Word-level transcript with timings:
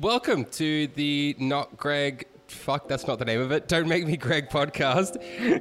Welcome 0.00 0.46
to 0.46 0.88
the 0.88 1.36
Not 1.38 1.76
Greg. 1.76 2.26
Fuck, 2.48 2.88
that's 2.88 3.06
not 3.06 3.20
the 3.20 3.24
name 3.24 3.40
of 3.40 3.52
it. 3.52 3.68
Don't 3.68 3.86
make 3.88 4.04
me 4.04 4.16
Greg 4.16 4.48
podcast. 4.50 5.14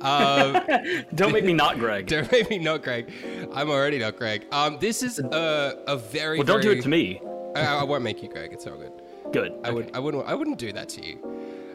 Um, 0.03 1.05
Don't 1.15 1.31
make 1.31 1.45
me 1.45 1.53
not 1.53 1.77
Greg. 1.77 2.07
don't 2.07 2.31
make 2.31 2.49
me 2.49 2.57
not 2.57 2.81
Greg. 2.83 3.11
I'm 3.53 3.69
already 3.69 3.99
not 3.99 4.17
Greg. 4.17 4.45
Um, 4.51 4.77
this 4.79 5.03
is 5.03 5.19
a, 5.19 5.83
a 5.87 5.97
very 5.97 6.39
well, 6.39 6.45
don't 6.47 6.61
do 6.61 6.71
it 6.71 6.81
to 6.81 6.89
me. 6.89 7.21
I, 7.55 7.61
I 7.77 7.83
won't 7.83 8.03
make 8.03 8.23
you 8.23 8.29
Greg. 8.29 8.51
It's 8.53 8.65
all 8.65 8.75
good. 8.75 8.91
Good. 9.31 9.53
I 9.63 9.69
would. 9.71 9.91
I 9.95 9.99
wouldn't. 9.99 10.25
I 10.27 10.33
wouldn't 10.33 10.57
do 10.57 10.71
that 10.73 10.89
to 10.89 11.05
you. 11.05 11.19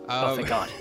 Oh, 0.09 0.31
Um, 0.31 0.37
thank 0.37 0.49
God. 0.49 0.69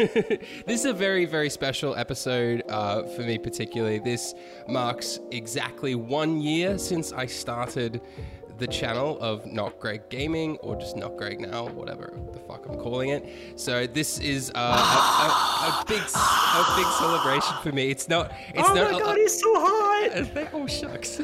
this 0.66 0.80
is 0.80 0.86
a 0.86 0.94
very, 0.94 1.26
very 1.26 1.50
special 1.50 1.96
episode 1.96 2.64
uh, 2.70 3.04
for 3.04 3.22
me, 3.22 3.38
particularly. 3.38 4.00
This 4.00 4.34
marks 4.68 5.20
exactly 5.32 5.94
one 5.96 6.42
year 6.42 6.78
since 6.80 7.12
I 7.14 7.26
started 7.28 8.02
the 8.58 8.68
channel 8.68 9.18
of 9.22 9.46
Not 9.46 9.80
Greg 9.80 10.10
Gaming, 10.10 10.58
or 10.58 10.76
just 10.76 10.96
Not 10.96 11.18
Greg 11.18 11.40
Now, 11.40 11.68
whatever 11.70 12.14
the 12.34 12.40
fuck 12.40 12.66
I'm 12.68 12.78
calling 12.78 13.10
it. 13.10 13.60
So 13.60 13.88
this 13.88 14.20
is 14.20 14.52
uh, 14.56 14.60
a, 14.60 14.62
a, 14.62 15.82
a 15.82 15.86
big, 15.88 16.02
a 16.02 16.76
big 16.76 16.88
celebration 16.98 17.56
for 17.62 17.72
me. 17.72 17.90
It's 17.90 18.10
not. 18.10 18.32
It's 18.54 18.70
oh 18.70 18.74
not. 18.74 18.92
my 18.92 18.98
a- 18.98 19.02
God, 19.02 19.18
he's 19.18 19.40
so 19.40 19.54
hot. 19.56 19.88
Oh 20.54 20.66
shucks. 20.68 21.20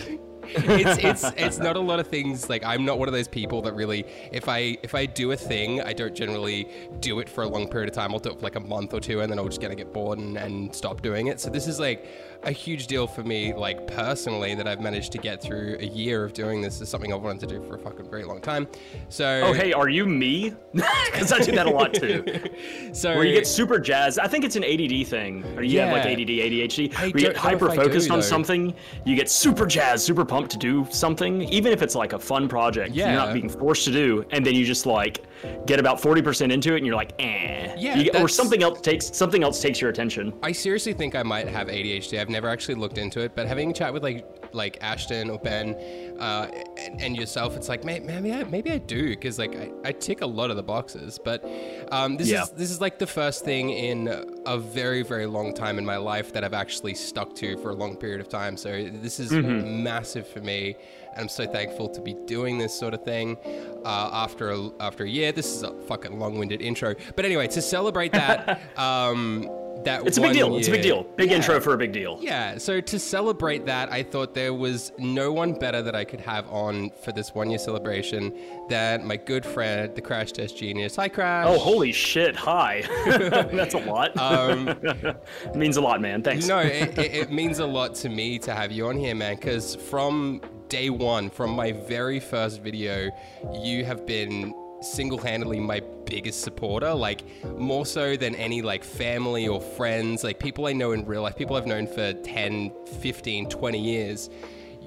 it's 0.45 1.23
it's 1.23 1.23
it's 1.37 1.57
not 1.57 1.75
a 1.77 1.79
lot 1.79 1.99
of 1.99 2.07
things 2.07 2.49
like 2.49 2.63
I'm 2.65 2.83
not 2.83 2.99
one 2.99 3.07
of 3.07 3.13
those 3.13 3.27
people 3.29 3.61
that 3.61 3.73
really 3.73 4.05
if 4.31 4.49
I 4.49 4.77
if 4.83 4.93
I 4.93 5.05
do 5.05 5.31
a 5.31 5.37
thing 5.37 5.81
I 5.81 5.93
don't 5.93 6.13
generally 6.13 6.67
do 6.99 7.19
it 7.19 7.29
for 7.29 7.43
a 7.43 7.47
long 7.47 7.67
period 7.69 7.89
of 7.89 7.95
time 7.95 8.11
I'll 8.11 8.19
do 8.19 8.31
it 8.31 8.35
for 8.39 8.41
like 8.41 8.55
a 8.55 8.59
month 8.59 8.93
or 8.93 8.99
two 8.99 9.21
and 9.21 9.31
then 9.31 9.39
I'll 9.39 9.47
just 9.47 9.61
gonna 9.61 9.75
get 9.75 9.93
bored 9.93 10.19
and, 10.19 10.37
and 10.37 10.75
stop 10.75 11.01
doing 11.01 11.27
it 11.27 11.39
so 11.39 11.49
this 11.49 11.65
is 11.67 11.79
like 11.79 12.07
a 12.45 12.51
huge 12.51 12.87
deal 12.87 13.07
for 13.07 13.23
me 13.23 13.53
like 13.53 13.87
personally 13.87 14.55
that 14.55 14.67
I've 14.67 14.81
managed 14.81 15.11
to 15.13 15.17
get 15.17 15.41
through 15.41 15.77
a 15.79 15.85
year 15.85 16.23
of 16.23 16.33
doing 16.33 16.61
this 16.61 16.81
is 16.81 16.89
something 16.89 17.13
I've 17.13 17.21
wanted 17.21 17.47
to 17.47 17.55
do 17.59 17.63
for 17.67 17.75
a 17.75 17.79
fucking 17.79 18.09
very 18.09 18.23
long 18.25 18.41
time 18.41 18.67
so 19.09 19.41
Oh, 19.45 19.53
hey, 19.53 19.73
are 19.73 19.89
you 19.89 20.05
me? 20.05 20.53
Because 21.13 21.31
I 21.31 21.39
do 21.39 21.51
that 21.53 21.67
a 21.67 21.69
lot 21.69 21.93
too. 21.93 22.23
so 22.93 23.15
Where 23.15 23.23
you 23.23 23.33
get 23.33 23.45
super 23.47 23.79
jazzed. 23.79 24.19
I 24.19 24.27
think 24.27 24.43
it's 24.43 24.55
an 24.55 24.63
ADD 24.63 25.07
thing. 25.07 25.43
Or 25.55 25.63
you 25.63 25.79
have 25.79 25.91
like 25.91 26.05
ADD, 26.05 26.27
ADHD. 26.27 26.93
I 26.95 27.01
Where 27.01 27.07
you 27.07 27.13
get 27.13 27.37
hyper 27.37 27.69
focused 27.69 28.07
do, 28.07 28.13
on 28.13 28.19
though. 28.19 28.25
something. 28.25 28.73
You 29.05 29.15
get 29.15 29.29
super 29.29 29.65
jazzed, 29.65 30.03
super 30.05 30.25
pumped 30.25 30.51
to 30.51 30.57
do 30.57 30.87
something, 30.89 31.43
even 31.43 31.71
if 31.71 31.81
it's 31.81 31.95
like 31.95 32.13
a 32.13 32.19
fun 32.19 32.49
project. 32.49 32.95
yeah. 32.95 33.11
You're 33.11 33.25
not 33.25 33.33
being 33.33 33.47
forced 33.47 33.85
to 33.85 33.91
do, 33.91 34.25
and 34.31 34.45
then 34.45 34.55
you 34.55 34.65
just 34.65 34.85
like 34.85 35.23
get 35.65 35.79
about 35.79 35.99
forty 36.01 36.21
percent 36.21 36.51
into 36.51 36.73
it, 36.73 36.77
and 36.77 36.85
you're 36.85 36.95
like, 36.95 37.13
eh. 37.19 37.75
Yeah, 37.77 37.95
You 37.97 38.11
or 38.19 38.27
something 38.27 38.61
else 38.63 38.81
takes 38.81 39.15
something 39.15 39.43
else 39.43 39.61
takes 39.61 39.81
your 39.81 39.89
attention. 39.89 40.33
I 40.43 40.51
seriously 40.51 40.93
think 40.93 41.15
I 41.15 41.23
might 41.23 41.47
have 41.47 41.67
ADHD. 41.67 42.19
I've 42.19 42.29
never 42.29 42.47
actually 42.47 42.75
looked 42.75 42.97
into 42.97 43.19
it, 43.21 43.35
but 43.35 43.47
having 43.47 43.71
a 43.71 43.73
chat 43.73 43.93
with 43.93 44.03
like 44.03 44.25
like 44.53 44.77
Ashton 44.81 45.29
or 45.31 45.39
Ben 45.39 45.73
uh, 46.19 46.47
and, 46.77 47.01
and 47.01 47.17
yourself, 47.17 47.57
it's 47.57 47.67
like, 47.69 47.83
"Mate, 47.83 48.03
maybe 48.03 48.31
I, 48.31 48.43
maybe 48.43 48.71
I 48.71 48.77
do 48.77 49.09
because 49.09 49.39
like 49.39 49.55
I, 49.55 49.71
I 49.83 49.91
tick 49.91 50.21
a 50.21 50.25
lot 50.27 50.51
of 50.51 50.55
the 50.55 50.63
boxes. 50.63 51.19
But 51.23 51.43
um, 51.91 52.17
this 52.17 52.27
Yeah. 52.29 52.43
is 52.43 52.49
this 52.51 52.69
is 52.71 52.79
like 52.79 52.99
the 52.99 53.07
first 53.07 53.43
thing 53.43 53.71
in 53.71 54.07
a 54.45 54.57
very 54.57 55.01
very 55.03 55.25
long 55.25 55.53
time 55.53 55.77
in 55.77 55.85
my 55.85 55.97
life 55.97 56.31
that 56.33 56.43
I've 56.43 56.53
actually 56.53 56.93
stuck 56.93 57.33
to 57.35 57.57
for 57.57 57.71
a 57.71 57.75
long 57.75 57.97
period 57.97 58.21
of 58.21 58.29
time. 58.29 58.55
So 58.57 58.69
this 58.91 59.19
is 59.19 59.31
massive 59.31 60.27
for 60.27 60.39
me. 60.41 60.75
And 61.13 61.21
I'm 61.23 61.29
so 61.29 61.45
thankful 61.45 61.89
to 61.89 62.01
be 62.01 62.13
doing 62.25 62.57
this 62.57 62.73
sort 62.73 62.93
of 62.93 63.03
thing 63.03 63.37
uh, 63.85 64.09
after 64.13 64.51
a, 64.51 64.69
after 64.79 65.03
a 65.03 65.09
year. 65.09 65.31
This 65.31 65.47
is 65.47 65.63
a 65.63 65.73
fucking 65.83 66.19
long-winded 66.19 66.61
intro, 66.61 66.95
but 67.15 67.25
anyway, 67.25 67.47
to 67.47 67.61
celebrate 67.61 68.11
that, 68.13 68.61
um, 68.79 69.49
that 69.83 70.07
It's 70.07 70.17
a 70.17 70.21
big 70.21 70.33
deal. 70.33 70.55
It's 70.55 70.69
a 70.69 70.71
big 70.71 70.81
deal. 70.81 71.03
Big 71.17 71.29
Yeah. 71.29 71.35
intro 71.37 71.59
for 71.59 71.73
a 71.73 71.77
big 71.77 71.91
deal. 71.91 72.17
Yeah, 72.21 72.57
so 72.57 72.79
to 72.79 72.97
celebrate 72.97 73.65
that, 73.65 73.91
I 73.91 74.01
thought 74.01 74.33
there 74.33 74.53
was 74.53 74.93
no 74.97 75.33
one 75.33 75.53
better 75.53 75.81
that 75.81 75.93
I 75.93 76.05
could 76.05 76.21
have 76.21 76.47
on 76.49 76.89
for 77.03 77.11
this 77.11 77.35
one 77.35 77.49
year 77.49 77.59
celebration 77.59 78.33
than 78.69 79.05
my 79.05 79.17
good 79.17 79.45
friend, 79.45 79.93
the 79.93 79.99
Crash 80.01 80.31
Test 80.31 80.57
Genius. 80.57 80.95
Hi, 80.95 81.09
Crash. 81.09 81.47
Oh, 81.49 81.59
holy 81.59 81.91
shit! 81.91 82.33
Hi. 82.37 82.83
That's 83.51 83.73
a 83.73 83.79
lot. 83.79 84.15
Um, 84.17 84.69
it 84.69 85.55
means 85.55 85.75
a 85.75 85.81
lot, 85.81 85.99
man. 85.99 86.23
Thanks. 86.23 86.47
no, 86.47 86.59
it, 86.59 86.97
it, 86.97 87.13
it 87.13 87.31
means 87.31 87.59
a 87.59 87.65
lot 87.65 87.93
to 87.95 88.09
me 88.09 88.39
to 88.39 88.53
have 88.53 88.71
you 88.71 88.87
on 88.87 88.95
here, 88.97 89.15
man, 89.15 89.35
because 89.35 89.75
from 89.75 90.39
day 90.69 90.89
one, 90.89 91.29
from 91.29 91.51
my 91.51 91.71
very 91.71 92.19
first 92.19 92.61
video, 92.61 93.09
you 93.53 93.85
have 93.85 94.05
been 94.05 94.53
single-handedly 94.81 95.61
my 95.61 95.81
biggest 96.05 96.41
supporter 96.41 96.93
like 96.93 97.23
more 97.57 97.85
so 97.85 98.17
than 98.17 98.35
any 98.35 98.61
like 98.61 98.83
family 98.83 99.47
or 99.47 99.61
friends 99.61 100.25
like 100.25 100.37
people 100.39 100.65
i 100.65 100.73
know 100.73 100.91
in 100.91 101.05
real 101.05 101.21
life 101.21 101.37
people 101.37 101.55
i've 101.55 101.65
known 101.65 101.87
for 101.87 102.11
10 102.11 102.69
15 102.99 103.47
20 103.47 103.79
years. 103.79 104.29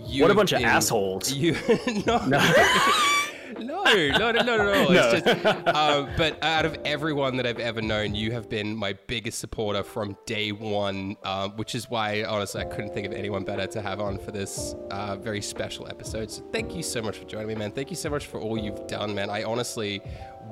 You 0.05 0.23
What 0.23 0.31
a 0.31 0.35
bunch 0.35 0.53
of 0.53 0.61
assholes. 0.63 1.33
you 1.33 1.57
no. 2.07 2.19
No 2.27 2.39
no 3.59 3.85
no 3.85 4.31
no 4.33 4.43
no 4.43 4.57
no, 4.57 4.87
It's 4.91 5.25
just, 5.27 5.67
um, 5.69 6.09
but 6.17 6.43
out 6.43 6.65
of 6.65 6.77
everyone 6.85 7.37
that 7.37 7.47
I've 7.47 7.59
ever 7.59 7.81
known, 7.83 8.15
you 8.15 8.33
have 8.33 8.49
been 8.49 8.77
my 8.77 8.95
biggest 9.07 9.39
supporter 9.39 9.83
from 9.83 10.17
day 10.27 10.53
one, 10.53 11.17
um, 11.25 11.53
which 11.57 11.75
is 11.75 11.89
why 11.91 12.25
honestly 12.25 12.61
I 12.61 12.65
couldn't 12.65 12.93
think 12.95 13.07
of 13.07 13.13
anyone 13.13 13.45
better 13.45 13.67
to 13.67 13.83
have 13.83 14.01
on 14.01 14.19
for 14.19 14.31
this 14.31 14.75
uh, 14.91 15.17
very 15.17 15.41
special 15.43 15.89
episode. 15.89 16.31
So 16.31 16.43
thank 16.53 16.75
you 16.75 16.83
so 16.83 17.03
much 17.03 17.19
for 17.19 17.25
joining 17.25 17.49
me, 17.49 17.55
man. 17.55 17.73
Thank 17.73 17.91
you 17.91 17.97
so 17.97 18.11
much 18.11 18.27
for 18.27 18.41
all 18.41 18.59
you've 18.59 18.87
done, 18.87 19.15
man. 19.15 19.31
I 19.31 19.45
honestly 19.45 20.03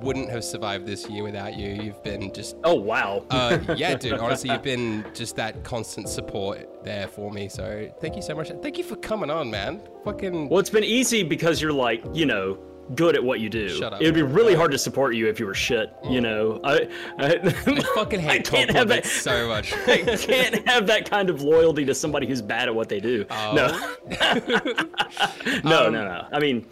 wouldn't 0.01 0.29
have 0.29 0.43
survived 0.43 0.87
this 0.87 1.09
year 1.09 1.23
without 1.23 1.55
you. 1.57 1.69
You've 1.69 2.03
been 2.03 2.33
just 2.33 2.57
Oh 2.65 2.75
wow. 2.75 3.25
uh, 3.31 3.59
yeah, 3.77 3.95
dude. 3.95 4.15
Honestly, 4.15 4.51
you've 4.51 4.63
been 4.63 5.05
just 5.15 5.37
that 5.37 5.63
constant 5.63 6.09
support 6.09 6.85
there 6.85 7.07
for 7.07 7.31
me. 7.31 7.49
So 7.49 7.93
thank 8.01 8.17
you 8.17 8.23
so 8.23 8.35
much. 8.35 8.51
Thank 8.63 8.77
you 8.79 8.85
for 8.85 8.97
coming 8.97 9.31
on, 9.31 9.51
man. 9.51 9.81
Fucking 10.05 10.49
well, 10.49 10.59
it's 10.59 10.71
been 10.71 10.85
easy 10.85 11.23
because 11.23 11.63
you're 11.63 11.73
like, 11.73 12.03
you 12.13 12.27
know, 12.27 12.59
good 12.95 13.15
at 13.15 13.25
what 13.25 13.41
you 13.41 13.49
do. 13.49 13.69
Shut 13.69 13.95
up. 13.95 14.01
It 14.01 14.05
would 14.05 14.15
be 14.15 14.23
really 14.23 14.55
hard 14.55 14.73
to 14.73 14.79
support 14.79 15.15
you 15.15 15.29
if 15.29 15.41
you 15.41 15.47
were 15.47 15.55
shit. 15.55 15.93
You 16.05 16.21
mm. 16.21 16.23
know, 16.23 16.61
I, 16.65 16.89
I, 17.19 17.35
I 17.43 17.81
fucking 17.95 18.29
I 18.29 18.39
can't 18.39 18.71
have 18.71 18.89
that. 18.89 19.07
so 19.25 19.49
much. 19.49 19.73
I 19.87 19.99
can't 20.17 20.67
have 20.69 20.87
that 20.87 21.09
kind 21.09 21.31
of 21.31 21.43
loyalty 21.43 21.85
to 21.85 21.95
somebody 21.95 22.27
who's 22.27 22.43
bad 22.43 22.69
at 22.69 22.75
what 22.75 22.89
they 22.89 23.01
do. 23.01 23.25
Oh. 23.31 23.55
No, 23.55 23.69
no, 25.65 25.91
no, 25.91 26.05
no. 26.05 26.27
I 26.33 26.39
mean, 26.39 26.67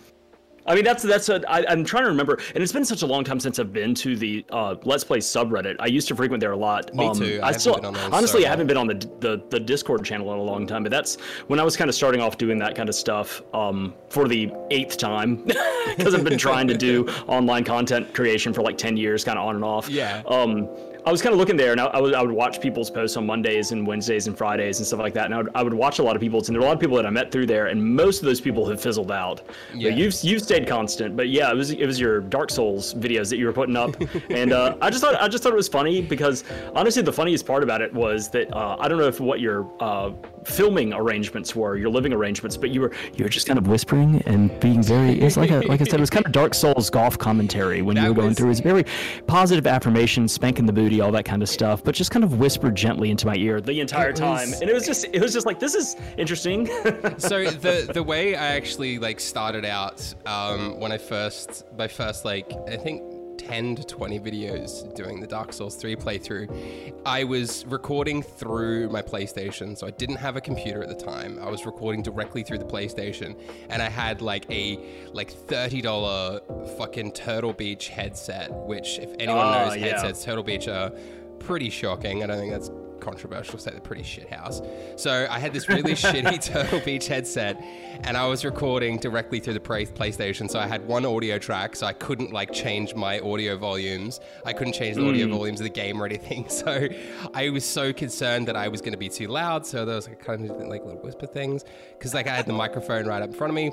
I 0.67 0.75
mean 0.75 0.85
that's 0.85 1.03
that's 1.03 1.29
a, 1.29 1.43
I, 1.51 1.65
I'm 1.69 1.85
trying 1.85 2.05
to 2.05 2.09
remember, 2.09 2.39
and 2.55 2.63
it's 2.63 2.73
been 2.73 2.85
such 2.85 3.03
a 3.03 3.07
long 3.07 3.25
time 3.25 3.41
since 3.41 3.59
I've 3.59 3.73
been 3.73 3.95
to 3.97 4.17
the 4.17 4.45
uh, 4.51 4.77
Let's 4.85 5.05
Play 5.05 5.19
subreddit. 5.19 5.77
I 5.81 5.87
used 5.87 6.09
to 6.09 6.17
frequent 6.17 6.41
there 6.41 6.53
a 6.53 6.57
lot. 6.57 6.95
Me 6.95 7.13
too. 7.15 7.41
I 7.43 7.49
I, 7.49 7.53
still 7.53 7.75
been 7.75 7.87
on 7.87 7.95
there 7.95 8.09
honestly 8.13 8.43
so 8.43 8.47
I 8.47 8.51
haven't 8.51 8.67
been 8.67 8.77
on 8.77 8.87
the, 8.87 8.95
the 9.21 9.43
the 9.51 9.61
Discord 9.61 10.05
channel 10.05 10.33
in 10.33 10.39
a 10.39 10.43
long 10.43 10.67
time, 10.67 10.83
but 10.83 10.91
that's 10.91 11.17
when 11.49 11.59
I 11.59 11.65
was 11.65 11.77
kind 11.77 11.89
of 11.89 11.95
starting 11.95 12.21
off 12.21 12.39
doing 12.39 12.59
that 12.59 12.75
kind 12.75 12.89
of 12.89 12.95
stuff 12.95 13.43
um, 13.55 13.95
for 14.09 14.29
the 14.29 14.53
eighth 14.71 14.99
time 14.99 15.45
because 15.97 16.15
I've 16.15 16.25
been 16.25 16.39
trying 16.39 16.69
to 16.69 16.77
do 16.77 17.09
online 17.27 17.65
content 17.65 18.15
creation 18.15 18.53
for 18.53 18.63
like 18.63 18.79
ten 18.79 18.97
years, 18.97 19.25
kind 19.25 19.39
of 19.39 19.47
on 19.47 19.57
and 19.57 19.65
off. 19.65 19.89
Yeah. 19.89 20.23
Um, 20.27 20.69
I 21.05 21.11
was 21.11 21.21
kind 21.21 21.33
of 21.33 21.39
looking 21.39 21.57
there, 21.57 21.73
and 21.73 21.81
I, 21.81 21.87
I, 21.87 22.01
would, 22.01 22.15
I 22.15 22.23
would 22.23 22.31
watch 22.31 22.61
people's 22.61 22.91
posts 22.91 23.17
on 23.17 23.27
Mondays 23.27 23.73
and 23.73 23.85
Wednesdays 23.85 24.29
and 24.29 24.39
Fridays 24.39 24.79
and 24.79 24.87
stuff 24.87 25.01
like 25.01 25.15
that. 25.15 25.27
And 25.27 25.35
I 25.35 25.39
would, 25.39 25.51
I 25.57 25.63
would 25.63 25.75
watch 25.75 25.99
a 25.99 26.03
lot 26.03 26.15
of 26.15 26.23
people's, 26.23 26.49
and 26.49 26.55
there 26.55 26.63
are 26.63 26.65
a 26.65 26.69
lot 26.69 26.75
of 26.75 26.81
people 26.81 26.97
that 26.97 27.07
I 27.07 27.11
met 27.11 27.33
through 27.33 27.47
there, 27.47 27.67
and 27.67 27.83
most 27.83 28.21
of 28.21 28.27
those 28.27 28.41
people 28.41 28.69
have 28.69 28.81
fizzled 28.81 29.11
out. 29.11 29.43
Yeah. 29.75 29.91
But 29.91 29.99
you've 29.99 30.15
you've 30.23 30.43
stayed 30.43 30.69
constant. 30.69 31.17
But 31.17 31.29
yeah, 31.29 31.51
it 31.51 31.57
was 31.57 31.73
it 31.73 31.87
was 31.87 31.99
your 31.99 32.21
Dark 32.21 32.51
Souls 32.51 32.95
videos 32.95 33.29
that 33.31 33.39
you 33.39 33.47
were 33.47 33.53
putting 33.53 33.77
up, 33.77 33.97
and 34.31 34.53
uh, 34.53 34.77
I 34.81 34.91
just 34.91 35.03
thought 35.03 35.21
I 35.21 35.27
just 35.27 35.43
thought 35.43 35.53
it 35.53 35.57
was 35.57 35.69
funny 35.69 36.03
because 36.03 36.45
honestly, 36.75 37.03
the 37.03 37.13
funniest 37.13 37.47
part 37.47 37.65
about 37.65 37.83
it 37.83 37.93
was 37.93 38.29
that 38.31 38.55
uh, 38.55 38.77
I 38.79 38.87
don't 38.87 38.99
know 38.99 39.09
if 39.09 39.19
what 39.19 39.41
your 39.41 39.69
uh, 39.81 40.13
filming 40.45 40.93
arrangements 40.93 41.55
were, 41.55 41.77
your 41.77 41.91
living 41.91 42.13
arrangements, 42.13 42.57
but 42.57 42.71
you 42.71 42.81
were 42.81 42.93
you 43.15 43.25
were 43.25 43.29
just 43.29 43.47
kind 43.47 43.59
of 43.59 43.67
whispering 43.67 44.23
and 44.27 44.59
being 44.61 44.83
very. 44.83 45.21
It's 45.21 45.37
like 45.37 45.51
a, 45.51 45.61
like 45.61 45.81
I 45.81 45.85
said, 45.85 45.95
it 45.95 46.01
was 46.01 46.11
kind 46.11 46.27
of 46.27 46.33
Dark 46.33 46.55
Souls 46.55 46.91
golf 46.91 47.19
commentary 47.19 47.83
when 47.83 47.97
you 47.97 48.09
were 48.09 48.15
going 48.15 48.29
was- 48.29 48.39
through. 48.39 48.51
It's 48.51 48.61
very 48.61 48.85
positive 49.27 49.67
affirmations, 49.67 50.33
spanking 50.33 50.67
the 50.67 50.73
booty, 50.73 51.01
all 51.01 51.13
that 51.13 51.25
kind 51.25 51.43
of 51.43 51.49
stuff, 51.49 51.83
but 51.85 51.95
just 51.95 52.11
kind 52.11 52.25
of 52.25 52.39
whispered 52.39 52.75
gently 52.75 53.11
into 53.11 53.27
my 53.27 53.37
ear 53.37 53.61
the 53.61 53.81
entire 53.81 54.13
time, 54.13 54.51
was- 54.51 54.61
and 54.61 54.71
it 54.71 54.75
was 54.75 54.87
just 54.87 55.05
it 55.13 55.21
was 55.21 55.33
just 55.33 55.47
like 55.47 55.59
this 55.61 55.75
is 55.75 55.97
interesting. 56.17 56.67
so 57.19 57.45
the 57.51 57.91
the 57.93 58.03
way 58.03 58.35
I 58.35 58.57
actually 58.57 58.99
like 58.99 59.21
started 59.21 59.65
out 59.65 60.15
um, 60.27 60.79
when 60.79 60.93
I 60.93 60.99
first 60.99 61.65
my 61.77 61.89
first 61.89 62.25
like 62.25 62.53
I 62.69 62.77
think 62.77 63.03
10 63.49 63.77
to 63.77 63.85
20 63.85 64.21
videos 64.21 64.95
doing 64.95 65.21
the 65.21 65.27
Dark 65.27 65.53
Souls 65.53 65.77
3 65.77 65.97
playthrough, 65.97 66.95
I 67.05 67.25
was 67.25 67.65
recording 67.67 68.23
through 68.23 68.89
my 68.91 69.03
PlayStation. 69.03 69.77
So 69.77 69.87
I 69.87 69.91
didn't 69.91 70.17
have 70.17 70.37
a 70.37 70.41
computer 70.41 70.83
at 70.83 70.89
the 70.89 71.05
time. 71.05 71.39
I 71.41 71.49
was 71.51 71.67
recording 71.67 72.03
directly 72.03 72.43
through 72.43 72.59
the 72.59 72.65
PlayStation 72.65 73.39
and 73.71 73.83
I 73.83 73.89
had 73.89 74.23
like 74.23 74.51
a 74.51 74.79
like 75.13 75.33
$30 75.33 76.77
fucking 76.79 77.13
Turtle 77.13 77.53
Beach 77.53 77.89
headset, 77.89 78.51
which 78.67 78.99
if 78.99 79.11
anyone 79.19 79.39
Ah, 79.47 79.65
knows 79.69 79.77
yeah. 79.77 79.87
headsets, 80.01 80.25
Turtle 80.25 80.45
Beach 80.45 80.69
are 80.69 80.91
pretty 81.39 81.71
shocking. 81.71 82.23
I 82.23 82.27
don't 82.27 82.39
think 82.39 82.53
that's 82.53 82.71
controversial 83.03 83.59
say 83.59 83.73
they're 83.73 83.81
pretty 83.81 84.03
shit 84.03 84.33
house. 84.33 84.63
So 84.97 85.27
I 85.29 85.39
had 85.39 85.53
this 85.53 85.69
really 85.69 85.93
shitty 86.07 86.43
Turtle 86.53 86.81
Beach 86.81 87.09
headset, 87.09 87.63
and 88.05 88.17
I 88.17 88.27
was 88.27 88.45
recording 88.45 88.99
directly 88.99 89.41
through 89.41 89.55
the 89.55 89.61
PlayStation. 89.61 90.49
So 90.49 90.59
I 90.59 90.67
had 90.67 90.87
one 90.87 91.05
audio 91.05 91.39
track, 91.39 91.77
so 91.77 91.87
I 91.87 91.93
couldn't 91.93 92.33
like 92.33 92.53
change 92.53 92.95
my 92.95 93.21
audio 93.21 93.57
volumes. 93.57 94.21
I 94.47 94.53
couldn't 94.53 94.73
change 94.73 94.97
the 94.97 95.07
audio 95.07 95.27
mm. 95.27 95.33
volumes 95.33 95.61
of 95.61 95.65
the 95.65 95.71
game 95.71 96.01
or 96.01 96.07
anything. 96.07 96.49
So 96.63 96.87
I 97.35 97.49
was 97.49 97.65
so 97.65 97.93
concerned 97.93 98.47
that 98.47 98.57
I 98.57 98.69
was 98.69 98.81
going 98.81 98.93
to 98.93 98.99
be 98.99 99.09
too 99.09 99.27
loud. 99.27 99.67
So 99.67 99.85
there 99.85 99.97
was 99.97 100.07
like 100.07 100.21
kind 100.21 100.49
of 100.49 100.57
like 100.69 100.85
little 100.85 101.01
whisper 101.01 101.27
things 101.27 101.65
because 101.99 102.15
like 102.15 102.29
I 102.29 102.37
had 102.37 102.47
the 102.47 102.53
microphone 102.53 103.07
right 103.07 103.21
up 103.21 103.31
in 103.31 103.35
front 103.35 103.51
of 103.51 103.55
me. 103.57 103.73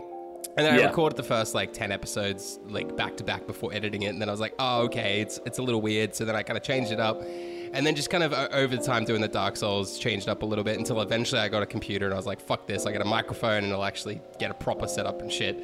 And 0.58 0.66
then 0.66 0.80
I 0.80 0.86
recorded 0.86 1.18
the 1.18 1.24
first 1.24 1.54
like 1.54 1.74
ten 1.74 1.92
episodes 1.92 2.60
like 2.68 2.96
back 2.96 3.18
to 3.18 3.24
back 3.24 3.46
before 3.46 3.74
editing 3.74 4.04
it, 4.04 4.08
and 4.08 4.22
then 4.22 4.30
I 4.30 4.32
was 4.32 4.42
like, 4.42 4.56
oh 4.60 4.84
okay, 4.84 5.22
it's 5.22 5.40
it's 5.46 5.60
a 5.60 5.62
little 5.62 5.82
weird. 5.82 6.16
So 6.16 6.26
then 6.26 6.36
I 6.36 6.44
kind 6.44 6.58
of 6.58 6.64
changed 6.64 6.92
it 6.92 7.00
up, 7.00 7.22
and 7.74 7.86
then 7.86 7.96
just 7.96 8.10
kind 8.10 8.24
of 8.24 8.34
uh, 8.34 8.48
over 8.52 8.76
the 8.76 8.84
time 8.84 9.06
doing 9.06 9.22
the 9.22 9.28
Dark 9.28 9.56
Souls 9.58 9.98
changed 9.98 10.28
up 10.30 10.42
a 10.42 10.46
little 10.46 10.64
bit 10.64 10.78
until 10.78 11.02
eventually 11.02 11.42
I 11.42 11.48
got 11.50 11.64
a 11.64 11.66
computer 11.66 12.06
and 12.06 12.14
I 12.14 12.18
was 12.18 12.26
like, 12.26 12.40
fuck 12.42 12.68
this, 12.68 12.86
I 12.86 12.92
got 12.92 13.02
a 13.02 13.06
microphone 13.06 13.64
and 13.64 13.74
I'll 13.74 13.84
actually 13.84 14.22
get 14.40 14.52
a 14.52 14.54
proper 14.54 14.88
setup 14.88 15.22
and 15.22 15.32
shit. 15.32 15.64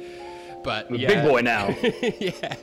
But 0.62 0.90
yeah, 0.90 1.22
Big 1.22 1.30
boy 1.30 1.42
now. 1.42 1.68
yeah. 2.18 2.56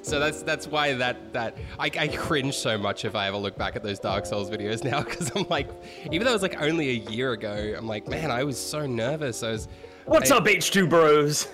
So 0.00 0.18
that's 0.18 0.42
that's 0.42 0.66
why 0.66 0.94
that 0.94 1.32
that 1.34 1.58
I, 1.78 1.90
I 1.98 2.08
cringe 2.08 2.54
so 2.54 2.78
much 2.78 3.04
if 3.04 3.14
I 3.14 3.26
ever 3.26 3.36
look 3.36 3.58
back 3.58 3.76
at 3.76 3.82
those 3.82 3.98
Dark 3.98 4.24
Souls 4.24 4.48
videos 4.48 4.82
now 4.90 5.02
because 5.02 5.30
I'm 5.36 5.46
like, 5.50 5.68
even 6.10 6.24
though 6.24 6.30
it 6.30 6.34
was 6.34 6.42
like 6.42 6.62
only 6.62 6.88
a 6.88 7.10
year 7.10 7.32
ago, 7.32 7.74
I'm 7.76 7.86
like, 7.86 8.08
man, 8.08 8.30
I 8.30 8.44
was 8.44 8.58
so 8.58 8.86
nervous. 8.86 9.42
I 9.42 9.50
was. 9.50 9.68
What's 10.06 10.30
I- 10.30 10.38
up, 10.38 10.46
H2 10.46 10.88
Bros? 10.88 11.48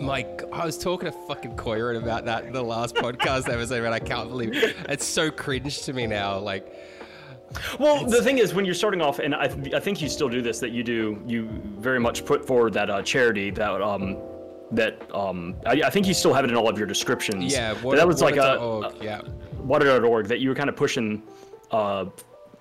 Mike, 0.00 0.42
I 0.52 0.66
was 0.66 0.76
talking 0.76 1.10
to 1.10 1.16
fucking 1.26 1.56
Koirin 1.56 2.02
about 2.02 2.24
that 2.24 2.44
in 2.44 2.52
the 2.52 2.62
last 2.62 2.94
podcast 2.94 3.48
episode, 3.52 3.84
and 3.84 3.94
I 3.94 3.98
can't 4.00 4.28
believe 4.28 4.50
it's 4.88 5.04
so 5.06 5.30
cringe 5.30 5.82
to 5.82 5.92
me 5.92 6.06
now. 6.06 6.38
Like, 6.38 6.66
Well, 7.78 8.04
the 8.04 8.22
thing 8.22 8.38
is, 8.38 8.54
when 8.54 8.64
you're 8.64 8.74
starting 8.74 9.00
off, 9.00 9.18
and 9.20 9.34
I, 9.34 9.46
th- 9.48 9.72
I 9.74 9.80
think 9.80 10.02
you 10.02 10.08
still 10.08 10.28
do 10.28 10.42
this, 10.42 10.58
that 10.60 10.70
you 10.70 10.82
do, 10.82 11.22
you 11.26 11.48
very 11.78 12.00
much 12.00 12.24
put 12.24 12.44
forward 12.46 12.72
that 12.74 12.90
uh, 12.90 13.02
charity 13.02 13.50
that 13.50 13.80
um, 13.82 14.16
that 14.72 15.00
um, 15.14 15.54
I, 15.66 15.82
I 15.84 15.90
think 15.90 16.06
you 16.06 16.14
still 16.14 16.32
have 16.34 16.44
it 16.44 16.50
in 16.50 16.56
all 16.56 16.68
of 16.68 16.76
your 16.78 16.86
descriptions. 16.86 17.52
yeah, 17.52 17.74
that 17.74 18.06
was 18.06 18.20
like 18.20 18.36
a, 18.36 18.56
org, 18.56 18.94
yeah, 19.00 19.20
water.org 19.58 20.26
that 20.26 20.40
you 20.40 20.48
were 20.48 20.54
kind 20.54 20.68
of 20.68 20.74
pushing 20.76 21.22
uh, 21.70 22.06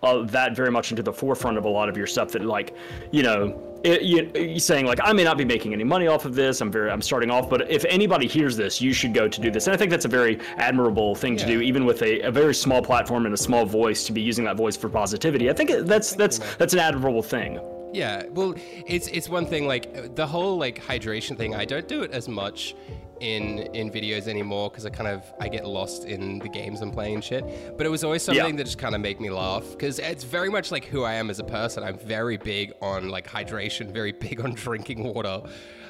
uh, 0.03 0.23
that 0.25 0.55
very 0.55 0.69
much 0.69 0.91
into 0.91 1.01
the 1.01 1.13
forefront 1.13 1.57
of 1.57 1.65
a 1.65 1.69
lot 1.69 1.89
of 1.89 1.97
your 1.97 2.07
stuff 2.07 2.31
that 2.33 2.43
like 2.45 2.75
you 3.11 3.23
know 3.23 3.72
it, 3.83 4.01
you, 4.01 4.59
saying 4.59 4.85
like 4.85 4.99
i 5.03 5.11
may 5.13 5.23
not 5.23 5.37
be 5.37 5.45
making 5.45 5.73
any 5.73 5.83
money 5.83 6.07
off 6.07 6.25
of 6.25 6.35
this. 6.35 6.61
I'm 6.61 6.71
very 6.71 6.89
i'm 6.89 7.01
starting 7.01 7.29
off 7.29 7.49
but 7.49 7.69
if 7.69 7.85
anybody 7.85 8.27
hears 8.27 8.55
this 8.55 8.81
you 8.81 8.93
should 8.93 9.13
go 9.13 9.27
to 9.27 9.41
do 9.41 9.51
this. 9.51 9.67
And 9.67 9.73
i 9.73 9.77
think 9.77 9.91
that's 9.91 10.05
a 10.05 10.09
very 10.09 10.39
admirable 10.57 11.15
thing 11.15 11.37
to 11.37 11.45
do 11.45 11.61
even 11.61 11.85
with 11.85 12.01
a, 12.01 12.21
a 12.21 12.31
very 12.31 12.55
small 12.55 12.81
platform 12.81 13.25
and 13.25 13.33
a 13.33 13.37
small 13.37 13.65
voice 13.65 14.05
to 14.05 14.11
be 14.11 14.21
using 14.21 14.45
that 14.45 14.55
voice 14.55 14.77
for 14.77 14.89
positivity. 14.89 15.49
I 15.49 15.53
think 15.53 15.71
that's 15.85 16.13
that's 16.13 16.39
that's 16.55 16.73
an 16.73 16.79
admirable 16.79 17.23
thing. 17.23 17.59
Yeah. 17.93 18.23
Well, 18.31 18.55
it's 18.87 19.07
it's 19.07 19.29
one 19.29 19.45
thing 19.45 19.67
like 19.67 20.15
the 20.15 20.25
whole 20.25 20.57
like 20.57 20.81
hydration 20.81 21.37
thing. 21.37 21.55
I 21.55 21.65
don't 21.65 21.87
do 21.87 22.01
it 22.01 22.11
as 22.11 22.27
much 22.27 22.75
in 23.19 23.59
in 23.73 23.89
videos 23.91 24.27
anymore 24.27 24.69
because 24.69 24.85
I 24.85 24.89
kind 24.89 25.07
of 25.07 25.23
I 25.39 25.47
get 25.47 25.65
lost 25.65 26.05
in 26.05 26.39
the 26.39 26.49
games 26.49 26.81
I'm 26.81 26.91
playing 26.91 27.15
and 27.15 27.23
shit. 27.23 27.43
But 27.77 27.85
it 27.85 27.89
was 27.89 28.03
always 28.03 28.23
something 28.23 28.45
Yeah. 28.45 28.57
that 28.57 28.63
just 28.65 28.77
kind 28.77 28.95
of 28.95 29.01
make 29.01 29.19
me 29.21 29.29
laugh 29.29 29.63
because 29.71 29.99
it's 29.99 30.23
very 30.23 30.49
much 30.49 30.71
like 30.71 30.85
who 30.85 31.03
I 31.03 31.13
am 31.13 31.29
as 31.29 31.39
a 31.39 31.43
person. 31.43 31.83
I'm 31.83 31.97
very 31.97 32.37
big 32.37 32.73
on 32.81 33.09
like 33.09 33.27
hydration, 33.27 33.91
very 33.91 34.11
big 34.27 34.41
on 34.41 34.53
drinking 34.53 35.03
water. 35.03 35.41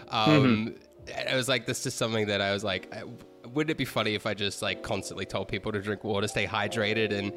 Um, 0.09 0.75
and 1.07 1.29
It 1.29 1.35
was 1.35 1.47
like 1.49 1.65
this 1.65 1.85
is 1.85 1.93
something 1.93 2.27
that 2.27 2.41
I 2.41 2.53
was 2.53 2.63
like. 2.63 2.93
Wouldn't 3.53 3.71
it 3.71 3.77
be 3.77 3.85
funny 3.85 4.15
if 4.15 4.25
I 4.25 4.33
just 4.33 4.61
like 4.61 4.81
constantly 4.83 5.25
told 5.25 5.47
people 5.49 5.71
to 5.73 5.81
drink 5.81 6.03
water, 6.03 6.27
stay 6.27 6.47
hydrated, 6.47 7.11
and 7.11 7.33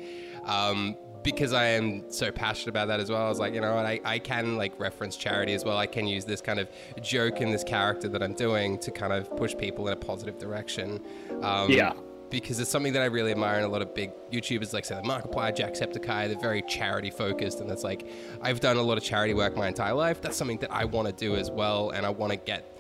um, 0.49 0.97
because 1.27 1.53
I 1.53 1.65
am 1.65 2.09
so 2.09 2.31
passionate 2.31 2.69
about 2.69 2.87
that 2.87 3.01
as 3.01 3.11
well, 3.11 3.27
I 3.27 3.29
was 3.29 3.41
like, 3.41 3.53
you 3.53 3.61
know 3.61 3.75
what, 3.75 3.85
I, 3.85 4.01
I 4.05 4.21
can 4.21 4.57
like 4.57 4.79
reference 4.79 5.17
charity 5.17 5.55
as 5.55 5.65
well. 5.65 5.77
I 5.77 5.89
can 5.89 6.07
use 6.07 6.25
this 6.25 6.41
kind 6.41 6.61
of 6.61 6.69
joke 7.03 7.41
in 7.41 7.51
this 7.51 7.65
character 7.65 8.09
that 8.11 8.23
I'm 8.23 8.33
doing 8.33 8.79
to 8.79 8.93
kind 8.93 9.13
of 9.13 9.37
push 9.37 9.57
people 9.57 9.89
in 9.89 9.93
a 9.93 9.97
positive 9.97 10.39
direction. 10.39 11.01
Um, 11.43 11.69
Yeah. 11.69 11.95
Because 12.31 12.61
it's 12.61 12.71
something 12.71 12.93
that 12.93 13.03
I 13.03 13.07
really 13.07 13.33
admire 13.33 13.59
in 13.59 13.65
a 13.65 13.69
lot 13.69 13.83
of 13.83 13.93
big 13.93 14.13
YouTubers, 14.31 14.73
like 14.73 14.85
say 14.85 14.95
like 14.95 15.05
Markiplier, 15.05 15.57
Jacksepticeye. 15.57 16.29
They're 16.29 16.39
very 16.39 16.63
charity 16.63 17.11
focused, 17.11 17.61
and 17.61 17.71
that's 17.71 17.85
like 17.85 18.09
I've 18.41 18.59
done 18.59 18.77
a 18.77 18.83
lot 18.83 18.99
of 18.99 19.05
charity 19.05 19.33
work 19.33 19.57
my 19.57 19.69
entire 19.69 19.95
life. 19.95 20.21
That's 20.21 20.37
something 20.37 20.59
that 20.59 20.73
I 20.73 20.87
want 20.87 21.07
to 21.07 21.13
do 21.13 21.37
as 21.37 21.53
well, 21.53 21.91
and 21.91 22.05
I 22.05 22.11
want 22.11 22.33
to 22.33 22.37
get 22.37 22.77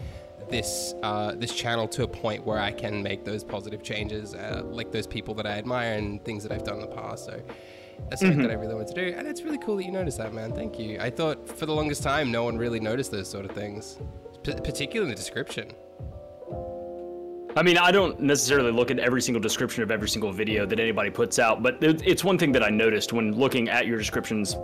this 0.50 0.94
uh, 1.04 1.32
this 1.36 1.52
channel 1.54 1.86
to 1.88 2.02
a 2.02 2.08
point 2.08 2.44
where 2.44 2.58
I 2.58 2.72
can 2.72 3.04
make 3.04 3.24
those 3.24 3.44
positive 3.44 3.84
changes, 3.84 4.34
uh, 4.34 4.62
like 4.64 4.90
those 4.90 5.06
people 5.06 5.32
that 5.34 5.46
I 5.46 5.58
admire 5.58 5.94
and 5.94 6.24
things 6.24 6.42
that 6.42 6.50
I've 6.50 6.64
done 6.64 6.80
in 6.80 6.80
the 6.80 6.96
past. 6.96 7.26
So 7.26 7.40
that's 8.08 8.20
something 8.20 8.42
that 8.42 8.50
I 8.50 8.54
really 8.54 8.74
want 8.74 8.88
to 8.88 8.94
do, 8.94 9.16
and 9.16 9.26
it's 9.26 9.42
really 9.42 9.58
cool 9.58 9.76
that 9.76 9.84
you 9.84 9.92
noticed 9.92 10.18
that, 10.18 10.32
man. 10.32 10.52
Thank 10.52 10.78
you. 10.78 10.98
I 11.00 11.10
thought 11.10 11.48
for 11.48 11.66
the 11.66 11.74
longest 11.74 12.02
time 12.02 12.30
no 12.30 12.44
one 12.44 12.56
really 12.56 12.80
noticed 12.80 13.10
those 13.10 13.28
sort 13.28 13.44
of 13.44 13.52
things, 13.52 13.98
P- 14.42 14.54
particularly 14.54 15.10
in 15.10 15.16
the 15.16 15.16
description. 15.16 15.72
I 17.56 17.62
mean, 17.62 17.78
I 17.78 17.90
don't 17.90 18.20
necessarily 18.20 18.70
look 18.70 18.90
at 18.90 18.98
every 18.98 19.22
single 19.22 19.40
description 19.40 19.82
of 19.82 19.90
every 19.90 20.10
single 20.10 20.30
video 20.30 20.66
that 20.66 20.78
anybody 20.78 21.08
puts 21.08 21.38
out, 21.38 21.62
but 21.62 21.78
it's 21.80 22.22
one 22.22 22.36
thing 22.38 22.52
that 22.52 22.62
I 22.62 22.68
noticed 22.68 23.14
when 23.14 23.32
looking 23.32 23.70
at 23.70 23.86
your 23.86 23.96
descriptions 23.96 24.56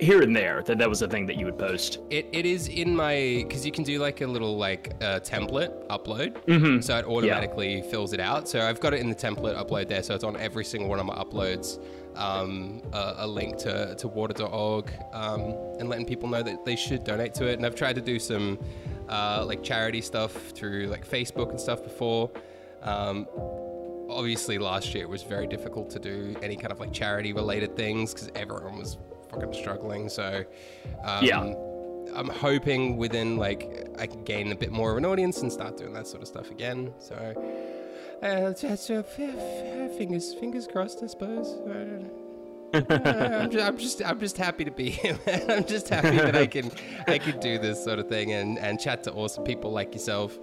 here 0.00 0.22
and 0.22 0.34
there 0.34 0.62
that 0.64 0.78
that 0.78 0.88
was 0.88 1.00
a 1.02 1.06
thing 1.08 1.26
that 1.26 1.36
you 1.36 1.44
would 1.46 1.56
post. 1.56 1.98
It, 2.10 2.26
it 2.32 2.44
is 2.44 2.66
in 2.66 2.96
my 2.96 3.44
because 3.46 3.64
you 3.64 3.70
can 3.70 3.84
do 3.84 4.00
like 4.00 4.20
a 4.22 4.26
little 4.26 4.56
like 4.56 4.92
uh, 5.00 5.20
template 5.20 5.86
upload, 5.86 6.82
so 6.82 6.98
it 6.98 7.04
automatically 7.04 7.82
fills 7.82 8.12
it 8.12 8.18
out. 8.18 8.48
So 8.48 8.60
I've 8.60 8.80
got 8.80 8.92
it 8.92 8.98
in 9.00 9.08
the 9.08 9.14
template 9.14 9.56
upload 9.56 9.86
there, 9.88 10.02
so 10.02 10.12
it's 10.16 10.24
on 10.24 10.36
every 10.36 10.64
single 10.64 10.88
one 10.90 10.98
of 10.98 11.06
my 11.06 11.14
uploads. 11.14 11.80
Um, 12.14 12.82
a, 12.92 13.14
a 13.18 13.26
link 13.26 13.56
to 13.58 13.94
to 13.96 14.06
water.org 14.08 14.92
um, 15.12 15.40
and 15.78 15.88
letting 15.88 16.04
people 16.06 16.28
know 16.28 16.42
that 16.42 16.64
they 16.64 16.76
should 16.76 17.04
donate 17.04 17.32
to 17.34 17.46
it. 17.46 17.54
And 17.54 17.64
I've 17.64 17.74
tried 17.74 17.94
to 17.94 18.02
do 18.02 18.18
some 18.18 18.58
uh, 19.08 19.44
like 19.46 19.62
charity 19.62 20.00
stuff 20.02 20.32
through 20.50 20.86
like 20.88 21.08
Facebook 21.08 21.50
and 21.50 21.58
stuff 21.60 21.82
before. 21.82 22.30
Um, 22.82 23.26
obviously 24.10 24.58
last 24.58 24.94
year 24.94 25.04
it 25.04 25.08
was 25.08 25.22
very 25.22 25.46
difficult 25.46 25.88
to 25.88 25.98
do 25.98 26.36
any 26.42 26.54
kind 26.54 26.70
of 26.70 26.78
like 26.80 26.92
charity 26.92 27.32
related 27.32 27.74
things 27.76 28.12
because 28.12 28.28
everyone 28.34 28.76
was 28.76 28.98
fucking 29.30 29.54
struggling 29.54 30.06
so 30.08 30.44
um, 31.04 31.24
Yeah. 31.24 31.40
i'm 32.14 32.28
hoping 32.28 32.98
within 32.98 33.38
like 33.38 33.88
i 33.98 34.06
can 34.06 34.22
gain 34.24 34.52
a 34.52 34.54
bit 34.54 34.70
more 34.70 34.90
of 34.90 34.98
an 34.98 35.06
audience 35.06 35.40
and 35.40 35.50
start 35.50 35.78
doing 35.78 35.94
that 35.94 36.06
sort 36.06 36.20
of 36.20 36.28
stuff 36.28 36.50
again 36.50 36.92
so 36.98 37.14
uh, 38.22 38.52
just, 38.52 38.90
uh, 38.90 38.94
f- 38.94 39.18
f- 39.18 39.96
fingers 39.98 40.34
fingers 40.34 40.66
crossed 40.66 41.02
i 41.02 41.06
suppose 41.06 41.58
I 41.64 41.72
don't 41.72 42.02
know. 42.02 42.10
Uh, 42.74 43.38
I'm, 43.42 43.50
just, 43.50 43.66
I'm 43.68 43.76
just 43.78 44.02
I'm 44.06 44.20
just 44.20 44.36
happy 44.38 44.64
to 44.64 44.70
be 44.70 44.88
here, 44.90 45.18
man. 45.26 45.50
I'm 45.50 45.64
just 45.66 45.90
happy 45.90 46.16
that 46.16 46.34
I 46.34 46.46
can 46.46 46.70
I 47.06 47.18
can 47.18 47.38
do 47.38 47.58
this 47.58 47.84
sort 47.84 47.98
of 47.98 48.08
thing 48.08 48.32
and, 48.32 48.58
and 48.58 48.80
chat 48.80 49.04
to 49.04 49.12
awesome 49.12 49.44
people 49.44 49.72
like 49.72 49.92
yourself. 49.92 50.38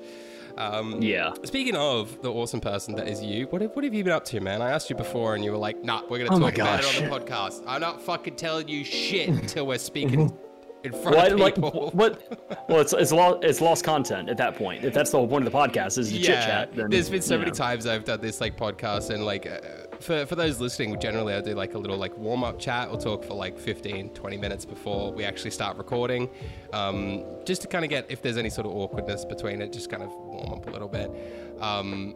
Um, 0.55 1.01
Yeah. 1.01 1.33
Speaking 1.45 1.75
of 1.75 2.21
the 2.21 2.31
awesome 2.31 2.59
person 2.61 2.93
that 2.95 3.07
is 3.07 3.23
you, 3.23 3.47
what 3.47 3.61
have, 3.63 3.71
what 3.75 3.83
have 3.83 3.93
you 3.95 4.03
been 4.03 4.13
up 4.13 4.25
to, 4.25 4.41
man? 4.41 4.61
I 4.61 4.69
asked 4.71 4.89
you 4.91 4.95
before, 4.95 5.33
and 5.33 5.43
you 5.43 5.51
were 5.51 5.57
like, 5.57 5.83
"Nah, 5.83 6.01
we're 6.09 6.19
gonna 6.23 6.35
Oh 6.35 6.39
talk 6.39 6.55
about 6.55 6.83
it 6.83 7.01
on 7.01 7.09
the 7.09 7.19
podcast. 7.19 7.63
I'm 7.65 7.81
not 7.81 7.99
fucking 8.01 8.35
telling 8.35 8.67
you 8.67 8.83
shit 8.83 9.29
until 9.29 9.65
we're 9.65 9.77
speaking 9.79 10.31
in 10.83 10.91
front 10.91 11.15
What, 11.17 11.31
of 11.31 11.39
like, 11.39 11.57
what? 11.57 12.67
Well, 12.69 12.79
it's 12.81 12.93
it's 12.93 13.11
lost 13.11 13.43
it's 13.43 13.61
lost 13.61 13.83
content 13.83 14.29
at 14.29 14.37
that 14.37 14.55
point. 14.55 14.83
If 14.83 14.93
that's 14.93 15.11
the 15.11 15.17
whole 15.17 15.27
point 15.27 15.45
of 15.45 15.51
the 15.51 15.57
podcast 15.57 15.97
is 15.97 16.11
to 16.11 16.17
chit 16.17 16.25
chat. 16.25 16.75
Then 16.75 16.89
there's 16.89 17.09
been 17.09 17.21
so 17.21 17.37
many 17.37 17.51
know. 17.51 17.55
times 17.55 17.85
I've 17.85 18.05
done 18.05 18.21
this 18.21 18.39
like 18.39 18.57
podcast 18.57 19.09
and 19.09 19.25
like 19.25 19.45
uh, 19.45 19.59
for, 19.99 20.25
for 20.25 20.35
those 20.35 20.59
listening, 20.59 20.99
generally 20.99 21.33
I 21.33 21.41
do 21.41 21.53
like 21.53 21.73
a 21.73 21.77
little 21.77 21.97
like 21.97 22.17
warm 22.17 22.43
up 22.43 22.59
chat. 22.59 22.89
We'll 22.89 22.99
talk 22.99 23.23
for 23.23 23.33
like 23.33 23.57
15, 23.57 24.09
20 24.09 24.37
minutes 24.37 24.65
before 24.65 25.11
we 25.11 25.25
actually 25.25 25.51
start 25.51 25.77
recording, 25.77 26.29
um, 26.73 27.25
just 27.45 27.61
to 27.63 27.67
kind 27.67 27.83
of 27.83 27.89
get 27.89 28.09
if 28.09 28.21
there's 28.21 28.37
any 28.37 28.49
sort 28.49 28.65
of 28.65 28.73
awkwardness 28.73 29.25
between 29.25 29.61
it, 29.61 29.73
just 29.73 29.89
kind 29.89 30.03
of 30.03 30.09
warm 30.09 30.53
up 30.53 30.67
a 30.67 30.71
little 30.71 30.87
bit. 30.87 31.11
Um, 31.59 32.15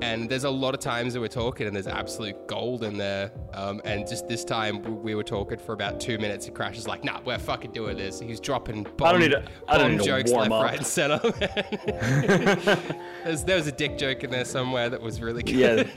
and 0.00 0.28
there's 0.28 0.44
a 0.44 0.50
lot 0.50 0.74
of 0.74 0.80
times 0.80 1.14
that 1.14 1.20
we're 1.20 1.28
talking 1.28 1.66
and 1.66 1.74
there's 1.74 1.86
absolute 1.86 2.46
gold 2.48 2.84
in 2.84 2.96
there. 2.98 3.32
Um, 3.54 3.80
and 3.84 4.06
just 4.06 4.28
this 4.28 4.44
time 4.44 4.82
we- 4.82 4.90
we 4.90 5.14
were 5.14 5.22
talking 5.24 5.58
for 5.58 5.72
about 5.72 6.00
two 6.00 6.18
minutes 6.18 6.46
and 6.46 6.54
Crash 6.54 6.76
is 6.78 6.86
like, 6.86 7.04
nah, 7.04 7.20
we're 7.24 7.38
fucking 7.38 7.72
doing 7.72 7.96
this. 7.96 8.20
He's 8.20 8.40
dropping 8.40 8.84
bomb, 8.96 9.08
I 9.08 9.12
don't 9.12 9.20
need 9.20 9.30
to- 9.32 9.44
I 9.68 9.78
don't 9.78 9.96
need 9.96 10.04
jokes 10.04 10.30
left, 10.32 10.50
up. 10.52 10.62
right, 10.64 10.76
and 10.78 10.86
center. 10.86 11.18
There's, 13.24 13.44
there 13.44 13.56
was 13.56 13.66
a 13.66 13.72
dick 13.72 13.98
joke 13.98 14.24
in 14.24 14.30
there 14.30 14.44
somewhere 14.44 14.88
that 14.90 15.00
was 15.00 15.20
really 15.20 15.42
good. 15.42 15.88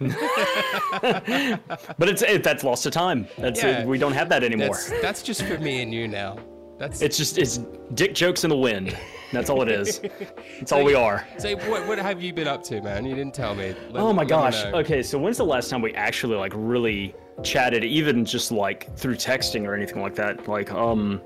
But 1.98 2.08
it's 2.08 2.22
it, 2.22 2.42
that's 2.42 2.64
lost 2.64 2.82
to 2.82 2.90
time. 2.90 3.28
That's 3.38 3.62
Yeah. 3.62 3.84
we 3.84 3.96
don't 3.98 4.12
have 4.12 4.28
that 4.30 4.42
anymore. 4.42 4.70
that's, 4.74 4.90
that's 5.00 5.22
just 5.22 5.42
for 5.44 5.56
me 5.58 5.82
and 5.82 5.94
you 5.94 6.08
now. 6.08 6.36
That's 6.78 7.02
It's 7.02 7.16
just 7.16 7.38
it's 7.38 7.58
dick 7.94 8.14
jokes 8.14 8.44
in 8.44 8.50
the 8.50 8.56
wind. 8.56 8.96
That's 9.32 9.50
all 9.50 9.62
it 9.62 9.70
is. 9.70 10.00
That's 10.58 10.72
all 10.72 10.84
we 10.84 10.94
are. 10.94 11.26
So 11.38 11.56
what, 11.68 11.86
what 11.86 11.98
have 11.98 12.22
you 12.22 12.32
been 12.32 12.46
up 12.48 12.62
to, 12.64 12.80
man? 12.80 13.04
You 13.04 13.14
didn't 13.14 13.34
tell 13.34 13.54
me. 13.54 13.74
Let- 13.90 14.02
Oh 14.02 14.12
my 14.12 14.24
gosh. 14.24 14.64
Okay, 14.64 15.02
so 15.02 15.18
when's 15.18 15.36
the 15.38 15.44
last 15.44 15.70
time 15.70 15.82
we 15.82 15.92
actually 15.94 16.36
like 16.36 16.52
really 16.54 17.14
chatted, 17.42 17.84
even 17.84 18.24
just 18.24 18.52
like 18.52 18.94
through 18.96 19.16
texting 19.16 19.66
or 19.66 19.74
anything 19.74 20.00
like 20.02 20.14
that? 20.16 20.46
Like, 20.48 20.70
um, 20.72 21.20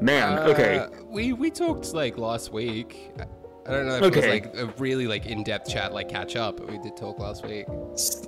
man. 0.00 0.38
okay. 0.40 0.78
Uh, 0.78 0.88
we 1.06 1.32
we 1.32 1.50
talked 1.50 1.92
like 1.94 2.18
last 2.18 2.52
week. 2.52 3.12
I- 3.18 3.26
don't 3.66 3.86
know 3.86 3.96
if 3.96 4.02
it 4.02 4.16
was 4.16 4.26
like 4.26 4.54
a 4.56 4.66
really 4.76 5.06
like 5.06 5.24
in-depth 5.24 5.70
chat, 5.70 5.94
like 5.94 6.10
catch 6.10 6.36
up, 6.36 6.58
but 6.58 6.70
we 6.70 6.76
did 6.78 6.98
talk 6.98 7.18
last 7.18 7.46
week. 7.46 7.64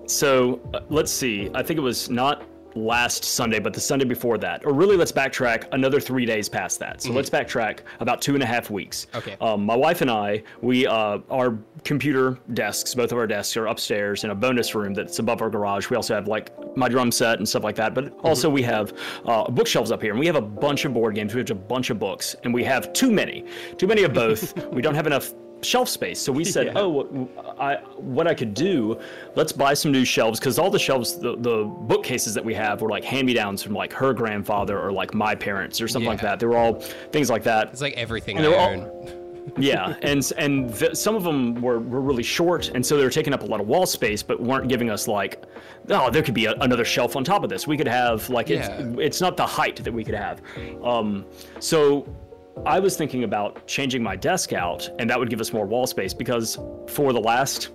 So 0.06 0.60
uh, 0.72 0.80
let's 0.88 1.12
see. 1.12 1.50
I 1.54 1.62
think 1.62 1.76
it 1.78 1.82
was 1.82 2.08
not 2.08 2.42
last 2.76 3.24
Sunday, 3.24 3.58
but 3.58 3.72
the 3.72 3.80
Sunday 3.80 4.04
before 4.04 4.38
that. 4.38 4.64
Or 4.64 4.72
really, 4.72 4.96
let's 4.96 5.12
backtrack 5.12 5.68
another 5.72 6.00
three 6.00 6.26
days 6.26 6.48
past 6.48 6.78
that. 6.80 7.02
So 7.02 7.12
let's 7.12 7.30
backtrack 7.30 7.80
about 8.00 8.20
two 8.20 8.34
and 8.34 8.42
a 8.42 8.46
half 8.46 8.70
weeks. 8.70 9.06
Mm-hmm. 9.06 9.18
Okay. 9.18 9.36
Um, 9.40 9.64
my 9.64 9.76
wife 9.76 10.00
and 10.02 10.10
I, 10.10 10.42
we 10.60 10.86
uh, 10.86 11.18
our 11.30 11.58
computer 11.84 12.38
desks, 12.54 12.94
both 12.94 13.12
of 13.12 13.18
our 13.18 13.26
desks 13.26 13.56
are 13.56 13.66
upstairs 13.66 14.24
in 14.24 14.30
a 14.30 14.34
bonus 14.34 14.74
room 14.74 14.94
that's 14.94 15.18
above 15.18 15.42
our 15.42 15.50
garage. 15.50 15.88
We 15.88 15.96
also 15.96 16.14
have 16.14 16.28
like 16.28 16.52
my 16.76 16.88
drum 16.88 17.10
set 17.10 17.38
and 17.38 17.48
stuff 17.48 17.64
like 17.64 17.76
that. 17.76 17.94
But 17.94 18.12
also 18.22 18.50
we 18.50 18.62
have 18.62 18.92
uh, 19.24 19.50
bookshelves 19.50 19.90
up 19.90 20.02
here, 20.02 20.12
and 20.12 20.20
we 20.20 20.26
have 20.26 20.36
a 20.36 20.40
bunch 20.40 20.84
of 20.84 20.92
board 20.94 21.14
games. 21.14 21.34
We 21.34 21.40
have 21.40 21.50
a 21.50 21.54
bunch 21.54 21.90
of 21.90 21.98
books, 21.98 22.36
and 22.44 22.52
we 22.52 22.64
have 22.64 22.92
too 22.92 23.10
many, 23.10 23.44
too 23.78 23.86
many 23.86 24.02
of 24.02 24.12
both. 24.12 24.56
we 24.72 24.82
don't 24.82 24.94
have 24.94 25.06
enough 25.06 25.32
shelf 25.62 25.88
space. 25.88 26.20
So 26.20 26.32
we 26.32 26.44
said, 26.44 26.66
Yeah. 26.74 26.74
oh, 26.76 27.28
I, 27.58 27.76
what 27.96 28.26
I 28.26 28.34
could 28.34 28.54
do, 28.54 28.98
let's 29.34 29.52
buy 29.52 29.74
some 29.74 29.90
new 29.92 30.04
shelves 30.04 30.38
because 30.38 30.58
all 30.58 30.70
the 30.70 30.78
shelves, 30.78 31.18
the, 31.18 31.36
the 31.36 31.64
bookcases 31.64 32.34
that 32.34 32.44
we 32.44 32.54
have 32.54 32.82
were 32.82 32.90
like 32.90 33.04
hand-me-downs 33.04 33.62
from 33.62 33.74
like 33.74 33.92
her 33.92 34.12
grandfather 34.12 34.78
or 34.80 34.92
like 34.92 35.14
my 35.14 35.34
parents 35.34 35.80
or 35.80 35.88
something 35.88 36.08
like 36.08 36.20
that. 36.20 36.38
They 36.40 36.46
were 36.46 36.56
all 36.56 36.74
things 37.12 37.30
like 37.30 37.42
that. 37.44 37.70
It's 37.70 37.80
like 37.80 37.94
everything 37.94 38.38
And 38.38 38.46
I 38.46 38.54
all- 38.54 38.70
own. 38.70 39.22
yeah, 39.58 39.94
and 40.02 40.32
and 40.38 40.74
th- 40.76 40.96
some 40.96 41.14
of 41.14 41.22
them 41.22 41.54
were, 41.62 41.78
were 41.78 42.00
really 42.00 42.24
short, 42.24 42.70
and 42.70 42.84
so 42.84 42.96
they 42.96 43.04
were 43.04 43.10
taking 43.10 43.32
up 43.32 43.42
a 43.42 43.46
lot 43.46 43.60
of 43.60 43.68
wall 43.68 43.86
space, 43.86 44.20
but 44.20 44.42
weren't 44.42 44.68
giving 44.68 44.90
us 44.90 45.06
like, 45.06 45.44
oh, 45.90 46.10
there 46.10 46.20
could 46.24 46.34
be 46.34 46.46
a, 46.46 46.52
another 46.54 46.84
shelf 46.84 47.14
on 47.14 47.22
top 47.22 47.44
of 47.44 47.48
this. 47.48 47.64
We 47.64 47.76
could 47.76 47.86
have 47.86 48.28
like 48.28 48.50
it's 48.50 48.66
Yeah. 48.68 48.94
it's 48.98 49.20
not 49.20 49.36
the 49.36 49.46
height 49.46 49.76
that 49.84 49.92
we 49.94 50.02
could 50.02 50.16
have. 50.16 50.42
Um, 50.82 51.24
so 51.60 52.08
I 52.64 52.80
was 52.80 52.96
thinking 52.96 53.24
about 53.24 53.66
changing 53.66 54.02
my 54.02 54.16
desk 54.16 54.52
out, 54.52 54.88
and 54.98 55.08
that 55.10 55.18
would 55.18 55.30
give 55.30 55.40
us 55.40 55.52
more 55.52 55.66
wall 55.66 55.86
space 55.86 56.14
because 56.14 56.58
for 56.88 57.12
the 57.12 57.20
last 57.20 57.70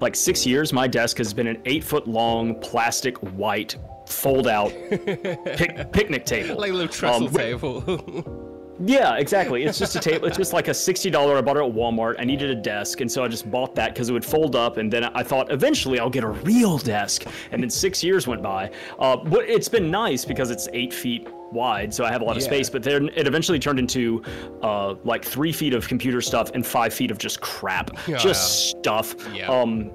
like 0.00 0.14
six 0.16 0.44
years, 0.44 0.72
my 0.72 0.86
desk 0.86 1.16
has 1.18 1.32
been 1.32 1.46
an 1.46 1.60
eight 1.64 1.82
foot 1.84 2.06
long 2.06 2.54
plastic 2.60 3.16
white 3.18 3.76
fold 4.06 4.46
out 4.46 4.70
pic- 4.90 5.90
picnic 5.92 6.24
table. 6.26 6.56
Like 6.56 6.70
a 6.70 6.74
little 6.74 6.88
trestle 6.92 7.28
Um, 7.28 7.32
table. 7.32 8.42
Yeah, 8.78 9.16
exactly. 9.16 9.64
It's 9.64 9.78
just 9.78 9.96
a 9.96 10.00
table. 10.00 10.26
It's 10.26 10.36
just 10.36 10.52
like 10.52 10.68
a 10.68 10.74
sixty 10.74 11.08
dollar. 11.08 11.38
I 11.38 11.40
bought 11.40 11.56
it 11.56 11.64
at 11.64 11.72
Walmart. 11.72 12.16
I 12.18 12.24
needed 12.24 12.50
a 12.50 12.54
desk, 12.54 13.00
and 13.00 13.10
so 13.10 13.24
I 13.24 13.28
just 13.28 13.50
bought 13.50 13.74
that 13.76 13.94
because 13.94 14.10
it 14.10 14.12
would 14.12 14.22
fold 14.22 14.54
up. 14.54 14.76
And 14.76 14.92
then 14.92 15.04
I 15.04 15.22
thought 15.22 15.50
eventually 15.50 15.98
I'll 15.98 16.10
get 16.10 16.24
a 16.24 16.28
real 16.28 16.76
desk. 16.76 17.24
And 17.52 17.62
then 17.62 17.70
six 17.70 18.04
years 18.04 18.26
went 18.26 18.42
by. 18.42 18.70
Uh, 18.98 19.16
but 19.16 19.48
it's 19.48 19.66
been 19.70 19.90
nice 19.90 20.26
because 20.26 20.50
it's 20.50 20.68
eight 20.74 20.92
feet 20.92 21.26
wide, 21.52 21.92
so 21.94 22.04
I 22.04 22.10
have 22.10 22.20
a 22.20 22.24
lot 22.24 22.36
of 22.36 22.42
Yeah. 22.42 22.48
space. 22.48 22.70
But 22.70 22.82
then 22.82 23.10
it 23.16 23.26
eventually 23.26 23.58
turned 23.58 23.78
into 23.78 24.22
uh, 24.62 24.94
like 25.04 25.24
three 25.24 25.52
feet 25.52 25.74
of 25.74 25.86
computer 25.88 26.20
stuff 26.20 26.50
and 26.54 26.64
five 26.66 26.92
feet 26.92 27.10
of 27.10 27.18
just 27.18 27.40
crap, 27.40 27.90
Yeah. 28.08 28.16
just 28.18 28.70
stuff. 28.70 29.14
Yeah. 29.34 29.48
Um, 29.50 29.90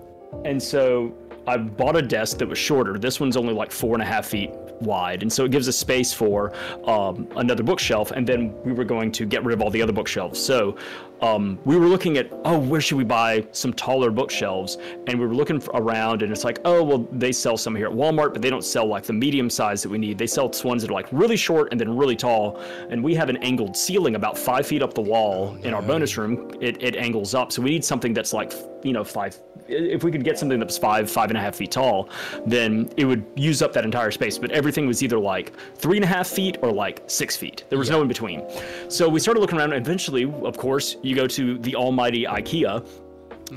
and 0.45 0.61
so 0.61 1.13
I 1.47 1.57
bought 1.57 1.95
a 1.95 2.01
desk 2.01 2.37
that 2.37 2.47
was 2.47 2.57
shorter. 2.57 2.97
This 2.97 3.19
one's 3.19 3.35
only 3.35 3.53
like 3.53 3.71
four 3.71 3.93
and 3.95 4.01
a 4.01 4.05
half 4.05 4.25
feet 4.27 4.51
wide, 4.81 5.21
and 5.21 5.31
so 5.31 5.45
it 5.45 5.51
gives 5.51 5.67
us 5.67 5.75
space 5.77 6.11
for 6.13 6.53
um, 6.85 7.27
another 7.35 7.63
bookshelf. 7.63 8.11
And 8.11 8.25
then 8.25 8.53
we 8.63 8.71
were 8.73 8.83
going 8.85 9.11
to 9.13 9.25
get 9.25 9.43
rid 9.43 9.53
of 9.53 9.61
all 9.61 9.69
the 9.69 9.81
other 9.81 9.93
bookshelves. 9.93 10.39
So 10.39 10.75
um, 11.21 11.59
we 11.65 11.77
were 11.77 11.87
looking 11.87 12.17
at, 12.17 12.31
oh, 12.45 12.57
where 12.57 12.81
should 12.81 12.97
we 12.97 13.03
buy 13.03 13.45
some 13.51 13.73
taller 13.73 14.09
bookshelves? 14.09 14.77
And 15.07 15.19
we 15.19 15.25
were 15.25 15.35
looking 15.35 15.61
around, 15.73 16.23
and 16.23 16.31
it's 16.31 16.43
like, 16.43 16.59
oh, 16.65 16.83
well, 16.83 17.07
they 17.11 17.31
sell 17.31 17.57
some 17.57 17.75
here 17.75 17.87
at 17.87 17.93
Walmart, 17.93 18.33
but 18.33 18.41
they 18.41 18.49
don't 18.49 18.63
sell 18.63 18.87
like 18.87 19.03
the 19.03 19.13
medium 19.13 19.49
size 19.49 19.83
that 19.83 19.89
we 19.89 19.97
need. 19.97 20.17
They 20.17 20.27
sell 20.27 20.51
ones 20.63 20.81
that 20.81 20.89
are 20.89 20.93
like 20.93 21.07
really 21.11 21.37
short 21.37 21.71
and 21.71 21.79
then 21.79 21.95
really 21.95 22.15
tall. 22.15 22.59
And 22.89 23.03
we 23.03 23.13
have 23.15 23.29
an 23.29 23.37
angled 23.37 23.77
ceiling 23.77 24.15
about 24.15 24.37
five 24.37 24.65
feet 24.65 24.81
up 24.81 24.93
the 24.93 25.01
wall 25.01 25.55
in 25.63 25.73
our 25.73 25.81
bonus 25.81 26.17
room. 26.17 26.51
It, 26.59 26.81
it 26.81 26.95
angles 26.95 27.35
up, 27.35 27.51
so 27.51 27.61
we 27.61 27.69
need 27.69 27.85
something 27.85 28.13
that's 28.13 28.33
like, 28.33 28.53
you 28.83 28.93
know, 28.93 29.03
five. 29.03 29.39
If 29.71 30.03
we 30.03 30.11
could 30.11 30.23
get 30.23 30.37
something 30.37 30.59
that 30.59 30.65
was 30.65 30.77
five, 30.77 31.09
five 31.09 31.29
and 31.29 31.37
a 31.37 31.41
half 31.41 31.55
feet 31.55 31.71
tall, 31.71 32.09
then 32.45 32.91
it 32.97 33.05
would 33.05 33.25
use 33.35 33.61
up 33.61 33.73
that 33.73 33.85
entire 33.85 34.11
space. 34.11 34.37
But 34.37 34.51
everything 34.51 34.87
was 34.87 35.01
either 35.01 35.19
like 35.19 35.53
three 35.75 35.97
and 35.97 36.03
a 36.03 36.07
half 36.07 36.27
feet 36.27 36.57
or 36.61 36.71
like 36.71 37.03
six 37.07 37.37
feet. 37.37 37.63
There 37.69 37.79
was 37.79 37.89
no 37.89 38.01
in 38.01 38.07
between. 38.07 38.43
So 38.89 39.07
we 39.09 39.19
started 39.19 39.39
looking 39.39 39.57
around. 39.57 39.73
And 39.73 39.85
eventually, 39.85 40.23
of 40.43 40.57
course, 40.57 40.97
you 41.01 41.15
go 41.15 41.27
to 41.27 41.57
the 41.59 41.75
almighty 41.75 42.25
IKEA. 42.25 42.85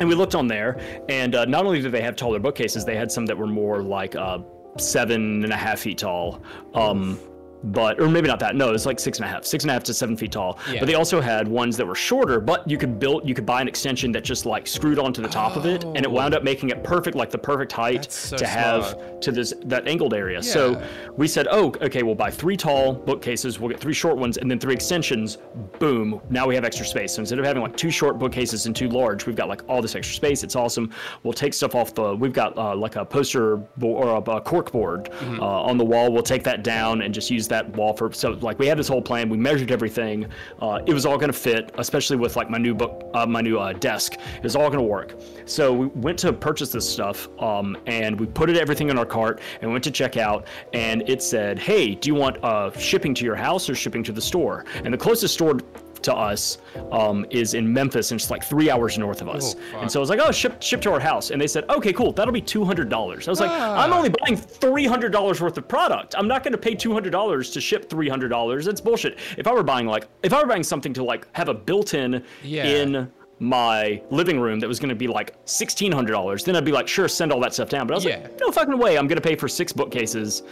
And 0.01 0.09
we 0.09 0.17
looked 0.17 0.35
on 0.35 0.49
there, 0.49 0.81
and 1.09 1.37
uh, 1.37 1.45
not 1.45 1.65
only 1.65 1.81
did 1.81 1.93
they 1.93 2.01
have 2.01 2.17
taller 2.17 2.41
bookcases, 2.41 2.85
they 2.85 2.97
had 2.97 3.13
some 3.13 3.27
that 3.27 3.39
were 3.39 3.47
more 3.47 3.81
like 3.81 4.17
uh, 4.17 4.41
seven 4.77 5.45
and 5.45 5.53
a 5.53 5.57
half 5.57 5.81
feet 5.81 5.99
tall. 5.99 6.43
Um, 6.75 7.17
but 7.65 8.01
or 8.01 8.09
maybe 8.09 8.29
not 8.29 8.39
that. 8.41 8.57
No, 8.57 8.73
it's 8.73 8.87
like 8.87 8.99
six 9.01 9.19
and 9.19 9.25
a 9.27 9.29
half, 9.29 9.45
six 9.45 9.65
and 9.65 9.71
a 9.71 9.73
half 9.75 9.85
to 9.85 9.95
seven 9.95 10.17
feet 10.17 10.33
tall. 10.33 10.59
Yeah. 10.71 10.81
But 10.81 10.87
they 10.87 10.95
also 10.95 11.21
had 11.21 11.49
ones 11.49 11.77
that 11.77 11.87
were 11.87 11.95
shorter, 11.95 12.41
but 12.41 12.69
you 12.69 12.77
could 12.79 12.99
build, 12.99 13.27
you 13.29 13.35
could 13.35 13.47
buy 13.47 13.61
an 13.61 13.69
extension 13.69 14.13
that 14.13 14.25
just 14.25 14.47
like 14.47 14.67
screwed 14.67 14.99
onto 14.99 15.23
the 15.23 15.29
top 15.29 15.57
of 15.57 15.67
it, 15.67 15.85
and 15.85 15.99
it 15.99 16.11
wound 16.11 16.35
up 16.35 16.43
making 16.43 16.71
it 16.71 16.83
perfect, 16.85 17.17
like 17.17 17.31
the 17.31 17.39
perfect 17.39 17.73
height 17.73 18.11
so 18.13 18.37
to 18.37 18.47
have 18.47 19.21
to 19.21 19.33
this 19.33 19.55
that 19.65 19.89
angled 19.89 20.15
area. 20.15 20.43
So 20.43 20.83
we 21.17 21.27
said, 21.29 21.49
oh, 21.51 21.73
okay, 21.81 22.03
we'll 22.03 22.15
buy 22.15 22.31
three 22.31 22.57
tall 22.57 22.93
bookcases, 22.93 23.59
we'll 23.59 23.71
get 23.71 23.81
three 23.81 23.95
short 23.95 24.17
ones, 24.17 24.37
and 24.37 24.51
then 24.51 24.59
three 24.59 24.75
extensions. 24.75 25.39
Boom! 25.79 26.21
Now 26.31 26.47
we 26.47 26.55
have 26.55 26.65
extra 26.65 26.87
space. 26.87 27.15
So 27.15 27.21
instead 27.21 27.39
of 27.39 27.45
having 27.45 27.63
like 27.63 27.77
two 27.77 27.91
short 27.91 28.19
bookcases 28.19 28.67
and 28.67 28.77
two 28.77 28.89
large, 28.89 29.27
we've 29.27 29.37
got 29.37 29.49
like 29.49 29.63
all 29.69 29.81
this 29.83 29.95
extra 29.95 30.15
space. 30.15 30.43
It's 30.45 30.57
awesome. 30.57 30.93
We'll 31.23 31.33
take 31.33 31.55
stuff 31.55 31.75
off 31.75 31.95
the. 31.95 32.15
We've 32.15 32.33
got 32.33 32.57
uh, 32.59 32.77
like 32.77 32.97
a 32.97 33.05
poster 33.05 33.57
bo- 33.79 33.95
or 33.95 34.09
a, 34.17 34.31
a 34.37 34.41
cork 34.41 34.71
board 34.73 35.05
Mm-hmm. 35.15 35.41
uh, 35.41 35.45
on 35.47 35.79
the 35.79 35.85
wall. 35.85 36.13
We'll 36.13 36.23
take 36.23 36.43
that 36.45 36.63
down 36.63 37.03
and 37.03 37.15
just 37.15 37.31
use 37.31 37.47
that 37.49 37.54
wall 37.77 37.95
for. 37.95 38.13
So 38.13 38.31
like 38.41 38.59
we 38.59 38.67
had 38.67 38.79
this 38.79 38.89
whole 38.89 39.03
plan. 39.03 39.29
We 39.29 39.37
measured 39.37 39.71
everything. 39.71 40.27
Uh, 40.61 40.81
it 40.87 40.93
was 40.93 41.07
all 41.07 41.17
going 41.17 41.33
to 41.33 41.39
fit, 41.39 41.73
especially 41.79 42.17
with 42.17 42.37
like 42.37 42.51
my 42.51 42.59
new 42.59 42.75
book, 42.75 43.11
uh, 43.15 43.27
my 43.27 43.41
new 43.41 43.59
uh, 43.59 43.73
desk. 43.73 44.15
It 44.15 44.43
was 44.43 44.57
all 44.57 44.69
going 44.69 44.79
to 44.79 44.85
work. 44.85 45.15
So 45.47 45.73
we 45.73 45.87
went 45.87 46.19
to 46.21 46.33
purchase 46.33 46.73
this 46.73 46.89
stuff, 46.89 47.29
um, 47.41 47.77
and 47.87 48.19
we 48.19 48.27
put 48.27 48.51
it 48.51 48.57
everything 48.57 48.91
in 48.91 48.99
our 48.99 49.07
cart 49.07 49.41
and 49.61 49.71
went 49.71 49.85
to 49.85 49.91
check 49.91 50.17
out. 50.17 50.47
And 50.73 51.09
it 51.09 51.23
said, 51.23 51.59
"Hey, 51.59 51.95
do 51.95 52.09
you 52.09 52.15
want 52.15 52.43
uh, 52.43 52.71
shipping 52.79 53.15
to 53.15 53.25
your 53.25 53.37
house 53.37 53.69
or 53.69 53.75
shipping 53.75 54.03
to 54.05 54.13
the 54.13 54.23
store?" 54.23 54.65
And 54.85 54.93
the 54.93 54.99
closest 54.99 55.35
store 55.35 55.59
to 56.05 56.15
us 56.15 56.59
um, 56.93 57.27
is 57.31 57.55
in 57.55 57.73
Memphis, 57.73 58.11
and 58.13 58.21
it's 58.21 58.31
like 58.31 58.45
three 58.45 58.71
hours 58.71 58.97
north 58.99 59.21
of 59.21 59.29
us. 59.29 59.57
Oh, 59.75 59.81
and 59.81 59.91
so 59.91 59.99
I 59.99 60.03
was 60.03 60.09
like, 60.11 60.21
"Oh, 60.23 60.31
ship 60.33 60.63
ship 60.63 60.81
to 60.83 60.93
our 60.93 61.01
house." 61.01 61.31
And 61.31 61.41
they 61.41 61.47
said, 61.47 61.69
"Okay, 61.69 61.93
cool. 61.93 62.13
That'll 62.13 62.33
be 62.33 62.41
two 62.41 62.65
hundred 62.65 62.89
dollars." 62.89 63.27
I 63.29 63.31
was 63.31 63.41
like, 63.41 63.51
Ah. 63.51 63.85
"I'm 63.85 63.93
only 63.93 64.11
buying 64.21 64.37
three 64.37 64.87
hundred 64.87 65.11
dollars 65.13 65.41
worth 65.41 65.59
of 65.59 65.67
product. 65.69 66.15
I'm 66.17 66.29
not 66.29 66.43
going 66.43 66.53
to 66.53 66.59
pay 66.59 66.75
two 66.75 66.93
hundred 66.93 67.11
dollars 67.11 67.51
to 67.51 67.61
ship 67.61 67.91
three 67.91 68.09
hundred 68.09 68.29
dollars. 68.29 68.65
That's 68.65 68.81
bullshit. 68.81 69.19
If 69.37 69.47
I 69.47 69.53
were 69.53 69.63
buying 69.63 69.87
like, 69.87 70.07
if 70.23 70.33
I 70.33 70.41
were 70.41 70.49
buying 70.49 70.63
something 70.63 70.93
to 70.95 71.05
like 71.05 71.27
have 71.33 71.49
a 71.49 71.55
built-in 71.55 72.23
Yeah. 72.43 72.65
in 72.65 73.11
my 73.41 74.01
living 74.11 74.39
room 74.39 74.61
that 74.61 74.69
was 74.69 74.79
going 74.79 74.91
to 74.91 74.95
be 74.95 75.09
like 75.09 75.35
sixteen 75.45 75.91
hundred 75.91 76.13
dollars, 76.13 76.45
then 76.45 76.55
I'd 76.57 76.65
be 76.65 76.73
like, 76.73 76.87
sure, 76.89 77.09
send 77.09 77.33
all 77.33 77.41
that 77.41 77.53
stuff 77.55 77.69
down. 77.69 77.87
But 77.87 77.95
I 77.95 77.97
was 77.97 78.05
Yeah. 78.05 78.19
like, 78.23 78.39
no 78.41 78.51
fucking 78.53 78.79
way. 78.79 78.97
I'm 78.97 79.07
going 79.09 79.21
to 79.21 79.29
pay 79.29 79.35
for 79.37 79.49
six 79.49 79.73
bookcases, 79.73 80.43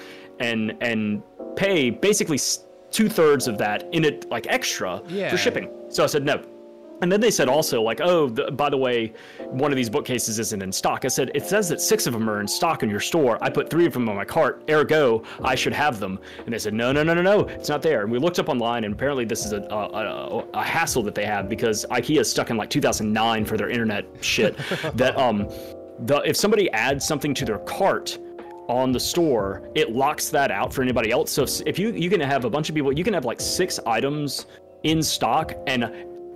and 0.40 0.74
and 0.80 1.22
pay 1.56 1.90
basically 1.90 2.38
two 2.92 3.08
thirds 3.08 3.48
of 3.48 3.58
that 3.58 3.88
in 3.92 4.04
it 4.04 4.30
like 4.30 4.46
extra 4.48 5.02
Yeah. 5.08 5.30
for 5.30 5.36
shipping. 5.36 5.68
So 5.88 6.04
I 6.04 6.06
said 6.06 6.24
no. 6.24 6.42
And 7.00 7.10
then 7.10 7.20
they 7.20 7.32
said 7.32 7.48
also 7.48 7.82
like, 7.82 8.00
oh, 8.00 8.28
the, 8.28 8.52
by 8.52 8.70
the 8.70 8.76
way, 8.76 9.12
one 9.48 9.72
of 9.72 9.76
these 9.76 9.90
bookcases 9.90 10.38
isn't 10.38 10.62
in 10.62 10.70
stock. 10.70 11.04
I 11.04 11.08
said 11.08 11.32
it 11.34 11.44
says 11.44 11.68
that 11.70 11.80
six 11.80 12.06
of 12.06 12.12
them 12.12 12.30
are 12.30 12.40
in 12.40 12.46
stock 12.46 12.84
in 12.84 12.88
your 12.90 13.00
store. 13.00 13.38
I 13.42 13.50
put 13.50 13.68
three 13.68 13.86
of 13.86 13.92
them 13.92 14.08
on 14.08 14.14
my 14.14 14.24
cart. 14.24 14.62
Ergo, 14.70 15.24
I 15.42 15.56
should 15.56 15.72
have 15.72 15.98
them. 15.98 16.20
And 16.44 16.54
they 16.54 16.60
said 16.60 16.74
no, 16.74 16.92
no, 16.92 17.02
no, 17.02 17.12
no, 17.12 17.22
no, 17.22 17.40
it's 17.48 17.68
not 17.68 17.82
there. 17.82 18.02
And 18.02 18.12
we 18.12 18.20
looked 18.20 18.38
up 18.38 18.48
online, 18.48 18.84
and 18.84 18.94
apparently 18.94 19.24
this 19.24 19.44
is 19.44 19.52
a 19.52 19.62
a, 19.62 19.76
a, 19.76 20.44
a 20.54 20.62
hassle 20.62 21.02
that 21.02 21.16
they 21.16 21.26
have 21.26 21.48
because 21.48 21.84
IKEA 21.90 22.20
is 22.20 22.30
stuck 22.30 22.50
in 22.50 22.56
like 22.56 22.70
2009 22.70 23.44
for 23.46 23.56
their 23.56 23.68
internet 23.68 24.04
shit. 24.20 24.56
that 24.94 25.16
um, 25.18 25.48
the 26.06 26.22
if 26.24 26.36
somebody 26.36 26.70
adds 26.70 27.04
something 27.04 27.34
to 27.34 27.44
their 27.44 27.58
cart 27.60 28.16
on 28.72 28.92
the 28.92 29.00
store, 29.00 29.68
it 29.74 29.92
locks 29.92 30.28
that 30.30 30.50
out 30.50 30.72
for 30.72 30.82
anybody 30.82 31.10
else. 31.10 31.30
So 31.30 31.44
if 31.66 31.78
you 31.78 31.92
you 31.92 32.08
can 32.10 32.20
have 32.20 32.44
a 32.44 32.50
bunch 32.50 32.68
of 32.68 32.74
people, 32.74 32.92
you 32.92 33.04
can 33.04 33.14
have 33.14 33.24
like 33.24 33.40
six 33.40 33.78
items 33.86 34.46
in 34.82 35.02
stock, 35.02 35.52
and 35.66 35.84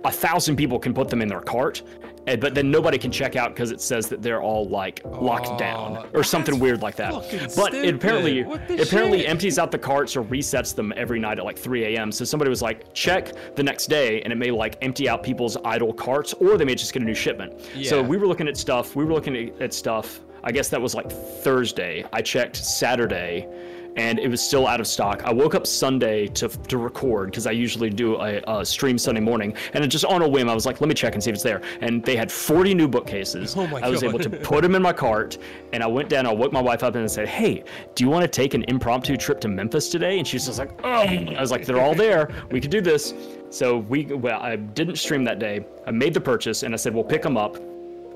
a 0.05 0.11
thousand 0.11 0.55
people 0.55 0.79
can 0.79 0.93
put 0.93 1.09
them 1.09 1.21
in 1.21 1.27
their 1.27 1.41
cart, 1.41 1.81
and, 2.27 2.39
but 2.39 2.53
then 2.53 2.69
nobody 2.69 2.97
can 2.97 3.11
check 3.11 3.35
out 3.35 3.53
because 3.53 3.71
it 3.71 3.81
says 3.81 4.07
that 4.07 4.21
they're 4.21 4.41
all 4.41 4.65
like 4.69 5.01
locked 5.05 5.47
Oh, 5.49 5.57
down 5.57 6.07
or 6.13 6.23
something 6.23 6.59
weird 6.59 6.81
like 6.81 6.95
that. 6.97 7.11
But 7.55 7.73
it 7.73 7.95
apparently 7.95 8.43
stupid. 8.43 8.47
What 8.47 8.67
the 8.67 8.73
it 8.75 8.87
apparently 8.87 9.19
shit? 9.21 9.29
empties 9.29 9.57
out 9.59 9.71
the 9.71 9.79
carts 9.79 10.15
or 10.15 10.23
resets 10.23 10.73
them 10.75 10.93
every 10.95 11.19
night 11.19 11.39
at 11.39 11.45
like 11.45 11.57
3 11.57 11.95
a.m. 11.95 12.11
So 12.11 12.23
somebody 12.25 12.47
was 12.49 12.61
like, 12.61 12.93
check 12.93 13.33
the 13.55 13.63
next 13.63 13.87
day, 13.87 14.21
and 14.21 14.31
it 14.31 14.35
may 14.37 14.51
like 14.51 14.77
empty 14.81 15.09
out 15.09 15.23
people's 15.23 15.57
idle 15.65 15.91
carts, 15.91 16.31
or 16.33 16.57
they 16.57 16.65
may 16.65 16.75
just 16.75 16.93
get 16.93 17.01
a 17.01 17.05
new 17.05 17.15
shipment. 17.15 17.59
So 17.83 18.01
we 18.01 18.17
were 18.17 18.27
looking 18.27 18.47
at 18.47 18.55
stuff. 18.55 18.95
We 18.95 19.03
were 19.03 19.13
looking 19.13 19.35
at 19.59 19.73
stuff. 19.73 20.19
I 20.43 20.51
guess 20.51 20.69
that 20.69 20.81
was 20.81 20.95
like 20.95 21.11
Thursday. 21.11 22.05
I 22.13 22.21
checked 22.21 22.57
Saturday, 22.57 23.47
and 23.95 24.19
it 24.19 24.27
was 24.27 24.41
still 24.41 24.67
out 24.67 24.79
of 24.79 24.87
stock. 24.87 25.23
I 25.23 25.33
woke 25.33 25.55
up 25.55 25.65
Sunday 25.65 26.27
to 26.27 26.47
to 26.47 26.77
record 26.77 27.31
because 27.31 27.47
I 27.47 27.51
usually 27.51 27.89
do 27.89 28.15
a, 28.17 28.41
a 28.47 28.65
stream 28.65 28.97
Sunday 28.97 29.21
morning, 29.21 29.55
and 29.73 29.83
it 29.83 29.87
just 29.87 30.05
on 30.05 30.21
a 30.21 30.27
whim, 30.27 30.49
I 30.49 30.53
was 30.53 30.65
like, 30.65 30.79
let 30.79 30.87
me 30.87 30.93
check 30.93 31.15
and 31.15 31.23
see 31.23 31.31
if 31.31 31.35
it's 31.35 31.43
there. 31.43 31.61
And 31.81 32.03
they 32.03 32.15
had 32.15 32.31
40 32.31 32.73
new 32.75 32.87
bookcases. 32.87 33.55
Oh 33.57 33.67
my 33.67 33.79
I 33.81 33.89
was 33.89 34.01
God. 34.01 34.09
able 34.09 34.19
to 34.19 34.29
put 34.29 34.61
them 34.61 34.75
in 34.75 34.81
my 34.81 34.93
cart, 34.93 35.37
and 35.73 35.83
I 35.83 35.87
went 35.87 36.09
down. 36.09 36.25
I 36.27 36.33
woke 36.33 36.53
my 36.53 36.61
wife 36.61 36.83
up 36.83 36.95
and 36.95 37.03
I 37.03 37.07
said, 37.07 37.27
"Hey, 37.27 37.63
do 37.95 38.03
you 38.03 38.09
want 38.09 38.21
to 38.23 38.27
take 38.27 38.53
an 38.53 38.63
impromptu 38.67 39.17
trip 39.17 39.41
to 39.41 39.47
Memphis 39.47 39.89
today?" 39.89 40.19
And 40.19 40.27
she 40.27 40.35
was 40.35 40.45
just 40.45 40.59
like, 40.59 40.79
"Oh," 40.83 41.01
I 41.01 41.41
was 41.41 41.51
like, 41.51 41.65
"They're 41.65 41.81
all 41.81 41.95
there. 41.95 42.29
We 42.51 42.61
could 42.61 42.71
do 42.71 42.81
this." 42.81 43.13
So 43.49 43.77
we, 43.77 44.05
well, 44.05 44.41
I 44.41 44.57
didn't 44.57 44.97
stream 44.97 45.23
that 45.23 45.39
day. 45.39 45.65
I 45.87 45.91
made 45.91 46.13
the 46.13 46.21
purchase, 46.21 46.63
and 46.63 46.73
I 46.73 46.77
said, 46.77 46.93
"We'll 46.93 47.03
pick 47.03 47.23
them 47.23 47.37
up." 47.37 47.57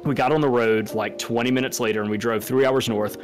We 0.03 0.15
got 0.15 0.31
on 0.31 0.41
the 0.41 0.49
road 0.49 0.93
like 0.93 1.17
20 1.17 1.51
minutes 1.51 1.79
later 1.79 2.01
and 2.01 2.09
we 2.09 2.17
drove 2.17 2.43
three 2.43 2.65
hours 2.65 2.89
north. 2.89 3.17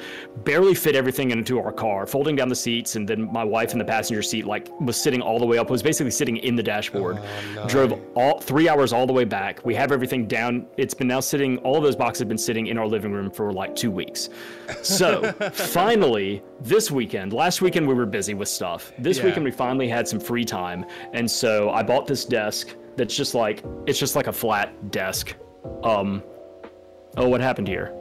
Barely 0.44 0.76
fit 0.76 0.96
everything 0.96 1.32
into 1.32 1.60
our 1.60 1.72
car, 1.72 2.06
folding 2.06 2.36
down 2.36 2.50
the 2.50 2.56
seats. 2.56 2.96
And 2.96 3.08
then 3.08 3.32
my 3.34 3.44
wife 3.44 3.74
in 3.74 3.80
the 3.80 3.86
passenger 3.86 4.22
seat, 4.22 4.46
like, 4.46 4.70
was 4.80 4.96
sitting 4.96 5.22
all 5.22 5.40
the 5.40 5.46
way 5.46 5.58
up, 5.58 5.70
was 5.70 5.82
basically 5.82 6.12
sitting 6.12 6.38
in 6.38 6.56
the 6.56 6.62
dashboard. 6.64 7.20
Drove 7.68 8.00
all 8.16 8.40
three 8.40 8.70
hours 8.70 8.94
all 8.94 9.08
the 9.08 9.14
way 9.14 9.24
back. 9.26 9.66
We 9.66 9.74
have 9.76 9.92
everything 9.92 10.28
down. 10.28 10.68
It's 10.78 10.94
been 10.94 11.08
now 11.08 11.20
sitting, 11.20 11.58
all 11.60 11.78
of 11.78 11.84
those 11.84 11.96
boxes 11.96 12.20
have 12.20 12.28
been 12.28 12.38
sitting 12.38 12.68
in 12.68 12.78
our 12.78 12.88
living 12.88 13.12
room 13.12 13.32
for 13.32 13.52
like 13.52 13.76
two 13.76 13.90
weeks. 13.92 14.30
So 14.84 15.32
finally, 15.54 16.44
this 16.62 16.92
weekend, 16.92 17.34
last 17.34 17.62
weekend 17.62 17.88
we 17.88 17.94
were 17.96 18.06
busy 18.06 18.34
with 18.36 18.50
stuff. 18.50 18.92
This 19.00 19.18
Yeah. 19.18 19.26
weekend 19.26 19.46
we 19.46 19.52
finally 19.52 19.88
had 19.88 20.08
some 20.08 20.20
free 20.20 20.46
time. 20.46 20.86
And 21.14 21.30
so 21.30 21.72
I 21.72 21.82
bought 21.84 22.06
this 22.08 22.24
desk 22.26 22.76
that's 22.96 23.16
just 23.16 23.34
like 23.36 23.64
it's 23.88 24.00
just 24.00 24.16
like 24.16 24.28
a 24.28 24.34
flat 24.34 24.92
desk. 24.92 25.36
Um, 25.84 26.24
oh, 27.18 27.28
what 27.28 27.42
happened 27.42 27.68
here? 27.68 27.94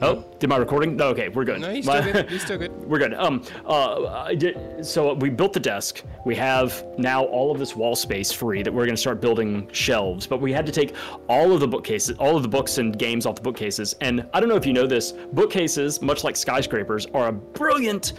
Oh, 0.00 0.24
did 0.38 0.48
my 0.48 0.58
recording? 0.58 0.96
No, 0.96 1.08
okay, 1.08 1.28
we're 1.28 1.44
good. 1.44 1.60
No, 1.60 1.72
he's 1.72 1.84
My- 1.84 2.00
still 2.00 2.12
good. 2.12 2.30
He's 2.30 2.42
still 2.44 2.56
good. 2.58 2.70
we're 2.84 2.98
good. 2.98 3.14
Um, 3.14 3.42
uh, 3.66 4.06
I 4.06 4.36
did, 4.36 4.86
so 4.86 5.14
we 5.14 5.28
built 5.28 5.52
the 5.52 5.58
desk. 5.60 6.04
We 6.24 6.36
have 6.36 6.84
now 6.98 7.24
all 7.24 7.50
of 7.50 7.58
this 7.58 7.74
wall 7.74 7.96
space 7.96 8.30
free 8.30 8.62
that 8.62 8.72
we're 8.72 8.84
going 8.84 8.94
to 8.94 9.00
start 9.00 9.20
building 9.20 9.68
shelves. 9.72 10.24
But 10.24 10.40
we 10.40 10.52
had 10.52 10.66
to 10.66 10.72
take 10.72 10.94
all 11.28 11.52
of 11.52 11.58
the 11.58 11.66
bookcases, 11.66 12.16
all 12.18 12.36
of 12.36 12.44
the 12.44 12.48
books 12.48 12.78
and 12.78 12.96
games 12.96 13.26
off 13.26 13.34
the 13.34 13.42
bookcases. 13.42 13.96
And 14.00 14.24
I 14.32 14.38
don't 14.38 14.48
know 14.48 14.54
if 14.56 14.66
you 14.66 14.72
know 14.72 14.86
this, 14.86 15.14
bookcases, 15.32 16.00
much 16.00 16.22
like 16.22 16.36
skyscrapers, 16.36 17.06
are 17.06 17.28
a 17.28 17.32
brilliant 17.32 18.12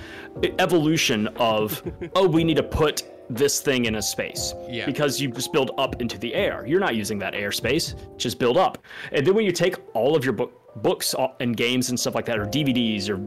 evolution 0.60 1.28
of 1.38 1.82
oh, 2.16 2.28
we 2.28 2.44
need 2.44 2.58
to 2.58 2.64
put 2.64 3.04
this 3.30 3.62
thing 3.62 3.86
in 3.86 3.96
a 3.96 4.02
space 4.02 4.54
Yeah. 4.70 4.86
because 4.86 5.22
you 5.22 5.30
just 5.30 5.54
build 5.54 5.72
up 5.78 6.02
into 6.02 6.18
the 6.18 6.34
air. 6.34 6.66
You're 6.68 6.80
not 6.80 6.96
using 6.96 7.20
that 7.20 7.34
airspace, 7.34 7.96
just 8.18 8.40
build 8.40 8.58
up. 8.58 8.80
And 9.12 9.26
then 9.26 9.36
when 9.36 9.46
you 9.46 9.52
take 9.52 9.76
all 9.94 10.16
of 10.16 10.24
your 10.24 10.34
book 10.34 10.54
books 10.84 11.14
and 11.40 11.58
games 11.58 11.90
and 11.90 12.00
stuff 12.00 12.16
like 12.16 12.26
that, 12.26 12.38
or 12.40 12.46
DVDs 12.46 13.10
or 13.10 13.18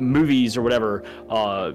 movies 0.00 0.56
or 0.56 0.62
whatever, 0.62 1.02
uh, 1.30 1.72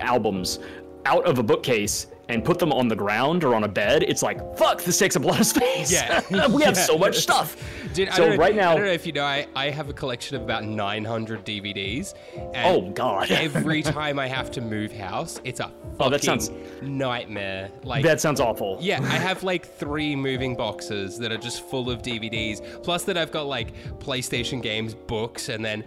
albums, 0.00 0.58
out 1.06 1.24
of 1.26 1.38
a 1.38 1.42
bookcase 1.42 2.06
and 2.28 2.44
put 2.44 2.58
them 2.58 2.72
on 2.72 2.88
the 2.88 2.96
ground 2.96 3.42
or 3.44 3.54
on 3.54 3.64
a 3.64 3.68
bed, 3.68 4.02
it's 4.02 4.22
like 4.22 4.38
fuck. 4.56 4.82
This 4.82 4.98
takes 4.98 5.16
up 5.16 5.24
a 5.24 5.26
lot 5.26 5.40
of 5.40 5.46
space. 5.46 5.90
Yeah. 5.90 6.20
we 6.48 6.62
have 6.62 6.76
Yeah. 6.76 6.84
so 6.84 6.98
much 6.98 7.16
stuff. 7.16 7.56
Dude, 7.94 8.12
so 8.12 8.36
right 8.36 8.54
now, 8.54 8.72
I 8.72 8.74
don't 8.76 8.84
know 8.84 8.90
if 8.92 9.06
you 9.06 9.12
know, 9.12 9.24
I, 9.24 9.46
I 9.56 9.70
have 9.70 9.88
a 9.88 9.92
collection 9.94 10.36
of 10.36 10.42
about 10.42 10.62
900 10.64 11.44
DVDs. 11.44 12.12
And 12.54 12.56
Oh, 12.66 12.90
God. 12.90 13.30
every 13.30 13.82
time 13.82 14.18
I 14.18 14.28
have 14.28 14.50
to 14.52 14.60
move 14.60 14.92
house, 14.92 15.40
it's 15.44 15.60
a 15.60 15.64
fucking 15.64 15.96
Oh, 16.00 16.10
that 16.10 16.22
sounds- 16.22 16.50
nightmare. 16.82 17.70
Like, 17.82 18.04
that 18.04 18.20
sounds 18.20 18.40
awful. 18.40 18.76
yeah, 18.80 19.00
I 19.02 19.06
have 19.28 19.42
like 19.42 19.66
three 19.66 20.14
moving 20.14 20.54
boxes 20.54 21.18
that 21.18 21.32
are 21.32 21.38
just 21.38 21.62
full 21.62 21.90
of 21.90 22.02
DVDs. 22.02 22.82
Plus 22.82 23.04
that 23.04 23.16
I've 23.16 23.32
got 23.32 23.46
like 23.46 23.72
PlayStation 24.00 24.62
games, 24.62 24.94
books, 24.94 25.48
and 25.48 25.64
then 25.64 25.84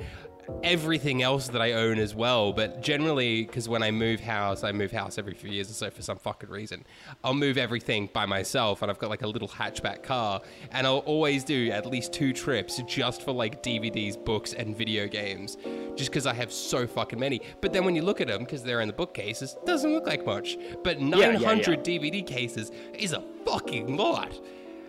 everything 0.64 1.22
else 1.22 1.48
that 1.50 1.62
I 1.62 1.74
own 1.74 2.00
as 2.00 2.16
well. 2.16 2.54
But 2.54 2.82
generally, 2.82 3.46
because 3.46 3.68
when 3.68 3.84
I 3.84 3.92
move 3.92 4.20
house, 4.20 4.64
I 4.64 4.72
move 4.72 4.92
house 4.92 5.18
every 5.18 5.34
few 5.34 5.50
years 5.50 5.70
or 5.70 5.74
so 5.74 5.90
for 5.90 6.02
some 6.02 6.18
fucking 6.18 6.50
reason. 6.50 6.86
I'll 7.24 7.34
move 7.34 7.58
everything 7.58 8.10
by 8.14 8.26
myself, 8.26 8.82
and 8.82 8.92
I've 8.92 9.00
got 9.00 9.10
like 9.10 9.22
a 9.22 9.28
little 9.28 9.48
hatchback 9.48 10.04
car, 10.04 10.42
and 10.72 10.86
I'll 10.86 11.00
always 11.00 11.44
do 11.44 11.72
at 11.72 11.86
least 11.86 12.14
two 12.14 12.34
trips 12.34 12.82
just 12.88 13.24
for 13.24 13.32
like 13.32 13.64
DVDs, 13.64 14.24
books, 14.24 14.54
and 14.54 14.78
video 14.78 15.08
games, 15.08 15.58
just 15.96 16.12
because 16.12 16.26
I 16.26 16.34
have 16.34 16.52
so 16.52 16.88
fucking 16.88 17.20
many. 17.20 17.42
But 17.62 17.74
then 17.74 17.86
when 17.86 17.96
you 17.96 18.02
look 18.02 18.22
at 18.22 18.28
them, 18.28 18.44
because 18.44 18.64
they're 18.64 18.82
in 18.82 18.88
the 18.88 18.94
bookcases, 18.94 19.58
doesn't 19.66 19.92
look 19.92 20.08
like 20.08 20.26
much. 20.26 20.58
But 20.84 21.00
yeah, 21.00 21.32
900 21.32 21.84
DVD 21.84 22.26
cases 22.26 22.72
is 22.94 23.14
a 23.14 23.24
fucking 23.46 23.98
lot. 23.98 24.40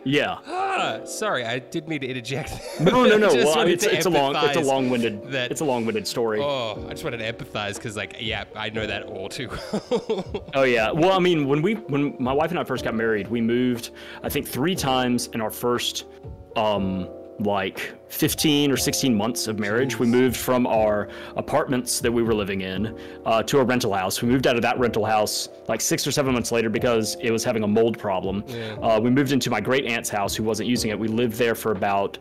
Yeah. 0.05 0.39
Ah, 0.47 1.01
sorry, 1.05 1.45
I 1.45 1.59
did 1.59 1.89
mean 1.89 2.01
to 2.01 2.07
interject. 2.07 2.53
No, 2.81 3.05
no, 3.05 3.17
no. 3.17 3.29
I 3.31 3.35
well, 3.45 3.67
it's, 3.69 3.85
it's 3.85 4.07
a 4.07 4.11
long, 4.11 4.35
it's 4.37 4.57
a 4.57 4.61
long-winded, 4.61 5.31
that- 5.33 5.51
it's 5.51 5.61
a 5.61 5.65
long-winded 5.65 6.07
story. 6.07 6.41
Oh, 6.41 6.85
I 6.89 6.91
just 6.91 7.05
wanted 7.05 7.19
to 7.19 7.33
empathize 7.33 7.75
because, 7.75 7.97
like, 7.97 8.17
yeah, 8.21 8.45
I 8.57 8.71
know 8.71 8.87
that 8.87 9.05
all 9.05 9.29
too. 9.29 9.49
Oh 10.55 10.65
yeah. 10.65 10.91
Well, 10.91 11.13
I 11.13 11.19
mean, 11.19 11.47
when 11.49 11.63
we 11.63 11.75
when 11.75 12.15
my 12.23 12.33
wife 12.33 12.51
and 12.51 12.59
I 12.59 12.65
first 12.65 12.85
got 12.85 12.95
married, 12.95 13.29
we 13.29 13.41
moved 13.41 13.91
I 14.23 14.29
think 14.29 14.47
3 14.47 14.75
times 14.75 15.29
in 15.29 15.41
our 15.41 15.51
first 15.51 16.05
um 16.57 17.09
like 17.39 17.95
15 18.09 18.71
or 18.71 18.77
16 18.77 19.15
months 19.15 19.47
of 19.47 19.59
marriage. 19.59 19.99
We 19.99 20.07
moved 20.07 20.37
from 20.37 20.67
our 20.67 21.09
apartments 21.37 22.01
that 22.01 22.13
we 22.13 22.23
were 22.23 22.35
living 22.35 22.61
in 22.61 22.99
uh, 23.25 23.43
to 23.45 23.59
a 23.59 23.65
rental 23.65 23.93
house. 23.93 24.23
We 24.23 24.29
moved 24.29 24.47
out 24.47 24.57
of 24.57 24.63
that 24.63 24.79
rental 24.79 25.05
house 25.05 25.49
like 25.69 25.81
6 25.81 26.07
or 26.07 26.13
7 26.13 26.33
months 26.33 26.53
later 26.53 26.69
because 26.69 27.17
it 27.21 27.31
was 27.31 27.45
having 27.45 27.65
a 27.65 27.69
mold 27.69 27.99
problem. 27.99 28.45
Uh, 28.83 29.01
we 29.03 29.11
moved 29.11 29.33
into 29.33 29.51
my 29.51 29.61
great 29.61 29.87
aunt's 29.87 30.09
house 30.09 30.35
who 30.35 30.45
wasn't 30.45 30.69
using 30.69 30.91
it. 30.91 30.99
We 30.99 31.09
lived 31.09 31.35
there 31.35 31.55
for 31.55 31.73
about 31.73 32.19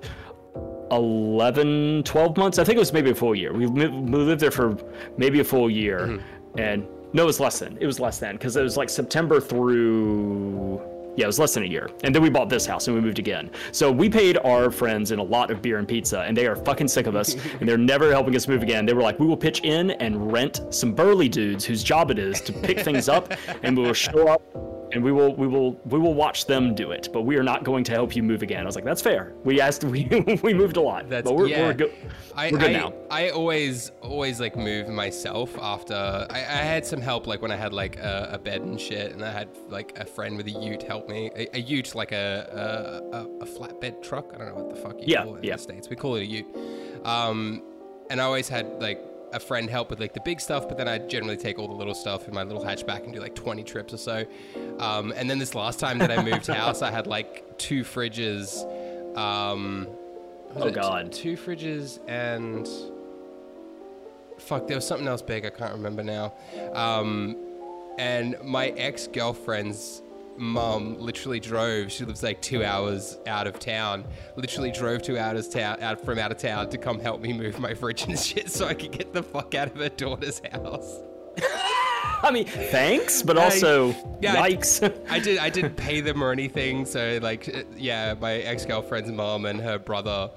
11 0.91 2.03
12 2.03 2.37
months 2.37 2.59
i 2.59 2.65
think 2.65 2.75
it 2.75 2.79
was 2.79 2.91
maybe 2.91 3.11
a 3.11 3.15
full 3.15 3.33
year 3.33 3.53
we, 3.53 3.65
we 3.65 3.87
lived 3.87 4.41
there 4.41 4.51
for 4.51 4.77
maybe 5.17 5.39
a 5.39 5.43
full 5.43 5.69
year 5.69 6.19
and 6.57 6.85
no 7.13 7.23
it 7.23 7.25
was 7.25 7.39
less 7.39 7.59
than 7.59 7.77
it 7.77 7.85
was 7.85 7.97
less 7.97 8.19
than 8.19 8.35
because 8.35 8.57
it 8.57 8.61
was 8.61 8.75
like 8.75 8.89
september 8.89 9.39
through 9.39 10.81
yeah 11.15 11.25
it 11.25 11.27
was 11.27 11.39
less 11.39 11.53
than 11.53 11.63
a 11.63 11.67
year. 11.67 11.89
And 12.03 12.13
then 12.13 12.21
we 12.21 12.29
bought 12.29 12.49
this 12.49 12.65
house 12.65 12.87
and 12.87 12.95
we 12.95 13.01
moved 13.01 13.19
again. 13.19 13.51
So 13.71 13.91
we 13.91 14.09
paid 14.09 14.37
our 14.39 14.71
friends 14.71 15.11
in 15.11 15.19
a 15.19 15.23
lot 15.23 15.51
of 15.51 15.61
beer 15.61 15.77
and 15.77 15.87
pizza 15.87 16.21
and 16.21 16.35
they 16.35 16.47
are 16.47 16.55
fucking 16.55 16.87
sick 16.87 17.07
of 17.07 17.15
us 17.15 17.35
and 17.59 17.67
they're 17.67 17.77
never 17.77 18.11
helping 18.11 18.35
us 18.35 18.47
move 18.47 18.63
again. 18.63 18.85
They 18.85 18.93
were 18.93 19.01
like 19.01 19.19
we 19.19 19.25
will 19.25 19.37
pitch 19.37 19.61
in 19.61 19.91
and 19.91 20.31
rent 20.31 20.61
some 20.69 20.93
burly 20.93 21.29
dudes 21.29 21.65
whose 21.65 21.83
job 21.83 22.11
it 22.11 22.19
is 22.19 22.41
to 22.41 22.53
pick 22.53 22.79
things 22.79 23.09
up 23.09 23.33
and 23.63 23.77
we 23.77 23.83
will 23.83 23.93
show 23.93 24.27
up 24.27 24.41
and 24.93 25.03
we 25.03 25.11
will 25.11 25.35
we 25.35 25.47
will 25.47 25.79
we 25.85 25.99
will 25.99 26.13
watch 26.13 26.45
them 26.45 26.75
do 26.75 26.91
it 26.91 27.07
but 27.13 27.21
we 27.21 27.37
are 27.37 27.43
not 27.43 27.63
going 27.63 27.83
to 27.83 27.91
help 27.91 28.15
you 28.15 28.23
move 28.23 28.41
again 28.41 28.63
i 28.63 28.65
was 28.65 28.75
like 28.75 28.85
that's 28.85 29.01
fair 29.01 29.33
we 29.43 29.59
asked 29.61 29.83
we 29.95 30.05
we 30.43 30.53
moved 30.53 30.77
a 30.77 30.81
lot 30.81 31.09
That's 31.09 31.27
but 31.27 31.35
we're, 31.35 31.47
yeah. 31.47 31.67
we're 31.67 31.73
good 31.73 31.93
I, 32.35 32.51
we're 32.51 32.59
good 32.59 32.69
I, 32.69 32.73
now 32.73 32.93
I 33.11 33.29
always, 33.31 33.91
always 34.01 34.39
like 34.39 34.55
move 34.55 34.87
myself 34.87 35.57
after 35.59 35.93
I, 36.29 36.37
I 36.37 36.63
had 36.63 36.85
some 36.85 37.01
help, 37.01 37.27
like 37.27 37.41
when 37.41 37.51
I 37.51 37.57
had 37.57 37.73
like 37.73 37.97
a, 37.97 38.29
a 38.31 38.39
bed 38.39 38.61
and 38.61 38.79
shit, 38.79 39.11
and 39.11 39.23
I 39.23 39.31
had 39.31 39.49
like 39.67 39.97
a 39.97 40.05
friend 40.05 40.37
with 40.37 40.47
a 40.47 40.51
ute 40.51 40.83
help 40.83 41.09
me. 41.09 41.29
A, 41.35 41.57
a 41.57 41.59
ute, 41.59 41.93
like 41.93 42.13
a, 42.13 43.03
a, 43.11 43.43
a, 43.43 43.45
flatbed 43.45 44.01
truck. 44.01 44.31
I 44.33 44.37
don't 44.37 44.47
know 44.47 44.63
what 44.63 44.73
the 44.73 44.81
fuck 44.81 44.95
you 44.99 45.07
Yeah, 45.07 45.23
call 45.25 45.35
it 45.35 45.39
in 45.39 45.43
yeah. 45.43 45.55
the 45.57 45.61
states. 45.61 45.89
We 45.89 45.97
call 45.97 46.15
it 46.15 46.21
a 46.21 46.25
ute. 46.25 46.45
Um, 47.03 47.63
and 48.09 48.21
I 48.21 48.23
always 48.23 48.47
had 48.47 48.81
like 48.81 49.03
a 49.33 49.39
friend 49.39 49.69
help 49.69 49.89
with 49.89 49.99
like 49.99 50.13
the 50.13 50.19
big 50.21 50.39
stuff, 50.41 50.67
but 50.67 50.77
then 50.77 50.87
I 50.87 50.97
generally 50.97 51.37
take 51.37 51.57
all 51.59 51.67
the 51.67 51.73
little 51.73 51.93
stuff 51.93 52.27
in 52.27 52.33
my 52.33 52.43
little 52.43 52.63
hatchback 52.63 53.03
and 53.03 53.13
do 53.13 53.19
like 53.19 53.35
20 53.35 53.63
trips 53.63 53.93
or 53.93 53.97
so. 53.97 54.25
Um, 54.79 55.13
and 55.15 55.29
then 55.29 55.39
this 55.39 55.55
last 55.55 55.79
time 55.79 55.97
that 55.99 56.11
I 56.11 56.21
moved 56.23 56.47
house, 56.53 56.81
I 56.81 56.91
had 56.91 57.07
like 57.07 57.57
two 57.57 57.83
fridges. 57.83 58.65
Um, 59.17 59.87
Oh, 60.53 60.67
it 60.67 60.73
God. 60.73 61.13
two 61.13 61.37
fridges 61.37 61.99
and 62.09 62.67
fuck, 64.37 64.67
there 64.67 64.75
was 64.75 64.85
something 64.85 65.07
else 65.07 65.21
big. 65.21 65.45
I 65.45 65.49
can't 65.49 65.71
remember 65.71 66.03
now. 66.03 66.33
Um, 66.73 67.37
and 67.97 68.35
my 68.43 68.67
ex 68.69 69.07
girlfriend's 69.07 70.01
mum 70.37 70.97
literally 70.99 71.39
drove. 71.39 71.91
She 71.91 72.05
lives 72.05 72.23
like 72.23 72.41
two 72.41 72.63
hours 72.63 73.17
out 73.27 73.47
of 73.47 73.59
town. 73.59 74.05
Literally 74.35 74.71
drove 74.71 75.01
two 75.01 75.17
hours 75.17 75.47
town 75.49 75.81
out 75.81 76.03
from 76.03 76.19
out 76.19 76.31
of 76.31 76.37
town 76.37 76.69
to 76.69 76.77
come 76.77 76.99
help 76.99 77.21
me 77.21 77.33
move 77.33 77.59
my 77.59 77.73
fridge 77.73 78.03
and 78.03 78.17
shit, 78.27 78.49
so 78.49 78.67
I 78.67 78.73
could 78.73 78.91
get 78.91 79.13
the 79.13 79.23
fuck 79.23 79.55
out 79.55 79.69
of 79.69 79.77
her 79.77 79.89
daughter's 79.89 80.41
house. 80.51 80.99
i 82.23 82.31
mean 82.31 82.45
thanks 82.45 83.21
but 83.21 83.37
I- 83.37 83.43
also 83.45 83.95
yeah, 84.21 84.35
yikes 84.35 84.81
I 85.09 85.19
did. 85.19 85.39
I 85.39 85.49
didn't 85.49 85.75
pay 85.75 85.99
them 86.01 86.23
or 86.23 86.31
anything. 86.31 86.85
So 86.85 87.17
like, 87.21 87.49
uh, 87.49 87.63
yeah, 87.75 88.13
my 88.19 88.33
ex 88.35 88.65
girlfriend's 88.65 89.11
mom 89.11 89.45
and 89.45 89.59
her 89.59 89.79
brother, 89.79 90.29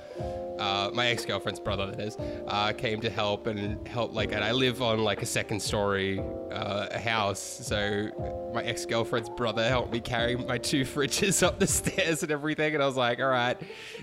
uh, 0.58 0.90
my 0.94 1.08
ex 1.08 1.26
girlfriend's 1.26 1.60
brother 1.60 1.90
that 1.90 2.00
is, 2.00 2.16
uh, 2.48 2.72
came 2.72 3.00
to 3.02 3.10
help 3.10 3.46
and 3.46 3.86
help. 3.86 4.14
Like, 4.14 4.32
and 4.32 4.42
I 4.42 4.52
live 4.52 4.80
on 4.80 5.04
like 5.04 5.20
a 5.20 5.26
second 5.26 5.60
story 5.60 6.18
uh, 6.50 6.98
house, 6.98 7.40
so 7.40 8.50
my 8.54 8.62
ex 8.62 8.86
girlfriend's 8.86 9.28
brother 9.28 9.68
helped 9.68 9.92
me 9.92 10.00
carry 10.00 10.36
my 10.36 10.56
two 10.56 10.84
fridges 10.86 11.42
up 11.42 11.58
the 11.58 11.66
stairs 11.66 12.22
and 12.22 12.32
everything. 12.32 12.72
And 12.74 12.82
I 12.82 12.86
was 12.86 12.96
like, 12.96 13.20
all 13.20 13.26
right, 13.26 13.58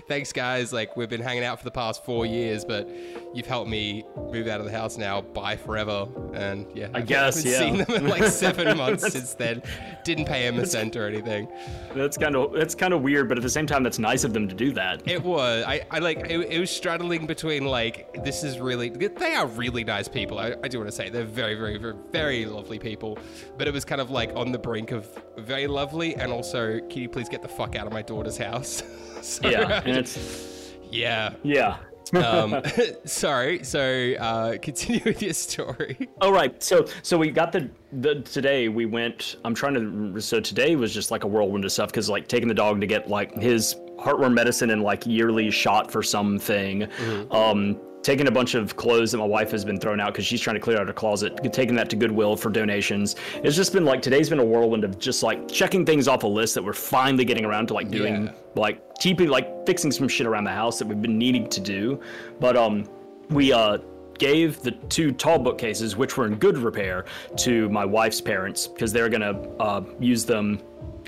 thanks 0.06 0.32
guys. 0.32 0.72
Like, 0.72 0.96
we've 0.96 1.10
been 1.10 1.22
hanging 1.22 1.42
out 1.44 1.58
for 1.58 1.64
the 1.64 1.70
past 1.72 2.04
four 2.04 2.24
years, 2.24 2.64
but 2.64 2.88
you've 3.34 3.46
helped 3.46 3.68
me 3.68 4.04
move 4.30 4.46
out 4.46 4.60
of 4.60 4.66
the 4.66 4.72
house 4.72 4.96
now. 4.96 5.22
Bye 5.22 5.56
forever. 5.56 6.06
And 6.34 6.66
yeah, 6.72 6.88
I 6.94 7.00
guess, 7.00 7.42
haven't 7.42 7.50
yeah. 7.50 7.58
Seen 7.76 7.84
them 7.84 7.96
in 7.96 8.08
like 8.08 8.24
seven 8.30 8.76
months 8.76 9.10
since 9.12 9.34
then. 9.34 9.62
Didn't 10.04 10.26
pay 10.26 10.46
him 10.46 10.58
a 10.58 10.66
cent 10.66 10.96
or 10.96 11.06
anything. 11.06 11.48
that's 11.94 12.16
kind 12.16 12.36
of 12.36 12.52
that's 12.52 12.74
kind 12.74 12.94
of 12.94 13.02
weird 13.02 13.28
but 13.28 13.38
at 13.38 13.42
the 13.42 13.50
same 13.50 13.66
time 13.66 13.82
that's 13.82 13.98
nice 13.98 14.24
of 14.24 14.32
them 14.32 14.48
to 14.48 14.54
do 14.54 14.72
that 14.72 15.02
It 15.08 15.22
was. 15.22 15.64
I, 15.66 15.82
I 15.90 15.98
like. 15.98 16.18
It, 16.30 16.40
it 16.40 16.60
was 16.60 16.70
straddling 16.70 17.26
between 17.26 17.64
like 17.64 18.22
this 18.24 18.44
is 18.44 18.58
really. 18.58 18.88
They 18.88 19.34
are 19.34 19.46
really 19.46 19.84
nice 19.84 20.08
people. 20.08 20.38
I, 20.38 20.54
I 20.62 20.68
do 20.68 20.78
want 20.78 20.90
to 20.90 20.96
say 20.96 21.10
they're 21.10 21.24
very, 21.24 21.54
very, 21.54 21.78
very, 21.78 21.94
very 22.10 22.46
lovely 22.46 22.78
people. 22.78 23.18
But 23.58 23.68
it 23.68 23.74
was 23.74 23.84
kind 23.84 24.00
of 24.00 24.10
like 24.10 24.34
on 24.34 24.52
the 24.52 24.58
brink 24.58 24.92
of 24.92 25.08
very 25.36 25.66
lovely 25.66 26.14
and 26.16 26.32
also, 26.32 26.78
can 26.80 27.02
you 27.02 27.08
please 27.08 27.28
get 27.28 27.42
the 27.42 27.48
fuck 27.48 27.76
out 27.76 27.86
of 27.86 27.92
my 27.92 28.02
daughter's 28.02 28.36
house? 28.36 28.82
so, 29.22 29.48
yeah 29.48 29.82
and 29.84 29.96
it's 29.96 30.72
yeah. 30.90 31.34
yeah 31.42 31.78
Um, 32.14 32.62
sorry. 33.04 33.62
So 33.64 34.14
uh, 34.18 34.58
continue 34.58 35.00
with 35.04 35.22
your 35.22 35.32
story. 35.32 35.96
All 36.20 36.28
Oh, 36.28 36.32
right. 36.32 36.62
So 36.62 36.86
so 37.02 37.16
we 37.18 37.30
got 37.30 37.52
the 37.52 37.70
the 37.92 38.20
today 38.22 38.68
we 38.68 38.86
went. 38.86 39.36
I'm 39.44 39.54
trying 39.54 39.74
to. 40.14 40.20
So 40.20 40.40
today 40.40 40.76
was 40.76 40.92
just 40.94 41.10
like 41.10 41.24
a 41.24 41.26
whirlwind 41.26 41.64
of 41.64 41.72
stuff 41.72 41.90
because 41.90 42.08
like 42.08 42.28
taking 42.28 42.48
the 42.48 42.54
dog 42.54 42.80
to 42.80 42.86
get 42.86 43.08
like 43.08 43.34
his 43.34 43.76
heartworm 43.98 44.34
medicine 44.34 44.70
and 44.70 44.82
like 44.82 45.06
yearly 45.06 45.50
shot 45.50 45.90
for 45.90 46.02
something. 46.02 46.88
Um, 47.30 47.78
taking 48.02 48.26
a 48.26 48.30
bunch 48.30 48.54
of 48.54 48.76
clothes 48.76 49.12
that 49.12 49.18
my 49.18 49.24
wife 49.24 49.50
has 49.50 49.64
been 49.64 49.78
throwing 49.78 50.00
out 50.00 50.12
because 50.12 50.26
she's 50.26 50.40
trying 50.40 50.54
to 50.54 50.60
clear 50.60 50.78
out 50.78 50.86
her 50.86 50.92
closet. 50.92 51.38
Taking 51.52 51.74
that 51.76 51.88
to 51.90 51.96
Goodwill 51.96 52.36
for 52.36 52.50
donations. 52.50 53.16
It's 53.44 53.56
just 53.56 53.72
been 53.72 53.84
like 53.84 54.02
today's 54.02 54.28
been 54.28 54.40
a 54.40 54.44
whirlwind 54.44 54.84
of 54.84 54.98
just 54.98 55.22
like 55.22 55.48
checking 55.48 55.86
things 55.86 56.08
off 56.08 56.22
a 56.24 56.26
list 56.26 56.54
that 56.54 56.62
we're 56.64 56.72
finally 56.72 57.24
getting 57.24 57.44
around 57.44 57.68
to 57.68 57.74
like 57.74 57.90
doing 57.90 58.26
Yeah. 58.26 58.32
like 58.56 58.94
TP 58.96 59.28
like 59.28 59.64
fixing 59.66 59.90
some 59.90 60.08
shit 60.08 60.26
around 60.26 60.44
the 60.44 60.50
house 60.50 60.78
that 60.78 60.88
we've 60.88 61.00
been 61.02 61.18
needing 61.18 61.48
to 61.48 61.60
do. 61.60 62.00
But 62.40 62.56
um 62.56 62.88
we 63.30 63.52
uh 63.52 63.78
gave 64.18 64.60
the 64.62 64.70
two 64.72 65.10
tall 65.10 65.38
bookcases 65.38 65.96
which 65.96 66.16
were 66.16 66.26
in 66.26 66.36
good 66.36 66.56
repair 66.58 67.04
to 67.36 67.68
my 67.70 67.84
wife's 67.84 68.20
parents 68.20 68.68
because 68.68 68.92
they're 68.92 69.08
gonna 69.08 69.32
uh, 69.58 69.82
use 69.98 70.24
them 70.24 70.60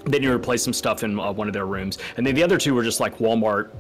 they 0.07 0.19
need 0.19 0.27
to 0.27 0.33
replace 0.35 0.63
some 0.63 0.73
stuff 0.73 1.03
in 1.03 1.19
uh, 1.19 1.33
one 1.33 1.47
of 1.47 1.55
their 1.55 1.65
rooms, 1.65 1.97
and 2.19 2.27
then 2.27 2.35
the 2.35 2.43
other 2.43 2.59
two 2.59 2.75
were 2.75 2.83
just 2.83 3.01
like 3.01 3.17
Walmart 3.19 3.71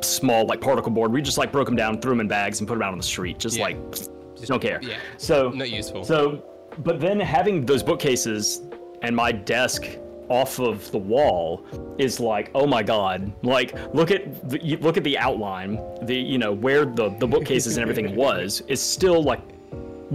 small 0.00 0.46
like 0.46 0.60
particle 0.60 0.90
board. 0.90 1.12
We 1.12 1.22
just 1.22 1.38
like 1.38 1.52
broke 1.52 1.66
them 1.66 1.76
down, 1.76 2.00
threw 2.00 2.10
them 2.12 2.20
in 2.20 2.28
bags, 2.28 2.60
and 2.60 2.68
put 2.68 2.74
them 2.74 2.82
out 2.82 2.92
on 2.92 2.98
the 2.98 3.04
street. 3.04 3.38
Just 3.38 3.56
Yeah. 3.56 3.64
like 3.64 3.90
just 3.90 4.48
don't 4.48 4.60
care. 4.62 4.80
yeah. 4.82 4.96
So 5.18 5.50
Not 5.50 5.70
useful. 5.70 6.04
So, 6.04 6.42
but 6.78 7.00
then 7.00 7.20
having 7.20 7.64
those 7.66 7.82
bookcases 7.82 8.62
and 9.02 9.14
my 9.14 9.30
desk 9.32 9.86
off 10.28 10.58
of 10.58 10.90
the 10.92 10.98
wall 10.98 11.64
is 11.98 12.18
like, 12.18 12.50
oh 12.54 12.66
my 12.66 12.82
god! 12.82 13.30
Like, 13.44 13.74
look 13.94 14.10
at 14.10 14.48
the, 14.48 14.76
look 14.80 14.96
at 14.96 15.04
the 15.04 15.18
outline. 15.18 15.78
The 16.02 16.16
you 16.16 16.38
know 16.38 16.52
where 16.52 16.84
the 16.86 17.10
the 17.18 17.26
bookcases 17.26 17.76
and 17.76 17.82
everything 17.82 18.16
was 18.26 18.62
is 18.68 18.80
still 18.80 19.22
like 19.22 19.40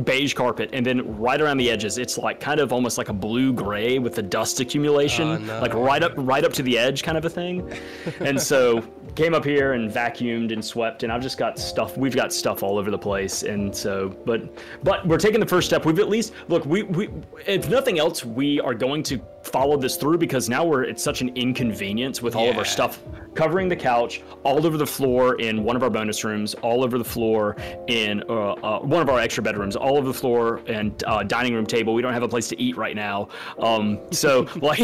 beige 0.03 0.33
carpet 0.33 0.69
and 0.73 0.85
then 0.85 1.17
right 1.17 1.41
around 1.41 1.57
the 1.57 1.69
edges 1.71 1.97
it's 1.97 2.17
like 2.17 2.39
kind 2.39 2.59
of 2.59 2.71
almost 2.71 2.97
like 2.97 3.09
a 3.09 3.13
blue 3.13 3.51
gray 3.51 3.97
with 3.99 4.15
the 4.15 4.21
dust 4.21 4.59
accumulation 4.59 5.27
Oh, 5.27 5.37
no. 5.37 5.59
like 5.61 5.73
right 5.73 6.03
up 6.03 6.13
right 6.17 6.43
up 6.43 6.53
to 6.53 6.63
the 6.63 6.77
edge 6.77 7.03
kind 7.03 7.17
of 7.17 7.25
a 7.25 7.29
thing. 7.29 7.71
And 8.19 8.39
so 8.41 8.81
came 9.15 9.33
up 9.33 9.43
here 9.43 9.73
and 9.73 9.89
vacuumed 9.91 10.53
and 10.53 10.63
swept 10.63 11.01
and 11.03 11.11
i've 11.11 11.21
just 11.21 11.37
got 11.39 11.57
stuff 11.57 11.97
we've 11.97 12.15
got 12.15 12.31
stuff 12.31 12.61
all 12.61 12.77
over 12.77 12.91
the 12.91 12.97
place 12.97 13.41
and 13.43 13.75
so 13.75 14.09
but 14.25 14.41
but 14.83 15.05
we're 15.07 15.17
taking 15.17 15.39
the 15.39 15.45
first 15.45 15.67
step. 15.67 15.85
We've 15.85 15.97
at 15.99 16.09
least 16.09 16.33
look 16.49 16.65
we, 16.65 16.83
we 16.83 17.09
if 17.47 17.67
nothing 17.69 17.97
else 17.99 18.23
we 18.23 18.59
are 18.61 18.73
going 18.75 19.01
to 19.03 19.19
follow 19.43 19.77
this 19.77 19.95
through 19.95 20.17
because 20.19 20.49
now 20.49 20.63
we're 20.65 20.83
it's 20.83 21.01
such 21.03 21.21
an 21.21 21.29
inconvenience 21.35 22.21
with 22.21 22.35
all 22.35 22.49
of 22.49 22.57
our 22.57 22.65
stuff 22.65 22.99
covering 23.33 23.69
the 23.69 23.75
couch 23.75 24.21
all 24.43 24.65
over 24.65 24.77
the 24.77 24.85
floor 24.85 25.35
in 25.39 25.63
one 25.63 25.75
of 25.75 25.83
our 25.83 25.89
bonus 25.89 26.23
rooms 26.23 26.53
all 26.55 26.83
over 26.83 26.97
the 26.97 27.03
floor 27.03 27.55
in 27.87 28.23
uh, 28.29 28.33
uh, 28.53 28.79
one 28.79 29.01
of 29.01 29.09
our 29.09 29.19
extra 29.19 29.41
bedrooms 29.41 29.75
all 29.87 29.97
over 29.97 30.07
the 30.07 30.13
floor 30.13 30.61
and 30.67 31.03
uh, 31.05 31.23
dining 31.23 31.53
room 31.53 31.65
table 31.65 31.93
we 31.93 32.01
don't 32.01 32.13
have 32.13 32.23
a 32.23 32.27
place 32.27 32.47
to 32.47 32.61
eat 32.61 32.75
right 32.77 32.95
now 32.95 33.27
um, 33.59 33.97
so 34.11 34.47
like 34.61 34.79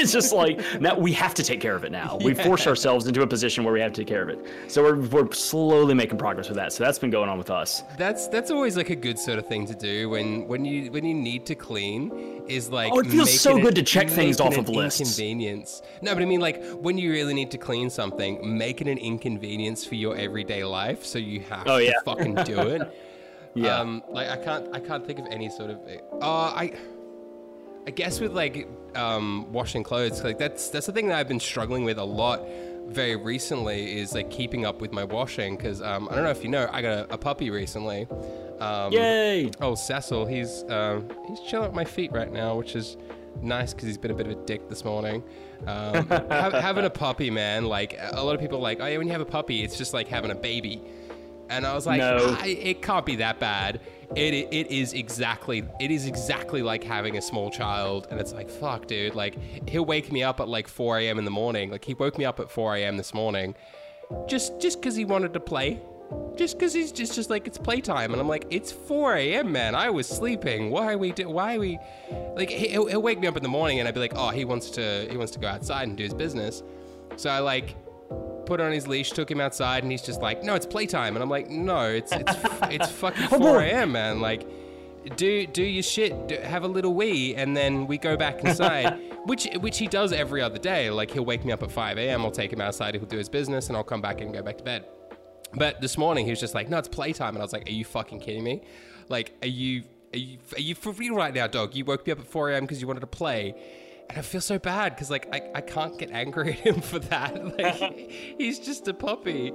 it's 0.00 0.12
just 0.12 0.32
like 0.32 0.58
now 0.80 0.96
we 0.96 1.12
have 1.12 1.34
to 1.34 1.42
take 1.42 1.60
care 1.60 1.76
of 1.76 1.84
it 1.84 1.92
now 1.92 2.16
we 2.24 2.32
force 2.34 2.66
ourselves 2.66 3.06
into 3.06 3.22
a 3.22 3.26
position 3.26 3.64
where 3.64 3.72
we 3.74 3.80
have 3.80 3.92
to 3.92 4.00
take 4.02 4.08
care 4.08 4.22
of 4.22 4.28
it 4.28 4.38
so 4.68 4.82
we're, 4.82 5.00
we're 5.08 5.30
slowly 5.32 5.94
making 5.94 6.16
progress 6.18 6.48
with 6.48 6.56
that 6.56 6.72
so 6.72 6.82
that's 6.84 6.98
been 6.98 7.10
going 7.10 7.28
on 7.28 7.36
with 7.38 7.50
us 7.50 7.82
That's 7.98 8.28
that's 8.28 8.50
always 8.50 8.76
like 8.76 8.90
a 8.90 8.96
good 8.96 9.18
sort 9.18 9.38
of 9.38 9.46
thing 9.46 9.66
to 9.66 9.74
do 9.74 10.08
when 10.08 10.46
when 10.48 10.64
you 10.64 10.90
when 10.90 11.04
you 11.04 11.14
need 11.14 11.44
to 11.46 11.54
clean 11.54 12.10
is 12.48 12.70
like 12.70 12.92
Oh, 12.92 13.00
it 13.00 13.06
feels 13.06 13.38
so 13.38 13.58
good 13.60 13.74
to 13.76 13.82
check 13.82 14.08
things 14.08 14.40
off 14.40 14.56
of 14.56 14.68
lists. 14.68 15.00
Inconvenience. 15.00 15.82
No, 16.02 16.14
but 16.14 16.22
I 16.22 16.26
mean 16.26 16.40
like 16.40 16.64
when 16.74 16.98
you 16.98 17.10
really 17.12 17.34
need 17.34 17.50
to 17.52 17.58
clean 17.58 17.90
something, 17.90 18.56
make 18.58 18.80
it 18.80 18.88
an 18.88 18.98
inconvenience 18.98 19.84
for 19.84 19.94
your 19.94 20.16
everyday 20.16 20.64
life, 20.64 21.04
so 21.04 21.18
you 21.18 21.40
have 21.40 21.66
Oh, 21.66 21.78
to 21.78 21.84
yeah. 21.84 21.92
fucking 22.04 22.34
do 22.44 22.60
it. 22.60 22.82
Yeah. 23.54 23.78
Um, 23.78 24.02
like 24.08 24.28
I 24.28 24.36
can't 24.36 24.68
I 24.72 24.80
can't 24.80 25.06
think 25.06 25.18
of 25.18 25.26
any 25.26 25.50
sort 25.50 25.70
of. 25.70 25.78
Uh, 26.20 26.20
I. 26.22 26.72
I 27.86 27.92
guess 27.92 28.20
with 28.20 28.32
like 28.32 28.68
um, 28.94 29.50
washing 29.52 29.82
clothes, 29.82 30.22
like 30.22 30.36
that's 30.38 30.68
that's 30.68 30.84
the 30.84 30.92
thing 30.92 31.08
that 31.08 31.18
I've 31.18 31.28
been 31.28 31.40
struggling 31.40 31.82
with 31.82 31.98
a 31.98 32.04
lot 32.04 32.42
very 32.86 33.16
recently 33.16 33.98
is 33.98 34.12
like 34.12 34.30
keeping 34.30 34.66
up 34.66 34.80
with 34.80 34.92
my 34.92 35.04
washing 35.04 35.56
because 35.56 35.80
um, 35.80 36.08
I 36.10 36.14
don't 36.14 36.24
know 36.24 36.30
if 36.30 36.42
you 36.42 36.50
know 36.50 36.68
I 36.70 36.82
got 36.82 37.10
a, 37.10 37.14
a 37.14 37.18
puppy 37.18 37.48
recently. 37.50 38.06
Um, 38.58 38.92
yay 38.92 39.50
Oh, 39.60 39.74
Cecil, 39.74 40.26
he's 40.26 40.64
um, 40.68 41.08
he's 41.26 41.40
chilling 41.40 41.68
at 41.68 41.74
my 41.74 41.84
feet 41.84 42.12
right 42.12 42.30
now, 42.30 42.56
which 42.56 42.76
is 42.76 42.98
nice 43.40 43.72
because 43.72 43.86
he's 43.86 43.98
been 43.98 44.10
a 44.10 44.14
bit 44.14 44.26
of 44.26 44.32
a 44.32 44.44
dick 44.44 44.68
this 44.68 44.84
morning. 44.84 45.22
Um, 45.66 46.06
ha- 46.08 46.50
having 46.60 46.84
a 46.84 46.90
puppy, 46.90 47.30
man, 47.30 47.64
like 47.64 47.96
a 47.98 48.22
lot 48.22 48.34
of 48.34 48.40
people 48.40 48.58
are 48.58 48.62
like, 48.62 48.80
oh 48.80 48.86
yeah, 48.86 48.98
when 48.98 49.06
you 49.06 49.12
have 49.12 49.22
a 49.22 49.26
puppy, 49.26 49.62
it's 49.62 49.78
just 49.78 49.94
like 49.94 50.08
having 50.08 50.30
a 50.30 50.34
baby. 50.34 50.82
And 51.50 51.66
I 51.66 51.74
was 51.74 51.86
like, 51.86 51.98
No. 51.98 52.36
"Ah, 52.38 52.44
it 52.44 52.80
can't 52.80 53.04
be 53.04 53.16
that 53.16 53.38
bad. 53.40 53.80
It, 54.16 54.34
it 54.34 54.70
is 54.70 54.92
exactly 54.92 55.64
it 55.80 55.90
is 55.90 56.06
exactly 56.06 56.62
like 56.62 56.82
having 56.82 57.16
a 57.16 57.22
small 57.22 57.50
child, 57.50 58.06
and 58.10 58.18
it's 58.20 58.32
like 58.32 58.48
fuck, 58.48 58.86
dude. 58.86 59.14
Like 59.14 59.36
he'll 59.68 59.84
wake 59.84 60.10
me 60.10 60.22
up 60.22 60.40
at 60.40 60.48
like 60.48 60.68
4 60.68 60.98
a.m. 61.00 61.18
in 61.18 61.24
the 61.24 61.30
morning. 61.30 61.70
Like 61.70 61.84
he 61.84 61.94
woke 61.94 62.16
me 62.18 62.24
up 62.24 62.40
at 62.40 62.50
4 62.50 62.76
a.m. 62.76 62.96
this 62.96 63.12
morning, 63.12 63.54
just 64.26 64.60
just 64.60 64.80
because 64.80 64.96
he 64.96 65.04
wanted 65.04 65.32
to 65.34 65.40
play 65.40 65.80
just 66.36 66.58
because 66.58 66.72
he's 66.72 66.90
just 66.90 67.14
just 67.14 67.30
like 67.30 67.46
it's 67.46 67.56
playtime 67.56 68.10
and 68.12 68.20
i'm 68.20 68.26
like 68.26 68.44
it's 68.50 68.72
4 68.72 69.14
a.m 69.14 69.52
man 69.52 69.76
i 69.76 69.88
was 69.90 70.08
sleeping 70.08 70.68
why 70.70 70.92
are 70.92 70.98
we 70.98 71.12
do 71.12 71.28
why 71.28 71.54
are 71.54 71.60
we 71.60 71.78
like 72.34 72.50
he'll, 72.50 72.86
he'll 72.86 73.00
wake 73.00 73.20
me 73.20 73.28
up 73.28 73.36
in 73.36 73.44
the 73.44 73.48
morning 73.48 73.78
and 73.78 73.86
i'd 73.86 73.94
be 73.94 74.00
like 74.00 74.14
oh 74.16 74.30
he 74.30 74.44
wants 74.44 74.70
to 74.70 75.06
he 75.08 75.16
wants 75.16 75.30
to 75.34 75.38
go 75.38 75.46
outside 75.46 75.86
and 75.86 75.96
do 75.96 76.02
his 76.02 76.12
business 76.14 76.64
so 77.14 77.30
i 77.30 77.38
like 77.38 77.76
put 78.50 78.60
on 78.60 78.72
his 78.72 78.88
leash 78.88 79.10
took 79.12 79.30
him 79.30 79.40
outside 79.40 79.84
and 79.84 79.92
he's 79.92 80.02
just 80.02 80.20
like 80.20 80.42
no 80.42 80.54
it's 80.54 80.66
playtime 80.66 81.14
and 81.14 81.22
i'm 81.22 81.30
like 81.30 81.48
no 81.48 81.88
it's 81.88 82.12
it's 82.12 82.36
it's 82.64 82.90
fucking 82.90 83.28
4 83.28 83.62
a.m 83.62 83.92
man 83.92 84.20
like 84.20 84.44
do 85.16 85.46
do 85.46 85.62
your 85.62 85.82
shit 85.82 86.28
do, 86.28 86.34
have 86.36 86.64
a 86.64 86.68
little 86.68 86.94
wee 86.94 87.34
and 87.36 87.56
then 87.56 87.86
we 87.86 87.96
go 87.96 88.16
back 88.16 88.44
inside 88.44 88.98
which 89.24 89.48
which 89.60 89.78
he 89.78 89.86
does 89.86 90.12
every 90.12 90.42
other 90.42 90.58
day 90.58 90.90
like 90.90 91.10
he'll 91.10 91.24
wake 91.24 91.44
me 91.44 91.52
up 91.52 91.62
at 91.62 91.70
5 91.70 91.96
a.m 91.96 92.22
i'll 92.22 92.30
take 92.30 92.52
him 92.52 92.60
outside 92.60 92.94
he'll 92.94 93.04
do 93.04 93.18
his 93.18 93.28
business 93.28 93.68
and 93.68 93.76
i'll 93.76 93.84
come 93.84 94.00
back 94.00 94.20
and 94.20 94.34
go 94.34 94.42
back 94.42 94.58
to 94.58 94.64
bed 94.64 94.84
but 95.54 95.80
this 95.80 95.98
morning 95.98 96.24
he 96.24 96.30
was 96.30 96.40
just 96.40 96.54
like, 96.54 96.68
"No, 96.68 96.78
it's 96.78 96.88
playtime," 96.88 97.34
and 97.34 97.38
I 97.38 97.42
was 97.42 97.52
like, 97.52 97.68
"Are 97.68 97.72
you 97.72 97.84
fucking 97.84 98.20
kidding 98.20 98.44
me? 98.44 98.62
Like, 99.08 99.34
are 99.42 99.48
you 99.48 99.82
are 100.14 100.18
you 100.18 100.38
are 100.56 100.60
you 100.60 100.74
for 100.74 100.92
real 100.92 101.14
right 101.14 101.34
now, 101.34 101.46
dog? 101.46 101.74
You 101.74 101.84
woke 101.84 102.06
me 102.06 102.12
up 102.12 102.20
at 102.20 102.26
4 102.26 102.50
a.m. 102.50 102.62
because 102.62 102.80
you 102.80 102.86
wanted 102.86 103.00
to 103.00 103.06
play." 103.06 103.54
And 104.10 104.18
I 104.18 104.22
feel 104.22 104.40
so 104.40 104.58
bad 104.58 104.94
because 104.96 105.08
like 105.08 105.32
I, 105.32 105.40
I 105.54 105.60
can't 105.60 105.96
get 105.96 106.10
angry 106.10 106.52
at 106.52 106.58
him 106.58 106.80
for 106.80 106.98
that. 106.98 107.30
Like 107.58 108.10
he's 108.38 108.58
just 108.58 108.88
a 108.88 108.94
puppy. 108.94 109.52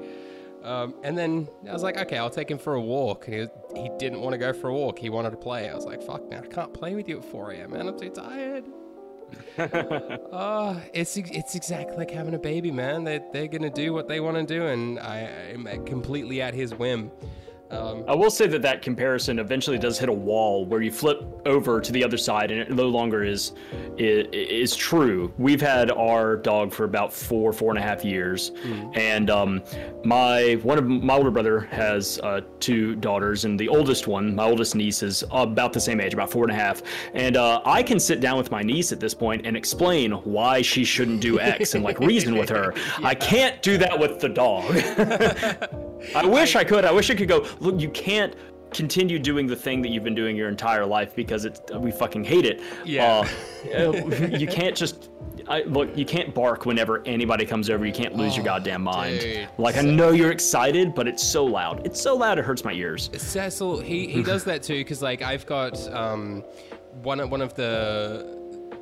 Um, 0.63 0.95
and 1.03 1.17
then 1.17 1.47
I 1.69 1.73
was 1.73 1.83
like, 1.83 1.97
okay, 1.97 2.17
I'll 2.17 2.29
take 2.29 2.49
him 2.49 2.57
for 2.57 2.73
a 2.73 2.81
walk. 2.81 3.27
And 3.27 3.49
he, 3.75 3.81
he 3.83 3.89
didn't 3.99 4.21
want 4.21 4.33
to 4.33 4.37
go 4.37 4.53
for 4.53 4.69
a 4.69 4.73
walk. 4.73 4.97
He 4.97 5.09
wanted 5.09 5.31
to 5.31 5.37
play. 5.37 5.69
I 5.69 5.75
was 5.75 5.85
like, 5.85 6.01
fuck, 6.01 6.27
man, 6.29 6.43
I 6.43 6.47
can't 6.47 6.73
play 6.73 6.95
with 6.95 7.07
you 7.07 7.19
at 7.19 7.25
4 7.25 7.51
a.m. 7.51 7.71
Man, 7.71 7.87
I'm 7.87 7.99
too 7.99 8.09
tired. 8.09 8.65
Oh, 9.57 10.79
it's 10.93 11.17
it's 11.17 11.55
exactly 11.55 11.97
like 11.97 12.11
having 12.11 12.35
a 12.35 12.39
baby, 12.39 12.71
man. 12.71 13.03
They 13.03 13.21
they're 13.33 13.47
gonna 13.47 13.71
do 13.71 13.91
what 13.91 14.07
they 14.07 14.19
want 14.19 14.37
to 14.37 14.45
do, 14.45 14.67
and 14.67 14.99
I 14.99 15.19
am 15.51 15.65
completely 15.85 16.41
at 16.41 16.53
his 16.53 16.75
whim. 16.75 17.11
Um, 17.71 18.03
I 18.07 18.13
will 18.13 18.29
say 18.29 18.45
that 18.47 18.61
that 18.61 18.81
comparison 18.83 19.39
eventually 19.39 19.79
does 19.79 19.97
hit 19.97 20.07
a 20.07 20.13
wall 20.13 20.65
where 20.65 20.81
you 20.81 20.91
flip 20.91 21.23
over 21.45 21.81
to 21.81 21.91
the 21.91 22.03
other 22.03 22.17
side, 22.17 22.51
and 22.51 22.61
it 22.61 22.71
no 22.71 22.87
longer 22.87 23.23
is 23.23 23.53
is, 23.97 24.27
is 24.31 24.75
true. 24.75 25.33
We've 25.37 25.61
had 25.61 25.89
our 25.89 26.37
dog 26.37 26.71
for 26.71 26.83
about 26.83 27.11
four 27.11 27.51
four 27.51 27.71
and 27.71 27.79
a 27.79 27.81
half 27.81 28.05
years, 28.05 28.51
and 28.93 29.31
um, 29.31 29.63
my 30.03 30.59
one 30.61 30.77
of 30.77 30.85
my 30.85 31.15
older 31.15 31.31
brother 31.31 31.61
has 31.61 32.19
uh, 32.19 32.41
two 32.59 32.95
daughters, 32.95 33.45
and 33.45 33.59
the 33.59 33.67
oldest 33.67 34.05
one, 34.05 34.35
my 34.35 34.45
oldest 34.45 34.75
niece, 34.75 35.01
is 35.01 35.23
about 35.31 35.73
the 35.73 35.81
same 35.81 35.99
age, 35.99 36.13
about 36.13 36.29
four 36.29 36.43
and 36.43 36.51
a 36.51 36.55
half. 36.55 36.83
And 37.15 37.35
uh, 37.35 37.61
I 37.65 37.81
can 37.81 37.99
sit 37.99 38.21
down 38.21 38.37
with 38.37 38.51
my 38.51 38.61
niece 38.61 38.91
at 38.91 38.99
this 38.99 39.15
point 39.15 39.45
and 39.45 39.57
explain 39.57 40.11
why 40.11 40.61
she 40.61 40.83
shouldn't 40.83 41.19
do 41.19 41.39
X 41.39 41.73
and 41.73 41.83
like 41.83 41.99
reason 41.99 42.37
with 42.37 42.49
her. 42.49 42.75
I 43.03 43.15
can't 43.15 43.61
do 43.63 43.77
that 43.79 43.97
with 43.97 44.19
the 44.19 44.29
dog. 44.29 44.65
I 46.15 46.25
wish 46.25 46.55
I, 46.55 46.63
could. 46.63 46.85
I 46.85 46.91
wish 46.91 47.09
I 47.09 47.15
could 47.15 47.27
go. 47.27 47.47
Look, 47.59 47.79
you 47.79 47.89
can't 47.89 48.33
continue 48.73 49.17
doing 49.19 49.47
the 49.47 49.55
thing 49.55 49.81
that 49.81 49.89
you've 49.89 50.03
been 50.03 50.15
doing 50.15 50.35
your 50.35 50.49
entire 50.49 50.85
life 50.85 51.15
because 51.15 51.45
it's 51.45 51.61
we 51.77 51.91
fucking 51.91 52.23
hate 52.23 52.45
it. 52.45 52.61
Yeah. 52.83 53.27
Uh, 53.65 53.91
you 54.37 54.45
can't 54.45 54.75
just. 54.77 55.09
I, 55.47 55.63
look, 55.63 55.97
you 55.97 56.05
can't 56.05 56.35
bark 56.35 56.67
whenever 56.67 57.01
anybody 57.07 57.43
comes 57.43 57.67
over. 57.71 57.83
You 57.83 57.91
can't 57.91 58.15
lose 58.15 58.35
your 58.35 58.45
goddamn 58.45 58.83
mind. 58.83 59.19
dude. 59.21 59.49
Like 59.57 59.75
I 59.75 59.81
know 59.81 60.11
you're 60.11 60.29
excited, 60.31 60.93
but 60.93 61.07
it's 61.07 61.23
so 61.23 61.43
loud. 61.43 61.83
It's 61.83 61.99
so 61.99 62.15
loud 62.15 62.37
it 62.37 62.45
hurts 62.45 62.63
my 62.63 62.73
ears. 62.73 63.09
Cecil, 63.17 63.79
he, 63.79 64.05
he 64.07 64.21
does 64.21 64.43
that 64.43 64.61
too, 64.61 64.75
because 64.77 65.01
like 65.01 65.23
I've 65.23 65.47
got 65.47 65.79
um, 65.91 66.43
one 67.01 67.19
of- 67.19 67.31
one 67.31 67.41
of 67.41 67.55
the 67.55 68.35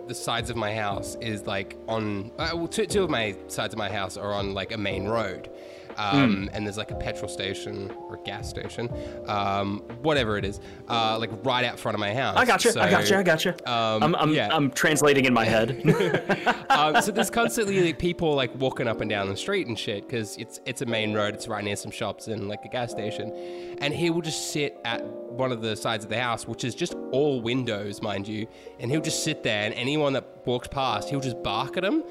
the 0.10 0.14
sides 0.14 0.50
of 0.50 0.58
my 0.58 0.76
house 0.76 1.16
is 1.22 1.48
like 1.48 1.78
on 1.88 2.30
uh, 2.38 2.50
well, 2.54 2.68
two, 2.68 2.86
two 2.86 3.04
of 3.04 3.10
my 3.10 3.38
sides 3.48 3.74
of 3.74 3.78
my 3.78 3.90
house 3.90 4.18
are 4.18 4.34
on 4.34 4.54
like 4.54 4.74
a 4.74 4.78
main 4.78 5.06
road. 5.06 5.50
Um, 5.98 6.50
and 6.54 6.66
there's 6.66 6.78
like 6.78 6.92
a 6.92 6.96
petrol 6.96 7.30
station 7.30 7.92
or 8.10 8.18
gas 8.18 8.50
station, 8.50 8.90
um, 9.28 9.80
whatever 10.02 10.38
it 10.38 10.46
is, 10.46 10.60
uh, 10.90 11.18
like 11.20 11.30
right 11.46 11.66
out 11.66 11.80
front 11.80 11.96
of 11.96 12.00
my 12.00 12.14
house. 12.14 12.38
I 12.38 12.46
got 12.46 12.64
you. 12.66 12.72
I 12.80 12.90
got 12.90 13.10
you. 13.10 13.18
I 13.18 13.24
got 13.24 13.46
you. 13.46 13.52
um, 13.66 14.04
I'm, 14.04 14.16
I'm, 14.16 14.34
yeah. 14.34 14.50
I'm 14.52 14.72
translating 14.72 15.26
in 15.26 15.34
my 15.34 15.46
head. 15.46 15.72
um, 16.70 17.02
so 17.02 17.12
there's 17.12 17.30
constantly 17.30 17.84
like, 17.84 18.00
people 18.00 18.34
like 18.34 18.54
walking 18.56 18.88
up 18.88 19.02
and 19.02 19.10
down 19.10 19.30
the 19.30 19.38
street 19.38 19.68
and 19.68 19.78
shit 19.78 20.08
because 20.08 20.38
it's 20.38 20.60
it's 20.66 20.82
a 20.82 20.86
main 20.86 21.14
road. 21.14 21.34
It's 21.34 21.48
right 21.48 21.64
near 21.64 21.76
some 21.76 21.92
shops 21.92 22.28
and 22.28 22.48
like 22.48 22.66
a 22.66 22.70
gas 22.70 22.92
station, 22.92 23.32
and 23.80 23.94
he 23.94 24.10
will 24.10 24.22
just 24.22 24.52
sit 24.52 24.78
at 24.86 25.04
one 25.34 25.52
of 25.52 25.62
the 25.62 25.76
sides 25.76 26.04
of 26.04 26.10
the 26.10 26.20
house, 26.20 26.48
which 26.48 26.64
is 26.64 26.76
just 26.76 26.94
all 27.12 27.42
windows, 27.42 28.02
mind 28.02 28.28
you, 28.28 28.48
and 28.80 28.92
he'll 28.92 29.02
just 29.02 29.24
sit 29.24 29.44
there, 29.44 29.64
and 29.64 29.74
anyone 29.74 30.14
that 30.14 30.26
walks 30.46 30.68
past, 30.68 31.10
he'll 31.10 31.20
just 31.20 31.42
bark 31.44 31.78
at 31.78 31.84
him, 31.84 32.04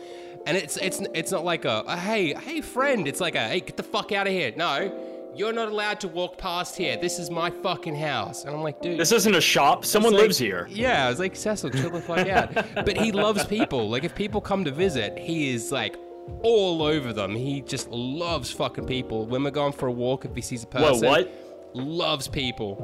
and 0.46 0.56
it's 0.56 0.76
it's 0.76 1.00
it's 1.14 1.30
not 1.32 1.44
like 1.44 1.64
a, 1.64 1.82
a 1.86 1.96
hey 1.96 2.34
hey 2.34 2.60
friend, 2.60 3.06
it's 3.06 3.20
like 3.20 3.34
a 3.34 3.48
hey 3.48 3.60
get 3.60 3.76
the 3.76 3.82
fuck 3.82 4.12
out 4.12 4.26
of 4.26 4.32
here, 4.32 4.52
no. 4.56 5.08
You're 5.34 5.54
not 5.54 5.68
allowed 5.68 5.98
to 6.00 6.08
walk 6.08 6.36
past 6.36 6.76
here. 6.76 6.98
This 6.98 7.18
is 7.18 7.30
my 7.30 7.48
fucking 7.48 7.96
house. 7.96 8.44
And 8.44 8.54
I'm 8.54 8.62
like, 8.62 8.82
dude. 8.82 9.00
this 9.00 9.12
isn't 9.12 9.34
a 9.34 9.40
shop. 9.40 9.82
Someone 9.86 10.12
like- 10.12 10.20
lives 10.20 10.36
here. 10.36 10.66
Yeah, 10.68 11.06
I 11.06 11.08
was 11.08 11.18
like, 11.18 11.34
Cecil, 11.34 11.70
chill 11.70 11.88
the 11.88 12.02
fuck 12.02 12.28
out. 12.28 12.52
But 12.74 12.98
he 12.98 13.12
loves 13.12 13.42
people. 13.46 13.88
Like, 13.88 14.04
if 14.04 14.14
people 14.14 14.42
come 14.42 14.62
to 14.66 14.70
visit, 14.70 15.16
he 15.16 15.54
is 15.54 15.72
like 15.72 15.96
all 16.42 16.82
over 16.82 17.14
them. 17.14 17.34
He 17.34 17.62
just 17.62 17.88
loves 17.88 18.52
fucking 18.52 18.84
people. 18.84 19.24
When 19.24 19.42
we're 19.42 19.52
going 19.52 19.72
for 19.72 19.86
a 19.86 19.90
walk, 19.92 20.26
if 20.26 20.34
he 20.34 20.42
sees 20.42 20.64
a 20.64 20.66
person. 20.66 21.00
Whoa, 21.00 21.08
what? 21.08 21.32
loves 21.74 22.28
people. 22.28 22.76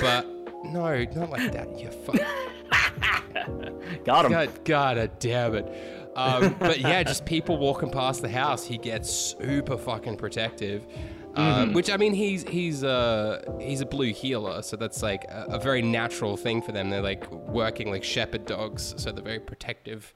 But 0.00 0.26
no, 0.64 1.04
not 1.04 1.30
like 1.30 1.52
that. 1.52 1.78
You 1.78 1.90
fuck. 1.90 2.16
Got 4.04 4.26
him. 4.26 4.32
God, 4.32 4.64
God 4.64 5.10
damn 5.18 5.54
it. 5.54 5.99
Um, 6.20 6.56
but 6.58 6.80
yeah, 6.80 7.02
just 7.02 7.24
people 7.24 7.58
walking 7.58 7.90
past 7.90 8.22
the 8.22 8.28
house, 8.28 8.64
he 8.64 8.78
gets 8.78 9.10
super 9.10 9.76
fucking 9.76 10.16
protective. 10.16 10.86
Mm-hmm. 10.86 11.40
Um, 11.40 11.72
which 11.74 11.90
I 11.90 11.96
mean, 11.96 12.12
he's 12.12 12.42
he's 12.42 12.82
a 12.82 13.42
he's 13.60 13.80
a 13.80 13.86
blue 13.86 14.12
heeler, 14.12 14.62
so 14.62 14.76
that's 14.76 15.00
like 15.02 15.24
a, 15.24 15.46
a 15.50 15.58
very 15.60 15.80
natural 15.80 16.36
thing 16.36 16.60
for 16.60 16.72
them. 16.72 16.90
They're 16.90 17.02
like 17.02 17.30
working 17.30 17.90
like 17.90 18.02
shepherd 18.02 18.46
dogs, 18.46 18.94
so 18.96 19.12
they're 19.12 19.22
very 19.22 19.38
protective. 19.38 20.12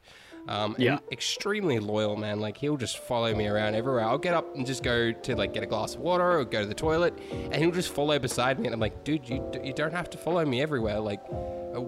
Um, 0.48 0.76
Yeah. 0.78 0.98
extremely 1.10 1.78
loyal, 1.78 2.16
man. 2.16 2.38
Like 2.40 2.56
he'll 2.56 2.76
just 2.76 2.98
follow 2.98 3.34
me 3.34 3.46
around 3.46 3.74
everywhere. 3.74 4.04
I'll 4.04 4.18
get 4.18 4.34
up 4.34 4.54
and 4.54 4.66
just 4.66 4.82
go 4.82 5.10
to 5.12 5.36
like 5.36 5.54
get 5.54 5.62
a 5.62 5.66
glass 5.66 5.94
of 5.94 6.00
water 6.00 6.38
or 6.38 6.44
go 6.44 6.60
to 6.62 6.66
the 6.66 6.74
toilet, 6.74 7.14
and 7.32 7.54
he'll 7.56 7.70
just 7.70 7.92
follow 7.92 8.18
beside 8.18 8.58
me. 8.60 8.66
And 8.66 8.74
I'm 8.74 8.80
like, 8.80 9.04
dude, 9.04 9.28
you 9.28 9.42
you 9.62 9.72
don't 9.72 9.92
have 9.92 10.10
to 10.10 10.18
follow 10.18 10.44
me 10.44 10.60
everywhere. 10.60 11.00
Like, 11.00 11.20
uh, 11.30 11.80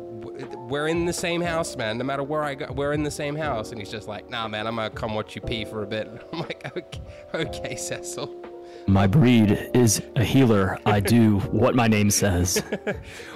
we're 0.69 0.89
in 0.89 1.05
the 1.07 1.13
same 1.13 1.41
house, 1.41 1.77
man. 1.77 1.99
No 1.99 2.05
matter 2.05 2.23
where 2.23 2.43
I 2.43 2.55
go, 2.55 2.73
we're 2.73 2.93
in 2.93 3.03
the 3.03 3.11
same 3.11 3.37
house. 3.37 3.71
And 3.71 3.79
he's 3.81 3.91
just 3.91 4.09
like, 4.09 4.29
nah, 4.31 4.49
man, 4.49 4.67
I'm 4.67 4.77
gonna 4.77 4.91
come 4.91 5.15
watch 5.15 5.35
you 5.37 5.43
pee 5.43 5.65
for 5.65 5.83
a 5.83 5.87
bit. 5.87 6.09
I'm 6.33 6.41
like, 6.41 6.71
okay, 6.77 7.01
okay, 7.35 7.77
Cecil. 7.77 8.35
My 8.89 9.07
breed 9.07 9.71
is 9.75 10.01
a 10.17 10.23
healer. 10.25 10.79
I 10.87 11.01
do 11.01 11.39
what 11.51 11.75
my 11.75 11.89
name 11.89 12.11
says. 12.11 12.63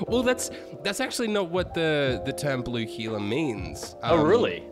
Well, 0.07 0.23
that's 0.23 0.51
that's 0.83 1.01
actually 1.01 1.29
not 1.29 1.51
what 1.51 1.75
the 1.75 2.23
the 2.25 2.33
term 2.33 2.63
blue 2.63 2.87
heeler 2.87 3.21
means. 3.21 3.97
Oh, 4.03 4.21
Um, 4.21 4.27
really? 4.27 4.65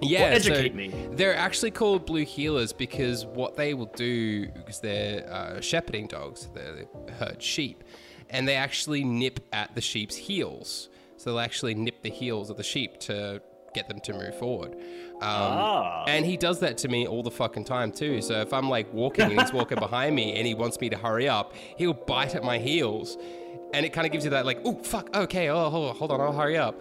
Yeah, 0.00 0.22
Well, 0.22 0.32
educate 0.34 0.74
me. 0.74 0.92
They're 1.12 1.36
actually 1.36 1.70
called 1.70 2.06
blue 2.06 2.24
heelers 2.24 2.76
because 2.76 3.24
what 3.26 3.56
they 3.56 3.74
will 3.74 3.92
do, 3.96 4.46
because 4.48 4.80
they're 4.80 5.28
uh, 5.32 5.60
shepherding 5.60 6.06
dogs, 6.08 6.48
they 6.54 6.86
herd 7.18 7.42
sheep, 7.42 7.82
and 8.30 8.46
they 8.46 8.56
actually 8.56 9.04
nip 9.04 9.40
at 9.52 9.74
the 9.74 9.80
sheep's 9.80 10.16
heels. 10.16 10.88
So 11.16 11.30
they'll 11.30 11.40
actually 11.40 11.74
nip 11.74 12.02
the 12.02 12.10
heels 12.10 12.50
of 12.50 12.56
the 12.56 12.62
sheep 12.62 12.98
to 13.00 13.40
get 13.74 13.88
them 13.88 14.00
to 14.00 14.12
move 14.12 14.36
forward. 14.38 14.72
Um, 14.72 15.20
Ah. 15.22 16.04
And 16.08 16.24
he 16.24 16.36
does 16.36 16.60
that 16.60 16.78
to 16.78 16.88
me 16.88 17.06
all 17.06 17.22
the 17.22 17.30
fucking 17.30 17.64
time 17.64 17.92
too. 17.92 18.20
So 18.22 18.40
if 18.40 18.52
I'm 18.52 18.68
like 18.68 18.92
walking 18.92 19.30
and 19.30 19.40
he's 19.40 19.52
walking 19.60 19.78
behind 19.78 20.14
me 20.16 20.34
and 20.36 20.46
he 20.46 20.54
wants 20.54 20.80
me 20.80 20.88
to 20.90 20.96
hurry 20.96 21.28
up, 21.28 21.54
he'll 21.76 21.92
bite 21.94 22.34
at 22.34 22.42
my 22.44 22.58
heels, 22.58 23.16
and 23.74 23.84
it 23.86 23.92
kind 23.92 24.06
of 24.06 24.12
gives 24.12 24.24
you 24.24 24.30
that 24.32 24.44
like, 24.46 24.60
oh 24.64 24.74
fuck, 24.82 25.14
okay, 25.16 25.48
oh 25.48 25.70
hold, 25.70 25.96
hold 25.96 26.10
on, 26.10 26.20
I'll 26.20 26.32
hurry 26.32 26.56
up. 26.58 26.80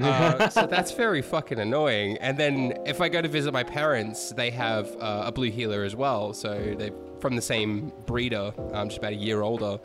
Uh, 0.00 0.48
so 0.48 0.66
that's 0.70 0.92
very 0.92 1.22
fucking 1.22 1.58
annoying. 1.58 2.16
And 2.18 2.36
then 2.38 2.78
if 2.86 3.00
I 3.00 3.08
go 3.08 3.22
to 3.22 3.28
visit 3.28 3.52
my 3.52 3.62
parents, 3.62 4.30
they 4.30 4.50
have 4.50 4.94
uh, 5.00 5.24
a 5.26 5.32
blue 5.32 5.50
heeler 5.50 5.84
as 5.84 5.94
well. 5.94 6.32
So 6.32 6.74
they're 6.78 6.90
from 7.20 7.36
the 7.36 7.42
same 7.42 7.90
breeder, 8.04 8.52
um, 8.74 8.88
just 8.88 8.98
about 8.98 9.12
a 9.12 9.16
year 9.16 9.40
older. 9.40 9.78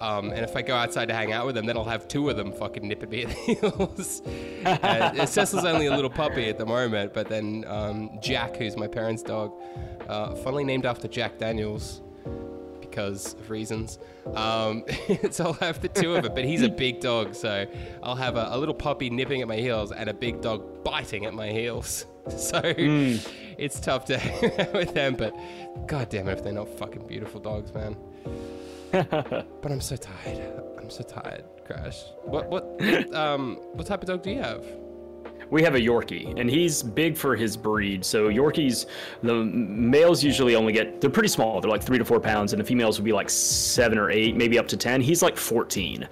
Um, 0.00 0.30
and 0.30 0.40
if 0.40 0.54
I 0.54 0.60
go 0.60 0.74
outside 0.74 1.06
to 1.06 1.14
hang 1.14 1.32
out 1.32 1.46
with 1.46 1.54
them, 1.54 1.64
then 1.64 1.76
I'll 1.76 1.84
have 1.84 2.06
two 2.06 2.28
of 2.28 2.36
them 2.36 2.52
fucking 2.52 2.86
nip 2.86 3.02
at 3.02 3.08
me 3.08 3.22
at 3.22 3.28
the 3.30 3.34
heels. 3.54 4.20
uh, 4.66 5.24
Cecil's 5.26 5.64
only 5.64 5.86
a 5.86 5.94
little 5.94 6.10
puppy 6.10 6.50
at 6.50 6.58
the 6.58 6.66
moment, 6.66 7.14
but 7.14 7.28
then 7.30 7.64
um, 7.66 8.18
Jack, 8.20 8.56
who's 8.56 8.76
my 8.76 8.88
parents' 8.88 9.22
dog, 9.22 9.52
uh, 10.08 10.34
funnily 10.34 10.64
named 10.64 10.84
after 10.84 11.08
Jack 11.08 11.38
Daniels 11.38 12.02
because 12.92 13.32
of 13.34 13.48
reasons. 13.50 13.98
Um, 14.34 14.84
so 15.30 15.46
I'll 15.46 15.52
have 15.54 15.80
the 15.80 15.88
two 15.88 16.14
of 16.14 16.26
it, 16.26 16.34
but 16.34 16.44
he's 16.44 16.62
a 16.62 16.68
big 16.84 17.00
dog, 17.00 17.34
so 17.34 17.66
I'll 18.02 18.14
have 18.16 18.36
a, 18.36 18.48
a 18.50 18.58
little 18.58 18.74
puppy 18.74 19.08
nipping 19.08 19.40
at 19.40 19.48
my 19.48 19.56
heels 19.56 19.92
and 19.92 20.10
a 20.10 20.14
big 20.14 20.42
dog 20.42 20.84
biting 20.84 21.24
at 21.24 21.34
my 21.34 21.48
heels. 21.50 22.06
So 22.36 22.60
it's 22.64 23.80
tough 23.80 24.04
to 24.04 24.16
hang 24.16 24.60
out 24.60 24.72
with 24.74 24.94
them, 24.94 25.16
but 25.16 25.34
god 25.88 26.08
damn 26.08 26.28
it 26.28 26.34
if 26.34 26.44
they're 26.44 26.52
not 26.52 26.68
fucking 26.68 27.04
beautiful 27.08 27.40
dogs, 27.40 27.74
man. 27.74 27.96
but 28.92 29.72
I'm 29.72 29.80
so 29.80 29.96
tired. 29.96 30.62
I'm 30.78 30.88
so 30.88 31.02
tired, 31.02 31.42
Crash. 31.66 32.04
What 32.22 32.48
what, 32.48 33.12
um 33.12 33.56
what 33.72 33.88
type 33.88 34.02
of 34.02 34.06
dog 34.06 34.22
do 34.22 34.30
you 34.30 34.38
have? 34.38 34.64
We 35.52 35.62
have 35.64 35.74
a 35.74 35.78
Yorkie, 35.78 36.40
and 36.40 36.48
he's 36.48 36.82
big 36.82 37.14
for 37.14 37.36
his 37.36 37.58
breed. 37.58 38.06
So 38.06 38.30
Yorkies, 38.30 38.86
the 39.22 39.34
males 39.34 40.24
usually 40.24 40.56
only 40.56 40.72
get 40.72 40.98
they're 41.02 41.10
pretty 41.10 41.28
small. 41.28 41.60
They're 41.60 41.70
like 41.70 41.82
three 41.82 41.98
to 41.98 42.06
four 42.06 42.18
pounds, 42.20 42.54
and 42.54 42.60
the 42.60 42.64
females 42.64 42.98
would 42.98 43.04
be 43.04 43.12
like 43.12 43.28
seven 43.28 43.98
or 43.98 44.10
eight, 44.10 44.34
maybe 44.34 44.58
up 44.58 44.66
to 44.68 44.78
ten. 44.78 45.02
He's 45.02 45.22
like 45.22 45.36
fourteen. 45.36 46.08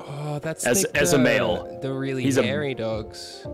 Oh, 0.00 0.38
that's 0.40 0.64
As- 0.64 0.84
like 0.84 0.96
as 1.02 1.12
a 1.14 1.16
the- 1.16 1.22
male, 1.24 1.78
The 1.82 1.92
really 1.92 2.22
he's 2.22 2.36
a- 2.36 2.44
hairy 2.44 2.74
dogs. 2.74 3.44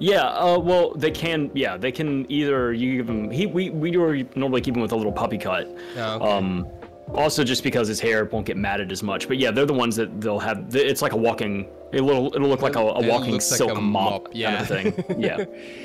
Yeah, 0.00 0.24
uh, 0.24 0.58
well, 0.58 0.92
they 0.94 1.12
can. 1.12 1.52
Yeah, 1.54 1.76
they 1.76 1.92
can 1.92 2.26
either 2.28 2.72
you 2.72 2.96
give 2.96 3.08
him. 3.08 3.30
He 3.30 3.46
we 3.46 3.70
we 3.70 3.92
normally 3.92 4.60
keep 4.62 4.74
him 4.74 4.82
with 4.82 4.90
a 4.90 4.96
little 4.96 5.12
puppy 5.12 5.38
cut. 5.38 5.72
Oh, 5.96 6.16
okay. 6.16 6.28
Um, 6.28 6.66
also 7.14 7.44
just 7.44 7.62
because 7.62 7.86
his 7.86 8.00
hair 8.00 8.24
won't 8.24 8.46
get 8.46 8.56
matted 8.56 8.90
as 8.90 9.04
much. 9.04 9.28
But 9.28 9.38
yeah, 9.38 9.52
they're 9.52 9.64
the 9.66 9.72
ones 9.72 9.94
that 9.94 10.20
they'll 10.20 10.40
have. 10.40 10.74
It's 10.74 11.02
like 11.02 11.12
a 11.12 11.16
walking. 11.16 11.68
It'll 11.94 12.34
it'll 12.34 12.48
look 12.48 12.62
like 12.62 12.76
a, 12.76 12.80
a 12.80 13.06
walking 13.06 13.32
looks 13.32 13.50
like 13.50 13.58
silk 13.58 13.78
a 13.78 13.80
mop, 13.80 14.24
mop, 14.24 14.28
yeah. 14.32 14.64
kind 14.64 14.86
of 14.88 14.94
thing. 15.06 15.18
Yeah. 15.20 15.44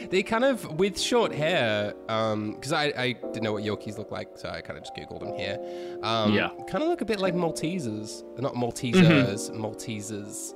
They 0.09 0.23
kind 0.23 0.43
of 0.43 0.79
with 0.79 0.99
short 0.99 1.33
hair, 1.33 1.93
because 2.07 2.73
I, 2.73 2.85
I 2.97 3.11
didn't 3.13 3.43
know 3.43 3.53
what 3.53 3.63
Yorkies 3.63 3.97
look 3.97 4.11
like, 4.11 4.29
so 4.35 4.49
I 4.49 4.61
kind 4.61 4.77
of 4.77 4.83
just 4.83 4.95
googled 4.95 5.19
them 5.19 5.35
here. 5.35 5.57
Um, 6.03 6.33
Yeah. 6.33 6.49
Mm-hmm. 6.49 6.65
kind 6.65 6.83
of 6.83 6.89
look 6.89 7.01
a 7.01 7.05
bit 7.05 7.19
like 7.19 7.33
Maltesers, 7.35 8.23
They're 8.35 8.43
not 8.43 8.55
Maltesers, 8.55 9.51
Maltesers. 9.51 10.53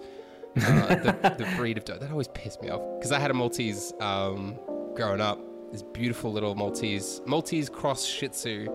Uh, 0.56 0.96
the, 0.96 1.36
the 1.40 1.52
breed 1.58 1.78
of 1.80 1.86
dog 1.86 2.00
that 2.00 2.12
always 2.12 2.28
pissed 2.28 2.62
me 2.62 2.70
off 2.70 2.82
because 3.00 3.12
I 3.12 3.18
had 3.18 3.32
a 3.32 3.34
Maltese 3.34 3.92
um, 4.00 4.56
growing 4.94 5.20
up. 5.20 5.40
This 5.72 5.82
beautiful 5.82 6.32
little 6.32 6.54
Maltese 6.54 7.22
Maltese 7.26 7.68
cross 7.70 8.06
Shih 8.06 8.28
Tzu, 8.28 8.68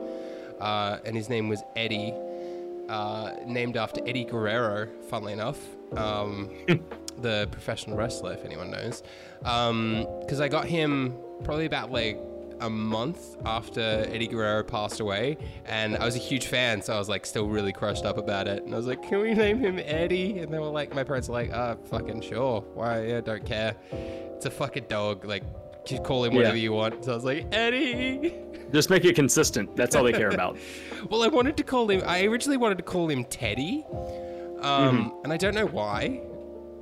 uh, 0.60 0.98
and 1.04 1.14
his 1.14 1.28
name 1.28 1.48
was 1.48 1.62
Eddie, 1.76 2.12
uh, 2.88 3.34
named 3.46 3.76
after 3.76 4.00
Eddie 4.08 4.24
Guerrero. 4.24 4.88
Funnily 5.08 5.32
enough. 5.34 5.58
Um, 5.96 6.50
the 7.20 7.48
professional 7.50 7.96
wrestler, 7.96 8.32
if 8.32 8.44
anyone 8.44 8.70
knows. 8.70 9.02
Because 9.40 10.40
I 10.40 10.48
got 10.48 10.66
him 10.66 11.14
probably 11.44 11.66
about 11.66 11.90
like 11.90 12.18
a 12.60 12.68
month 12.70 13.36
after 13.44 13.80
Eddie 13.80 14.26
Guerrero 14.26 14.64
passed 14.64 14.98
away, 15.00 15.36
and 15.64 15.96
I 15.96 16.04
was 16.04 16.16
a 16.16 16.18
huge 16.20 16.46
fan, 16.48 16.82
so 16.82 16.92
I 16.92 16.98
was 16.98 17.08
like 17.08 17.24
still 17.24 17.46
really 17.48 17.72
crushed 17.72 18.04
up 18.04 18.18
about 18.18 18.48
it. 18.48 18.64
And 18.64 18.74
I 18.74 18.76
was 18.76 18.86
like, 18.86 19.02
"Can 19.02 19.20
we 19.20 19.32
name 19.34 19.58
him 19.60 19.78
Eddie?" 19.78 20.40
And 20.40 20.52
they 20.52 20.58
were 20.58 20.66
like, 20.66 20.92
"My 20.94 21.04
parents 21.04 21.28
were 21.28 21.34
like, 21.34 21.52
uh, 21.52 21.76
fucking 21.88 22.20
sure. 22.22 22.62
Why? 22.74 23.04
Yeah, 23.06 23.20
don't 23.20 23.44
care. 23.46 23.76
It's 23.92 24.46
a 24.46 24.50
fucking 24.50 24.86
dog. 24.88 25.24
Like, 25.24 25.44
you 25.88 26.00
call 26.00 26.24
him 26.24 26.34
whatever 26.34 26.56
Yeah. 26.56 26.62
you 26.64 26.72
want." 26.72 27.04
So 27.04 27.12
I 27.12 27.14
was 27.14 27.24
like, 27.24 27.46
"Eddie." 27.52 28.34
Just 28.72 28.90
make 28.90 29.04
it 29.04 29.14
consistent. 29.14 29.74
That's 29.76 29.94
all 29.94 30.02
they 30.04 30.12
care 30.12 30.30
about. 30.30 30.56
Well, 31.10 31.22
I 31.22 31.28
wanted 31.28 31.56
to 31.58 31.62
call 31.62 31.88
him. 31.88 32.02
I 32.04 32.24
originally 32.24 32.56
wanted 32.56 32.76
to 32.78 32.84
call 32.84 33.08
him 33.08 33.24
Teddy, 33.24 33.84
um, 34.62 35.20
and 35.24 35.32
I 35.32 35.36
don't 35.36 35.54
know 35.54 35.66
why, 35.66 36.20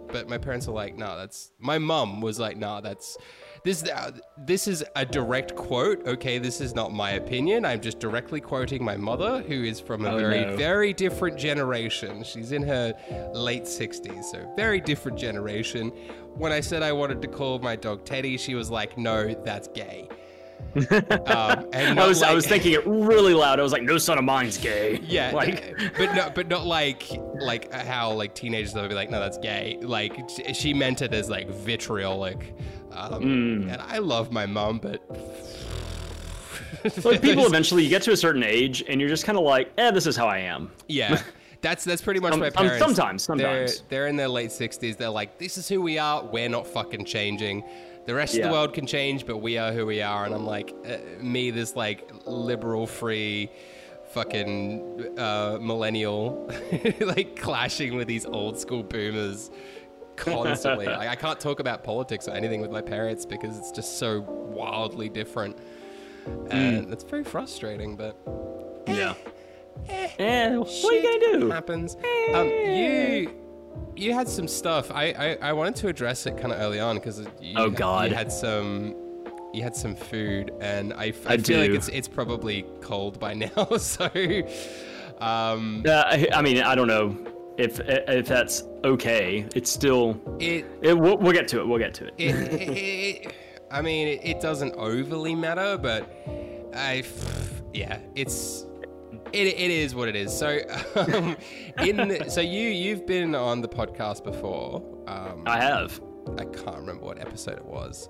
but 0.08 0.28
my 0.28 0.38
parents 0.38 0.66
were 0.66 0.74
like, 0.74 0.96
"No, 0.96 1.16
that's." 1.16 1.52
My 1.58 1.78
mum 1.78 2.20
was 2.20 2.38
like, 2.38 2.56
"No, 2.56 2.80
that's." 2.80 3.16
This 3.64 3.82
uh, 3.82 4.12
this 4.38 4.68
is 4.68 4.84
a 4.94 5.04
direct 5.04 5.56
quote. 5.56 6.06
Okay, 6.06 6.38
this 6.38 6.60
is 6.60 6.74
not 6.74 6.92
my 6.92 7.12
opinion. 7.12 7.64
I'm 7.64 7.80
just 7.80 7.98
directly 7.98 8.40
quoting 8.40 8.84
my 8.84 8.96
mother, 8.96 9.42
who 9.42 9.64
is 9.64 9.80
from 9.80 10.04
a 10.06 10.10
Oh, 10.12 10.18
very 10.18 10.44
no. 10.44 10.56
very 10.56 10.92
different 10.92 11.36
generation. 11.36 12.22
She's 12.22 12.52
in 12.52 12.62
her 12.62 12.94
late 13.34 13.64
60s, 13.64 14.24
so 14.24 14.52
very 14.54 14.80
different 14.80 15.18
generation. 15.18 15.88
When 16.36 16.52
I 16.52 16.60
said 16.60 16.82
I 16.84 16.92
wanted 16.92 17.20
to 17.22 17.28
call 17.28 17.58
my 17.58 17.74
dog 17.74 18.04
Teddy, 18.04 18.36
she 18.36 18.54
was 18.54 18.70
like, 18.70 18.96
"No, 18.96 19.34
that's 19.44 19.66
gay." 19.68 20.08
Um, 20.76 21.66
and 21.72 21.98
I 21.98 22.06
was 22.06 22.22
I 22.22 22.34
was 22.34 22.46
thinking 22.46 22.72
it 22.72 22.86
really 22.86 23.32
loud. 23.32 23.58
I 23.58 23.62
was 23.62 23.72
like, 23.72 23.82
no 23.82 23.96
son 23.98 24.18
of 24.18 24.24
mine's 24.24 24.58
gay. 24.58 25.00
Yeah, 25.06 25.30
Like 25.32 25.74
but 25.96 26.14
no, 26.14 26.30
but 26.34 26.48
not 26.48 26.66
like 26.66 27.06
like 27.40 27.72
how 27.72 28.12
like 28.12 28.34
teenagers 28.34 28.72
they'll 28.74 28.88
be 28.88 28.94
like, 28.94 29.10
no, 29.10 29.18
that's 29.20 29.38
gay. 29.38 29.78
Like 29.80 30.18
she 30.52 30.74
meant 30.74 31.00
it 31.02 31.14
as 31.14 31.30
like 31.30 31.48
vitriolic. 31.48 32.54
Um, 32.92 33.22
Mm. 33.22 33.72
And 33.72 33.82
I 33.82 33.98
love 33.98 34.32
my 34.32 34.46
mom, 34.46 34.78
but 34.78 35.00
like 37.04 37.22
people 37.22 37.46
eventually 37.46 37.82
you 37.82 37.88
get 37.88 38.02
to 38.02 38.12
a 38.12 38.16
certain 38.16 38.42
age 38.42 38.84
and 38.88 39.00
you're 39.00 39.10
just 39.10 39.24
kind 39.24 39.38
of 39.38 39.44
like, 39.44 39.72
eh, 39.78 39.90
this 39.90 40.06
is 40.06 40.16
how 40.16 40.26
I 40.26 40.38
am. 40.38 40.70
yeah, 40.88 41.22
that's 41.60 41.84
that's 41.84 42.02
pretty 42.02 42.20
much 42.20 42.32
Um, 42.34 42.40
my 42.40 42.48
um, 42.48 42.52
parents. 42.52 42.78
sometimes, 42.78 43.26
they're 43.26 43.66
sometimes. 43.66 43.82
they're 43.88 44.06
in 44.08 44.16
their 44.16 44.28
late 44.28 44.52
sixties. 44.52 44.96
They're 44.96 45.08
like, 45.10 45.38
this 45.38 45.56
is 45.58 45.68
who 45.68 45.80
we 45.82 45.98
are. 45.98 46.24
We're 46.24 46.48
not 46.48 46.66
fucking 46.66 47.04
changing. 47.06 47.64
The 48.06 48.14
rest 48.14 48.36
of 48.36 48.42
the 48.42 48.52
world 48.52 48.72
can 48.72 48.86
change, 48.86 49.26
but 49.26 49.38
we 49.38 49.58
are 49.58 49.72
who 49.72 49.84
we 49.86 50.00
are. 50.00 50.24
And 50.24 50.34
I'm 50.34 50.46
like, 50.46 50.72
uh, 50.86 50.98
me, 51.20 51.50
this 51.50 51.74
like 51.76 52.10
liberal, 52.24 52.86
free, 52.86 53.50
fucking 54.10 55.18
uh, 55.18 55.58
millennial, 55.60 56.48
like 57.00 57.36
clashing 57.36 57.96
with 57.96 58.06
these 58.08 58.24
old 58.24 58.58
school 58.58 58.82
boomers 58.82 59.50
constantly. 60.16 60.86
like, 61.00 61.08
I 61.08 61.16
can't 61.16 61.40
talk 61.40 61.60
about 61.60 61.82
politics 61.84 62.28
or 62.28 62.32
anything 62.32 62.60
with 62.60 62.70
my 62.70 62.80
parents 62.80 63.26
because 63.26 63.58
it's 63.58 63.72
just 63.72 63.98
so 63.98 64.20
wildly 64.20 65.08
different, 65.08 65.58
and 66.50 66.92
it's 66.92 67.04
very 67.04 67.24
frustrating. 67.24 67.96
But 67.96 68.16
Yeah. 68.86 69.14
eh, 69.88 70.08
Eh, 70.18 70.56
what 70.56 70.68
are 70.84 70.92
you 70.92 71.20
gonna 71.20 71.40
do? 71.40 71.50
Happens. 71.50 71.96
Um, 72.32 72.48
you 72.48 73.30
you 73.94 74.12
had 74.12 74.28
some 74.28 74.48
stuff. 74.48 74.90
I 74.90 75.04
I, 75.40 75.48
I 75.50 75.52
wanted 75.52 75.76
to 75.76 75.88
address 75.88 76.26
it 76.26 76.36
kind 76.36 76.52
of 76.52 76.60
early 76.60 76.80
on 76.80 76.96
because 76.96 77.20
you, 77.40 77.54
Oh, 77.56 77.70
God. 77.70 78.10
you 78.10 78.16
had 78.16 78.30
some. 78.32 78.94
You 79.54 79.62
had 79.62 79.74
some 79.74 79.94
food, 79.96 80.52
and 80.60 80.92
I 80.92 81.14
I 81.26 81.38
feel 81.38 81.60
like 81.60 81.70
it's 81.70 81.88
it's 81.88 82.08
probably 82.08 82.66
cold 82.82 83.18
by 83.18 83.32
now. 83.44 83.64
So, 83.78 84.04
um, 85.18 85.82
Uh, 85.86 85.90
I, 86.06 86.28
I 86.34 86.42
mean, 86.42 86.58
I 86.62 86.74
don't 86.74 86.88
know 86.88 87.16
if 87.56 87.80
if 87.80 88.26
that's 88.26 88.64
okay. 88.84 89.46
It's 89.54 89.70
still. 89.70 90.20
it 90.40 90.66
It, 90.82 90.98
we'll, 90.98 91.16
we'll 91.16 91.32
get 91.32 91.48
to 91.48 91.60
it. 91.60 91.66
We'll 91.66 91.78
get 91.78 91.94
to 91.94 92.06
it. 92.08 92.14
it, 92.18 92.34
it, 93.26 93.32
I 93.70 93.80
mean, 93.80 94.08
it, 94.08 94.20
it 94.24 94.40
doesn't 94.42 94.74
overly 94.74 95.34
matter, 95.34 95.78
but 95.78 96.04
I, 96.74 97.02
yeah, 97.72 97.98
it's 98.14 98.65
it, 99.36 99.46
it 99.58 99.70
is 99.70 99.94
what 99.94 100.08
it 100.08 100.16
is. 100.16 100.36
So, 100.36 100.58
um, 100.96 101.36
in 101.84 101.96
the, 102.08 102.26
so 102.28 102.40
you 102.40 102.68
you've 102.68 103.06
been 103.06 103.34
on 103.34 103.60
the 103.60 103.68
podcast 103.68 104.24
before. 104.24 104.82
Um, 105.06 105.42
I 105.46 105.60
have. 105.60 106.00
I 106.38 106.44
can't 106.44 106.76
remember 106.78 107.04
what 107.04 107.20
episode 107.20 107.58
it 107.58 107.64
was. 107.64 108.08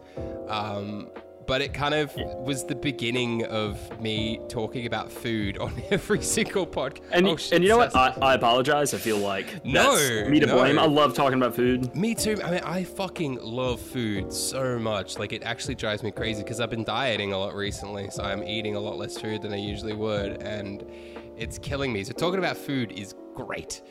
Um, 0.48 1.10
but 1.46 1.60
it 1.62 1.72
kind 1.72 1.94
of 1.94 2.12
was 2.44 2.64
the 2.64 2.74
beginning 2.74 3.44
of 3.44 4.00
me 4.00 4.40
talking 4.48 4.84
about 4.86 5.12
food 5.12 5.58
on 5.58 5.80
every 5.92 6.20
single 6.20 6.66
podcast. 6.66 7.02
And, 7.12 7.28
Oh, 7.28 7.36
and 7.52 7.62
you 7.62 7.68
know 7.70 7.76
what? 7.76 7.94
I, 7.94 8.08
I 8.20 8.34
apologize. 8.34 8.92
I 8.94 8.98
feel 8.98 9.18
like 9.18 9.64
No, 9.64 9.96
that's 9.96 10.28
me 10.28 10.40
to 10.40 10.46
no. 10.46 10.56
blame. 10.56 10.76
I 10.76 10.86
love 10.86 11.14
talking 11.14 11.38
about 11.40 11.54
food. 11.54 11.94
Me 11.94 12.16
too. 12.16 12.36
I 12.44 12.50
mean, 12.50 12.62
I 12.64 12.82
fucking 12.82 13.38
love 13.42 13.80
food 13.80 14.32
so 14.32 14.76
much. 14.76 15.18
Like, 15.20 15.32
it 15.32 15.44
actually 15.44 15.76
drives 15.76 16.02
me 16.02 16.10
crazy 16.10 16.42
because 16.42 16.58
I've 16.58 16.70
been 16.70 16.82
dieting 16.84 17.32
a 17.32 17.38
lot 17.38 17.54
recently, 17.54 18.10
so 18.10 18.24
I'm 18.24 18.42
eating 18.42 18.74
a 18.74 18.80
lot 18.80 18.96
less 18.98 19.16
food 19.16 19.42
than 19.42 19.52
I 19.52 19.58
usually 19.58 19.92
would, 19.92 20.42
and 20.42 20.84
it's 21.36 21.58
killing 21.58 21.92
me. 21.92 22.04
So 22.04 22.12
talking 22.12 22.38
about 22.38 22.56
food 22.56 22.92
is 22.92 23.14
great. 23.34 23.82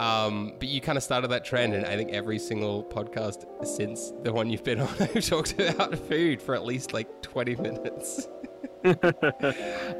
Um, 0.00 0.52
but 0.58 0.68
you 0.68 0.80
kind 0.80 0.96
of 0.96 1.02
started 1.02 1.28
that 1.28 1.44
trend, 1.44 1.74
and 1.74 1.84
I 1.84 1.96
think 1.96 2.12
every 2.12 2.38
single 2.38 2.84
podcast 2.84 3.44
since 3.66 4.12
the 4.22 4.32
one 4.32 4.48
you've 4.48 4.62
been 4.62 4.80
on, 4.80 4.88
I've 5.00 5.26
talked 5.26 5.58
about 5.58 5.98
food 5.98 6.40
for 6.40 6.54
at 6.54 6.64
least 6.64 6.92
like 6.92 7.20
20 7.22 7.56
minutes. 7.56 8.28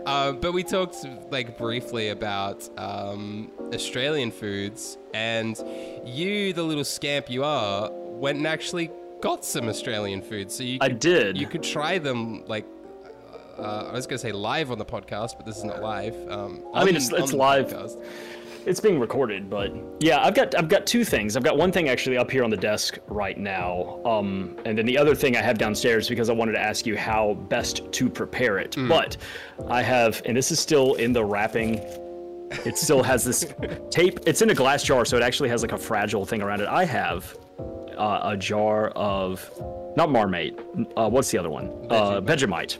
um, 0.07 0.39
but 0.41 0.53
we 0.53 0.63
talked 0.63 1.05
like 1.31 1.59
briefly 1.59 2.11
about 2.11 2.69
um, 2.79 3.51
Australian 3.75 4.31
foods, 4.31 4.99
and 5.15 5.61
you, 6.05 6.53
the 6.53 6.63
little 6.63 6.85
scamp 6.85 7.29
you 7.29 7.43
are, 7.43 7.91
went 7.91 8.39
and 8.39 8.47
actually 8.47 8.91
got 9.21 9.45
some 9.45 9.69
Australian 9.69 10.23
food. 10.23 10.53
So 10.53 10.63
you 10.63 10.79
I 10.81 10.91
did. 10.91 11.37
you 11.37 11.47
could 11.47 11.63
try 11.63 11.99
them 11.99 12.45
like. 12.47 12.67
Uh, 13.59 13.89
I 13.91 13.93
was 13.93 14.07
gonna 14.07 14.19
say 14.19 14.33
live 14.33 14.71
on 14.71 14.79
the 14.79 14.85
podcast, 14.85 15.37
but 15.37 15.45
this 15.47 15.57
is 15.59 15.65
not 15.65 15.83
live. 15.83 16.15
Um, 16.31 16.63
I 16.75 16.85
mean, 16.85 16.97
it's- 16.97 17.13
it's 17.13 17.33
live. 17.33 17.69
podcast. 17.69 17.97
It's 18.67 18.81
being 18.81 18.99
recorded, 19.01 19.49
but 19.49 19.73
yeah, 20.01 20.23
I've 20.23 20.35
got 20.35 20.55
I've 20.59 20.69
got 20.69 20.85
two 20.87 21.03
things. 21.05 21.37
I've 21.37 21.43
got 21.43 21.57
one 21.57 21.73
thing 21.73 21.89
actually 21.89 22.19
up 22.19 22.31
here 22.31 22.45
on 22.45 22.51
the 22.51 22.57
desk 22.57 22.99
right 23.07 23.39
now, 23.39 23.99
um, 24.05 24.57
and 24.67 24.77
then 24.77 24.85
the 24.85 24.99
other 24.99 25.15
thing 25.15 25.37
I 25.37 25.41
have 25.43 25.57
downstairs 25.57 26.07
because 26.09 26.29
I 26.29 26.35
wanted 26.35 26.53
to 26.53 26.61
ask 26.61 26.85
you 26.85 26.95
how 26.97 27.35
best 27.49 27.91
to 27.93 28.11
prepare 28.11 28.59
it. 28.59 28.77
But 28.89 29.17
I 29.69 29.81
have, 29.83 30.21
and 30.27 30.37
this 30.37 30.51
is 30.53 30.61
still 30.61 30.95
in 30.95 31.13
the 31.15 31.25
wrapping. 31.25 31.77
It 32.67 32.77
still 32.77 33.03
has 33.03 33.25
this 33.25 33.47
tape. 33.91 34.21
It's 34.27 34.43
in 34.43 34.51
a 34.51 34.55
glass 34.55 34.83
jar, 34.83 35.05
so 35.07 35.17
it 35.17 35.23
actually 35.23 35.49
has 35.49 35.63
like 35.63 35.73
a 35.73 35.79
fragile 35.79 36.27
thing 36.27 36.43
around 36.43 36.61
it. 36.61 36.69
I 36.69 36.85
have 36.85 37.39
uh, 37.97 38.21
a 38.25 38.37
jar 38.37 38.89
of 38.91 39.51
not 39.97 40.11
Marmite. 40.11 40.59
Uh, 40.97 41.09
what's 41.09 41.31
the 41.31 41.39
other 41.39 41.51
one? 41.51 41.71
Uh, 41.89 42.21
Vegemite. 42.21 42.77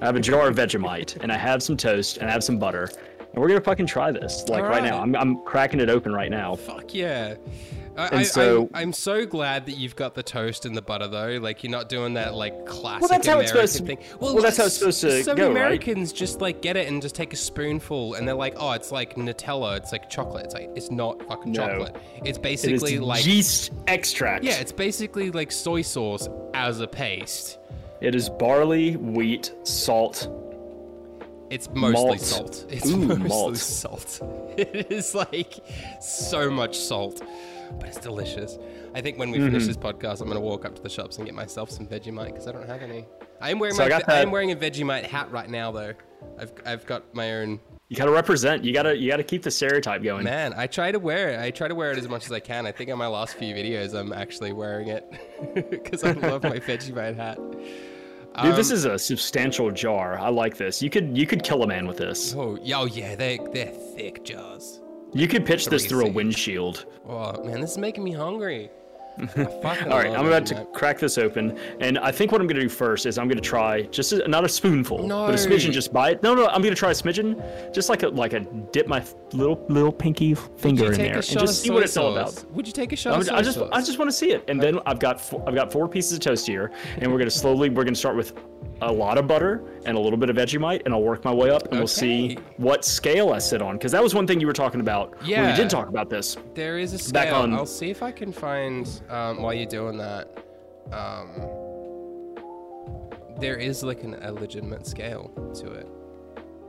I 0.00 0.06
have 0.06 0.16
a 0.16 0.20
jar 0.20 0.48
of 0.48 0.56
Vegemite, 0.56 1.16
and 1.22 1.30
I 1.30 1.36
have 1.36 1.62
some 1.62 1.76
toast, 1.76 2.18
and 2.18 2.28
I 2.28 2.32
have 2.32 2.42
some 2.44 2.58
butter, 2.58 2.90
and 3.18 3.34
we're 3.40 3.48
gonna 3.48 3.60
fucking 3.60 3.86
try 3.86 4.10
this 4.10 4.48
like 4.48 4.62
right 4.64 4.82
now. 4.82 5.00
I'm 5.00 5.14
I'm 5.16 5.42
cracking 5.44 5.80
it 5.80 5.90
open 5.90 6.12
right 6.12 6.30
now. 6.30 6.56
Fuck 6.56 6.94
yeah. 6.94 7.34
I, 7.96 8.22
so- 8.22 8.70
I, 8.72 8.80
am 8.80 8.94
so 8.94 9.26
glad 9.26 9.66
that 9.66 9.72
you've 9.72 9.96
got 9.96 10.14
the 10.14 10.22
toast 10.22 10.64
and 10.64 10.74
the 10.74 10.80
butter 10.80 11.06
though. 11.06 11.36
Like 11.42 11.62
you're 11.62 11.72
not 11.72 11.90
doing 11.90 12.14
that 12.14 12.32
like 12.34 12.64
classic 12.64 13.02
well, 13.02 13.08
that's 13.10 13.26
how 13.26 13.40
it's 13.40 13.50
supposed 13.50 13.76
to- 13.76 13.84
thing. 13.84 13.98
well, 14.20 14.40
that's 14.40 14.56
how 14.56 14.64
it's 14.66 14.76
supposed 14.78 15.02
to 15.02 15.22
so 15.22 15.34
go, 15.34 15.48
many 15.48 15.54
right? 15.56 15.66
Americans 15.66 16.12
just 16.12 16.40
like 16.40 16.62
get 16.62 16.78
it 16.78 16.88
and 16.88 17.02
just 17.02 17.14
take 17.14 17.34
a 17.34 17.36
spoonful 17.36 18.14
and 18.14 18.26
they're 18.26 18.34
like, 18.34 18.54
oh, 18.56 18.72
it's 18.72 18.90
like 18.90 19.16
Nutella. 19.16 19.76
It's 19.76 19.92
like 19.92 20.08
chocolate. 20.08 20.46
It's 20.46 20.54
like 20.54 20.70
it's 20.76 20.90
not 20.90 21.20
fucking 21.28 21.52
No. 21.52 21.66
chocolate. 21.66 21.96
It's 22.24 22.38
It 22.38 22.42
basically 22.42 22.98
like 23.00 23.26
yeast 23.26 23.72
extract. 23.86 24.44
yeah, 24.44 24.60
it's 24.60 24.72
basically 24.72 25.30
like 25.30 25.52
soy 25.52 25.82
sauce 25.82 26.26
as 26.54 26.80
a 26.80 26.86
paste. 26.88 27.58
It 28.00 28.14
is 28.14 28.28
barley, 28.30 28.96
wheat, 28.96 29.52
salt. 29.64 30.28
It's 31.50 31.68
mostly 31.70 31.92
Malt. 31.92 32.20
salt. 32.20 32.66
It's 32.70 32.86
Ooh, 32.86 32.96
mostly 32.96 33.28
malt. 33.28 33.56
salt. 33.58 34.20
It 34.58 34.90
is 34.92 35.14
like 35.14 35.54
so 36.02 36.50
much 36.50 36.76
salt, 36.76 37.22
but 37.78 37.88
it's 37.88 37.98
delicious. 37.98 38.58
I 38.94 39.00
think 39.00 39.18
when 39.18 39.30
we 39.30 39.38
Mm-hmm. 39.38 39.46
finish 39.46 39.66
this 39.66 39.76
podcast, 39.76 40.20
I'm 40.20 40.28
gonna 40.28 40.40
walk 40.40 40.64
up 40.64 40.74
to 40.76 40.82
the 40.82 40.88
shops 40.88 41.16
and 41.16 41.24
get 41.26 41.34
myself 41.34 41.70
some 41.70 41.86
Vegemite 41.86 42.26
because 42.26 42.46
I 42.46 42.52
don't 42.52 42.66
have 42.66 42.82
any. 42.82 43.06
I 43.40 43.50
am 43.50 43.58
wearing 43.58 43.74
So 43.74 43.82
I 43.84 43.86
my, 43.86 43.90
got 44.00 44.08
I 44.08 44.20
am 44.20 44.30
wearing 44.30 44.50
a 44.52 44.56
Vegemite 44.56 45.04
hat 45.04 45.30
right 45.30 45.48
now 45.48 45.70
though. 45.72 45.94
I've 46.38 46.52
I've 46.66 46.84
got 46.86 47.14
my 47.14 47.32
own. 47.36 47.58
You 47.88 47.96
gotta 47.96 48.10
represent. 48.10 48.64
You 48.64 48.72
gotta 48.74 48.96
you 48.96 49.10
gotta 49.10 49.22
keep 49.24 49.42
the 49.42 49.50
stereotype 49.50 50.02
going. 50.02 50.24
Man, 50.24 50.52
I 50.56 50.66
try 50.66 50.92
to 50.92 50.98
wear 50.98 51.30
it. 51.30 51.40
I 51.40 51.50
try 51.50 51.68
to 51.68 51.74
wear 51.74 51.90
it 51.92 51.98
as 51.98 52.08
much 52.08 52.26
as 52.26 52.32
I 52.32 52.40
can. 52.40 52.66
I 52.66 52.72
think 52.72 52.90
on 52.90 52.98
my 52.98 53.06
last 53.06 53.34
few 53.36 53.54
videos, 53.54 53.94
I'm 53.98 54.12
actually 54.12 54.52
wearing 54.52 54.88
it 54.88 55.10
because 55.70 56.04
I 56.04 56.12
love 56.12 56.42
my 56.42 56.58
Vegemite 56.58 57.16
hat. 57.16 57.38
Dude, 58.36 58.52
Um, 58.52 58.56
this 58.56 58.70
is 58.70 58.84
a 58.84 58.98
substantial 58.98 59.70
jar. 59.70 60.18
I 60.18 60.28
like 60.28 60.56
this. 60.56 60.80
You 60.82 60.88
could 60.90 61.16
you 61.18 61.26
could 61.26 61.42
kill 61.42 61.62
a 61.62 61.66
man 61.66 61.86
with 61.86 61.96
this. 61.96 62.34
Oh, 62.34 62.58
yeah, 62.62 62.78
oh 62.80 62.84
yeah, 62.86 63.14
they 63.16 63.38
they're 63.52 63.72
thick 63.96 64.24
jars. 64.24 64.80
You 65.12 65.26
could 65.26 65.44
pitch 65.44 65.66
this 65.66 65.86
through 65.86 66.06
a 66.06 66.10
windshield. 66.10 66.86
Oh 67.08 67.42
man, 67.44 67.60
this 67.60 67.72
is 67.72 67.78
making 67.78 68.04
me 68.04 68.12
hungry. 68.12 68.70
I 69.36 69.78
All 69.90 69.98
right, 69.98 70.10
I'm 70.10 70.26
about 70.26 70.46
to 70.46 70.54
Vegemite. 70.54 70.72
crack 70.72 70.98
this 70.98 71.18
open, 71.18 71.58
and 71.80 71.98
I 71.98 72.10
think 72.10 72.32
what 72.32 72.40
I'm 72.40 72.46
gonna 72.46 72.60
do 72.60 72.68
first 72.68 73.06
is 73.06 73.18
I'm 73.18 73.28
gonna 73.28 73.40
try 73.40 73.82
just 73.82 74.12
a, 74.12 74.26
not 74.28 74.44
a 74.44 74.48
spoonful, 74.48 75.08
but 75.08 75.34
a 75.34 75.36
smidgen. 75.36 75.72
Just 75.72 75.92
by 75.92 76.10
it. 76.10 76.22
No, 76.22 76.34
no, 76.34 76.46
I'm 76.48 76.62
gonna 76.62 76.74
try 76.74 76.90
a 76.90 76.94
smidgen, 76.94 77.74
just 77.74 77.88
like 77.88 78.02
a 78.02 78.08
like 78.08 78.32
a 78.32 78.40
dip 78.40 78.86
my 78.86 79.04
little 79.32 79.64
little 79.68 79.92
pinky 79.92 80.34
finger 80.34 80.92
in 80.92 80.98
there 80.98 81.14
and 81.16 81.24
just 81.24 81.62
see 81.62 81.70
what 81.70 81.82
it's 81.82 81.96
all 81.96 82.16
about. 82.16 82.44
Would 82.52 82.66
you 82.66 82.72
take 82.72 82.92
a 82.92 82.96
shot 82.96 83.14
I'm, 83.14 83.20
of 83.20 83.26
soy 83.26 83.34
I 83.34 83.42
just 83.42 83.58
sauce? 83.58 83.70
I 83.72 83.80
just 83.80 83.98
want 83.98 84.10
to 84.10 84.16
see 84.16 84.32
it, 84.32 84.44
and 84.48 84.60
then 84.60 84.78
I've 84.86 84.98
got 84.98 85.20
four, 85.20 85.42
I've 85.46 85.54
got 85.54 85.70
four 85.72 85.88
pieces 85.88 86.14
of 86.14 86.20
toast 86.20 86.46
here, 86.46 86.72
and 86.98 87.10
we're 87.10 87.18
gonna 87.18 87.30
slowly 87.30 87.70
we're 87.70 87.84
gonna 87.84 87.96
start 87.96 88.16
with 88.16 88.34
a 88.82 88.90
lot 88.92 89.18
of 89.18 89.26
butter 89.26 89.62
and 89.84 89.96
a 89.96 90.00
little 90.00 90.18
bit 90.18 90.30
of 90.30 90.36
Vegemite, 90.36 90.82
and 90.84 90.94
I'll 90.94 91.02
work 91.02 91.24
my 91.24 91.32
way 91.34 91.50
up, 91.50 91.68
and 91.70 91.78
we'll 91.78 91.86
see 91.86 92.38
what 92.56 92.84
scale 92.84 93.30
I 93.30 93.38
sit 93.38 93.60
on, 93.60 93.76
because 93.76 93.92
that 93.92 94.02
was 94.02 94.14
one 94.14 94.26
thing 94.26 94.40
you 94.40 94.46
were 94.46 94.52
talking 94.52 94.80
about 94.80 95.18
when 95.20 95.28
Yeah. 95.30 95.50
we 95.50 95.56
did 95.56 95.68
talk 95.70 95.88
about 95.88 96.08
this. 96.10 96.36
There 96.54 96.78
is 96.78 96.92
a 97.08 97.12
Back 97.12 97.28
scale. 97.28 97.42
on- 97.42 97.52
I'll 97.54 97.66
see 97.66 97.90
if 97.90 98.02
I 98.02 98.10
can 98.10 98.32
find 98.32 98.88
um, 99.10 99.42
while 99.42 99.52
you're 99.54 99.66
doing 99.66 99.98
that. 99.98 100.28
Um, 100.92 101.42
there 103.38 103.56
is 103.56 103.82
like 103.82 104.02
an, 104.02 104.14
a 104.22 104.32
legitimate 104.32 104.86
scale 104.86 105.30
to 105.56 105.72
it. 105.72 105.86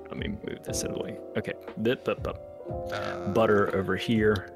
Let 0.10 0.18
me 0.18 0.30
move 0.30 0.64
this 0.64 0.84
out 0.84 0.92
of 0.92 0.98
the 0.98 1.04
way. 1.04 1.18
Okay, 1.38 1.54
bip. 1.82 2.08
Uh, 2.08 3.28
butter 3.30 3.76
over 3.76 3.96
here. 3.96 4.50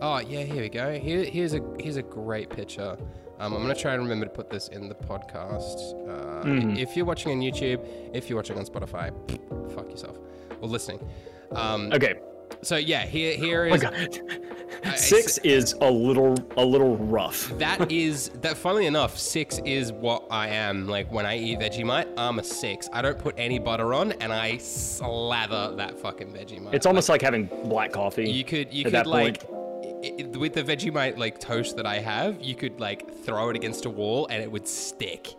Oh 0.00 0.18
yeah, 0.18 0.42
here 0.42 0.62
we 0.62 0.68
go. 0.68 0.98
Here, 0.98 1.24
here's 1.24 1.54
a 1.54 1.60
here's 1.78 1.96
a 1.96 2.02
great 2.02 2.50
picture. 2.50 2.96
Um, 3.40 3.52
I'm 3.54 3.62
gonna 3.62 3.74
try 3.74 3.94
and 3.94 4.02
remember 4.02 4.26
to 4.26 4.32
put 4.32 4.48
this 4.50 4.68
in 4.68 4.88
the 4.88 4.94
podcast. 4.94 5.94
Uh, 6.08 6.44
Mm-hmm. 6.44 6.76
If 6.76 6.94
you're 6.96 7.06
watching 7.06 7.32
on 7.32 7.38
YouTube, 7.40 7.80
if 8.14 8.28
you're 8.28 8.36
watching 8.36 8.58
on 8.58 8.66
Spotify, 8.66 9.10
fuck 9.74 9.88
yourself. 9.90 10.18
Or 10.60 10.68
listening. 10.68 11.00
Um, 11.52 11.90
Okay. 11.92 12.14
So 12.62 12.76
yeah, 12.76 13.04
here 13.06 13.34
here 13.34 13.64
Oh 13.66 13.70
my 13.70 13.76
is 13.76 13.82
god. 13.82 13.94
I- 14.84 14.96
Six 14.96 15.38
is 15.38 15.72
a 15.80 15.90
little 15.90 16.34
a 16.56 16.64
little 16.64 16.96
rough. 16.98 17.48
that 17.58 17.90
is 17.92 18.28
that. 18.42 18.56
Funnily 18.56 18.86
enough, 18.86 19.18
six 19.18 19.58
is 19.64 19.90
what 19.92 20.24
I 20.30 20.48
am. 20.48 20.86
Like 20.86 21.10
when 21.10 21.24
I 21.26 21.36
eat 21.38 21.58
Vegemite, 21.60 22.06
I'm 22.18 22.38
a 22.38 22.44
six. 22.44 22.88
I 22.92 23.00
don't 23.02 23.18
put 23.18 23.34
any 23.38 23.58
butter 23.58 23.92
on, 23.94 24.12
and 24.12 24.32
I 24.32 24.58
slather 24.58 25.74
that 25.76 25.98
fucking 25.98 26.32
Vegemite. 26.32 26.74
It's 26.74 26.86
almost 26.86 27.08
like 27.08 27.22
having 27.22 27.46
black 27.64 27.92
coffee. 27.92 28.30
You 28.30 28.44
could 28.44 28.72
you 28.72 28.84
could 28.84 29.06
like 29.06 29.40
point. 29.46 29.53
I- 30.04 30.14
i- 30.22 30.38
with 30.38 30.54
the 30.54 30.62
Vegemite 30.62 31.18
like 31.18 31.38
toast 31.38 31.76
that 31.76 31.86
I 31.86 31.98
have, 31.98 32.40
you 32.42 32.54
could 32.54 32.80
like 32.80 33.12
throw 33.24 33.50
it 33.50 33.56
against 33.56 33.84
a 33.84 33.90
wall 33.90 34.26
and 34.30 34.42
it 34.42 34.50
would 34.50 34.66
stick. 34.68 35.34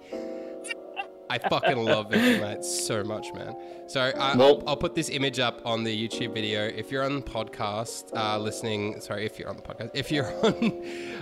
I 1.27 1.39
fucking 1.39 1.83
love 1.83 2.09
Vegemite 2.11 2.63
so 2.63 3.03
much, 3.03 3.33
man. 3.33 3.55
So 3.87 3.99
I, 3.99 4.35
Well- 4.37 4.59
I'll, 4.61 4.69
I'll 4.69 4.77
put 4.77 4.93
this 4.93 5.09
image 5.09 5.39
up 5.39 5.59
on 5.65 5.83
the 5.83 6.07
YouTube 6.07 6.35
video. 6.35 6.65
If 6.67 6.91
you're 6.91 7.03
on 7.03 7.23
podcast 7.23 8.15
uh, 8.15 8.37
listening, 8.37 9.01
sorry, 9.01 9.25
if 9.25 9.39
you're 9.39 9.49
on 9.49 9.55
the 9.55 9.63
podcast, 9.63 9.89
if 9.95 10.11
you're 10.11 10.31
on 10.45 10.55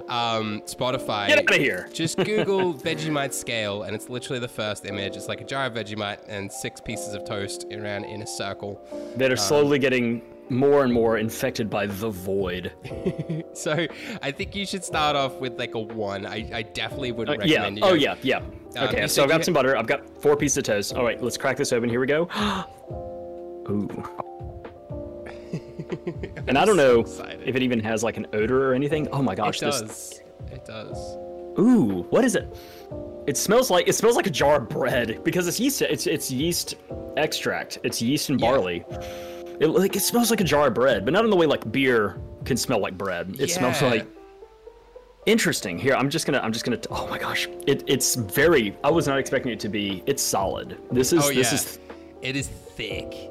um, 0.09 0.61
Spotify, 0.65 1.27
Get 1.29 1.39
out 1.39 1.49
of 1.49 1.55
here. 1.55 1.87
just 1.93 2.17
Google 2.17 2.73
Vegemite 2.89 3.33
scale, 3.33 3.83
and 3.83 3.95
it's 3.95 4.09
literally 4.09 4.39
the 4.39 4.47
first 4.47 4.85
image. 4.85 5.15
It's 5.15 5.29
like 5.29 5.39
a 5.39 5.45
jar 5.45 5.67
of 5.67 5.73
Vegemite 5.73 6.19
and 6.27 6.51
six 6.51 6.81
pieces 6.81 7.13
of 7.13 7.23
toast 7.23 7.65
around 7.71 8.03
in 8.03 8.21
a 8.21 8.27
circle. 8.27 8.85
that 9.15 9.31
are 9.31 9.37
slowly 9.37 9.79
getting 9.79 10.21
more 10.49 10.83
and 10.83 10.91
more 10.93 11.17
infected 11.17 11.69
by 11.69 11.85
the 11.87 12.09
void. 12.09 12.71
So 13.53 13.85
I 14.23 14.31
think 14.31 14.55
you 14.55 14.65
should 14.65 14.83
start 14.83 15.15
off 15.15 15.35
with 15.39 15.59
like 15.59 15.75
a 15.75 15.79
one. 15.79 16.25
I, 16.25 16.49
I 16.53 16.61
definitely 16.63 17.11
would 17.11 17.29
Uh, 17.29 17.33
yeah. 17.43 17.59
recommend 17.59 17.77
you. 17.77 17.83
Oh 17.85 17.93
yeah. 17.93 18.15
Yeah. 18.23 18.37
Um, 18.39 18.87
Okay. 18.89 19.07
so 19.07 19.21
I've 19.23 19.29
got 19.29 19.45
some 19.45 19.53
butter. 19.53 19.77
I've 19.77 19.85
got 19.85 20.19
four 20.21 20.35
pieces 20.35 20.57
of 20.57 20.63
toast. 20.63 20.95
All 20.95 21.03
right. 21.03 21.21
Let's 21.21 21.37
crack 21.37 21.55
this 21.57 21.71
open. 21.71 21.87
Here 21.87 21.99
we 21.99 22.07
go. 22.07 22.27
Ooh. 23.69 23.87
And 26.47 26.57
I 26.57 26.65
don't 26.65 26.75
so 26.77 26.83
know 26.95 26.99
excited. 27.01 27.47
if 27.47 27.55
it 27.55 27.61
even 27.61 27.79
has 27.81 28.03
like 28.03 28.17
an 28.17 28.25
odor 28.33 28.69
or 28.71 28.73
anything. 28.73 29.07
Oh 29.11 29.21
my 29.21 29.33
It 29.33 29.37
gosh. 29.37 29.59
This. 29.59 29.79
does. 29.81 30.21
It 30.51 30.65
does. 30.65 30.97
Ooh. 31.59 32.05
What 32.09 32.25
is 32.25 32.35
it? 32.35 32.47
It 33.27 33.37
smells 33.37 33.69
like 33.69 33.87
it 33.87 33.93
smells 33.93 34.15
like 34.15 34.27
a 34.27 34.31
jar 34.31 34.57
of 34.57 34.67
bread 34.69 35.23
because 35.23 35.47
it's 35.47 35.59
yeast. 35.59 35.81
It's 35.83 36.07
it's 36.07 36.29
yeast 36.31 36.75
extract. 37.17 37.77
It's 37.83 38.01
yeast 38.01 38.29
and 38.29 38.41
Yeah. 38.41 38.47
barley. 38.51 38.85
It 39.63 39.67
like 39.69 39.95
it 39.95 40.01
smells 40.01 40.29
like 40.29 40.41
a 40.41 40.43
jar 40.43 40.67
of 40.67 40.73
bread, 40.73 41.05
but 41.05 41.13
not 41.13 41.23
in 41.23 41.29
the 41.29 41.37
way 41.37 41.45
like 41.45 41.71
beer 41.71 42.19
can 42.43 42.57
smell 42.57 42.79
like 42.79 42.97
bread. 42.97 43.37
It 43.39 43.49
smells 43.49 43.81
like 43.81 44.05
Interesting. 45.25 45.79
Here, 45.79 45.95
I'm 45.95 46.09
just 46.09 46.25
gonna. 46.25 46.39
I'm 46.39 46.51
just 46.51 46.65
gonna. 46.65 46.79
Oh 46.89 47.07
my 47.07 47.17
gosh, 47.17 47.47
it, 47.65 47.81
it's 47.87 48.15
very. 48.15 48.75
I 48.83 48.91
was 48.91 49.07
not 49.07 49.19
expecting 49.19 49.53
it 49.53 49.59
to 49.61 49.69
be. 49.69 50.03
It's 50.05 50.21
solid. 50.21 50.77
This 50.91 51.13
is. 51.13 51.23
Oh 51.23 51.29
this 51.33 51.49
yeah, 51.49 51.53
is. 51.55 51.79
it 52.21 52.35
is 52.35 52.47
thick. 52.49 53.29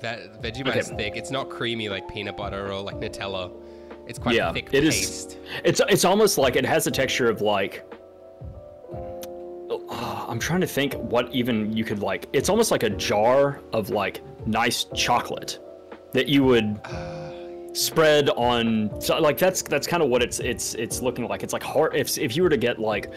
That 0.00 0.42
Vegemite's 0.42 0.88
Okay. 0.90 0.96
thick. 0.98 1.16
It's 1.16 1.30
not 1.30 1.48
creamy 1.48 1.88
like 1.88 2.06
peanut 2.12 2.36
butter 2.36 2.70
or 2.70 2.78
like 2.82 2.96
Nutella. 2.96 3.50
It's 4.06 4.18
quite 4.18 4.34
Yeah, 4.34 4.50
a 4.50 4.52
thick 4.52 4.68
it 4.72 4.84
is- 4.84 4.94
paste. 4.96 5.38
It's. 5.64 5.80
It's 5.88 6.04
almost 6.04 6.36
like 6.36 6.56
it 6.56 6.66
has 6.66 6.84
the 6.84 6.90
texture 6.90 7.30
of 7.30 7.40
like. 7.40 7.82
Oh, 9.70 10.26
I'm 10.28 10.38
trying 10.38 10.60
to 10.60 10.66
think 10.66 10.92
what 10.94 11.32
even 11.32 11.74
you 11.74 11.84
could 11.84 12.00
like. 12.00 12.28
It's 12.34 12.50
almost 12.50 12.70
like 12.70 12.82
a 12.82 12.90
jar 12.90 13.62
of 13.72 13.88
like 13.88 14.20
nice 14.46 14.84
chocolate 14.94 15.58
that 16.12 16.28
you 16.28 16.44
would 16.44 16.80
spread 17.74 18.30
on. 18.30 19.00
So 19.00 19.18
like 19.20 19.36
that's 19.36 19.62
that's 19.62 19.86
kind 19.86 20.02
of 20.02 20.08
what 20.08 20.22
it's 20.22 20.40
it's 20.40 20.74
it's 20.74 21.02
looking 21.02 21.28
like. 21.28 21.42
It's 21.42 21.52
like 21.52 21.62
hard. 21.62 21.94
If 21.94 22.16
if 22.16 22.36
you 22.36 22.42
were 22.42 22.48
to 22.48 22.56
get 22.56 22.78
like, 22.78 23.12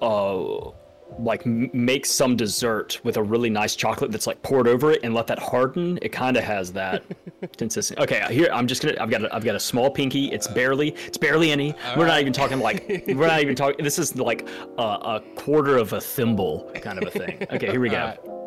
uh, 0.00 0.70
like 1.18 1.44
make 1.44 2.06
some 2.06 2.36
dessert 2.36 2.98
with 3.04 3.18
a 3.18 3.22
really 3.22 3.50
nice 3.50 3.76
chocolate 3.76 4.10
that's 4.10 4.26
like 4.26 4.42
poured 4.42 4.66
over 4.66 4.90
it 4.90 5.00
and 5.02 5.14
let 5.14 5.26
that 5.26 5.38
harden, 5.38 5.98
it 6.00 6.10
kind 6.10 6.36
of 6.36 6.44
has 6.44 6.72
that 6.72 7.04
consistency. 7.58 8.02
Okay, 8.02 8.24
here 8.30 8.48
I'm 8.52 8.66
just 8.66 8.82
gonna. 8.82 8.96
I've 8.98 9.10
got 9.10 9.24
a, 9.24 9.34
I've 9.34 9.44
got 9.44 9.54
a 9.54 9.60
small 9.60 9.90
pinky. 9.90 10.32
It's 10.32 10.48
barely 10.48 10.90
it's 11.06 11.18
barely 11.18 11.52
any. 11.52 11.74
We're 11.96 12.06
not 12.06 12.20
even 12.20 12.32
talking 12.32 12.58
like 12.60 13.04
we're 13.06 13.26
not 13.26 13.40
even 13.40 13.54
talking. 13.54 13.84
This 13.84 13.98
is 13.98 14.16
like 14.16 14.48
a, 14.78 14.82
a 14.82 15.22
quarter 15.36 15.76
of 15.76 15.92
a 15.92 16.00
thimble 16.00 16.70
kind 16.80 17.00
of 17.00 17.08
a 17.08 17.10
thing. 17.10 17.46
Okay, 17.52 17.70
here 17.70 17.80
we 17.80 17.90
go. 17.90 17.98
Alright. 17.98 18.41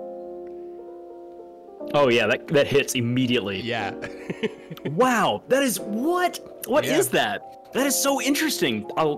Oh 1.93 2.09
yeah, 2.09 2.27
that 2.27 2.47
that 2.49 2.67
hits 2.67 2.95
immediately. 2.95 3.61
Yeah. 3.61 3.93
Wow, 4.91 5.41
that 5.47 5.63
is 5.63 5.79
what? 5.79 6.39
What 6.67 6.86
is 6.86 7.07
Yeah. 7.07 7.11
that? 7.13 7.73
That 7.73 7.88
is 7.88 7.95
so 7.95 8.21
interesting. 8.21 8.89
I'll. 8.97 9.17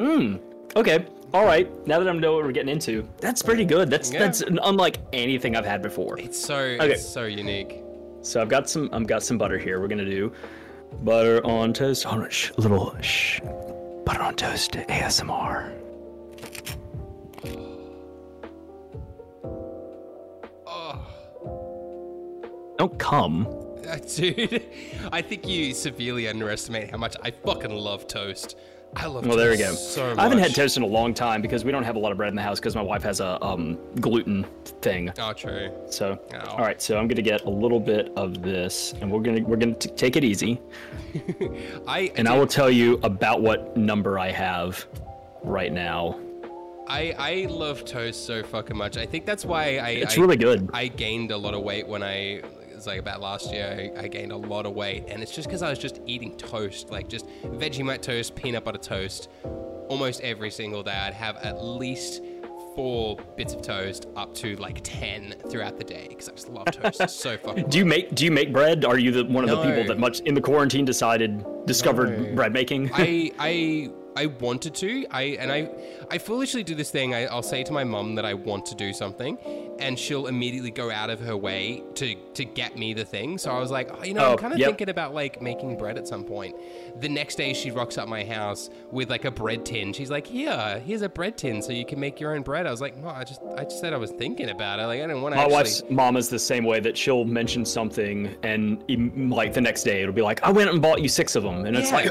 Hmm. 0.00 0.36
Okay. 0.76 1.06
All 1.32 1.44
right. 1.44 1.68
Now 1.86 2.00
that 2.00 2.08
I 2.08 2.12
know 2.12 2.34
what 2.34 2.44
we're 2.44 2.50
getting 2.52 2.70
into, 2.72 3.06
that's 3.18 3.42
pretty 3.42 3.64
good. 3.64 3.90
That's 3.90 4.10
Yeah. 4.12 4.18
that's 4.20 4.42
unlike 4.42 4.98
anything 5.12 5.54
I've 5.56 5.66
had 5.66 5.82
before. 5.82 6.18
it's 6.18 6.38
so 6.40 6.56
Okay. 6.56 6.92
it's 6.92 7.06
so 7.08 7.24
unique. 7.26 7.82
So 8.22 8.40
I've 8.40 8.48
got 8.48 8.68
some. 8.68 8.88
I've 8.92 9.06
got 9.06 9.22
some 9.22 9.38
butter 9.38 9.58
here. 9.58 9.80
We're 9.80 9.88
gonna 9.88 10.04
do 10.04 10.32
butter 11.02 11.44
on 11.46 11.72
toast. 11.72 12.04
Shh, 12.30 12.50
little 12.56 12.94
shh. 13.00 13.40
Butter 14.04 14.22
on 14.22 14.34
toast 14.34 14.72
ASMR. 14.72 15.72
Don't 22.80 22.98
come. 22.98 23.46
dude, 24.16 24.64
I 25.12 25.20
think 25.20 25.46
you 25.46 25.74
severely 25.74 26.26
underestimate 26.28 26.90
how 26.90 26.96
much 26.96 27.14
I 27.22 27.30
fucking 27.30 27.74
love 27.74 28.06
toast. 28.06 28.56
I 28.96 29.04
love. 29.04 29.16
Toast. 29.16 29.28
Well, 29.28 29.36
there 29.36 29.50
we 29.50 29.58
go. 29.58 29.74
So 29.74 30.08
much. 30.08 30.18
I 30.18 30.22
haven't 30.22 30.38
had 30.38 30.54
toast 30.54 30.78
in 30.78 30.82
a 30.82 30.86
long 30.86 31.12
time 31.12 31.42
because 31.42 31.62
we 31.62 31.72
don't 31.72 31.82
have 31.82 31.96
a 31.96 31.98
lot 31.98 32.10
of 32.10 32.16
bread 32.16 32.30
in 32.30 32.36
the 32.36 32.40
house 32.40 32.58
because 32.58 32.74
my 32.74 32.80
wife 32.80 33.02
has 33.02 33.20
a 33.20 33.38
um, 33.44 33.76
gluten 33.96 34.46
thing. 34.80 35.12
Oh, 35.18 35.34
true. 35.34 35.70
So, 35.90 36.18
all 36.48 36.60
right. 36.60 36.80
So 36.80 36.96
I'm 36.96 37.06
gonna 37.06 37.20
get 37.20 37.42
a 37.44 37.50
little 37.50 37.80
bit 37.80 38.12
of 38.16 38.40
this, 38.40 38.94
and 39.02 39.12
we're 39.12 39.20
gonna 39.20 39.42
we're 39.42 39.58
gonna 39.58 39.74
t- 39.74 39.90
take 39.90 40.16
it 40.16 40.24
easy, 40.24 40.58
I 41.86 42.10
and 42.16 42.28
I 42.28 42.38
will 42.38 42.46
tell 42.46 42.70
you 42.70 42.98
about 43.02 43.42
what 43.42 43.76
number 43.76 44.18
I 44.18 44.30
have 44.30 44.86
right 45.42 45.70
now. 45.70 46.18
I 46.88 47.14
I 47.18 47.46
love 47.50 47.84
toast 47.84 48.24
so 48.24 48.42
fucking 48.42 48.74
much. 48.74 48.96
I 48.96 49.04
think 49.04 49.26
that's 49.26 49.44
why 49.44 49.76
I 49.76 49.90
It's 49.90 50.16
I, 50.16 50.20
really 50.22 50.38
good. 50.38 50.70
I 50.72 50.88
gained 50.88 51.30
a 51.30 51.36
lot 51.36 51.52
of 51.52 51.62
weight 51.62 51.86
when 51.86 52.02
I 52.02 52.40
it's 52.80 52.86
like 52.86 52.98
about 52.98 53.20
last 53.20 53.52
year. 53.52 53.92
I, 53.94 54.04
I 54.04 54.08
gained 54.08 54.32
a 54.32 54.36
lot 54.36 54.64
of 54.64 54.72
weight, 54.72 55.04
and 55.08 55.22
it's 55.22 55.32
just 55.34 55.48
because 55.48 55.62
I 55.62 55.68
was 55.68 55.78
just 55.78 56.00
eating 56.06 56.34
toast, 56.38 56.90
like 56.90 57.08
just 57.08 57.26
Vegemite 57.44 58.00
toast, 58.00 58.34
peanut 58.34 58.64
butter 58.64 58.78
toast, 58.78 59.28
almost 59.88 60.22
every 60.22 60.50
single 60.50 60.82
day. 60.82 60.92
I'd 60.92 61.12
have 61.12 61.36
at 61.36 61.62
least 61.62 62.22
four 62.74 63.18
bits 63.36 63.52
of 63.52 63.60
toast, 63.60 64.06
up 64.16 64.34
to 64.36 64.56
like 64.56 64.80
ten 64.82 65.34
throughout 65.50 65.76
the 65.76 65.84
day, 65.84 66.06
because 66.08 66.30
I 66.30 66.32
just 66.32 66.48
love 66.48 66.66
toast 66.70 67.02
It's 67.02 67.12
so 67.14 67.36
fucking. 67.44 67.68
Do 67.68 67.76
you 67.76 67.84
make 67.84 68.14
do 68.14 68.24
you 68.24 68.30
make 68.30 68.50
bread? 68.50 68.86
Are 68.86 68.98
you 68.98 69.10
the 69.10 69.24
one 69.26 69.44
of 69.46 69.50
the 69.50 69.62
people 69.62 69.84
that 69.84 69.98
much 69.98 70.20
in 70.20 70.34
the 70.34 70.40
quarantine 70.40 70.86
decided 70.86 71.44
discovered 71.66 72.18
No. 72.18 72.34
bread 72.34 72.54
making? 72.54 72.90
I 72.94 73.30
I 73.38 73.90
I 74.16 74.26
wanted 74.26 74.74
to. 74.76 75.06
I 75.10 75.22
and 75.40 75.50
I 75.52 75.70
I 76.10 76.18
foolishly 76.18 76.62
do 76.64 76.74
this 76.74 76.90
thing. 76.90 77.14
I, 77.14 77.26
I'll 77.26 77.42
say 77.42 77.62
to 77.64 77.72
my 77.72 77.84
mum 77.84 78.14
that 78.16 78.24
I 78.24 78.34
want 78.34 78.66
to 78.66 78.74
do 78.74 78.92
something, 78.92 79.38
and 79.78 79.98
she'll 79.98 80.26
immediately 80.26 80.70
go 80.70 80.90
out 80.90 81.10
of 81.10 81.20
her 81.20 81.36
way 81.36 81.82
to 81.94 82.14
to 82.34 82.44
get 82.44 82.76
me 82.76 82.92
the 82.94 83.04
thing. 83.04 83.38
So 83.38 83.50
I 83.50 83.58
was 83.60 83.70
like, 83.70 83.90
oh, 83.92 84.02
you 84.04 84.14
know, 84.14 84.24
Oh, 84.26 84.32
I'm 84.32 84.36
kind 84.38 84.52
of 84.52 84.58
yep. 84.58 84.68
thinking 84.70 84.88
about 84.88 85.14
like 85.14 85.40
making 85.40 85.76
bread 85.78 85.96
at 85.96 86.08
some 86.08 86.24
point. 86.24 86.56
The 87.00 87.08
next 87.08 87.36
day, 87.36 87.52
she 87.54 87.70
rocks 87.70 87.98
up 87.98 88.08
my 88.08 88.24
house 88.24 88.68
with 88.90 89.10
like 89.10 89.24
a 89.24 89.30
bread 89.30 89.64
tin. 89.64 89.92
She's 89.92 90.10
like, 90.10 90.26
here, 90.26 90.82
here's 90.84 91.02
a 91.02 91.08
bread 91.08 91.38
tin, 91.38 91.62
so 91.62 91.72
you 91.72 91.86
can 91.86 92.00
make 92.00 92.18
your 92.20 92.34
own 92.34 92.42
bread. 92.42 92.66
I 92.66 92.70
was 92.70 92.80
like, 92.80 92.96
no, 92.96 93.08
I 93.08 93.24
just 93.24 93.40
I 93.56 93.64
just 93.64 93.80
said 93.80 93.92
I 93.92 93.96
was 93.96 94.10
thinking 94.10 94.50
about 94.50 94.80
it. 94.80 94.86
Like 94.86 94.98
I 95.00 95.06
didn't 95.06 95.22
want 95.22 95.32
to 95.34 95.36
My 95.36 95.42
actually. 95.44 95.54
wife's 95.56 95.82
mom 95.88 96.16
is 96.16 96.28
the 96.28 96.38
same 96.38 96.64
way 96.64 96.80
that 96.80 96.96
she'll 96.98 97.24
mention 97.24 97.64
something 97.64 98.34
and 98.42 98.82
like 99.32 99.52
the 99.54 99.60
next 99.60 99.84
day 99.84 100.02
it'll 100.02 100.12
be 100.14 100.22
like, 100.22 100.42
I 100.42 100.50
went 100.50 100.70
and 100.70 100.82
bought 100.82 101.00
you 101.00 101.08
six 101.08 101.36
of 101.36 101.42
them, 101.44 101.64
and 101.64 101.76
it's 101.76 101.90
Yeah. 101.90 101.96
like, 101.96 102.10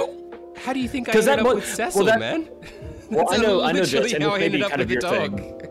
How 0.60 0.74
do 0.74 0.80
you 0.80 0.90
think 0.90 1.10
I 1.10 1.14
ended 1.14 1.26
that 1.28 1.40
up 1.40 1.46
mo- 1.46 1.56
with 1.56 1.96
well, 1.96 2.06
that- 2.06 2.20
man? 2.20 2.50
well, 3.12 3.26
I 3.32 3.38
know, 3.38 3.64
I 3.64 3.72
know, 3.72 3.82
and 3.82 4.24
how 4.24 4.36
I 4.36 4.40
maybe 4.40 4.46
ended 4.46 4.62
up 4.64 4.70
kind 4.70 4.82
of 4.82 4.92
your 4.92 5.02
the 5.02 5.10
thing. 5.10 5.62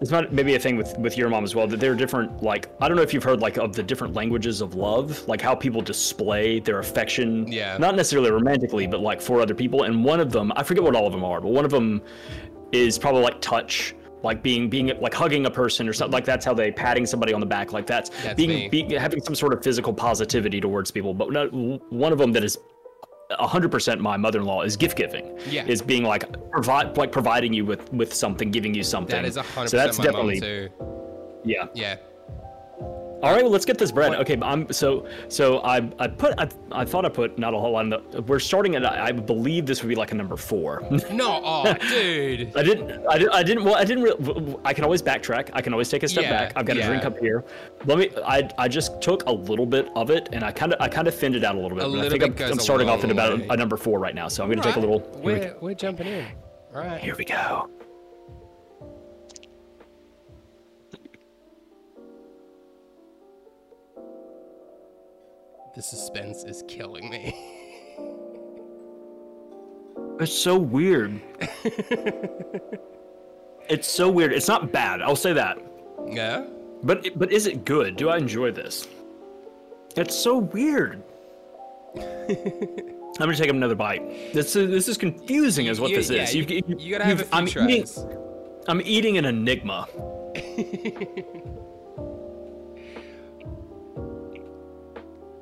It's 0.00 0.10
not 0.10 0.32
maybe 0.32 0.54
a 0.54 0.58
thing 0.58 0.76
with 0.76 0.96
with 0.98 1.16
your 1.16 1.28
mom 1.30 1.42
as 1.44 1.54
well 1.54 1.66
that 1.66 1.80
there 1.80 1.92
are 1.92 1.94
different 1.94 2.42
like 2.42 2.68
I 2.80 2.88
don't 2.88 2.96
know 2.96 3.02
if 3.02 3.14
you've 3.14 3.24
heard 3.24 3.40
like 3.40 3.56
of 3.56 3.74
the 3.74 3.82
different 3.82 4.14
languages 4.14 4.60
of 4.60 4.74
love, 4.74 5.26
like 5.26 5.40
how 5.40 5.54
people 5.54 5.80
display 5.80 6.60
their 6.60 6.78
affection, 6.80 7.50
Yeah. 7.50 7.78
not 7.78 7.94
necessarily 7.94 8.30
romantically, 8.30 8.86
but 8.86 9.00
like 9.00 9.20
for 9.22 9.40
other 9.40 9.54
people. 9.54 9.84
And 9.84 10.04
one 10.04 10.20
of 10.20 10.32
them, 10.32 10.52
I 10.54 10.62
forget 10.62 10.82
what 10.84 10.94
all 10.94 11.06
of 11.06 11.12
them 11.12 11.24
are, 11.24 11.40
but 11.40 11.48
one 11.48 11.64
of 11.64 11.70
them 11.70 12.02
is 12.72 12.98
probably 12.98 13.22
like 13.22 13.40
touch, 13.40 13.94
like 14.22 14.42
being 14.42 14.68
being 14.68 14.92
like 15.00 15.14
hugging 15.14 15.46
a 15.46 15.50
person 15.50 15.88
or 15.88 15.94
something 15.94 16.12
like 16.12 16.26
that's 16.26 16.44
how 16.44 16.52
they 16.52 16.70
patting 16.70 17.06
somebody 17.06 17.32
on 17.32 17.40
the 17.40 17.46
back, 17.46 17.72
like 17.72 17.86
that's, 17.86 18.10
That's 18.22 18.34
being, 18.34 18.68
being 18.70 18.90
having 18.90 19.22
some 19.22 19.34
sort 19.34 19.54
of 19.54 19.62
physical 19.64 19.94
positivity 19.94 20.60
towards 20.60 20.90
people. 20.90 21.14
But 21.14 21.32
no, 21.32 21.46
one 21.88 22.12
of 22.12 22.18
them 22.18 22.32
that 22.32 22.44
is. 22.44 22.58
100% 23.30 23.98
my 24.00 24.16
mother-in-law 24.16 24.62
is 24.62 24.76
gift 24.76 24.96
giving 24.96 25.38
Yeah. 25.48 25.64
is 25.66 25.82
being 25.82 26.04
like 26.04 26.24
provide 26.50 26.96
like 26.96 27.12
providing 27.12 27.52
you 27.52 27.64
with 27.64 27.92
with 27.92 28.12
something 28.14 28.50
giving 28.50 28.74
you 28.74 28.82
something 28.82 29.16
That 29.16 29.24
is 29.28 29.36
a 29.36 29.42
hundred 29.42 29.70
so 29.70 29.76
that's 29.76 29.96
definitely 29.98 30.40
too. 30.40 30.68
yeah 31.44 31.66
Yeah. 31.74 31.96
All 33.22 33.32
right, 33.32 33.42
well, 33.42 33.50
let's 33.50 33.64
get 33.64 33.78
this 33.78 33.90
bread. 33.90 34.14
Okay, 34.14 34.38
I'm 34.42 34.70
so 34.70 35.06
so 35.28 35.58
I 35.60 35.90
I 35.98 36.06
put 36.06 36.34
I, 36.38 36.48
I 36.70 36.84
thought 36.84 37.06
I 37.06 37.08
put 37.08 37.38
not 37.38 37.54
a 37.54 37.58
whole 37.58 37.72
lot. 37.72 37.88
The, 37.88 38.20
we're 38.22 38.38
starting 38.38 38.76
at 38.76 38.84
I 38.84 39.10
believe 39.10 39.64
this 39.64 39.82
would 39.82 39.88
be 39.88 39.94
like 39.94 40.12
a 40.12 40.14
number 40.14 40.36
four. 40.36 40.82
No, 41.16 41.40
oh, 41.44 41.72
dude. 41.88 42.54
I 42.56 42.62
didn't 42.62 43.06
I 43.08 43.16
didn't 43.18 43.32
I 43.34 43.42
didn't 43.42 43.64
well 43.64 43.74
I 43.74 43.84
didn't 43.84 44.02
re- 44.04 44.56
I 44.64 44.74
can 44.74 44.84
always 44.84 45.02
backtrack. 45.02 45.50
I 45.54 45.62
can 45.62 45.72
always 45.72 45.88
take 45.88 46.02
a 46.02 46.08
step 46.08 46.24
Yeah, 46.24 46.30
back. 46.30 46.52
I've 46.56 46.66
got 46.66 46.76
yeah. 46.76 46.84
a 46.84 46.88
drink 46.88 47.04
up 47.04 47.18
here. 47.18 47.44
Let 47.86 47.98
me 47.98 48.10
I 48.24 48.50
I 48.58 48.68
just 48.68 49.00
took 49.00 49.24
a 49.26 49.32
little 49.32 49.66
bit 49.66 49.88
of 49.96 50.10
it 50.10 50.28
and 50.32 50.44
I 50.44 50.52
kind 50.52 50.72
of 50.74 50.80
I 50.80 50.88
kind 50.88 51.08
of 51.08 51.14
thinned 51.14 51.36
it 51.36 51.44
out 51.44 51.54
a 51.54 51.60
little 51.60 51.76
bit. 51.76 51.86
A 51.86 51.90
but 51.90 52.00
I 52.00 52.08
think 52.08 52.40
I'm, 52.40 52.52
I'm 52.52 52.58
starting 52.58 52.88
off 52.90 53.02
at 53.04 53.10
about 53.10 53.40
a, 53.40 53.52
a 53.52 53.56
number 53.56 53.76
four 53.76 53.98
right 53.98 54.14
now. 54.14 54.28
So 54.28 54.42
I'm 54.42 54.50
gonna 54.50 54.62
take 54.62 54.76
a 54.76 54.80
little. 54.80 55.00
We, 55.22 55.32
We're, 55.34 55.56
we're 55.60 55.74
jumping 55.74 56.08
in. 56.08 56.26
All 56.74 56.82
right. 56.82 57.00
here 57.00 57.14
we 57.16 57.24
go. 57.24 57.70
The 65.76 65.82
suspense 65.82 66.44
is 66.44 66.64
killing 66.68 67.08
me. 67.10 67.34
It's 70.18 70.32
so 70.32 70.56
weird. 70.56 71.20
it's 73.68 73.86
so 73.86 74.10
weird. 74.10 74.32
It's 74.32 74.48
not 74.48 74.72
bad. 74.72 75.02
I'll 75.02 75.14
say 75.14 75.34
that. 75.34 75.58
yeah? 76.08 76.46
But 76.82 77.18
but 77.18 77.30
is 77.30 77.46
it 77.46 77.66
good? 77.66 77.96
Do 77.96 78.08
I 78.08 78.16
enjoy 78.16 78.50
this? 78.50 78.88
It's 79.94 80.14
so 80.18 80.38
weird. 80.38 81.02
I'm 81.98 83.12
gonna 83.18 83.36
take 83.36 83.50
another 83.50 83.74
bite. 83.74 84.32
This 84.32 84.56
is 84.56 84.70
this 84.70 84.88
is 84.88 84.96
confusing, 84.96 85.66
is 85.66 85.80
what 85.80 85.90
You- 85.90 85.96
this 85.98 86.08
yeah, 86.08 86.22
is. 86.22 86.34
you, 86.34 86.40
You've- 86.48 86.64
you've- 86.66 86.90
gotta 86.90 87.04
have 87.04 87.20
a 87.20 87.24
few 87.46 87.60
I'm 87.60 87.68
eating. 87.68 87.86
I'm 88.68 88.80
eating 88.86 89.18
an 89.18 89.26
enigma. 89.26 89.86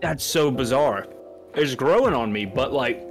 That's 0.04 0.22
so 0.22 0.50
bizarre. 0.50 1.06
It's 1.54 1.74
growing 1.74 2.12
on 2.12 2.30
me, 2.30 2.44
but 2.44 2.74
like, 2.74 3.02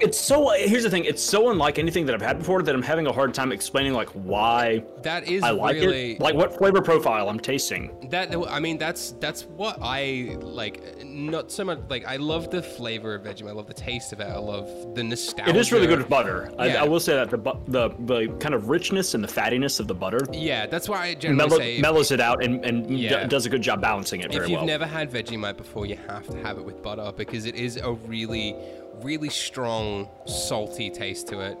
it's 0.00 0.18
so. 0.18 0.50
Here's 0.50 0.84
the 0.84 0.90
thing. 0.90 1.04
It's 1.04 1.22
so 1.22 1.50
unlike 1.50 1.78
anything 1.78 2.06
that 2.06 2.14
I've 2.14 2.22
had 2.22 2.38
before 2.38 2.62
that 2.62 2.74
I'm 2.74 2.82
having 2.82 3.06
a 3.06 3.12
hard 3.12 3.34
time 3.34 3.50
explaining 3.50 3.94
like 3.94 4.08
why 4.10 4.84
That 5.02 5.28
is 5.28 5.42
I 5.42 5.50
like 5.50 5.74
really 5.74 6.12
it. 6.12 6.20
Like 6.20 6.34
what 6.36 6.56
flavor 6.56 6.80
profile 6.80 7.28
I'm 7.28 7.40
tasting. 7.40 8.08
that. 8.10 8.34
I 8.48 8.60
mean, 8.60 8.78
that's 8.78 9.12
that's 9.20 9.42
what 9.44 9.78
I 9.82 10.36
like. 10.40 11.04
Not 11.04 11.50
so 11.50 11.64
much 11.64 11.80
like 11.90 12.06
I 12.06 12.16
love 12.16 12.50
the 12.50 12.62
flavor 12.62 13.14
of 13.16 13.22
Vegemite. 13.24 13.48
I 13.48 13.52
love 13.52 13.66
the 13.66 13.74
taste 13.74 14.12
of 14.12 14.20
it. 14.20 14.24
I 14.28 14.38
love 14.38 14.94
the 14.94 15.02
nostalgia. 15.02 15.50
It 15.50 15.56
is 15.56 15.72
really 15.72 15.86
good 15.88 15.98
with 15.98 16.08
butter. 16.08 16.52
I, 16.58 16.66
Yeah. 16.68 16.82
I 16.84 16.86
will 16.88 17.00
say 17.00 17.14
that 17.14 17.30
the, 17.30 17.38
the 17.66 17.88
the 18.06 18.32
kind 18.38 18.54
of 18.54 18.68
richness 18.68 19.14
and 19.14 19.24
the 19.24 19.28
fattiness 19.28 19.80
of 19.80 19.88
the 19.88 19.94
butter 19.94 20.20
Yeah, 20.32 20.66
that's 20.66 20.88
why 20.88 20.98
I 21.08 21.14
generally 21.14 21.36
mellow, 21.48 21.58
say 21.58 21.80
mellows 21.80 22.10
it 22.12 22.20
out 22.20 22.44
and, 22.44 22.64
and 22.64 22.86
d- 22.86 23.08
does 23.26 23.46
a 23.46 23.50
good 23.50 23.62
job 23.62 23.80
balancing 23.80 24.20
it 24.20 24.30
very 24.30 24.44
if 24.44 24.50
you've 24.50 24.58
well. 24.58 24.66
never 24.66 24.86
had 24.86 25.10
Vegemite 25.10 25.56
before, 25.56 25.86
you 25.86 25.96
have 26.08 26.26
to 26.28 26.36
have 26.38 26.56
it 26.58 26.64
with 26.64 26.80
butter 26.82 27.12
because 27.16 27.46
it 27.46 27.56
is 27.56 27.78
a 27.78 27.92
really, 27.92 28.54
really 29.02 29.28
strong, 29.30 30.08
salty 30.26 30.90
taste 30.90 31.28
to 31.28 31.40
it. 31.40 31.58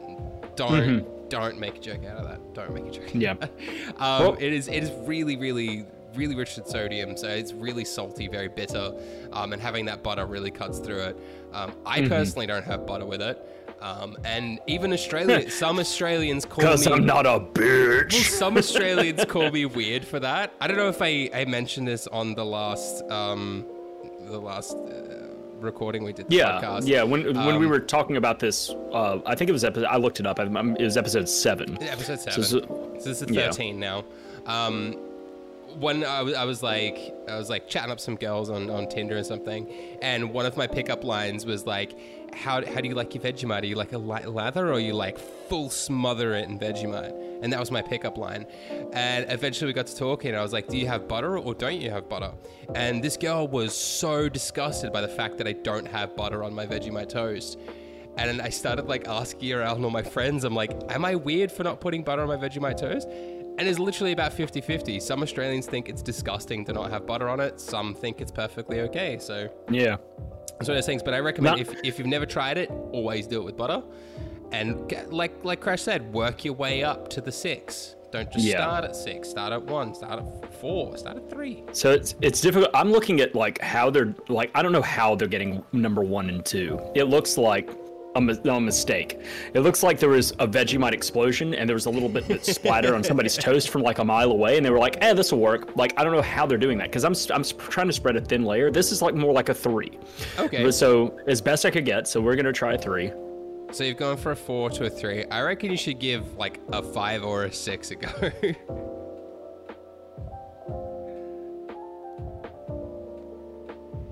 Don't 0.56 0.70
Mm-hmm. 0.72 1.28
don't 1.28 1.58
make 1.60 1.76
a 1.76 1.80
joke 1.80 2.04
out 2.04 2.16
of 2.18 2.24
that. 2.28 2.54
Don't 2.54 2.74
make 2.74 2.86
a 2.86 2.90
joke. 2.90 3.10
Yeah. 3.14 3.32
um, 3.98 4.20
Well- 4.22 4.36
it 4.40 4.52
is 4.52 4.68
it 4.68 4.82
is 4.82 4.90
really 5.06 5.36
really 5.36 5.86
really 6.14 6.34
rich 6.34 6.56
in 6.58 6.64
sodium, 6.64 7.16
so 7.16 7.28
it's 7.28 7.52
really 7.52 7.84
salty, 7.84 8.28
very 8.28 8.48
bitter, 8.48 8.92
um, 9.32 9.52
and 9.52 9.60
having 9.60 9.84
that 9.84 10.02
butter 10.02 10.24
really 10.26 10.50
cuts 10.50 10.78
through 10.78 11.00
it. 11.00 11.16
Um, 11.52 11.72
I 11.86 12.00
Mm-hmm. 12.00 12.08
personally 12.08 12.46
don't 12.46 12.64
have 12.64 12.86
butter 12.86 13.04
with 13.04 13.20
it, 13.20 13.38
um, 13.80 14.16
and 14.24 14.58
even 14.66 14.92
Australian 14.92 15.50
some 15.64 15.78
Australians 15.78 16.44
call 16.46 16.64
me. 16.64 16.70
Because 16.70 16.86
I'm 16.86 17.04
not 17.06 17.26
a 17.26 17.38
bitch. 17.38 18.14
some 18.30 18.56
Australians 18.56 19.24
call 19.26 19.50
me 19.50 19.66
weird 19.66 20.04
for 20.04 20.18
that. 20.20 20.52
I 20.60 20.66
don't 20.66 20.78
know 20.78 20.88
if 20.88 21.02
I, 21.02 21.30
I 21.34 21.44
mentioned 21.44 21.86
this 21.86 22.06
on 22.08 22.34
the 22.34 22.44
last 22.44 23.02
um, 23.10 23.66
the 24.22 24.38
last 24.40 24.72
uh, 24.74 25.17
recording 25.60 26.04
we 26.04 26.12
did. 26.12 26.28
The 26.28 26.36
Yeah, 26.36 26.60
podcast. 26.60 26.86
yeah. 26.86 27.02
When 27.02 27.22
when 27.34 27.58
we 27.58 27.66
Um, 27.66 27.70
were 27.70 27.80
talking 27.80 28.16
about 28.16 28.38
this, 28.38 28.70
uh, 28.92 29.18
I 29.26 29.34
think 29.34 29.48
it 29.48 29.52
was 29.52 29.64
episode. 29.64 29.86
I 29.86 29.96
looked 29.96 30.20
it 30.20 30.26
up. 30.26 30.38
Um, 30.40 30.76
it 30.76 30.84
was 30.84 30.96
episode 30.96 31.28
seven. 31.28 31.76
episode 31.82 32.20
seven. 32.20 32.42
So 32.42 32.60
So, 32.60 32.90
this 33.04 33.22
is 33.22 33.30
yeah. 33.30 33.46
thirteen 33.50 33.78
now. 33.78 34.04
Um, 34.46 34.96
when 35.78 36.02
I 36.04 36.22
was, 36.22 36.34
I 36.34 36.44
was 36.44 36.62
like, 36.62 37.14
I 37.28 37.36
was 37.36 37.50
like 37.50 37.68
chatting 37.68 37.90
up 37.92 38.00
some 38.00 38.16
girls 38.16 38.48
on, 38.50 38.70
on 38.70 38.88
Tinder 38.88 39.18
or 39.18 39.22
something, 39.24 39.68
and 40.02 40.32
one 40.32 40.46
of 40.46 40.56
my 40.56 40.66
pickup 40.66 41.04
lines 41.04 41.44
was 41.44 41.66
like, 41.66 41.94
"How, 42.34 42.64
how 42.64 42.80
do 42.80 42.88
you 42.88 42.94
like 42.94 43.14
your 43.14 43.22
Vegemite? 43.22 43.62
Are 43.62 43.66
you 43.66 43.76
like 43.76 43.92
a 43.92 43.98
light 43.98 44.28
lather, 44.28 44.72
or 44.72 44.80
you 44.80 44.94
like 44.94 45.18
full 45.18 45.68
smother 45.70 46.34
it 46.34 46.48
in 46.48 46.58
Vegemite?" 46.58 47.14
And 47.42 47.52
that 47.52 47.60
was 47.60 47.70
my 47.70 47.82
pickup 47.82 48.18
line. 48.18 48.46
And 48.92 49.26
eventually 49.30 49.68
we 49.68 49.72
got 49.72 49.86
to 49.86 49.96
talking, 49.96 50.30
and 50.30 50.38
I 50.38 50.42
was 50.42 50.52
like, 50.52 50.66
"Do 50.68 50.76
you 50.76 50.86
have 50.86 51.06
butter, 51.08 51.38
or 51.38 51.54
don't 51.54 51.80
you 51.80 51.90
have 51.90 52.08
butter?" 52.08 52.32
And 52.74 53.02
this 53.02 53.16
girl 53.16 53.46
was 53.46 53.74
so 53.74 54.28
disgusted 54.28 54.92
by 54.92 55.00
the 55.00 55.08
fact 55.08 55.38
that 55.38 55.46
I 55.46 55.52
don't 55.52 55.86
have 55.86 56.16
butter 56.16 56.42
on 56.42 56.54
my 56.54 56.66
Vegemite 56.66 57.08
toast. 57.08 57.58
And 58.16 58.42
I 58.42 58.48
started 58.48 58.86
like 58.88 59.06
asking 59.06 59.52
around 59.52 59.84
all 59.84 59.90
my 59.90 60.02
friends, 60.02 60.42
I'm 60.42 60.54
like, 60.54 60.72
am 60.92 61.04
I 61.04 61.14
weird 61.14 61.52
for 61.52 61.62
not 61.62 61.80
putting 61.80 62.02
butter 62.02 62.22
on 62.22 62.26
my 62.28 62.36
Vegemite 62.36 62.76
toast? 62.76 63.06
And 63.08 63.60
it's 63.68 63.78
literally 63.78 64.10
about 64.12 64.32
50 64.32 64.60
50. 64.60 64.98
Some 64.98 65.22
Australians 65.22 65.66
think 65.66 65.88
it's 65.88 66.02
disgusting 66.02 66.64
to 66.64 66.72
not 66.72 66.90
have 66.90 67.06
butter 67.06 67.28
on 67.28 67.38
it, 67.38 67.60
some 67.60 67.94
think 67.94 68.20
it's 68.20 68.32
perfectly 68.32 68.80
okay. 68.80 69.18
So 69.20 69.48
Yeah. 69.70 69.96
it's 70.58 70.68
one 70.68 70.76
of 70.76 70.76
those 70.78 70.86
things. 70.86 71.02
But 71.04 71.14
I 71.14 71.20
recommend 71.20 71.58
Not- 71.58 71.74
if, 71.76 71.80
if 71.84 71.98
you've 71.98 72.08
never 72.08 72.26
tried 72.26 72.58
it, 72.58 72.70
always 72.90 73.28
do 73.28 73.40
it 73.40 73.44
with 73.44 73.56
butter. 73.56 73.82
And 74.52 74.88
get, 74.88 75.12
like 75.12 75.32
like 75.44 75.60
Crash 75.60 75.82
said, 75.82 76.12
work 76.12 76.44
your 76.44 76.54
way 76.54 76.82
up 76.82 77.08
to 77.10 77.20
the 77.20 77.32
six. 77.32 77.94
Don't 78.10 78.32
just 78.32 78.46
Yeah. 78.46 78.56
start 78.62 78.84
at 78.84 78.96
six. 78.96 79.28
Start 79.28 79.52
at 79.52 79.62
one. 79.62 79.94
Start 79.94 80.20
at 80.20 80.54
four. 80.60 80.96
Start 80.96 81.18
at 81.18 81.28
three. 81.30 81.62
So 81.72 81.90
it's 81.92 82.14
it's 82.22 82.40
difficult. 82.40 82.70
I'm 82.74 82.90
looking 82.90 83.20
at 83.20 83.34
like 83.34 83.60
how 83.60 83.90
they're 83.90 84.14
like 84.28 84.50
I 84.54 84.62
don't 84.62 84.72
know 84.72 84.80
how 84.82 85.14
they're 85.14 85.28
getting 85.28 85.62
number 85.72 86.00
one 86.02 86.30
and 86.30 86.42
two. 86.44 86.80
It 86.94 87.04
looks 87.04 87.36
like 87.36 87.68
a, 88.16 88.20
a 88.20 88.58
mistake. 88.60 89.20
It 89.52 89.60
looks 89.60 89.82
like 89.82 90.00
there 90.00 90.08
was 90.08 90.30
a 90.38 90.48
Vegemite 90.48 90.92
explosion 90.94 91.52
and 91.54 91.68
there 91.68 91.74
was 91.76 91.84
a 91.84 91.90
little 91.90 92.08
bit 92.08 92.26
that 92.28 92.46
splattered 92.46 92.94
on 92.94 93.04
somebody's 93.04 93.36
toast 93.46 93.68
from 93.68 93.82
like 93.82 93.98
a 93.98 94.04
mile 94.04 94.30
away, 94.30 94.56
and 94.56 94.64
they 94.64 94.70
were 94.70 94.78
like, 94.78 94.96
"Eh, 95.04 95.12
this 95.12 95.30
will 95.30 95.40
work." 95.40 95.76
Like 95.76 95.92
I 95.98 96.04
don't 96.04 96.14
know 96.14 96.22
how 96.22 96.46
they're 96.46 96.56
doing 96.56 96.78
that 96.78 96.90
because 96.90 97.04
I'm 97.04 97.14
I'm 97.36 97.44
trying 97.44 97.88
to 97.88 97.92
spread 97.92 98.16
a 98.16 98.22
thin 98.22 98.46
layer. 98.46 98.70
This 98.70 98.90
is 98.92 99.02
like 99.02 99.14
more 99.14 99.34
like 99.34 99.50
a 99.50 99.54
three. 99.54 99.98
Okay. 100.38 100.70
So 100.70 101.18
as 101.26 101.42
best 101.42 101.66
I 101.66 101.70
could 101.70 101.84
get, 101.84 102.08
so 102.08 102.22
we're 102.22 102.36
gonna 102.36 102.54
try 102.54 102.72
a 102.72 102.78
three. 102.78 103.12
So 103.70 103.84
you've 103.84 103.98
gone 103.98 104.16
for 104.16 104.32
a 104.32 104.36
four 104.36 104.70
to 104.70 104.86
a 104.86 104.90
three. 104.90 105.24
I 105.26 105.42
reckon 105.42 105.70
you 105.70 105.76
should 105.76 105.98
give 105.98 106.36
like 106.36 106.60
a 106.72 106.82
five 106.82 107.22
or 107.22 107.44
a 107.44 107.52
six 107.52 107.90
a 107.90 107.96
go. 107.96 108.32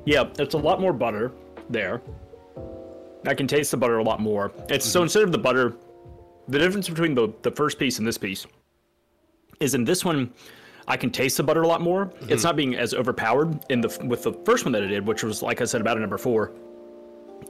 Yeah, 0.07 0.29
it's 0.39 0.55
a 0.55 0.59
lot 0.59 0.81
more 0.81 0.93
butter 0.93 1.33
there. 1.69 2.01
I 3.27 3.35
can 3.35 3.49
taste 3.49 3.73
the 3.73 3.77
butter 3.77 3.99
a 3.99 4.05
lot 4.05 4.21
more. 4.21 4.53
It's 4.69 4.87
so 4.87 5.01
mm-hmm. 5.01 5.05
instead 5.05 5.25
of 5.25 5.33
the 5.33 5.39
butter, 5.39 5.75
the 6.49 6.61
difference 6.61 6.89
between 6.89 7.15
the 7.15 7.35
the 7.43 7.51
first 7.51 7.79
piece 7.79 7.99
and 7.99 8.07
this 8.07 8.17
piece 8.17 8.47
is 9.59 9.75
in 9.75 9.85
this 9.85 10.05
one, 10.05 10.33
I 10.87 10.97
can 10.97 11.11
taste 11.11 11.37
the 11.37 11.43
butter 11.43 11.63
a 11.63 11.67
lot 11.67 11.81
more. 11.81 12.13
It's 12.21 12.27
mm-hmm. 12.27 12.43
not 12.43 12.57
being 12.57 12.77
as 12.77 12.95
overpowered 12.95 13.59
in 13.69 13.81
the 13.81 13.99
with 14.07 14.23
the 14.23 14.33
first 14.45 14.65
one 14.65 14.71
that 14.73 14.85
I 14.85 14.87
did, 14.87 15.05
which 15.05 15.25
was 15.25 15.43
like 15.43 15.61
I 15.61 15.65
said 15.65 15.81
about 15.81 15.97
a 15.97 16.01
number 16.01 16.19
four. 16.19 16.53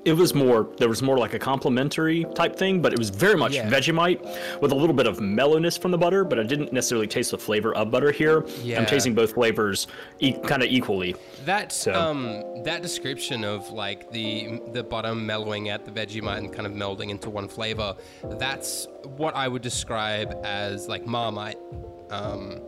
It 0.07 0.12
was 0.16 0.34
more 0.34 0.68
there 0.78 0.88
was 0.88 1.02
more 1.02 1.18
like 1.18 1.34
a 1.34 1.38
complimentary 1.38 2.24
type 2.34 2.54
thing, 2.57 2.80
but 2.80 2.92
it 2.92 2.98
was 2.98 3.11
very 3.11 3.36
much 3.36 3.54
Yeah. 3.54 3.68
Vegemite 3.68 4.20
with 4.62 4.70
a 4.70 4.74
little 4.74 4.94
bit 4.94 5.07
of 5.09 5.20
mellowness 5.20 5.76
from 5.76 5.90
the 5.90 5.98
butter, 5.98 6.22
but 6.24 6.38
I 6.38 6.44
didn't 6.44 6.72
necessarily 6.72 7.09
taste 7.09 7.32
the 7.32 7.38
flavor 7.38 7.74
of 7.74 7.90
butter 7.90 8.12
here. 8.12 8.44
Yeah. 8.62 8.78
I'm 8.78 8.86
tasting 8.86 9.14
both 9.14 9.32
flavors 9.34 9.88
e- 10.20 10.32
kind 10.32 10.62
of 10.62 10.68
equally. 10.70 11.16
That 11.44 11.72
So- 11.72 11.92
um 11.92 12.42
that 12.64 12.82
description 12.82 13.42
of 13.44 13.70
like 13.72 14.11
the 14.12 14.61
the 14.72 14.82
bottom 14.84 15.26
mellowing 15.26 15.68
out 15.70 15.84
the 15.84 15.90
Vegemite 15.90 16.38
and 16.38 16.52
kind 16.52 16.66
of 16.66 16.72
melding 16.72 17.11
into 17.11 17.28
one 17.28 17.48
flavor, 17.48 17.96
that's 18.38 18.86
what 19.16 19.34
I 19.34 19.48
would 19.48 19.62
describe 19.62 20.36
as 20.44 20.86
like 20.88 21.04
Marmite, 21.07 21.59
um, 22.11 22.61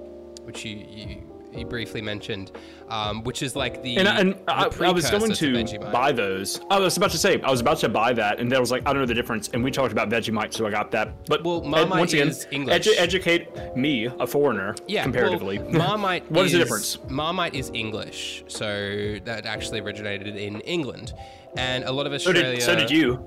which 0.45 0.64
you 0.64 0.76
you, 0.89 1.22
you 1.53 1.64
briefly 1.66 2.01
mentioned, 2.03 2.53
um, 2.88 3.22
which 3.24 3.42
is 3.42 3.57
like 3.57 3.82
the 3.82 3.96
And, 3.96 4.09
I- 4.09 4.20
and 4.20 4.32
the 4.34 4.53
I, 4.53 4.88
I 4.88 4.90
was 4.92 5.11
going 5.11 5.32
to 5.32 5.78
buy 5.92 6.12
those. 6.12 6.61
I 6.70 6.78
was 6.78 6.96
about 6.96 7.11
to 7.12 7.18
say 7.18 7.40
I 7.42 7.51
was 7.51 7.61
about 7.61 7.78
to 7.78 7.88
buy 7.88 8.12
that, 8.12 8.38
and 8.40 8.51
then 8.51 8.57
I 8.57 8.61
was 8.61 8.70
like, 8.70 8.82
I 8.86 8.92
don't 8.92 9.01
know 9.03 9.07
the 9.07 9.14
difference. 9.14 9.49
And 9.53 9.62
we 9.64 9.70
talked 9.70 9.92
about 9.92 10.09
Vegemite, 10.09 10.53
so 10.55 10.66
I 10.66 10.70
got 10.70 10.90
that. 10.92 11.12
But 11.26 11.44
Well, 11.44 11.62
Marmite 11.62 11.99
once 11.99 12.12
again, 12.12 12.28
is 12.28 12.46
English. 12.51 12.86
edu- 12.86 12.94
educate 12.99 13.76
me, 13.76 14.07
a 14.07 14.26
foreigner, 14.26 14.74
yeah, 14.86 15.03
comparatively. 15.03 15.59
Well, 15.59 15.70
Marmite. 15.72 16.30
What 16.30 16.46
is 16.46 16.53
the 16.53 16.59
difference? 16.59 16.99
Marmite 17.09 17.55
is 17.55 17.70
English, 17.74 18.44
so 18.49 19.18
that 19.24 19.46
actually 19.46 19.80
originated 19.80 20.36
in 20.36 20.61
England, 20.62 21.14
and 21.57 21.84
a 21.84 21.92
lot 21.92 22.07
of 22.07 22.12
so 22.20 22.30
Australia. 22.30 22.57
did 22.57 22.62
so 22.62 22.74
did 22.74 22.90
you? 22.90 23.26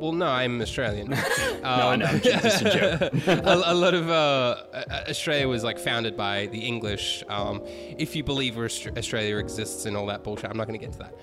Well, 0.00 0.12
no, 0.12 0.26
I'm 0.26 0.62
Australian. 0.62 1.10
no, 1.10 1.18
I 1.62 1.96
know. 1.96 2.18
Just 2.18 2.62
a 2.62 2.70
joke. 3.10 3.26
a, 3.26 3.62
a 3.66 3.74
lot 3.74 3.92
of 3.92 4.08
uh, 4.08 4.62
uh, 4.72 5.04
Australia 5.10 5.46
was 5.46 5.62
like 5.62 5.78
founded 5.78 6.16
by 6.16 6.46
the 6.46 6.58
English. 6.58 7.22
Um, 7.28 7.62
if 7.66 8.16
you 8.16 8.24
believe 8.24 8.56
Australia 8.58 9.36
exists 9.36 9.84
and 9.84 9.96
all 9.98 10.06
that 10.06 10.24
bullshit, 10.24 10.48
I'm 10.48 10.56
not 10.56 10.66
going 10.66 10.80
to 10.80 10.86
get 10.86 10.92
to 10.92 10.98
that. 11.00 11.14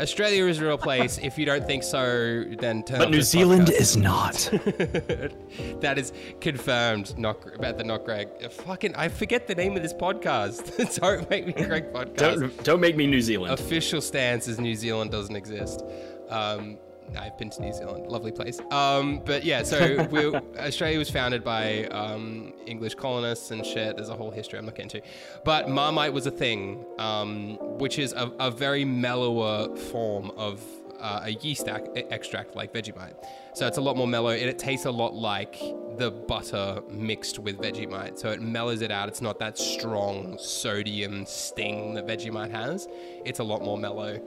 Australia 0.00 0.46
is 0.46 0.60
a 0.60 0.64
real 0.64 0.78
place. 0.78 1.18
if 1.22 1.36
you 1.36 1.44
don't 1.44 1.66
think 1.66 1.82
so, 1.82 2.44
then 2.58 2.84
turn 2.84 3.00
But 3.00 3.10
New 3.10 3.22
Zealand 3.22 3.66
podcast. 3.66 3.80
is 3.80 3.96
not. 3.96 4.50
that 5.80 5.98
is 5.98 6.12
confirmed. 6.40 7.18
Not 7.18 7.54
about 7.56 7.76
the 7.76 7.84
not 7.84 8.04
Greg. 8.04 8.28
Uh, 8.42 8.48
Fucking, 8.48 8.94
I 8.94 9.08
forget 9.08 9.48
the 9.48 9.54
name 9.56 9.76
of 9.76 9.82
this 9.82 9.92
podcast. 9.92 11.00
don't 11.00 11.28
make 11.28 11.46
me 11.46 11.52
Greg 11.52 11.92
podcast. 11.92 12.16
don't 12.16 12.64
don't 12.64 12.80
make 12.80 12.96
me 12.96 13.06
New 13.08 13.20
Zealand. 13.20 13.52
Official 13.52 14.00
stance 14.00 14.46
is 14.46 14.60
New 14.60 14.76
Zealand 14.76 15.10
doesn't 15.10 15.36
exist. 15.36 15.82
Um, 16.28 16.78
I've 17.16 17.36
been 17.38 17.50
to 17.50 17.62
New 17.62 17.72
Zealand, 17.72 18.06
lovely 18.06 18.32
place. 18.32 18.60
Um, 18.70 19.20
but 19.24 19.44
yeah, 19.44 19.62
so 19.62 19.98
Australia 20.58 20.98
was 20.98 21.10
founded 21.10 21.44
by 21.44 21.84
um, 21.86 22.52
English 22.66 22.94
colonists 22.94 23.50
and 23.50 23.64
shit. 23.64 23.96
There's 23.96 24.08
a 24.08 24.16
whole 24.16 24.30
history 24.30 24.58
I'm 24.58 24.64
not 24.64 24.74
getting 24.74 25.00
to. 25.00 25.02
But 25.44 25.68
Marmite 25.68 26.12
was 26.12 26.26
a 26.26 26.30
thing, 26.30 26.84
um, 26.98 27.56
which 27.78 27.98
is 27.98 28.12
a, 28.12 28.32
a 28.38 28.50
very 28.50 28.84
mellower 28.84 29.74
form 29.76 30.30
of 30.36 30.62
uh, 31.02 31.22
a 31.24 31.30
yeast 31.30 31.68
ac- 31.68 31.90
extract 32.10 32.54
like 32.54 32.72
Vegemite. 32.72 33.14
So 33.54 33.66
it's 33.66 33.76
a 33.76 33.80
lot 33.80 33.96
more 33.96 34.06
mellow 34.06 34.30
and 34.30 34.48
it 34.48 34.58
tastes 34.58 34.86
a 34.86 34.90
lot 34.90 35.14
like 35.14 35.58
the 35.98 36.10
butter 36.10 36.80
mixed 36.88 37.38
with 37.38 37.58
Vegemite. 37.58 38.18
So 38.18 38.30
it 38.30 38.40
mellows 38.40 38.80
it 38.82 38.90
out. 38.90 39.08
It's 39.08 39.20
not 39.20 39.38
that 39.40 39.58
strong 39.58 40.38
sodium 40.38 41.26
sting 41.26 41.94
that 41.94 42.06
Vegemite 42.06 42.52
has. 42.52 42.88
It's 43.24 43.40
a 43.40 43.44
lot 43.44 43.62
more 43.62 43.76
mellow. 43.76 44.20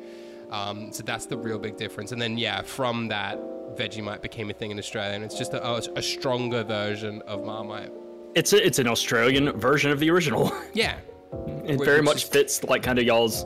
Um, 0.51 0.91
so 0.91 1.03
that's 1.03 1.25
the 1.25 1.37
real 1.37 1.59
big 1.59 1.77
difference. 1.77 2.11
And 2.11 2.21
then, 2.21 2.37
yeah, 2.37 2.61
from 2.61 3.07
that, 3.09 3.39
Vegemite 3.75 4.21
became 4.21 4.49
a 4.49 4.53
thing 4.53 4.71
in 4.71 4.79
Australia, 4.79 5.13
and 5.15 5.23
it's 5.23 5.37
just 5.37 5.53
a, 5.53 5.65
a, 5.65 5.81
a 5.95 6.01
stronger 6.01 6.63
version 6.63 7.21
of 7.23 7.43
Marmite. 7.43 7.91
It's 8.35 8.53
a, 8.53 8.65
it's 8.65 8.79
an 8.79 8.87
Australian 8.87 9.51
version 9.59 9.91
of 9.91 9.99
the 9.99 10.09
original. 10.09 10.51
Yeah, 10.73 10.97
It 11.65 11.77
Which 11.77 11.85
very 11.85 12.01
much 12.01 12.25
fits 12.25 12.63
like 12.63 12.83
kind 12.83 12.99
of 12.99 13.05
y'all's 13.05 13.45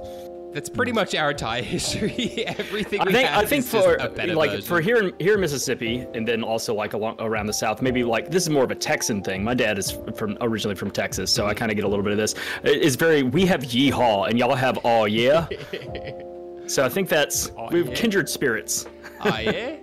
that's 0.54 0.70
pretty 0.70 0.92
much 0.92 1.14
our 1.14 1.32
entire 1.32 1.62
history. 1.76 2.44
Everything 2.48 3.00
I 3.02 3.06
we 3.06 3.14
think 3.14 3.28
have 3.28 3.44
I 3.44 3.46
think 3.46 3.66
for 3.66 3.98
like 4.34 4.50
version. 4.50 4.62
for 4.64 4.82
here 4.82 4.98
in 4.98 5.14
here 5.20 5.36
in 5.36 5.42
Mississippi 5.42 6.08
and 6.16 6.28
then 6.28 6.44
also 6.44 6.74
like 6.74 6.94
along 6.94 7.18
around 7.20 7.46
the 7.46 7.54
South, 7.54 7.82
maybe 7.82 8.04
like 8.04 8.32
this 8.32 8.44
is 8.44 8.50
more 8.50 8.64
of 8.64 8.72
a 8.72 8.76
Texan 8.76 9.22
thing. 9.22 9.44
My 9.44 9.54
dad 9.54 9.78
is 9.78 9.98
from 10.16 10.38
originally 10.42 10.76
from 10.76 10.90
Texas, 10.90 11.32
so 11.32 11.46
I 11.46 11.54
kind 11.54 11.72
of 11.72 11.76
get 11.76 11.86
a 11.86 11.88
little 11.88 12.04
bit 12.04 12.12
of 12.12 12.18
this. 12.18 12.34
It's 12.64 12.96
very 12.96 13.24
we 13.24 13.46
have 13.46 13.62
yeehaw 13.62 14.28
and 14.28 14.40
y'all 14.40 14.56
have 14.56 14.80
oh 14.84 15.06
yeah. 15.06 15.48
so 16.70 16.86
I 16.86 16.90
think 16.90 17.10
that's 17.10 17.50
Aw, 17.58 17.70
we 17.70 17.80
have 17.80 17.90
yeah. 17.90 17.96
kindred 17.96 18.30
spirits. 18.30 18.86
oh 19.22 19.38
yeah, 19.40 19.78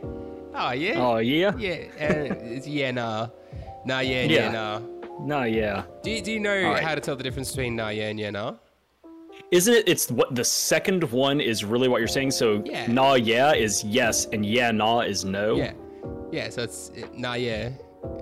oh 0.54 0.70
yeah, 0.72 0.94
Oh 1.06 1.16
yeah. 1.18 1.52
yeah, 1.56 1.76
uh, 2.00 2.60
yeah, 2.64 2.90
nah, 2.90 3.28
nah, 3.84 4.00
yeah, 4.00 4.22
yeah, 4.22 4.24
Yeah. 4.24 4.50
nah. 4.52 4.80
No, 5.20 5.44
yeah. 5.44 5.84
Do 6.02 6.10
you, 6.10 6.20
do 6.20 6.30
you 6.32 6.40
know 6.40 6.62
right. 6.62 6.82
how 6.82 6.94
to 6.94 7.00
tell 7.00 7.16
the 7.16 7.22
difference 7.24 7.50
between 7.50 7.74
nah, 7.76 7.88
yeah, 7.88 8.08
and 8.08 8.20
yeah, 8.20 8.30
nah? 8.30 8.54
Isn't 9.50 9.74
it? 9.74 9.88
It's 9.88 10.10
what 10.10 10.34
the 10.34 10.44
second 10.44 11.04
one 11.10 11.40
is 11.40 11.64
really 11.64 11.88
what 11.88 11.98
you're 11.98 12.08
saying. 12.08 12.32
So 12.32 12.62
Yeah. 12.64 12.86
nah 12.86 13.14
yeah 13.14 13.52
is 13.54 13.84
yes 13.84 14.26
and 14.32 14.44
yeah 14.44 14.70
nah 14.72 15.00
is 15.00 15.24
no. 15.24 15.56
Yeah, 15.56 15.72
yeah. 16.32 16.50
So 16.50 16.62
it's 16.64 16.90
nah, 17.14 17.34
yeah, 17.34 17.70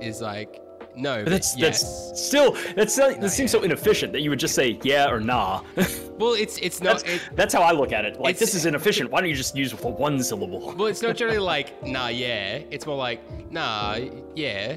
is 0.01 0.21
like 0.21 0.61
No, 0.97 1.25
But 1.25 1.31
that's 1.31 1.57
yes. 1.59 1.83
that's 2.11 2.27
still 2.27 2.57
that's 2.77 2.95
that 2.97 3.31
seems 3.31 3.51
so 3.51 3.63
inefficient 3.63 4.13
that 4.13 4.21
you 4.21 4.31
would 4.31 4.39
just 4.39 4.55
say 4.55 4.79
yeah 4.83 5.09
or 5.11 5.19
nah. 5.21 5.63
well, 6.19 6.35
it's 6.35 6.57
it's 6.59 6.81
not. 6.81 6.99
that's, 6.99 7.03
It, 7.15 7.23
that's 7.35 7.53
how 7.53 7.63
I 7.63 7.73
look 7.73 7.93
at 7.93 8.05
it. 8.05 8.21
Like 8.21 8.39
this 8.39 8.55
is 8.55 8.65
inefficient. 8.67 9.11
Why 9.11 9.21
don't 9.21 9.29
you 9.29 9.35
just 9.35 9.57
use 9.57 9.73
the 9.73 9.89
one 9.89 10.23
syllable? 10.23 10.73
well, 10.75 10.87
it's 10.87 11.03
not 11.03 11.17
generally 11.17 11.39
like 11.55 11.85
nah, 11.85 12.09
yeah. 12.09 12.61
It's 12.71 12.87
more 12.87 12.97
like 12.97 13.21
nah, 13.51 13.99
yeah, 14.37 14.77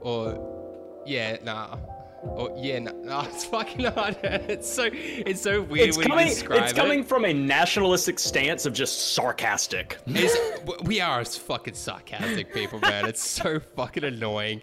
or 0.00 1.02
yeah, 1.06 1.36
nah, 1.44 1.76
or 2.22 2.52
yeah, 2.58 2.80
nah. 2.80 2.92
nah 3.04 3.24
it's 3.26 3.44
fucking 3.44 3.84
hard. 3.84 4.16
It's 4.22 4.68
so 4.72 4.88
it's 4.92 5.40
so 5.40 5.62
weird 5.62 5.88
It's 5.90 5.98
when 5.98 6.08
coming. 6.08 6.26
you 6.26 6.34
describe 6.34 6.62
It's 6.64 6.72
coming 6.72 7.00
it. 7.00 7.08
from 7.08 7.24
a 7.24 7.32
nationalistic 7.32 8.18
stance 8.18 8.66
of 8.66 8.72
just 8.72 9.14
sarcastic. 9.14 9.98
We 10.84 11.00
are 11.00 11.24
fucking 11.24 11.74
sarcastic 11.74 12.52
people, 12.52 12.80
man. 12.80 13.06
It's 13.06 13.22
so 13.22 13.60
fucking 13.60 14.04
annoying. 14.04 14.62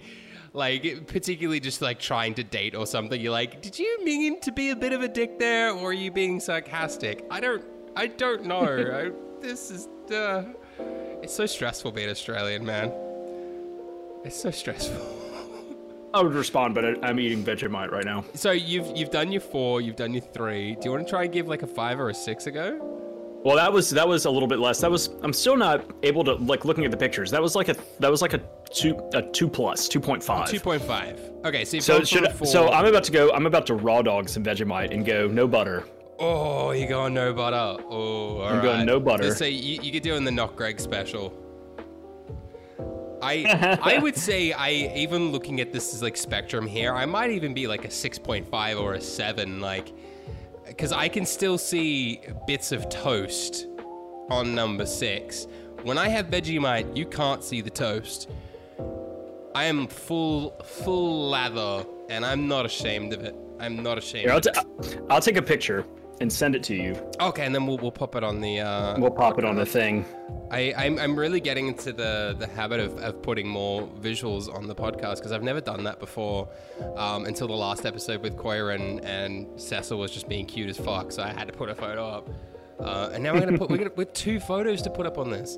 Like, 0.55 1.07
particularly 1.07 1.59
just 1.59 1.81
like 1.81 1.99
trying 1.99 2.33
to 2.35 2.43
date 2.43 2.75
or 2.75 2.87
something. 2.87 3.19
You're 3.19 3.33
like, 3.33 3.61
did 3.61 3.77
you 3.77 4.03
mean 4.03 4.39
to 4.41 4.51
be 4.51 4.69
a 4.69 4.75
bit 4.75 4.93
of 4.93 5.01
a 5.01 5.07
dick 5.07 5.37
there, 5.37 5.71
or 5.71 5.89
are 5.89 5.93
you 5.93 6.11
being 6.11 6.39
sarcastic? 6.39 7.25
I 7.29 7.41
don't, 7.41 7.63
I 7.95 8.07
don't 8.07 8.45
know. 8.45 8.63
I, 8.63 9.41
this 9.41 9.69
is, 9.69 9.87
uh, 10.11 10.45
it's 11.21 11.35
so 11.35 11.45
stressful 11.45 11.91
being 11.91 12.09
Australian, 12.09 12.65
man. 12.65 12.91
It's 14.23 14.41
so 14.41 14.49
stressful. 14.49 15.25
I 16.13 16.21
would 16.21 16.33
respond, 16.33 16.73
but 16.73 16.85
I, 16.85 16.95
I'm 17.03 17.19
eating 17.19 17.43
Vegemite 17.43 17.91
right 17.91 18.05
now. 18.05 18.23
So 18.35 18.51
you've 18.51 18.95
you've 18.95 19.11
done 19.11 19.33
your 19.33 19.41
four, 19.41 19.81
you've 19.81 19.97
done 19.97 20.13
your 20.13 20.23
three. 20.23 20.75
Do 20.75 20.85
you 20.85 20.91
want 20.91 21.05
to 21.05 21.09
try 21.09 21.25
and 21.25 21.33
give 21.33 21.49
like 21.49 21.61
a 21.61 21.67
five 21.67 21.99
or 21.99 22.09
a 22.09 22.13
six 22.13 22.47
a 22.47 22.51
go? 22.51 22.95
Well, 23.45 23.57
that 23.57 23.71
was 23.71 23.91
that 23.91 24.07
was 24.07 24.25
a 24.25 24.29
little 24.31 24.47
bit 24.47 24.57
less. 24.57 24.81
That 24.81 24.89
was 24.89 25.11
I'm 25.21 25.31
still 25.31 25.55
not 25.55 25.85
able 26.01 26.23
to 26.23 26.33
like 26.33 26.65
looking 26.65 26.83
at 26.83 26.89
the 26.89 26.97
pictures. 26.97 27.29
That 27.29 27.43
was 27.43 27.55
like 27.55 27.69
a 27.69 27.75
that 27.99 28.09
was 28.09 28.23
like 28.23 28.33
a 28.33 28.41
two 28.73 28.99
a 29.13 29.21
two 29.21 29.47
plus 29.47 29.87
two 29.87 29.99
point 29.99 30.23
five. 30.23 30.49
Two 30.49 30.59
point 30.59 30.81
five. 30.81 31.19
Okay, 31.45 31.63
so 31.63 31.77
you've 31.77 31.83
So 31.83 32.03
should 32.03 32.31
four. 32.31 32.47
so 32.47 32.71
I'm 32.71 32.85
about 32.87 33.03
to 33.03 33.11
go. 33.11 33.31
I'm 33.33 33.45
about 33.45 33.67
to 33.67 33.75
raw 33.75 34.01
dog 34.01 34.29
some 34.29 34.43
Vegemite 34.43 34.91
and 34.91 35.05
go 35.05 35.27
no 35.27 35.47
butter. 35.47 35.85
Oh, 36.17 36.71
you 36.71 36.87
going 36.87 37.13
no 37.13 37.33
butter. 37.33 37.83
Oh, 37.87 38.39
all 38.39 38.47
I'm 38.47 38.63
going 38.63 38.83
no 38.83 38.99
butter. 38.99 39.31
So 39.35 39.45
you, 39.45 39.79
you 39.79 39.91
could 39.91 40.01
do 40.01 40.15
in 40.15 40.23
the 40.23 40.31
Not 40.31 40.55
Greg 40.55 40.79
special. 40.79 41.31
I 43.21 43.77
I 43.83 43.99
would 43.99 44.15
say 44.15 44.53
I 44.53 44.71
even 44.95 45.31
looking 45.31 45.61
at 45.61 45.71
this 45.71 45.93
as 45.93 46.01
like 46.01 46.17
spectrum 46.17 46.65
here, 46.65 46.95
I 46.95 47.05
might 47.05 47.29
even 47.29 47.53
be 47.53 47.67
like 47.67 47.85
a 47.85 47.91
six 47.91 48.17
point 48.17 48.49
five 48.49 48.79
or 48.79 48.95
a 48.95 49.01
seven, 49.01 49.61
like 49.61 49.93
because 50.75 50.91
I 50.91 51.07
can 51.07 51.25
still 51.25 51.57
see 51.57 52.19
bits 52.47 52.71
of 52.71 52.89
toast 52.89 53.67
on 54.29 54.53
number 54.53 54.85
six. 54.85 55.47
When 55.83 55.97
I 55.97 56.09
have 56.09 56.27
Vegemite, 56.27 56.95
you 56.95 57.05
can't 57.05 57.43
see 57.43 57.61
the 57.61 57.69
toast. 57.69 58.29
I 59.53 59.65
am 59.65 59.87
full 59.87 60.51
full 60.63 61.29
lather, 61.29 61.85
and 62.09 62.25
I'm 62.25 62.47
not 62.47 62.65
ashamed 62.65 63.13
of 63.13 63.23
it. 63.23 63.35
I'm 63.59 63.81
not 63.81 63.97
ashamed. 63.97 64.25
Here, 64.25 64.31
I'll, 64.31 64.39
of 64.39 64.47
it. 64.47 64.53
t- 64.83 64.97
I'll 65.09 65.21
take 65.21 65.37
a 65.37 65.41
picture 65.41 65.85
and 66.21 66.31
send 66.31 66.55
it 66.55 66.63
to 66.63 66.75
you. 66.75 66.95
Okay, 67.19 67.45
and 67.45 67.53
then 67.53 67.65
we'll, 67.67 67.77
we'll 67.77 67.91
pop 67.91 68.15
it 68.15 68.23
on 68.23 68.41
the. 68.41 68.59
Uh, 68.61 68.99
We'll 68.99 69.11
pop 69.11 69.37
it 69.39 69.45
on 69.45 69.55
the 69.55 69.65
thing. 69.65 70.05
I, 70.51 70.73
I'm, 70.77 70.99
I'm 70.99 71.17
really 71.17 71.39
getting 71.39 71.67
into 71.67 71.91
the, 71.91 72.35
the 72.37 72.47
habit 72.47 72.79
of, 72.79 72.97
of 72.99 73.21
putting 73.21 73.47
more 73.47 73.87
visuals 73.87 74.53
on 74.53 74.67
the 74.67 74.75
podcast 74.75 75.15
because 75.17 75.31
I've 75.31 75.43
never 75.43 75.59
done 75.61 75.83
that 75.85 75.99
before 75.99 76.47
um, 76.95 77.25
until 77.25 77.47
the 77.47 77.53
last 77.55 77.85
episode 77.85 78.21
with 78.21 78.37
Koya 78.37 78.75
and, 78.75 79.03
and 79.03 79.59
Cecil 79.59 79.97
was 79.97 80.11
just 80.11 80.29
being 80.29 80.45
cute 80.45 80.69
as 80.69 80.77
fuck, 80.77 81.11
so 81.11 81.23
I 81.23 81.29
had 81.29 81.47
to 81.47 81.53
put 81.53 81.69
a 81.69 81.75
photo 81.75 82.07
up. 82.07 82.29
Uh, 82.79 83.09
and 83.13 83.23
now 83.23 83.33
we're 83.33 83.39
gonna 83.39 83.57
put 83.57 83.69
we're 83.69 83.77
gonna 83.77 83.91
with 83.95 84.11
two 84.13 84.37
photos 84.39 84.81
to 84.81 84.89
put 84.89 85.05
up 85.05 85.17
on 85.17 85.29
this. 85.31 85.57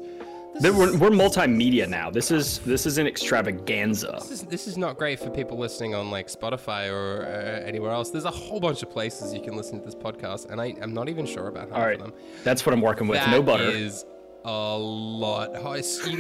This 0.60 0.74
We're, 0.76 0.90
is, 0.90 0.98
we're 0.98 1.10
multimedia 1.10 1.88
now. 1.88 2.10
This 2.10 2.32
is 2.32 2.60
this 2.60 2.86
is 2.86 2.98
an 2.98 3.06
extravaganza. 3.08 4.14
this 4.20 4.32
is 4.32 4.42
this 4.44 4.68
is 4.68 4.78
not 4.78 4.98
great 4.98 5.20
for 5.20 5.30
people 5.30 5.58
listening 5.58 5.94
on 5.94 6.10
like 6.10 6.28
Spotify 6.28 6.92
or 6.92 7.26
uh, 7.26 7.66
anywhere 7.68 7.92
else. 7.92 8.10
There's 8.10 8.26
a 8.26 8.32
whole 8.32 8.60
bunch 8.60 8.82
of 8.82 8.90
places 8.90 9.34
you 9.34 9.42
can 9.42 9.56
listen 9.56 9.80
to 9.80 9.86
this 9.86 9.94
podcast, 9.96 10.50
and 10.50 10.60
I, 10.60 10.74
I'm 10.82 10.94
not 10.94 11.10
even 11.10 11.26
sure 11.26 11.48
about 11.48 11.70
half 11.70 11.78
All 11.78 11.86
right, 11.86 12.00
of 12.00 12.06
them. 12.08 12.14
that's 12.44 12.66
what 12.66 12.74
I'm 12.74 12.82
working 12.82 13.08
with. 13.08 13.20
That 13.20 13.30
no 13.30 13.42
butter. 13.44 13.66
is 13.66 14.06
a 14.46 14.78
lot. 14.78 15.52
Oh, 15.56 15.74
it's- 15.74 16.06
you, 16.08 16.18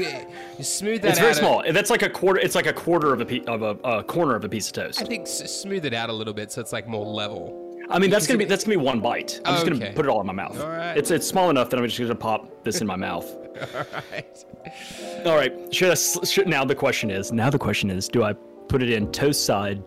you 0.58 0.64
smooth 0.64 1.02
that 1.02 1.10
It's 1.12 1.20
very 1.20 1.32
a- 1.32 1.36
small. 1.36 1.64
That's 1.72 1.90
like 1.90 2.02
a 2.04 2.10
quarter. 2.10 2.40
It's 2.40 2.56
like 2.56 2.68
a 2.68 2.74
quarter 2.74 3.14
of 3.14 3.22
a 3.22 3.26
pe- 3.26 3.46
of 3.46 3.62
a, 3.64 3.70
a 3.88 4.04
corner 4.04 4.36
of 4.36 4.44
a 4.44 4.50
piece 4.50 4.68
of 4.68 4.74
toast. 4.74 5.02
I 5.02 5.06
think 5.06 5.24
s- 5.24 5.62
smooth 5.62 5.86
it 5.86 5.94
out 5.94 6.10
a 6.10 6.14
little 6.14 6.34
bit 6.34 6.52
so 6.52 6.62
it's 6.62 6.74
like 6.74 6.88
more 6.88 7.06
level. 7.06 7.64
I 7.90 8.00
mean, 8.00 8.10
that's 8.10 8.28
gonna 8.28 8.38
be 8.38 8.44
that's 8.46 8.66
gonna 8.66 8.78
be 8.78 8.84
one 8.84 9.00
bite. 9.00 9.40
I'm 9.46 9.54
just 9.56 9.66
Okay. 9.66 9.80
gonna 9.80 9.94
put 9.94 10.06
it 10.06 10.10
all 10.10 10.20
in 10.20 10.28
my 10.28 10.34
mouth. 10.34 10.58
Right. 10.60 10.98
It's 10.98 11.10
it's 11.10 11.26
small 11.26 11.50
enough 11.50 11.70
that 11.70 11.80
I'm 11.80 11.86
just 11.88 11.98
gonna 11.98 12.14
pop 12.16 12.64
this 12.66 12.82
in 12.82 12.88
my 12.88 12.98
mouth. 12.98 13.26
Right. 14.12 14.45
All 15.26 15.36
right. 15.36 15.74
Should 15.74 15.91
I? 15.91 15.95
Should 16.26 16.47
now 16.47 16.64
the 16.66 16.76
question 16.76 17.10
is 17.12 17.32
now 17.32 17.49
the 17.49 17.60
question 17.60 17.89
is 17.89 18.08
do 18.08 18.24
I 18.24 18.34
put 18.34 18.84
it 18.84 18.89
in 18.89 19.12
toast 19.12 19.45
side 19.45 19.82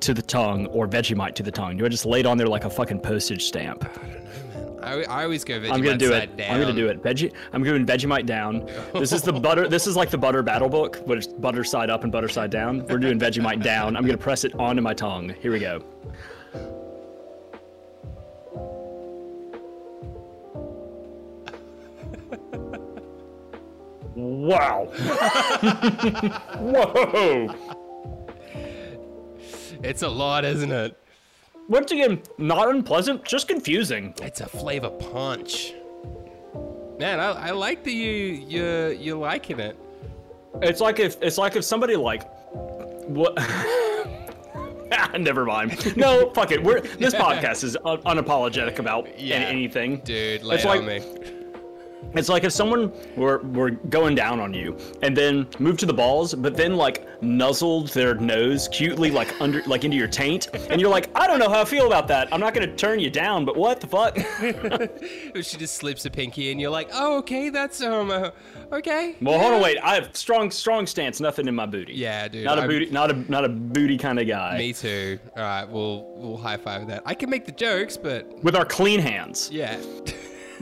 to 0.00 0.14
the 0.14 0.22
tongue 0.22 0.66
or 0.66 0.86
Vegemite 0.88 1.34
to 1.36 1.42
the 1.42 1.50
tongue? 1.50 1.76
Do 1.76 1.84
I 1.84 1.88
just 1.88 2.06
lay 2.06 2.20
it 2.20 2.26
on 2.26 2.38
there 2.38 2.46
like 2.46 2.64
a 2.64 2.70
fucking 2.70 3.00
postage 3.00 3.44
stamp? 3.44 3.84
I, 4.82 5.02
I 5.04 5.24
always 5.24 5.44
go 5.44 5.60
Vegemite 5.60 5.68
side 5.68 5.68
down. 5.68 5.74
I'm 5.74 5.82
gonna 5.84 5.98
do 5.98 6.12
it. 6.14 6.36
down. 6.36 6.54
I'm 6.54 6.60
gonna 6.60 6.72
do 6.74 6.88
it. 6.88 7.02
Veggie. 7.02 7.32
I'm 7.52 7.62
doing 7.62 7.84
Vegemite 7.84 8.24
down. 8.26 8.66
This 8.94 9.12
is 9.12 9.20
the 9.22 9.32
butter. 9.46 9.68
This 9.68 9.86
is 9.86 9.94
like 9.96 10.08
the 10.10 10.18
butter 10.18 10.42
battle 10.42 10.68
book, 10.70 11.02
but 11.06 11.18
it's 11.18 11.26
butter 11.26 11.64
side 11.64 11.90
up 11.90 12.02
and 12.02 12.10
butter 12.10 12.28
side 12.28 12.50
down. 12.50 12.86
We're 12.86 12.98
doing 12.98 13.18
Vegemite 13.18 13.62
down. 13.62 13.96
I'm 13.96 14.04
gonna 14.06 14.16
press 14.16 14.44
it 14.44 14.54
onto 14.58 14.80
my 14.80 14.94
tongue. 14.94 15.34
Here 15.40 15.52
we 15.52 15.58
go. 15.58 15.82
Wow. 24.20 24.86
Whoa. 26.58 27.54
It's 29.82 30.02
a 30.02 30.08
lot, 30.08 30.44
isn't 30.44 30.70
it? 30.70 30.96
Once 31.68 31.90
again, 31.92 32.20
not 32.38 32.68
unpleasant, 32.68 33.24
just 33.24 33.48
confusing. 33.48 34.12
It's 34.20 34.40
a 34.40 34.46
flavor 34.46 34.90
punch. 34.90 35.72
Man, 36.98 37.18
I, 37.18 37.48
I 37.48 37.50
like 37.52 37.82
that 37.84 37.92
you 37.92 38.10
you 38.10 38.88
you're 38.98 39.16
liking 39.16 39.58
it. 39.60 39.78
It's 40.60 40.80
like 40.80 40.98
if 40.98 41.16
it's 41.22 41.38
like 41.38 41.56
if 41.56 41.64
somebody 41.64 41.96
like 41.96 42.28
what 43.08 43.38
Never 45.18 45.44
mind. 45.46 45.96
No, 45.96 46.30
fuck 46.34 46.50
it. 46.50 46.62
We're 46.62 46.80
this 46.80 47.14
podcast 47.24 47.64
is 47.64 47.76
un- 47.84 48.02
unapologetic 48.02 48.78
about 48.80 49.18
Yeah. 49.18 49.36
anything. 49.36 50.00
Dude, 50.00 50.42
lay 50.42 50.56
It's 50.56 50.64
it 50.64 50.68
like- 50.68 50.80
on 50.80 50.86
me. 50.86 51.00
It's 52.14 52.28
like 52.28 52.42
if 52.44 52.52
someone 52.52 52.92
were 53.16 53.38
were 53.38 53.70
going 53.70 54.14
down 54.16 54.40
on 54.40 54.52
you 54.52 54.76
and 55.02 55.16
then 55.16 55.46
moved 55.58 55.78
to 55.80 55.86
the 55.86 55.92
balls, 55.94 56.34
but 56.34 56.56
then 56.56 56.76
like 56.76 57.06
nuzzled 57.22 57.88
their 57.90 58.14
nose 58.14 58.66
cutely 58.68 59.10
like 59.12 59.40
under 59.40 59.62
like 59.64 59.84
into 59.84 59.96
your 59.96 60.08
taint, 60.08 60.48
and 60.70 60.80
you're 60.80 60.90
like, 60.90 61.08
I 61.14 61.26
don't 61.28 61.38
know 61.38 61.48
how 61.48 61.60
I 61.60 61.64
feel 61.64 61.86
about 61.86 62.08
that. 62.08 62.32
I'm 62.32 62.40
not 62.40 62.52
gonna 62.54 62.74
turn 62.74 62.98
you 62.98 63.10
down, 63.10 63.44
but 63.44 63.56
what 63.56 63.80
the 63.80 63.86
fuck? 63.86 64.18
She 65.42 65.56
just 65.56 65.76
slips 65.76 66.04
a 66.04 66.10
pinky 66.10 66.50
and 66.50 66.60
you're 66.60 66.70
like, 66.70 66.88
oh, 66.92 67.18
okay, 67.18 67.48
that's 67.48 67.80
um, 67.82 68.10
uh, 68.10 68.30
okay. 68.72 69.16
well, 69.22 69.38
hold 69.38 69.54
on, 69.54 69.62
wait. 69.62 69.78
I 69.82 69.94
have 69.94 70.14
strong 70.16 70.50
strong 70.50 70.86
stance. 70.86 71.20
Nothing 71.20 71.48
in 71.48 71.54
my 71.54 71.66
booty. 71.66 71.94
Yeah, 71.94 72.28
dude. 72.28 72.44
Not 72.44 72.58
a 72.58 72.62
I'm- 72.62 72.70
booty. 72.70 72.86
Not 72.90 73.10
a 73.10 73.30
not 73.30 73.44
a 73.44 73.48
booty 73.48 73.96
kind 73.98 74.18
of 74.18 74.26
guy. 74.26 74.58
Me 74.58 74.72
too. 74.72 75.18
All 75.36 75.42
right, 75.42 75.64
we'll 75.68 76.04
we'll 76.16 76.36
high 76.36 76.56
five 76.56 76.86
that. 76.88 77.02
I 77.06 77.14
can 77.14 77.30
make 77.30 77.46
the 77.46 77.52
jokes, 77.52 77.96
but 77.96 78.26
With 78.42 78.56
our 78.56 78.64
clean 78.64 79.00
hands. 79.00 79.48
yeah. 79.52 79.78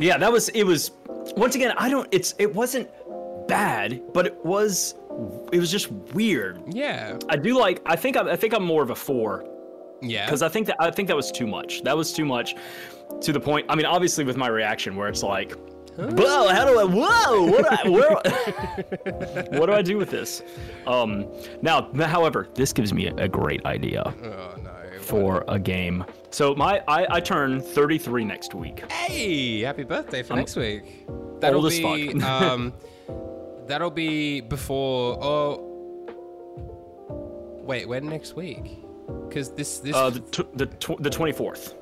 Yeah, 0.01 0.17
that 0.19 0.31
was 0.31 0.49
it 0.51 0.63
was 0.63 0.93
once 1.37 1.55
again, 1.55 1.73
I 1.77 1.89
don't 1.89 2.09
it's 2.11 2.35
it 2.39 2.55
wasn't 2.55 2.89
bad, 3.49 4.03
but 4.13 4.27
it 4.27 4.45
was 4.45 4.95
it 5.53 5.59
was 5.59 5.71
just 5.71 5.91
weird. 6.15 6.63
yeah. 6.69 7.19
I 7.29 7.37
do 7.37 7.59
like 7.59 7.81
I 7.87 7.97
think 7.97 8.17
I'm, 8.17 8.29
I 8.29 8.37
think 8.37 8.55
I'm 8.55 8.65
more 8.65 8.83
of 8.83 8.91
a 8.91 8.95
4 8.95 9.45
Yeah. 10.03 10.29
cuz 10.29 10.43
I 10.43 10.49
think 10.49 10.67
that 10.69 10.77
I 10.81 10.91
think 10.91 11.09
that 11.09 11.17
was 11.17 11.31
too 11.33 11.47
much. 11.47 11.83
That 11.83 11.97
was 11.97 12.13
too 12.13 12.25
much 12.25 12.55
to 13.23 13.33
the 13.33 13.41
point. 13.41 13.67
I 13.69 13.75
mean, 13.75 13.87
obviously 13.87 14.25
with 14.25 14.37
my 14.37 14.49
reaction 14.49 14.95
where 14.97 15.09
it's 15.09 15.23
like 15.23 15.55
Whoa, 15.97 16.47
how 16.49 16.65
do 16.65 16.79
I 16.79 16.85
whoa, 16.85 17.43
what 17.51 17.65
do 17.65 17.71
I 17.71 17.89
where, 17.89 19.49
what 19.59 19.67
do 19.67 19.73
I 19.73 19.83
do 19.83 19.97
with 19.97 20.11
this? 20.11 20.43
Um 20.87 21.27
now, 21.63 21.91
however, 22.07 22.49
this 22.55 22.73
gives 22.73 22.93
me 22.95 23.07
a 23.09 23.27
great 23.29 23.65
idea 23.67 24.03
oh 24.23 24.55
no. 24.63 24.71
for 25.01 25.45
a 25.49 25.59
game. 25.59 26.05
So 26.31 26.55
my 26.55 26.83
I, 26.87 27.17
I 27.17 27.21
turn 27.21 27.61
33 27.61 28.25
next 28.25 28.55
week. 28.55 28.91
Hey, 28.93 29.61
happy 29.61 29.85
birthday 29.85 30.23
for 30.23 30.35
next 30.37 30.57
week. 30.57 31.07
That'll 31.41 31.65
old 31.65 31.73
as 31.73 31.79
be 31.79 32.13
fuck. 32.13 32.23
um 32.43 32.73
that'll 33.67 33.91
be 33.91 34.41
before 34.41 35.19
oh 35.23 35.65
Wait, 37.63 37.87
when 37.89 38.07
next 38.09 38.35
week? 38.35 38.79
Cuz 39.31 39.51
this 39.51 39.79
this 39.79 39.95
Uh 39.95 40.11
the 40.11 40.21
t- 40.21 40.45
the 40.55 40.67
tw- 40.67 41.03
the 41.03 41.11
24th. 41.11 41.75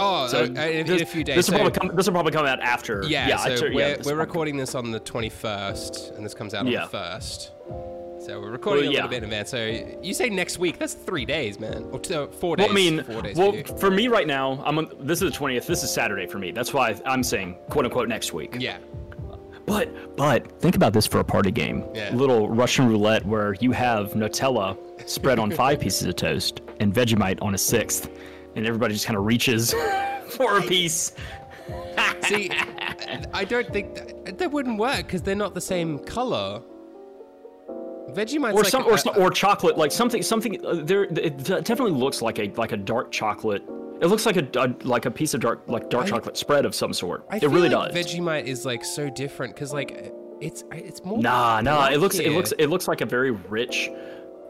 Oh, 0.00 0.28
So 0.28 0.42
uh, 0.42 0.44
in, 0.44 0.56
in 0.86 1.02
a 1.02 1.06
few 1.06 1.24
days. 1.24 1.36
This 1.36 1.50
will, 1.50 1.58
so- 1.58 1.64
probably 1.70 1.88
come, 1.88 1.96
this 1.96 2.06
will 2.06 2.12
probably 2.12 2.32
come 2.32 2.46
out 2.46 2.60
after. 2.60 3.02
yeah, 3.06 3.36
I 3.40 3.56
so 3.56 3.66
tur- 3.66 3.74
we're, 3.74 3.96
this 3.96 4.06
we're 4.06 4.14
recording 4.14 4.56
this 4.56 4.74
on 4.76 4.92
the 4.92 5.00
21st, 5.00 6.16
and 6.16 6.24
this 6.24 6.34
comes 6.34 6.54
out 6.54 6.60
on 6.66 6.68
Yeah. 6.72 6.86
the 6.86 6.96
1st. 6.96 7.50
So 8.28 8.38
we're 8.42 8.50
recording 8.50 8.84
Well, 8.84 8.92
a 8.92 8.92
little 8.92 9.08
bit 9.08 9.16
in 9.18 9.24
advance. 9.24 9.48
So 9.48 9.96
you 10.02 10.12
say 10.12 10.28
next 10.28 10.58
week? 10.58 10.78
That's 10.78 10.92
three 10.92 11.24
days, 11.24 11.58
man. 11.58 11.88
Or 11.90 11.98
two, 11.98 12.14
uh, 12.14 12.26
four 12.26 12.56
days. 12.56 12.64
Well, 12.64 12.72
I 12.72 12.74
mean, 12.74 13.02
four 13.02 13.22
days 13.22 13.36
well, 13.38 13.52
for 13.52 13.78
for 13.78 13.90
me 13.90 14.08
right 14.08 14.26
now, 14.26 14.62
I'm 14.66 14.76
on, 14.76 14.90
this 15.00 15.22
is 15.22 15.32
the 15.32 15.38
20th. 15.38 15.64
This 15.64 15.82
is 15.82 15.90
Saturday 15.90 16.26
for 16.26 16.38
me. 16.38 16.50
That's 16.50 16.74
why 16.74 16.94
I'm 17.06 17.22
saying 17.22 17.56
quote 17.70 17.86
unquote 17.86 18.06
next 18.06 18.34
week. 18.34 18.56
Yeah. 18.58 18.76
But 19.64 20.14
but 20.14 20.60
think 20.60 20.76
about 20.76 20.92
this 20.92 21.06
for 21.06 21.20
a 21.20 21.24
party 21.24 21.50
game. 21.50 21.86
Yeah. 21.94 22.10
Little 22.12 22.50
Russian 22.50 22.86
roulette 22.86 23.24
where 23.24 23.54
you 23.60 23.72
have 23.72 24.12
Nutella 24.12 24.76
spread 25.08 25.38
on 25.38 25.50
five 25.50 25.80
pieces 25.80 26.06
of 26.06 26.16
toast 26.16 26.60
and 26.80 26.92
Vegemite 26.92 27.38
on 27.40 27.54
a 27.54 27.58
sixth, 27.58 28.10
and 28.56 28.66
everybody 28.66 28.92
just 28.92 29.06
kind 29.06 29.16
of 29.16 29.24
reaches 29.24 29.72
for 30.36 30.58
a 30.58 30.62
piece. 30.62 31.14
See, 32.24 32.50
I 33.32 33.46
don't 33.48 33.72
think 33.72 33.94
that, 33.94 34.36
that 34.36 34.52
wouldn't 34.52 34.78
work 34.78 35.06
because 35.06 35.22
they're 35.22 35.34
not 35.34 35.54
the 35.54 35.62
same 35.62 35.98
color. 36.00 36.60
Vegemite's 38.14 38.54
Or 38.54 38.62
like 38.62 38.66
some 38.70 38.82
a- 38.84 38.86
or, 38.86 38.98
some- 38.98 39.14
or 39.18 39.30
chocolate 39.30 39.76
like 39.76 39.92
something 39.92 40.22
something 40.22 40.64
uh, 40.64 40.74
there 40.82 41.04
it 41.04 41.38
definitely 41.44 41.92
looks 41.92 42.22
like 42.22 42.38
a 42.38 42.50
like 42.56 42.72
a 42.72 42.76
dark 42.76 43.10
chocolate. 43.12 43.62
It 44.00 44.06
looks 44.06 44.26
like 44.26 44.36
a, 44.36 44.46
a 44.58 44.74
like 44.84 45.06
a 45.06 45.10
piece 45.10 45.34
of 45.34 45.40
dark 45.40 45.62
like 45.66 45.90
dark 45.90 46.06
I- 46.06 46.10
chocolate 46.10 46.36
spread 46.36 46.64
of 46.64 46.74
some 46.74 46.92
sort. 46.92 47.24
I 47.30 47.36
it 47.36 47.42
really 47.44 47.68
like 47.68 47.92
does. 47.92 48.06
Vegemite 48.06 48.44
is 48.44 48.64
like 48.64 48.84
so 48.84 49.10
different 49.10 49.54
because 49.54 49.72
like 49.72 50.12
it's 50.40 50.64
it's 50.72 51.04
more. 51.04 51.18
Nah, 51.20 51.60
nah. 51.60 51.88
It 51.88 51.98
looks 51.98 52.18
it 52.18 52.32
looks 52.32 52.52
it 52.58 52.66
looks 52.68 52.86
like 52.88 53.00
a 53.00 53.06
very 53.06 53.32
rich, 53.32 53.90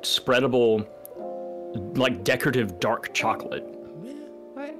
spreadable, 0.02 0.86
like 1.96 2.24
decorative 2.24 2.78
dark 2.78 3.12
chocolate. 3.14 3.64
I, 4.56 4.74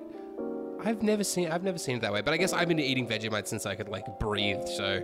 I've 0.85 1.03
never 1.03 1.24
seen 1.24 1.51
I've 1.51 1.64
never 1.64 1.79
seen 1.79 1.97
it 1.97 2.03
that 2.03 2.12
way, 2.12 2.20
but 2.20 2.33
I 2.35 2.37
guess 2.37 2.53
I've 2.53 2.68
been 2.68 2.79
eating 2.79 3.07
Vegemite 3.09 3.47
since 3.47 3.66
I 3.66 3.74
could 3.74 3.89
like 3.89 4.05
breathe, 4.20 4.66
so 4.66 5.03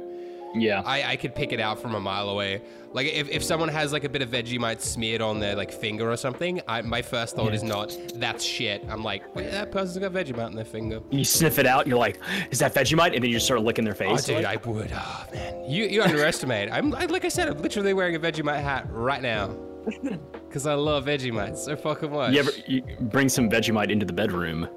Yeah. 0.54 0.82
I, 0.84 1.12
I 1.12 1.16
could 1.16 1.34
pick 1.34 1.52
it 1.52 1.60
out 1.60 1.80
from 1.80 1.94
a 1.94 2.00
mile 2.00 2.28
away. 2.28 2.62
Like 2.92 3.08
if, 3.08 3.28
if 3.28 3.42
someone 3.42 3.68
has 3.70 3.92
like 3.92 4.04
a 4.04 4.08
bit 4.08 4.22
of 4.22 4.28
Vegemite 4.30 4.80
smeared 4.80 5.20
on 5.20 5.40
their 5.40 5.56
like 5.56 5.72
finger 5.72 6.10
or 6.10 6.16
something, 6.16 6.60
I, 6.68 6.80
my 6.82 7.02
first 7.02 7.34
thought 7.34 7.52
is 7.52 7.64
not 7.64 7.96
that's 8.14 8.44
shit. 8.44 8.84
I'm 8.88 9.02
like 9.02 9.34
"Wait, 9.34 9.50
that 9.50 9.72
person's 9.72 9.98
got 9.98 10.12
Vegemite 10.12 10.46
on 10.46 10.54
their 10.54 10.64
finger. 10.64 11.00
you 11.10 11.24
sniff 11.24 11.58
it 11.58 11.66
out. 11.66 11.88
You're 11.88 11.98
like, 11.98 12.20
is 12.52 12.60
that 12.60 12.72
Vegemite? 12.72 13.14
And 13.14 13.22
then 13.22 13.30
you 13.30 13.36
just 13.36 13.46
start 13.46 13.62
licking 13.62 13.84
their 13.84 13.94
Oh, 13.94 13.96
face. 14.16 14.26
dude, 14.26 14.44
like, 14.44 14.64
I 14.64 14.68
would. 14.70 14.92
Oh 14.94 15.26
man, 15.32 15.68
you 15.68 15.86
you 15.86 16.02
underestimate. 16.02 16.70
I'm 16.70 16.94
I, 16.94 17.06
like 17.06 17.24
I 17.24 17.28
said, 17.28 17.48
I'm 17.48 17.60
literally 17.60 17.92
wearing 17.94 18.14
a 18.14 18.20
Vegemite 18.20 18.62
hat 18.62 18.86
right 18.90 19.22
now 19.22 19.48
because 20.48 20.66
I 20.68 20.74
love 20.74 21.06
Vegemite 21.06 21.56
so 21.56 21.74
fucking 21.74 22.12
much. 22.12 22.32
you 22.32 22.38
ever 22.38 22.52
you 22.68 22.82
bring 23.00 23.28
some 23.28 23.50
Vegemite 23.50 23.90
into 23.90 24.06
the 24.06 24.12
bedroom? 24.12 24.68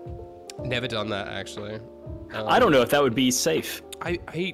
Never 0.63 0.87
done 0.87 1.09
that 1.09 1.27
actually. 1.27 1.79
I 2.33 2.57
don't 2.59 2.69
um, 2.69 2.73
know 2.73 2.81
if 2.81 2.89
that 2.89 3.01
would 3.01 3.15
be 3.15 3.29
safe. 3.31 3.81
I, 4.01 4.19
I 4.27 4.53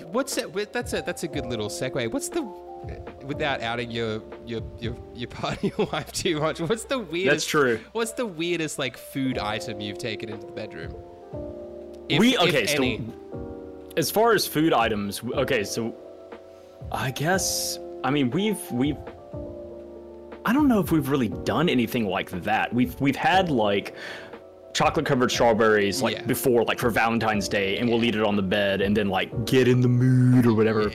what's 0.00 0.34
that? 0.36 0.72
That's 0.72 0.92
a 0.92 1.02
that's 1.02 1.22
a 1.22 1.28
good 1.28 1.46
little 1.46 1.68
segue. 1.68 2.10
What's 2.12 2.28
the 2.28 2.42
without 3.24 3.60
outing 3.60 3.90
your 3.90 4.22
your 4.46 4.62
your 4.80 4.96
your 5.14 5.28
your 5.62 5.86
wife 5.92 6.12
too 6.12 6.40
much? 6.40 6.60
What's 6.60 6.84
the 6.84 6.98
weirdest? 6.98 7.30
That's 7.32 7.46
true. 7.46 7.80
What's 7.92 8.12
the 8.12 8.26
weirdest 8.26 8.78
like 8.78 8.96
food 8.96 9.38
item 9.38 9.80
you've 9.80 9.98
taken 9.98 10.28
into 10.28 10.46
the 10.46 10.52
bedroom? 10.52 10.94
If- 12.08 12.18
we 12.18 12.36
okay. 12.38 12.66
So 12.66 12.98
as 13.96 14.10
far 14.10 14.32
as 14.32 14.46
food 14.46 14.72
items, 14.72 15.22
okay. 15.34 15.64
So 15.64 15.94
I 16.90 17.10
guess 17.10 17.78
I 18.04 18.10
mean 18.10 18.30
we've 18.30 18.60
we've. 18.70 18.98
I 20.44 20.52
don't 20.52 20.66
know 20.66 20.80
if 20.80 20.90
we've 20.90 21.08
really 21.08 21.28
done 21.28 21.68
anything 21.68 22.06
like 22.06 22.30
that. 22.30 22.74
We've 22.74 23.00
we've 23.00 23.16
had 23.16 23.48
like 23.48 23.94
chocolate 24.72 25.04
covered 25.06 25.30
strawberries 25.30 26.00
like 26.02 26.14
Yeah. 26.16 26.22
before 26.24 26.64
like 26.64 26.78
for 26.78 26.90
Valentine's 26.90 27.48
Day 27.48 27.78
and 27.78 27.88
we'll 27.90 28.02
eat 28.04 28.14
it 28.14 28.22
on 28.22 28.36
the 28.36 28.42
bed 28.42 28.80
and 28.80 28.96
then 28.96 29.08
like 29.08 29.44
get 29.46 29.68
in 29.68 29.80
the 29.80 29.88
mood 29.88 30.46
or 30.46 30.54
whatever. 30.54 30.90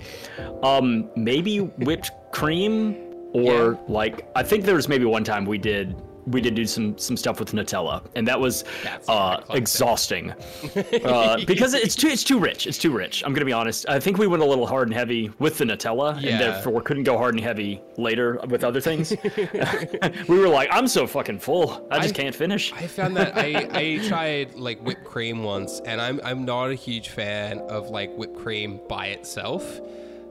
Um 0.63 1.09
maybe 1.15 1.59
whipped 1.59 2.11
cream 2.31 2.95
or 3.33 3.73
Yeah. 3.73 3.73
like 3.87 4.27
I 4.35 4.43
think 4.43 4.63
there 4.65 4.75
was 4.75 4.87
maybe 4.89 5.05
one 5.05 5.23
time 5.23 5.45
we 5.45 5.57
did 5.57 5.95
we 6.27 6.41
did 6.41 6.55
do 6.55 6.65
some 6.65 6.97
some 6.97 7.15
stuff 7.17 7.39
with 7.39 7.53
Nutella 7.53 8.03
and 8.15 8.27
that 8.27 8.39
was 8.39 8.63
uh 9.07 9.41
exhausting. 9.51 10.31
uh, 11.05 11.37
because 11.45 11.73
it's 11.73 11.95
too 11.95 12.07
it's 12.07 12.23
too 12.23 12.39
rich. 12.39 12.67
It's 12.67 12.77
too 12.77 12.91
rich. 12.91 13.23
I'm 13.25 13.33
gonna 13.33 13.45
be 13.45 13.53
honest. 13.53 13.87
I 13.89 13.99
think 13.99 14.17
we 14.17 14.27
went 14.27 14.43
a 14.43 14.45
little 14.45 14.67
hard 14.67 14.87
and 14.87 14.95
heavy 14.95 15.31
with 15.39 15.57
the 15.57 15.65
Nutella, 15.65 16.21
Yeah. 16.21 16.31
and 16.31 16.41
therefore 16.41 16.81
couldn't 16.81 17.03
go 17.03 17.17
hard 17.17 17.33
and 17.35 17.43
heavy 17.43 17.81
later 17.97 18.39
with 18.49 18.63
other 18.63 18.81
things. 18.81 19.13
we 20.27 20.37
were 20.39 20.49
like, 20.49 20.69
I'm 20.71 20.87
so 20.87 21.07
fucking 21.07 21.39
full. 21.39 21.87
I 21.91 21.99
just 21.99 22.15
I- 22.15 22.21
can't 22.23 22.35
finish. 22.35 22.73
I 22.73 22.87
found 22.87 23.15
that 23.17 23.37
I, 23.37 23.67
I 23.71 24.07
tried 24.07 24.55
like 24.55 24.79
whipped 24.81 25.05
cream 25.05 25.43
once, 25.43 25.79
and 25.85 26.01
I'm 26.01 26.19
I'm 26.23 26.45
not 26.45 26.69
a 26.71 26.75
huge 26.75 27.09
fan 27.09 27.59
of 27.59 27.89
like 27.89 28.13
whipped 28.15 28.37
cream 28.37 28.79
by 28.89 29.07
itself. 29.07 29.79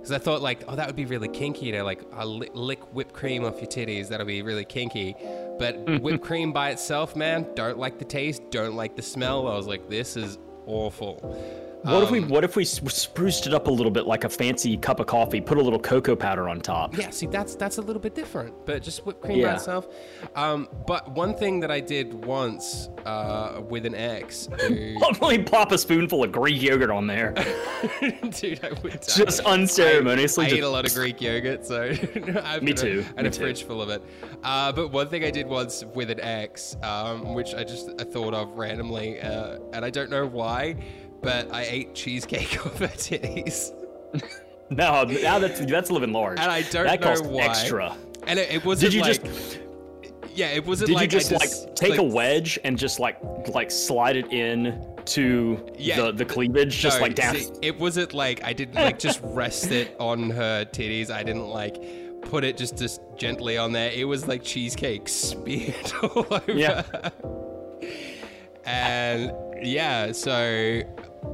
Because 0.07 0.13
I 0.13 0.19
thought 0.19 0.41
like, 0.41 0.63
oh, 0.69 0.77
that 0.77 0.87
would 0.87 0.95
be 0.95 1.05
really 1.05 1.27
kinky 1.27 1.73
to 1.73 1.83
like 1.83 2.05
uh, 2.17 2.25
lick, 2.25 2.51
lick 2.55 2.81
whipped 2.95 3.13
cream 3.13 3.45
off 3.45 3.57
your 3.57 3.67
titties. 3.69 4.07
That'll 4.09 4.25
be 4.25 4.41
really 4.41 4.65
kinky. 4.65 5.17
But 5.59 5.77
hmm. 5.87 5.97
whipped 5.99 6.25
cream 6.25 6.53
by 6.53 6.71
itself, 6.71 7.17
man, 7.17 7.47
don't 7.55 7.79
like 7.79 7.99
the 7.99 8.05
taste, 8.05 8.43
don't 8.51 8.75
like 8.75 8.97
the 8.97 9.03
smell. 9.03 9.49
I 9.49 9.57
was 9.57 9.67
like, 9.67 9.89
this 9.89 10.17
is 10.17 10.39
awful. 10.67 11.21
What 11.83 12.03
if 12.03 12.11
we 12.11 12.19
um, 12.21 12.29
what 12.29 12.43
if 12.45 12.57
we 12.57 12.65
spruced 12.65 13.47
it 13.47 13.55
up 13.55 13.67
a 13.69 13.71
little 13.71 13.91
bit 13.93 14.07
like 14.07 14.25
a 14.25 14.29
fancy 14.29 14.77
cup 14.77 14.99
of 15.01 15.07
coffee? 15.07 15.41
Put 15.41 15.59
a 15.59 15.63
little 15.63 15.79
cocoa 15.79 16.17
powder 16.17 16.49
on 16.49 16.61
top. 16.61 16.97
Yeah, 16.97 17.11
see, 17.11 17.27
that's 17.27 17.55
that's 17.55 17.79
a 17.79 17.83
little 17.83 18.01
bit 18.03 18.15
different, 18.15 18.55
but 18.67 18.83
just 18.83 19.07
whipped 19.07 19.21
cream 19.21 19.39
by 19.43 19.49
Yeah. 19.49 19.55
itself. 19.55 19.89
Um, 20.35 20.69
but 20.87 21.11
one 21.13 21.35
thing 21.35 21.61
that 21.61 21.71
I 21.71 21.81
did 21.81 22.13
once 22.25 22.89
uh, 23.05 23.61
with 23.69 23.87
an 23.87 23.95
ex, 23.95 24.49
who, 24.61 24.97
Only 25.21 25.43
pop 25.43 25.71
a 25.73 25.79
spoonful 25.79 26.25
of 26.25 26.33
Greek 26.33 26.61
yogurt 26.61 26.91
on 26.91 27.07
there. 27.07 27.33
dude, 28.31 28.65
I 28.65 28.71
would 28.83 29.01
die. 29.01 29.15
Just 29.17 29.41
unceremoniously. 29.41 30.45
I, 30.45 30.47
I 30.47 30.51
just- 30.51 30.59
eat 30.59 30.65
a 30.65 30.69
lot 30.69 30.87
of 30.87 30.95
Greek 30.95 31.21
yogurt, 31.21 31.65
so 31.67 31.93
I've 32.45 32.63
Me 32.63 32.73
too, 32.73 33.05
A, 33.15 33.19
and 33.19 33.27
a 33.27 33.31
too. 33.31 33.41
fridge 33.43 33.65
full 33.65 33.81
of 33.81 33.89
it. 33.91 34.03
Uh, 34.43 34.73
but 34.73 34.91
one 34.91 35.09
thing 35.09 35.25
I 35.25 35.31
did 35.31 35.47
once 35.47 35.85
with 35.95 36.11
an 36.11 36.21
ex, 36.21 36.77
um, 36.83 37.35
which 37.35 37.55
I 37.55 37.63
just 37.65 37.91
I 38.01 38.05
thought 38.05 38.35
of 38.35 38.51
randomly, 38.57 39.21
uh, 39.21 39.59
and 39.73 39.85
I 39.85 39.91
don't 39.91 40.11
know 40.11 40.27
why, 40.27 40.77
but 41.27 41.53
I 41.53 41.63
ate 41.65 41.95
cheesecake 41.95 42.59
off 42.67 42.79
her 42.79 42.87
titties, 42.89 43.73
No, 44.71 45.05
now 45.05 45.39
that's 45.39 45.61
that's 45.67 45.91
living 45.91 46.13
large. 46.13 46.39
and 46.41 46.51
I 46.51 46.63
don't 46.63 46.87
that 46.87 47.01
know 47.01 47.07
costs 47.09 47.27
why. 47.27 47.43
extra. 47.45 47.97
And 48.27 48.39
it, 48.39 48.51
it 48.51 48.65
wasn't 48.65 48.91
Did 48.93 48.95
you 48.97 49.03
like, 49.03 49.23
just 49.23 49.61
yeah, 50.35 50.49
it 50.49 50.67
wasn't 50.67 50.89
did 50.89 50.95
like 50.95 51.13
you 51.13 51.19
just, 51.19 51.31
just 51.31 51.67
like 51.67 51.75
take 51.77 51.99
a 51.99 52.03
wedge 52.03 52.59
and 52.65 52.77
just 52.79 52.99
like 53.01 53.17
like 53.55 53.71
slide 53.71 54.17
it 54.17 54.33
in 54.33 54.85
to 55.07 55.65
Yeah. 55.79 55.97
the 56.03 56.13
the 56.13 56.25
cleavage, 56.25 56.77
just 56.79 56.99
No, 56.99 57.03
like 57.03 57.15
down? 57.15 57.37
see, 57.37 57.51
it 57.63 57.79
wasn't 57.79 58.13
like 58.13 58.43
I 58.45 58.53
didn't 58.53 58.75
like 58.75 58.99
just 58.99 59.21
rest 59.23 59.71
it 59.71 59.95
on 60.01 60.31
her 60.31 60.65
titties. 60.65 61.11
I 61.11 61.23
didn't 61.23 61.47
like 61.49 61.77
put 62.23 62.43
it 62.43 62.57
just 62.57 62.77
just 62.77 63.01
gently 63.17 63.57
on 63.57 63.71
there. 63.73 63.93
It 63.93 64.05
was 64.05 64.27
like 64.27 64.43
cheesecake 64.43 65.09
smeared 65.09 65.93
all 66.03 66.27
over. 66.31 66.53
Yeah. 66.53 66.83
And 68.65 69.33
yeah, 69.63 70.11
so 70.13 70.83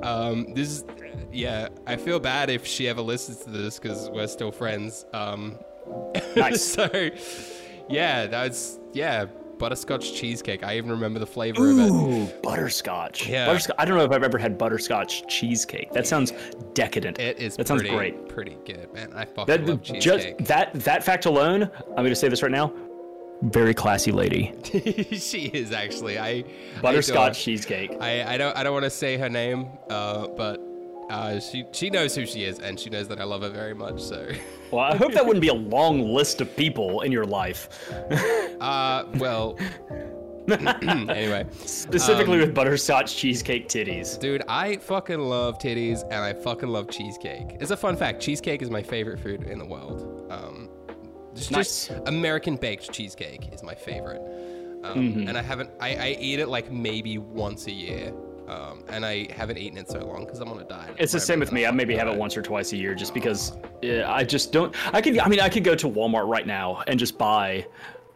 um, 0.02 0.52
this 0.54 0.68
is 0.68 0.84
yeah. 1.32 1.68
I 1.86 1.96
feel 1.96 2.18
bad 2.20 2.50
if 2.50 2.66
she 2.66 2.88
ever 2.88 3.00
listens 3.02 3.38
to 3.44 3.50
this 3.50 3.78
because 3.78 4.10
we're 4.10 4.26
still 4.26 4.52
friends. 4.52 5.06
Um, 5.12 5.58
Nice. 6.36 6.62
so 6.64 6.88
yeah, 7.88 8.26
that's 8.26 8.78
yeah. 8.92 9.26
Butterscotch 9.58 10.14
cheesecake. 10.14 10.64
I 10.64 10.76
even 10.76 10.90
remember 10.90 11.20
the 11.20 11.26
flavor 11.26 11.70
of 11.70 11.78
it. 11.78 11.88
Ooh, 11.90 12.26
butterscotch. 12.42 13.28
Yeah. 13.28 13.46
Butterscotch. 13.46 13.76
I 13.78 13.84
don't 13.84 13.96
know 13.96 14.02
if 14.04 14.10
I've 14.10 14.24
ever 14.24 14.36
had 14.38 14.58
butterscotch 14.58 15.24
cheesecake. 15.28 15.92
That 15.92 16.04
sounds 16.04 16.32
decadent. 16.74 17.20
It 17.20 17.38
is 17.38 17.56
That 17.56 17.68
sounds 17.68 17.82
great. 17.82 18.28
pretty 18.28 18.56
good, 18.64 18.92
man. 18.92 19.12
I 19.14 19.24
fucking 19.24 19.46
That 19.46 19.64
love 19.64 19.82
just 19.82 20.00
cheesecake. 20.00 20.38
that 20.46 20.72
that 20.80 21.04
fact 21.04 21.26
alone, 21.26 21.70
I'm 21.90 21.94
going 21.96 22.08
to 22.08 22.16
say 22.16 22.28
this 22.28 22.42
right 22.42 22.50
now. 22.50 22.72
Very 23.43 23.74
classy 23.74 24.12
lady. 24.12 24.53
she 25.12 25.47
is 25.47 25.72
actually. 25.72 26.18
I 26.18 26.45
Butterscotch 26.80 27.30
I, 27.30 27.32
cheesecake. 27.32 27.97
I, 28.01 28.34
I 28.34 28.36
don't 28.38 28.57
I 28.57 28.62
don't 28.62 28.72
want 28.72 28.84
to 28.84 28.90
say 28.90 29.16
her 29.16 29.28
name, 29.28 29.66
uh, 29.90 30.28
but 30.28 30.61
uh, 31.11 31.40
she 31.40 31.64
she 31.72 31.90
knows 31.90 32.14
who 32.14 32.24
she 32.24 32.45
is, 32.45 32.61
and 32.61 32.78
she 32.78 32.88
knows 32.88 33.09
that 33.09 33.20
I 33.20 33.24
love 33.24 33.43
her 33.43 33.51
very 33.51 33.74
much. 33.74 34.01
So, 34.01 34.28
Well, 34.70 34.80
I 34.80 34.97
hope 34.97 35.12
that 35.12 35.26
wouldn't 35.26 35.43
be 35.43 35.49
a 35.49 35.55
long 35.55 36.01
list 36.14 36.40
of 36.40 36.57
people 36.57 37.01
in 37.03 37.11
your 37.12 37.26
life, 37.26 37.68
uh, 38.61 39.05
well, 39.16 39.59
anyway, 40.49 41.45
specifically 41.64 42.34
Um, 42.34 42.40
with 42.40 42.55
butterscotch 42.55 43.16
cheesecake 43.16 43.68
titties. 43.68 44.18
dude, 44.18 44.43
I 44.49 44.76
fucking 44.76 45.18
love 45.20 45.59
titties, 45.59 46.03
and 46.05 46.14
I 46.14 46.32
fucking 46.32 46.68
love 46.68 46.88
cheesecake. 46.90 47.57
It's 47.61 47.72
a 47.72 47.76
fun 47.76 47.97
fact. 47.97 48.22
Cheesecake 48.22 48.62
is 48.62 48.70
my 48.70 48.82
favorite 48.82 49.18
food 49.20 49.43
in 49.43 49.59
the 49.59 49.66
world. 49.66 50.26
Um, 50.30 50.68
just, 51.34 51.50
Nice. 51.50 51.86
just 51.88 52.08
American 52.08 52.56
baked 52.56 52.92
cheesecake 52.92 53.52
is 53.52 53.62
my 53.62 53.74
favorite. 53.74 54.22
Um, 54.84 54.94
Mm-hmm. 54.96 55.28
And 55.28 55.38
I 55.38 55.42
haven't, 55.42 55.70
I, 55.80 55.94
I 55.94 56.16
eat 56.18 56.40
it 56.40 56.48
like 56.48 56.72
maybe 56.72 57.16
once 57.18 57.66
a 57.68 57.70
year. 57.72 58.12
Um, 58.48 58.84
and 58.88 59.06
I 59.06 59.28
haven't 59.32 59.58
eaten 59.58 59.78
it 59.78 59.88
so 59.88 60.00
long 60.00 60.24
because 60.24 60.40
I'm 60.40 60.48
on 60.48 60.58
a 60.60 60.64
diet. 60.64 60.96
It's 60.98 61.12
the 61.12 61.20
same 61.20 61.38
with 61.38 61.52
me. 61.52 61.64
I 61.64 61.70
maybe 61.70 61.94
have 61.96 62.08
it 62.08 62.16
once 62.16 62.36
or 62.36 62.42
twice 62.42 62.72
a 62.72 62.76
year, 62.76 62.94
just 62.94 63.14
because 63.14 63.52
uh, 63.84 64.04
I 64.06 64.24
just 64.24 64.52
don't. 64.52 64.74
I 64.92 65.00
could. 65.00 65.16
I 65.20 65.28
mean, 65.28 65.38
I 65.40 65.48
could 65.48 65.62
go 65.62 65.76
to 65.76 65.88
Walmart 65.88 66.26
right 66.26 66.46
now 66.46 66.82
and 66.88 66.98
just 66.98 67.16
buy 67.16 67.64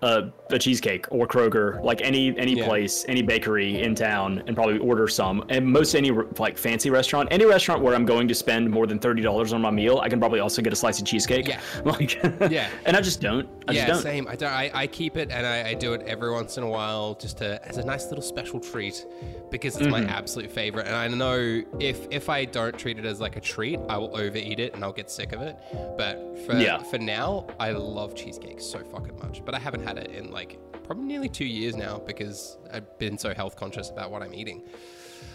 a, 0.03 0.31
a 0.51 0.59
cheesecake 0.59 1.07
or 1.11 1.27
Kroger, 1.27 1.83
like 1.83 2.01
any 2.03 2.37
any 2.39 2.55
Yeah. 2.55 2.67
place, 2.67 3.05
any 3.09 3.23
bakery 3.23 3.83
in 3.83 3.95
town, 3.95 4.43
and 4.47 4.55
probably 4.55 4.79
order 4.79 5.09
some. 5.09 5.45
And 5.49 5.67
most 5.67 5.95
any 5.95 6.11
like 6.39 6.59
fancy 6.59 6.91
restaurant, 6.91 7.29
any 7.33 7.47
restaurant 7.47 7.83
where 7.83 7.95
I'm 7.95 8.05
going 8.05 8.29
to 8.29 8.35
spend 8.35 8.71
more 8.71 8.87
than 8.87 8.99
thirty 8.99 9.23
dollars 9.23 9.53
on 9.55 9.63
my 9.63 9.71
meal, 9.71 9.99
I 10.03 10.09
can 10.09 10.19
probably 10.21 10.41
also 10.41 10.61
get 10.63 10.73
a 10.73 10.77
slice 10.77 11.01
of 11.01 11.07
cheesecake. 11.07 11.49
Yeah. 11.49 11.61
like 11.85 12.23
Yeah. 12.51 12.69
And 12.87 12.97
I 12.97 13.01
just 13.01 13.21
don't. 13.21 13.49
I 13.69 13.73
yeah, 13.73 13.87
just 13.87 14.03
don't. 14.05 14.13
same. 14.13 14.29
I 14.29 14.37
don't. 14.37 14.53
I, 14.53 14.71
I 14.75 14.87
keep 14.87 15.17
it 15.17 15.31
and 15.31 15.47
I, 15.47 15.71
I 15.71 15.75
do 15.75 15.95
it 15.95 16.03
every 16.03 16.31
once 16.31 16.57
in 16.59 16.63
a 16.63 16.69
while, 16.69 17.15
just 17.15 17.39
to 17.39 17.61
as 17.67 17.79
a 17.79 17.85
nice 17.85 18.07
little 18.09 18.23
special 18.23 18.61
treat, 18.61 19.07
because 19.51 19.77
it's 19.77 19.87
my 19.89 20.01
Mm-hmm. 20.03 20.11
absolute 20.11 20.53
favorite. 20.53 20.87
And 20.87 20.95
I 20.95 21.09
know 21.09 21.63
if 21.81 22.07
if 22.11 22.29
I 22.29 22.45
don't 22.45 22.79
treat 22.79 22.99
it 22.99 23.07
as 23.07 23.19
like 23.21 23.37
a 23.37 23.41
treat, 23.41 23.81
I 23.89 23.97
will 23.97 24.15
overeat 24.17 24.61
it 24.61 24.75
and 24.75 24.85
I'll 24.85 24.93
get 24.93 25.11
sick 25.11 25.33
of 25.33 25.41
it. 25.41 25.57
But 25.97 26.39
for 26.47 26.55
Yeah. 26.57 26.79
for 26.83 26.99
now, 26.99 27.47
I 27.59 27.71
love 27.73 28.15
cheesecake 28.15 28.61
so 28.61 28.81
fucking 28.85 29.19
much. 29.19 29.43
But 29.45 29.55
I 29.55 29.59
haven't 29.59 29.86
had 29.87 29.99
it 29.99 30.11
in 30.11 30.31
like 30.31 30.59
probably 30.85 31.05
nearly 31.05 31.29
two 31.29 31.45
years 31.45 31.77
now 31.77 31.99
because 31.99 32.59
I've 32.73 32.99
been 32.99 33.17
so 33.19 33.35
health 33.35 33.57
conscious 33.57 33.91
about 33.91 34.11
what 34.11 34.23
I'm 34.23 34.35
eating. 34.35 34.63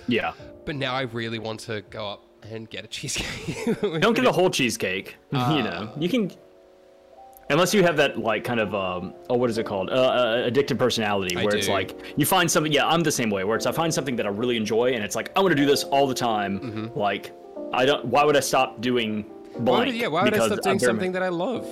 Yeah. 0.08 0.34
But 0.66 0.76
now 0.76 0.94
I 0.94 1.02
really 1.04 1.40
want 1.40 1.60
to 1.62 1.82
go 1.90 2.08
up 2.08 2.24
and 2.50 2.70
get 2.70 2.84
a 2.84 2.88
cheesecake. 2.88 3.80
Don't 4.02 4.16
get 4.16 4.26
a 4.26 4.32
whole 4.40 4.50
cheesecake. 4.50 5.18
Ah. 5.34 5.56
you 5.58 5.64
know, 5.64 5.92
you 5.98 6.10
can. 6.10 6.32
Unless 7.50 7.74
you 7.74 7.84
have 7.84 7.98
that 7.98 8.18
like 8.18 8.46
kind 8.46 8.62
of 8.62 8.74
um 8.74 9.14
oh 9.30 9.36
what 9.36 9.50
is 9.50 9.58
it 9.58 9.66
called 9.66 9.90
uh, 9.90 9.94
uh 9.94 10.50
addictive 10.50 10.78
personality 10.78 11.36
where 11.36 11.54
it's 11.54 11.68
like 11.68 12.00
you 12.16 12.26
find 12.26 12.50
something 12.50 12.72
yeah 12.72 12.88
I'm 12.88 13.02
the 13.02 13.12
same 13.12 13.30
way 13.30 13.44
where 13.44 13.58
it's 13.58 13.66
I 13.66 13.74
find 13.74 13.94
something 13.94 14.16
that 14.16 14.26
I 14.26 14.30
really 14.30 14.56
enjoy 14.56 14.94
and 14.94 15.04
it's 15.04 15.18
like 15.18 15.34
I 15.36 15.42
want 15.42 15.52
to 15.52 15.58
do 15.58 15.66
this 15.66 15.84
all 15.84 16.08
the 16.08 16.14
time 16.14 16.94
like 16.96 17.34
I 17.74 17.86
don't 17.86 18.06
why 18.06 18.24
would 18.24 18.38
I 18.38 18.40
stop 18.40 18.80
doing 18.80 19.26
Mm-hmm. 19.52 19.66
Why 19.66 19.80
would, 19.86 19.96
yeah, 19.96 20.08
why 20.08 20.24
would 20.24 20.34
I 20.34 20.38
stop 20.38 20.52
I'm 20.52 20.64
doing 20.64 20.80
very- 20.80 20.90
something 20.90 21.12
that 21.12 21.24
I 21.24 21.28
love? 21.28 21.68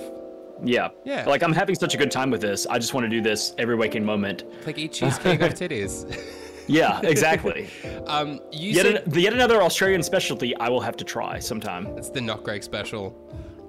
Yeah 0.64 0.88
Yeah. 1.04 1.24
like 1.26 1.42
I'm 1.42 1.52
having 1.52 1.74
such 1.74 1.94
a 1.94 1.96
good 1.96 2.10
time 2.10 2.30
with 2.30 2.40
this 2.40 2.66
I 2.66 2.78
just 2.78 2.92
want 2.94 3.04
to 3.04 3.08
do 3.10 3.20
this 3.20 3.54
every 3.58 3.76
waking 3.76 4.04
moment 4.04 4.44
Like 4.66 4.78
eat 4.78 4.92
cheesecake 4.92 5.42
off 5.42 5.54
titties. 5.54 6.04
yeah 6.66 7.00
exactly 7.02 7.68
Um, 8.06 8.40
you 8.52 8.72
yet, 8.72 8.86
said 8.86 9.06
an, 9.06 9.18
yet 9.18 9.32
another 9.32 9.62
Australian 9.62 10.02
specialty 10.02 10.56
I 10.56 10.68
will 10.68 10.80
have 10.80 10.96
to 10.96 11.04
try 11.04 11.38
sometime 11.38 11.86
it's 11.98 12.10
the 12.10 12.20
not 12.20 12.42
Greg 12.44 12.62
special. 12.62 13.14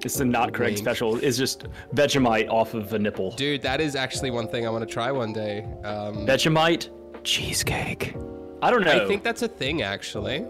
it's 0.03 0.17
the 0.17 0.25
not 0.25 0.51
Craig 0.53 0.77
special 0.77 1.17
is 1.17 1.37
just 1.37 1.65
Vegemite 1.93 2.49
off 2.49 2.73
of 2.73 2.91
a 2.93 2.99
nipple 2.99 3.31
Dude, 3.31 3.61
that 3.61 3.79
is 3.81 3.95
actually 3.95 4.31
one 4.31 4.47
thing 4.47 4.65
I 4.65 4.69
want 4.69 4.87
to 4.87 4.91
try 4.91 5.11
one 5.11 5.31
day. 5.33 5.65
Um, 5.83 6.25
Vegemite 6.25 6.89
cheesecake. 7.23 8.15
I 8.63 8.69
don't 8.71 8.83
know. 8.83 9.03
I 9.03 9.07
think 9.07 9.23
that's 9.23 9.41
a 9.43 9.47
thing, 9.47 9.81
actually. 9.83 10.45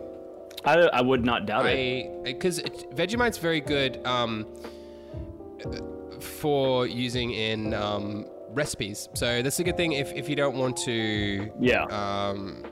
I, 0.65 0.73
I 0.79 1.01
would 1.01 1.23
not 1.25 1.45
doubt 1.45 1.65
it. 1.65 2.23
Because 2.23 2.59
Vegemite's 2.93 3.37
very 3.37 3.59
good 3.61 4.05
um, 4.05 4.45
for 6.23 6.87
using 6.87 7.31
in 7.31 7.73
um, 7.73 8.25
recipes. 8.49 9.09
So 9.13 9.41
that's 9.41 9.59
a 9.59 9.63
good 9.63 9.77
thing 9.77 9.93
if, 9.93 10.11
if 10.13 10.27
you 10.29 10.35
don't 10.35 10.55
want 10.57 10.77
to 10.85 11.51
Yeah. 11.59 11.83
um, 11.85 12.65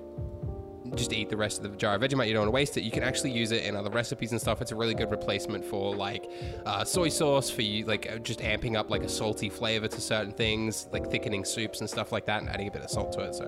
just 0.96 1.14
eat 1.14 1.30
the 1.30 1.38
rest 1.38 1.64
of 1.64 1.72
the 1.72 1.78
jar 1.78 1.96
of 1.96 2.02
Vegemite. 2.02 2.28
You 2.28 2.34
don't 2.34 2.42
want 2.42 2.48
to 2.48 2.56
waste 2.56 2.76
it. 2.76 2.82
You 2.84 2.90
can 2.90 3.04
actually 3.04 3.32
use 3.32 3.52
it 3.52 3.64
in 3.64 3.76
other 3.76 3.92
recipes 3.92 4.32
and 4.32 4.42
stuff. 4.42 4.60
It's 4.60 4.72
a 4.72 4.76
really 4.76 4.96
good 4.96 5.12
replacement 5.12 5.64
for 5.64 5.96
like 5.96 6.30
uh, 6.66 6.84
soy 6.84 7.10
sauce 7.10 7.50
for 7.50 7.62
you, 7.62 7.86
like 7.86 8.12
uh, 8.12 8.18
just 8.18 8.40
amping 8.40 8.76
up 8.76 8.90
like 8.90 9.04
a 9.04 9.10
salty 9.10 9.50
flavor 9.50 9.88
to 9.88 10.02
certain 10.02 10.32
things, 10.34 10.88
like 10.92 11.10
thickening 11.12 11.46
soups 11.46 11.82
and 11.82 11.90
stuff 11.90 12.12
like 12.12 12.26
that, 12.26 12.42
and 12.42 12.50
adding 12.50 12.68
a 12.68 12.72
bit 12.72 12.82
of 12.82 12.90
salt 12.90 13.12
to 13.14 13.22
it. 13.22 13.36
So 13.36 13.46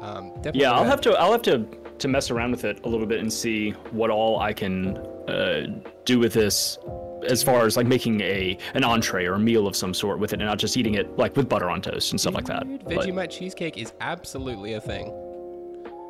um, 0.00 0.30
definitely. 0.36 0.62
yeah, 0.62 0.72
I'll 0.72 0.84
have 0.84 1.00
to. 1.02 1.12
I'll 1.12 1.30
have 1.32 1.42
to 1.42 1.64
to 1.98 2.08
mess 2.08 2.32
around 2.32 2.50
with 2.50 2.64
it 2.64 2.80
a 2.84 2.88
little 2.88 3.06
bit 3.06 3.20
and 3.20 3.32
see 3.32 3.70
what 3.92 4.10
all 4.10 4.40
I 4.40 4.52
can 4.52 4.96
uh, 5.28 5.66
do 6.04 6.18
with 6.18 6.32
this, 6.32 6.78
as 7.24 7.42
far 7.42 7.66
as 7.66 7.76
like 7.76 7.86
making 7.86 8.20
a 8.20 8.56
an 8.74 8.84
entree 8.84 9.26
or 9.26 9.34
a 9.34 9.38
meal 9.38 9.66
of 9.66 9.76
some 9.76 9.94
sort 9.94 10.18
with 10.18 10.32
it, 10.32 10.40
and 10.40 10.48
not 10.48 10.58
just 10.58 10.76
eating 10.76 10.94
it 10.94 11.16
like 11.18 11.36
with 11.36 11.48
butter 11.48 11.68
on 11.70 11.80
toast 11.82 12.12
and 12.12 12.20
stuff 12.20 12.34
like 12.34 12.46
that. 12.46 12.66
Dude, 12.66 12.84
But 12.84 12.94
Vegemite 12.94 13.30
cheesecake 13.30 13.76
is 13.78 13.92
absolutely 14.00 14.74
a 14.74 14.80
thing. 14.80 15.12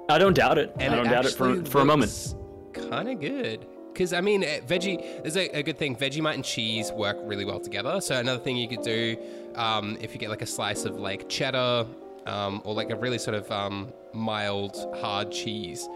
I 0.09 0.19
don't 0.19 0.35
doubt 0.35 0.59
it. 0.59 0.73
And 0.79 0.93
I 0.93 0.97
don't 0.97 1.07
doubt 1.11 1.27
it 1.27 1.33
for 1.35 1.65
for 1.65 1.81
a 1.81 1.85
moment. 1.85 2.35
Kind 2.73 3.09
of 3.09 3.21
good. 3.21 3.67
Because, 3.93 4.15
I 4.15 4.23
mean, 4.23 4.43
eh, 4.43 4.61
veggie, 4.61 5.23
there's 5.23 5.37
a, 5.37 5.49
a 5.59 5.63
good 5.63 5.77
thing. 5.77 5.95
Vegemite 5.95 6.33
and 6.33 6.43
cheese 6.45 6.91
work 6.93 7.19
really 7.25 7.45
well 7.45 7.61
together. 7.61 8.01
So, 8.01 8.17
another 8.19 8.41
thing 8.43 8.57
you 8.57 8.67
could 8.67 8.81
do 8.81 9.19
um, 9.55 9.99
if 10.01 10.15
you 10.15 10.19
get 10.19 10.31
like 10.31 10.41
a 10.41 10.47
slice 10.47 10.87
of 10.87 10.99
like 10.99 11.29
cheddar 11.29 11.85
um, 12.25 12.63
or 12.65 12.73
like 12.75 12.89
a 12.89 12.97
really 12.97 13.19
sort 13.19 13.35
of 13.37 13.51
um, 13.53 13.93
mild, 14.15 14.75
hard 15.03 15.31
cheese, 15.31 15.87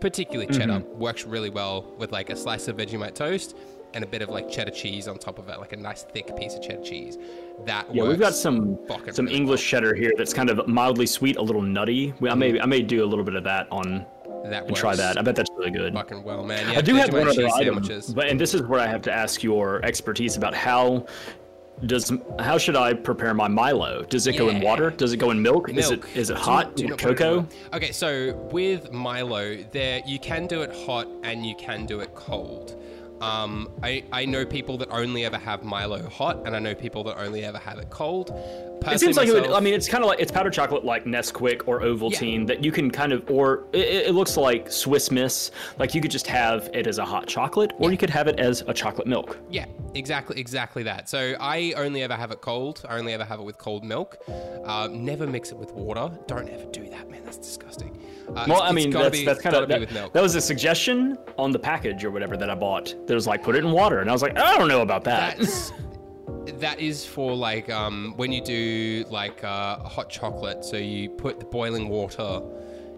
particularly 0.00 0.46
cheddar, 0.54 0.80
Mm-hmm. 0.80 0.98
works 0.98 1.26
really 1.26 1.50
well 1.50 1.82
with 1.98 2.12
like 2.12 2.30
a 2.30 2.36
slice 2.36 2.66
of 2.68 2.78
Vegemite 2.78 3.14
toast 3.14 3.54
and 3.94 4.02
a 4.02 4.06
bit 4.06 4.22
of 4.22 4.28
like 4.28 4.50
cheddar 4.50 4.72
cheese 4.72 5.08
on 5.08 5.18
top 5.18 5.38
of 5.38 5.48
it, 5.48 5.58
like 5.58 5.72
a 5.72 5.76
nice 5.76 6.02
thick 6.02 6.36
piece 6.36 6.54
of 6.54 6.62
cheddar 6.62 6.82
cheese. 6.82 7.16
That 7.64 7.92
Yeah, 7.94 8.02
we've 8.02 8.18
got 8.18 8.34
some 8.34 8.78
some 9.12 9.26
really 9.26 9.36
English 9.36 9.66
cheddar 9.66 9.94
here 9.94 10.12
that's 10.16 10.34
kind 10.34 10.50
of 10.50 10.66
mildly 10.66 11.06
sweet, 11.06 11.36
a 11.36 11.42
little 11.42 11.62
nutty. 11.62 12.12
We- 12.20 12.28
I 12.28 12.34
may 12.34 12.52
mm-hmm. 12.52 12.62
I 12.62 12.66
may 12.66 12.82
do 12.82 13.04
a 13.04 13.06
little 13.06 13.24
bit 13.24 13.36
of 13.36 13.44
that 13.44 13.68
on 13.70 14.04
that 14.44 14.66
and 14.66 14.76
try 14.76 14.94
that. 14.96 15.16
I 15.16 15.22
bet 15.22 15.36
that's 15.36 15.50
really 15.56 15.70
good. 15.70 15.94
fucking 15.94 16.22
well, 16.22 16.44
man. 16.44 16.72
Yeah, 16.72 16.78
I 16.78 16.82
do 16.82 16.94
have 16.96 17.12
one 17.12 17.28
other 17.28 17.46
item, 17.46 17.82
sandwiches. 17.82 18.12
but 18.12 18.28
and 18.28 18.38
this 18.38 18.52
is 18.52 18.62
where 18.62 18.80
I 18.80 18.86
have 18.86 19.02
to 19.02 19.12
ask 19.12 19.42
your 19.42 19.84
expertise 19.84 20.36
about 20.36 20.54
how 20.54 21.06
does 21.86 22.12
how 22.38 22.58
should 22.58 22.76
I 22.76 22.94
prepare 22.94 23.34
my 23.34 23.48
Milo? 23.48 24.04
Does 24.04 24.26
it 24.26 24.36
go 24.36 24.48
in 24.48 24.60
water? 24.60 24.90
Does 24.90 25.12
it 25.12 25.18
go 25.18 25.30
in 25.30 25.40
milk? 25.40 25.68
Is 25.70 25.90
it 25.90 26.02
Milk. 26.02 26.16
is 26.16 26.30
it 26.30 26.36
hot? 26.36 26.76
do 26.76 26.92
it 26.92 26.98
cocoa? 26.98 27.46
Okay, 27.72 27.92
so 27.92 28.34
with 28.52 28.92
Milo, 28.92 29.56
there 29.72 30.02
you 30.06 30.18
can 30.18 30.46
do 30.46 30.62
it 30.62 30.74
hot 30.84 31.08
and 31.22 31.46
you 31.46 31.54
can 31.56 31.86
do 31.86 32.00
it 32.00 32.14
cold. 32.14 32.80
Um, 33.24 33.70
I, 33.82 34.04
I 34.12 34.24
know 34.24 34.44
people 34.44 34.76
that 34.78 34.90
only 34.90 35.24
ever 35.24 35.38
have 35.38 35.64
Milo 35.64 36.08
hot, 36.08 36.46
and 36.46 36.54
I 36.54 36.58
know 36.58 36.74
people 36.74 37.04
that 37.04 37.18
only 37.18 37.44
ever 37.44 37.58
have 37.58 37.78
it 37.78 37.90
cold. 37.90 38.30
It 38.86 39.00
seems 39.00 39.16
like 39.16 39.28
it 39.28 39.32
would. 39.32 39.50
I 39.50 39.60
mean, 39.60 39.72
it's 39.72 39.88
kind 39.88 40.04
of 40.04 40.08
like 40.08 40.20
it's 40.20 40.30
powdered 40.30 40.52
chocolate, 40.52 40.84
like 40.84 41.04
Nesquik 41.04 41.62
or 41.66 41.80
Ovaltine, 41.80 42.46
that 42.46 42.62
you 42.62 42.70
can 42.70 42.90
kind 42.90 43.12
of, 43.12 43.28
or 43.30 43.64
it, 43.72 44.08
it 44.08 44.14
looks 44.14 44.36
like 44.36 44.70
Swiss 44.70 45.10
Miss. 45.10 45.50
Like 45.78 45.94
you 45.94 46.02
could 46.02 46.10
just 46.10 46.26
have 46.26 46.68
it 46.74 46.86
as 46.86 46.98
a 46.98 47.04
hot 47.04 47.26
chocolate, 47.26 47.72
or 47.78 47.90
you 47.90 47.96
could 47.96 48.10
have 48.10 48.28
it 48.28 48.38
as 48.38 48.62
a 48.66 48.74
chocolate 48.74 49.06
milk. 49.06 49.38
Yeah, 49.50 49.64
exactly, 49.94 50.38
exactly 50.38 50.82
that. 50.84 51.08
So 51.08 51.34
I 51.40 51.72
only 51.76 52.02
ever 52.02 52.14
have 52.14 52.30
it 52.30 52.40
cold. 52.40 52.82
I 52.88 52.98
only 52.98 53.12
ever 53.12 53.24
have 53.24 53.40
it 53.40 53.42
with 53.44 53.58
cold 53.58 53.84
milk. 53.84 54.16
Uh, 54.64 54.88
never 54.90 55.26
mix 55.26 55.50
it 55.52 55.56
with 55.58 55.72
water. 55.72 56.10
Don't 56.26 56.48
ever 56.48 56.64
do 56.70 56.88
that, 56.90 57.10
man. 57.10 57.22
That's 57.24 57.38
disgusting. 57.38 58.00
Uh, 58.28 58.46
Well, 58.48 58.62
I 58.62 58.72
mean, 58.72 58.90
that's 58.90 59.10
be- 59.18 59.24
that's 59.24 59.40
kind 59.40 59.54
of 59.56 59.68
that, 59.68 60.12
that 60.12 60.22
was 60.22 60.34
a 60.34 60.40
suggestion 60.40 61.16
on 61.38 61.52
the 61.52 61.58
package 61.58 62.04
or 62.04 62.10
whatever 62.10 62.36
that 62.36 62.50
I 62.50 62.54
bought. 62.54 62.94
That 63.06 63.14
was 63.14 63.26
like 63.26 63.42
put 63.42 63.54
it 63.56 63.64
in 63.64 63.70
water, 63.72 64.00
and 64.00 64.08
I 64.08 64.12
was 64.12 64.22
like, 64.22 64.36
I 64.38 64.56
don't 64.58 64.68
know 64.68 64.82
about 64.82 65.04
that. 65.04 65.38
That's 65.38 65.72
that 66.60 66.78
is 66.78 67.04
for 67.06 67.34
like 67.34 67.70
um 67.70 68.12
when 68.16 68.30
you 68.32 68.40
do 68.42 69.04
like 69.10 69.42
uh, 69.44 69.78
hot 69.78 70.08
chocolate. 70.10 70.64
So 70.64 70.76
you 70.76 71.10
put 71.10 71.40
the 71.40 71.46
boiling 71.46 71.88
water. 71.88 72.42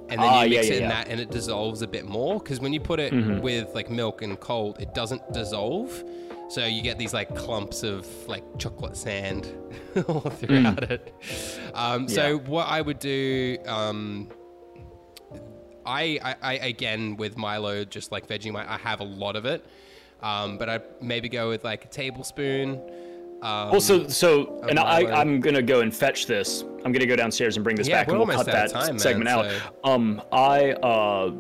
And 0.09 0.21
then 0.21 0.29
Ah, 0.29 0.43
you 0.45 0.53
yeah, 0.53 0.61
mix 0.61 0.69
yeah, 0.69 0.75
it 0.75 0.77
in 0.77 0.83
yeah. 0.85 0.89
that, 0.91 1.09
and 1.09 1.19
it 1.21 1.33
dissolves 1.33 1.83
a 1.83 1.87
bit 1.89 2.05
more. 2.07 2.39
Because 2.39 2.61
when 2.61 2.73
you 2.73 2.79
put 2.79 3.01
it 3.01 3.13
Mm-hmm. 3.13 3.41
with 3.41 3.75
like 3.75 3.91
milk 3.91 4.23
and 4.23 4.39
cold, 4.39 4.81
it 4.81 4.95
doesn't 4.95 5.21
dissolve. 5.33 5.91
So 6.49 6.65
you 6.65 6.81
get 6.83 6.97
these 6.99 7.13
like 7.13 7.35
clumps 7.35 7.83
of 7.83 8.07
like 8.29 8.45
chocolate 8.59 8.97
sand 8.97 9.49
all 10.09 10.21
throughout 10.21 10.83
it. 10.91 11.13
Um, 11.75 12.09
so 12.09 12.21
Mm. 12.39 12.45
Yeah. 12.45 12.49
what 12.51 12.69
I 12.69 12.81
would 12.81 12.99
do, 13.01 13.59
um, 13.67 14.29
I, 15.85 16.19
I, 16.23 16.35
I 16.43 16.53
again 16.55 17.17
with 17.17 17.37
Milo, 17.37 17.85
just 17.85 18.13
like 18.13 18.27
Vegemite, 18.29 18.67
I 18.69 18.77
have 18.79 19.01
a 19.01 19.05
lot 19.05 19.37
of 19.37 19.45
it. 19.45 19.65
Um, 20.23 20.57
but 20.59 20.69
I'd 20.69 20.83
maybe 21.03 21.29
go 21.29 21.49
with 21.49 21.65
like 21.65 21.85
a 21.85 21.89
tablespoon. 21.89 22.81
Um, 23.43 23.71
Also, 23.71 24.09
so, 24.09 24.61
and 24.69 24.79
I. 24.79 25.01
I'm 25.21 25.41
gonna 25.41 25.61
go 25.63 25.81
and 25.81 25.95
fetch 25.95 26.27
this. 26.27 26.63
I'm 26.85 26.93
gonna 26.93 27.07
go 27.07 27.17
downstairs 27.17 27.57
and 27.57 27.63
bring 27.65 27.77
this 27.77 27.87
Yeah, 27.87 28.01
back, 28.01 28.09
and 28.09 28.19
we'll 28.19 28.27
cut 28.27 28.47
that 28.47 28.73
out 28.75 28.81
time, 28.85 28.87
man, 28.95 28.99
segment 28.99 29.29
out. 29.29 29.45
so- 29.51 29.61
Um, 29.85 30.23
I 30.33 30.73
uh, 30.73 31.33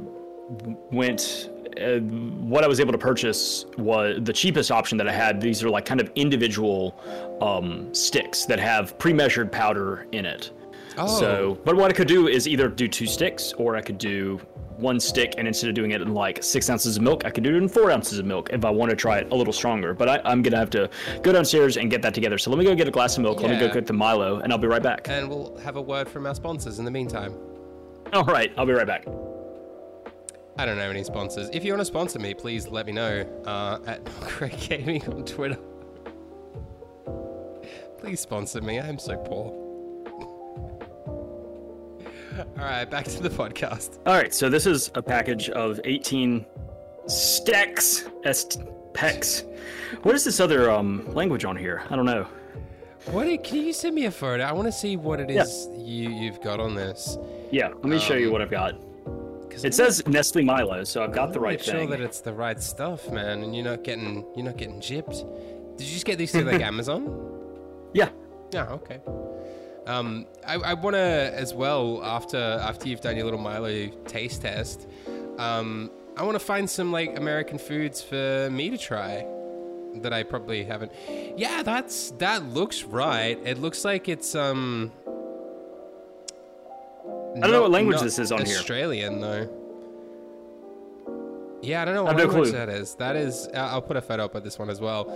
went. 0.93 1.49
Uh, 1.81 1.99
what 2.01 2.65
I 2.65 2.67
was 2.69 2.81
able 2.81 2.93
to 2.93 2.99
purchase 2.99 3.67
was 3.77 4.19
the 4.23 4.33
cheapest 4.33 4.71
option 4.71 4.97
that 4.99 5.09
I 5.09 5.13
had. 5.13 5.41
These 5.41 5.63
are 5.63 5.69
like 5.71 5.85
kind 5.85 6.01
of 6.01 6.11
individual 6.15 6.99
um, 7.41 7.93
sticks 7.95 8.47
that 8.47 8.59
have 8.59 8.99
pre-measured 8.99 9.53
powder 9.53 10.07
in 10.13 10.25
it. 10.25 10.51
Oh. 10.99 11.07
So, 11.21 11.59
but 11.65 11.77
what 11.77 11.91
I 11.91 11.95
could 11.95 12.09
do 12.09 12.29
is 12.29 12.49
either 12.49 12.69
do 12.69 12.89
two 12.89 13.07
sticks, 13.07 13.53
or 13.55 13.77
I 13.77 13.83
could 13.83 13.99
do 13.99 14.41
one 14.79 14.99
stick, 15.01 15.35
and 15.37 15.47
instead 15.47 15.69
of 15.69 15.75
doing 15.75 15.91
it 15.91 16.01
in 16.01 16.15
like 16.15 16.43
six 16.43 16.69
ounces 16.71 16.97
of 16.97 17.03
milk, 17.03 17.25
I 17.27 17.31
could 17.31 17.45
do 17.45 17.55
it 17.55 17.57
in 17.57 17.69
four 17.69 17.91
ounces 17.91 18.19
of 18.19 18.25
milk 18.25 18.51
if 18.51 18.65
I 18.65 18.71
want 18.71 18.91
to 18.91 18.97
try 18.97 19.19
it 19.19 19.31
a 19.31 19.35
little 19.35 19.53
stronger. 19.53 19.93
But 19.93 20.09
I, 20.09 20.21
I'm 20.25 20.41
gonna 20.43 20.57
have 20.57 20.71
to 20.71 20.89
go 21.23 21.33
downstairs 21.33 21.77
and 21.77 21.91
get 21.91 22.01
that 22.03 22.15
together. 22.15 22.39
So 22.39 22.51
let 22.51 22.59
me 22.59 22.65
go 22.65 22.75
get 22.75 22.89
a 22.89 22.91
glass 22.91 23.17
of 23.19 23.23
milk. 23.23 23.41
Let 23.43 23.51
me 23.51 23.59
go 23.59 23.73
get 23.73 23.87
the 23.87 23.93
Milo, 23.93 24.41
and 24.41 24.51
I'll 24.53 24.59
be 24.59 24.67
right 24.69 24.83
back. 24.83 25.09
and 25.09 25.29
we'll 25.29 25.57
have 25.59 25.77
a 25.77 25.83
word 25.83 26.09
from 26.09 26.27
our 26.27 26.35
sponsors 26.35 26.79
in 26.79 26.85
the 26.87 26.91
meantime. 26.91 27.35
All 28.13 28.25
right, 28.25 28.53
I'll 28.57 28.67
be 28.67 28.73
right 28.73 28.87
back. 28.87 29.05
I 30.59 30.65
don't 30.65 30.77
know 30.79 30.89
any 30.91 31.05
sponsors. 31.05 31.51
If 31.53 31.65
you 31.65 31.73
want 31.73 31.81
to 31.83 31.85
sponsor 31.87 32.19
me, 32.19 32.33
please 32.35 32.67
let 32.69 32.87
me 32.87 32.93
know 32.93 33.21
uh, 33.45 33.79
at 33.87 34.05
Craig 34.23 34.57
Gaming 34.59 35.03
on 35.09 35.25
Twitter. 35.25 35.59
please 37.99 38.21
sponsor 38.21 38.61
me. 38.63 38.79
I'm 38.81 38.99
so 38.99 39.17
poor. 39.17 39.53
All 42.59 42.65
right, 42.65 42.85
back 42.91 43.05
to 43.07 43.23
the 43.23 43.31
podcast. 43.31 43.99
All 44.07 44.15
right, 44.15 44.33
so 44.35 44.49
this 44.49 44.67
is 44.67 44.91
a 44.95 45.03
package 45.03 45.49
of 45.51 45.81
18 45.85 46.45
stacks, 47.07 48.05
est 48.25 48.61
pecs. 48.93 49.45
What 50.03 50.15
is 50.15 50.25
this 50.25 50.41
other 50.41 50.71
um 50.71 51.13
language 51.15 51.45
on 51.45 51.57
here? 51.57 51.83
I 51.91 51.97
don't 51.97 52.05
know. 52.07 52.27
What? 53.07 53.27
i- 53.29 53.37
Can 53.37 53.59
you 53.59 53.73
send 53.73 53.95
me 53.95 54.07
a 54.07 54.11
photo? 54.11 54.43
I 54.43 54.53
want 54.53 54.67
to 54.67 54.73
see 54.73 54.97
what 54.97 55.21
it 55.21 55.31
is 55.31 55.69
you 55.77 56.11
you've 56.11 56.41
got 56.41 56.61
on 56.61 56.75
this. 56.75 57.17
Yeah, 57.53 57.69
let 57.69 57.85
me 57.85 57.99
show 57.99 58.15
you 58.15 58.27
Um, 58.27 58.33
what 58.33 58.43
I've 58.43 58.51
got. 58.51 58.75
It 59.65 59.75
says 59.75 60.07
Nestle 60.07 60.43
Milo, 60.43 60.85
so 60.85 61.03
I've 61.03 61.13
got 61.13 61.33
the 61.33 61.41
right 61.41 61.63
sure 61.63 61.75
thing. 61.75 61.91
that 61.91 62.01
it's 62.01 62.21
the 62.21 62.33
right 62.33 62.61
stuff, 62.63 63.11
man, 63.11 63.43
and 63.43 63.55
you're 63.55 63.65
not 63.65 63.85
getting 63.85 64.25
you're 64.35 64.45
not 64.45 64.57
getting 64.57 64.81
gypped. 64.81 65.77
Did 65.77 65.87
you 65.87 65.93
just 65.93 66.07
get 66.07 66.19
these 66.19 66.33
through 66.33 66.43
like 66.43 66.61
Amazon? 66.73 67.33
Yeah. 67.93 68.11
Yeah, 68.53 68.69
okay. 68.71 69.01
Um, 69.87 70.27
I, 70.47 70.55
I 70.55 70.75
want 70.75 70.95
to 70.95 70.99
as 71.01 71.55
well 71.55 72.03
after 72.03 72.37
after 72.39 72.89
you've 72.89 73.01
done 73.01 73.17
your 73.17 73.25
little 73.25 73.41
Milo 73.41 73.89
taste 74.07 74.43
test. 74.43 74.89
Um, 75.39 75.91
I 76.17 76.23
want 76.23 76.35
to 76.35 76.45
find 76.45 76.69
some 76.69 76.93
like 76.93 77.19
American 77.19 77.59
foods 77.59 78.03
for 78.03 78.49
me 78.51 78.71
to 78.71 78.79
try 78.79 79.27
that 79.97 80.13
I 80.13 80.23
probably 80.23 80.65
haven't. 80.65 80.93
Yeah, 81.37 81.63
that's 81.63 82.11
that 82.13 82.45
looks 82.45 82.85
right. 82.85 83.39
It 83.45 83.59
looks 83.59 83.85
like 83.85 84.09
it's 84.09 84.35
um. 84.35 84.93
I 87.37 87.41
don't 87.41 87.53
know 87.53 87.63
what 87.63 87.71
language 87.71 88.01
this 88.01 88.19
is 88.19 88.33
on 88.33 88.45
here. 88.45 88.57
Australian 88.57 89.21
though. 89.21 89.49
Yeah, 91.63 91.83
I 91.83 91.85
don't 91.85 91.95
know 91.95 92.05
what 92.05 92.21
I've 92.21 92.33
no 92.33 92.45
that 92.45 92.69
is. 92.69 92.95
That 92.95 93.17
is. 93.17 93.49
I'll 93.55 93.83
put 93.83 93.97
a 93.97 94.01
photo 94.01 94.25
up 94.25 94.35
of 94.35 94.45
this 94.45 94.59
one 94.59 94.71
as 94.71 94.81
well. 94.81 95.11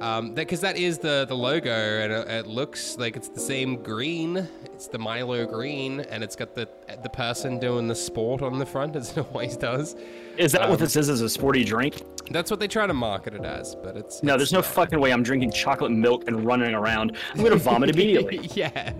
Um, 0.00 0.32
because 0.32 0.60
that, 0.60 0.76
is 0.76 0.98
the 0.98 1.24
the 1.28 1.34
logo, 1.34 1.70
and 1.72 2.12
it, 2.12 2.28
it 2.28 2.46
looks 2.46 2.96
like 2.98 3.16
it's 3.16 3.28
the 3.28 3.40
same 3.40 3.82
green. 3.82 4.48
It's 4.66 4.86
the 4.86 4.98
Milo 4.98 5.44
green, 5.44 6.00
and 6.00 6.22
it's 6.22 6.36
got 6.36 6.54
the 6.54 6.68
the 7.02 7.08
person 7.08 7.58
doing 7.58 7.88
the 7.88 7.96
sport 7.96 8.40
on 8.40 8.58
the 8.58 8.66
front, 8.66 8.94
as 8.94 9.10
it 9.16 9.26
always 9.26 9.56
does. 9.56 9.96
Is 10.36 10.52
that 10.52 10.62
Um, 10.62 10.70
what 10.70 10.78
this 10.78 10.94
is? 10.94 11.08
Is 11.08 11.20
a 11.20 11.28
sporty 11.28 11.64
drink? 11.64 12.00
That's 12.30 12.50
what 12.50 12.60
they 12.60 12.68
try 12.68 12.86
to 12.86 12.94
market 12.94 13.34
it 13.34 13.44
as, 13.44 13.74
but 13.74 13.96
it's 13.96 14.22
No, 14.22 14.34
it's 14.34 14.40
there's 14.40 14.52
no 14.52 14.62
fucking 14.62 15.00
way 15.00 15.12
I'm 15.12 15.22
drinking 15.22 15.52
chocolate 15.52 15.90
milk 15.92 16.24
and 16.28 16.44
running 16.44 16.74
around. 16.74 17.16
I'm 17.34 17.42
gonna 17.42 17.56
vomit 17.56 17.90
immediately. 17.94 18.48
yeah, 18.54 18.92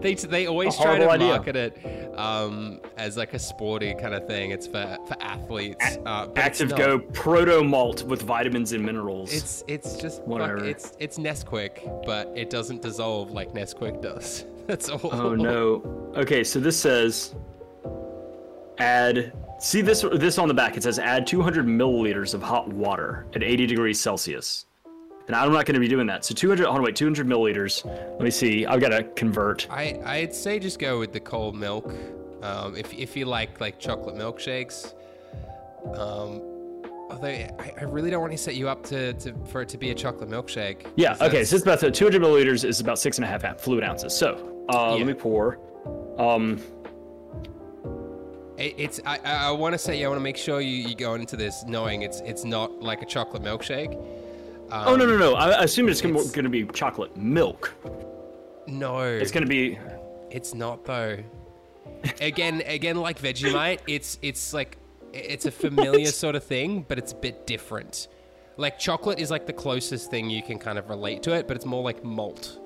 they 0.00 0.14
they 0.14 0.46
always 0.46 0.76
try 0.76 0.98
to 0.98 1.08
idea. 1.10 1.28
market 1.28 1.56
it 1.56 2.18
um, 2.18 2.80
as 2.96 3.16
like 3.16 3.34
a 3.34 3.38
sporty 3.38 3.94
kind 3.94 4.14
of 4.14 4.26
thing. 4.26 4.50
It's 4.50 4.66
for 4.66 4.98
for 5.06 5.16
athletes. 5.20 5.98
Uh, 6.04 6.28
Active. 6.36 6.74
Go 6.76 6.98
proto 6.98 7.62
malt 7.64 8.02
with 8.04 8.22
vitamins 8.22 8.72
and 8.72 8.84
minerals. 8.84 9.32
It's 9.32 9.64
it's 9.68 9.96
just 9.96 10.18
fuck- 10.20 10.28
Whatever. 10.28 10.64
it's 10.64 10.92
it's 10.98 11.18
Nesquik, 11.18 12.04
but 12.06 12.32
it 12.36 12.50
doesn't 12.50 12.82
dissolve 12.82 13.30
like 13.30 13.52
Nesquik 13.52 14.02
does. 14.02 14.44
That's 14.66 14.88
all. 14.88 15.00
oh 15.12 15.34
no. 15.34 16.12
Okay, 16.16 16.42
so 16.44 16.58
this 16.60 16.78
says 16.80 17.34
add. 18.78 19.32
See 19.58 19.80
this 19.80 20.04
this 20.14 20.38
on 20.38 20.48
the 20.48 20.54
back. 20.54 20.76
It 20.76 20.82
says 20.82 20.98
add 20.98 21.26
200 21.26 21.66
milliliters 21.66 22.34
of 22.34 22.42
hot 22.42 22.68
water 22.68 23.26
at 23.34 23.42
80 23.42 23.66
degrees 23.66 24.00
Celsius. 24.00 24.66
And 25.26 25.34
I'm 25.34 25.52
not 25.52 25.64
going 25.64 25.74
to 25.74 25.80
be 25.80 25.88
doing 25.88 26.06
that. 26.08 26.24
So 26.24 26.34
200. 26.34 26.64
Hold 26.66 26.76
on, 26.78 26.82
wait. 26.82 26.96
200 26.96 27.26
milliliters. 27.26 27.84
Let 27.86 28.20
me 28.20 28.30
see. 28.30 28.66
I've 28.66 28.80
got 28.80 28.90
to 28.90 29.04
convert. 29.04 29.66
I 29.70 29.98
I'd 30.04 30.34
say 30.34 30.58
just 30.58 30.78
go 30.78 30.98
with 30.98 31.12
the 31.12 31.20
cold 31.20 31.56
milk. 31.56 31.94
Um, 32.42 32.76
if 32.76 32.92
if 32.92 33.16
you 33.16 33.24
like 33.24 33.58
like 33.60 33.78
chocolate 33.78 34.16
milkshakes. 34.16 34.92
Um, 35.94 36.40
although 37.10 37.28
I, 37.28 37.72
I 37.78 37.84
really 37.84 38.10
don't 38.10 38.20
want 38.20 38.32
to 38.32 38.38
set 38.38 38.54
you 38.54 38.68
up 38.68 38.82
to, 38.84 39.12
to 39.14 39.34
for 39.46 39.62
it 39.62 39.68
to 39.70 39.78
be 39.78 39.90
a 39.90 39.94
chocolate 39.94 40.28
milkshake. 40.28 40.86
Yeah. 40.96 41.16
Okay. 41.20 41.44
So 41.44 41.56
it's 41.56 41.62
about 41.64 41.80
so 41.80 41.88
200 41.90 42.20
milliliters 42.20 42.64
is 42.64 42.80
about 42.80 42.98
six 42.98 43.16
and 43.18 43.24
a 43.24 43.28
half 43.28 43.60
fluid 43.60 43.82
ounces. 43.84 44.14
So 44.14 44.66
uh, 44.68 44.90
Yeah. 44.90 45.04
let 45.04 45.06
me 45.06 45.14
pour. 45.14 45.58
Um, 46.18 46.60
it's 48.58 49.00
I, 49.04 49.18
I, 49.18 49.50
want 49.50 49.72
to 49.72 49.78
say 49.78 50.04
I 50.04 50.08
want 50.08 50.18
to 50.18 50.22
make 50.22 50.36
sure 50.36 50.60
you, 50.60 50.88
you 50.88 50.94
go 50.94 51.14
into 51.14 51.36
this 51.36 51.64
knowing 51.66 52.02
it's 52.02 52.20
it's 52.20 52.44
not 52.44 52.82
like 52.82 53.02
a 53.02 53.06
chocolate 53.06 53.42
milkshake. 53.42 53.94
Um, 54.70 54.88
oh 54.88 54.96
no 54.96 55.06
no 55.06 55.16
no! 55.16 55.34
I 55.34 55.50
I 55.50 55.62
assume 55.64 55.88
it's 55.88 56.00
going 56.00 56.30
to 56.32 56.48
be 56.48 56.64
chocolate 56.66 57.16
milk. 57.16 57.74
No, 58.66 59.00
It's 59.00 59.30
going 59.30 59.44
to 59.44 59.48
be. 59.48 59.78
It's 60.30 60.54
not 60.54 60.84
though. 60.84 61.18
again, 62.20 62.62
again, 62.66 62.96
like 62.96 63.20
Vegemite, 63.20 63.80
it's 63.86 64.18
it's 64.22 64.54
like 64.54 64.78
it's 65.12 65.46
a 65.46 65.50
familiar 65.50 66.06
sort 66.22 66.34
of 66.34 66.44
thing, 66.44 66.84
but 66.88 66.98
it's 66.98 67.12
a 67.12 67.16
bit 67.16 67.46
different. 67.46 68.08
Like 68.56 68.78
chocolate 68.78 69.18
is 69.18 69.30
like 69.30 69.46
the 69.46 69.52
closest 69.52 70.10
thing 70.10 70.30
you 70.30 70.42
can 70.42 70.58
kind 70.58 70.78
of 70.78 70.88
relate 70.88 71.22
to 71.24 71.34
it, 71.34 71.46
but 71.48 71.56
it's 71.56 71.66
more 71.66 71.82
like 71.82 72.04
malt. 72.04 72.58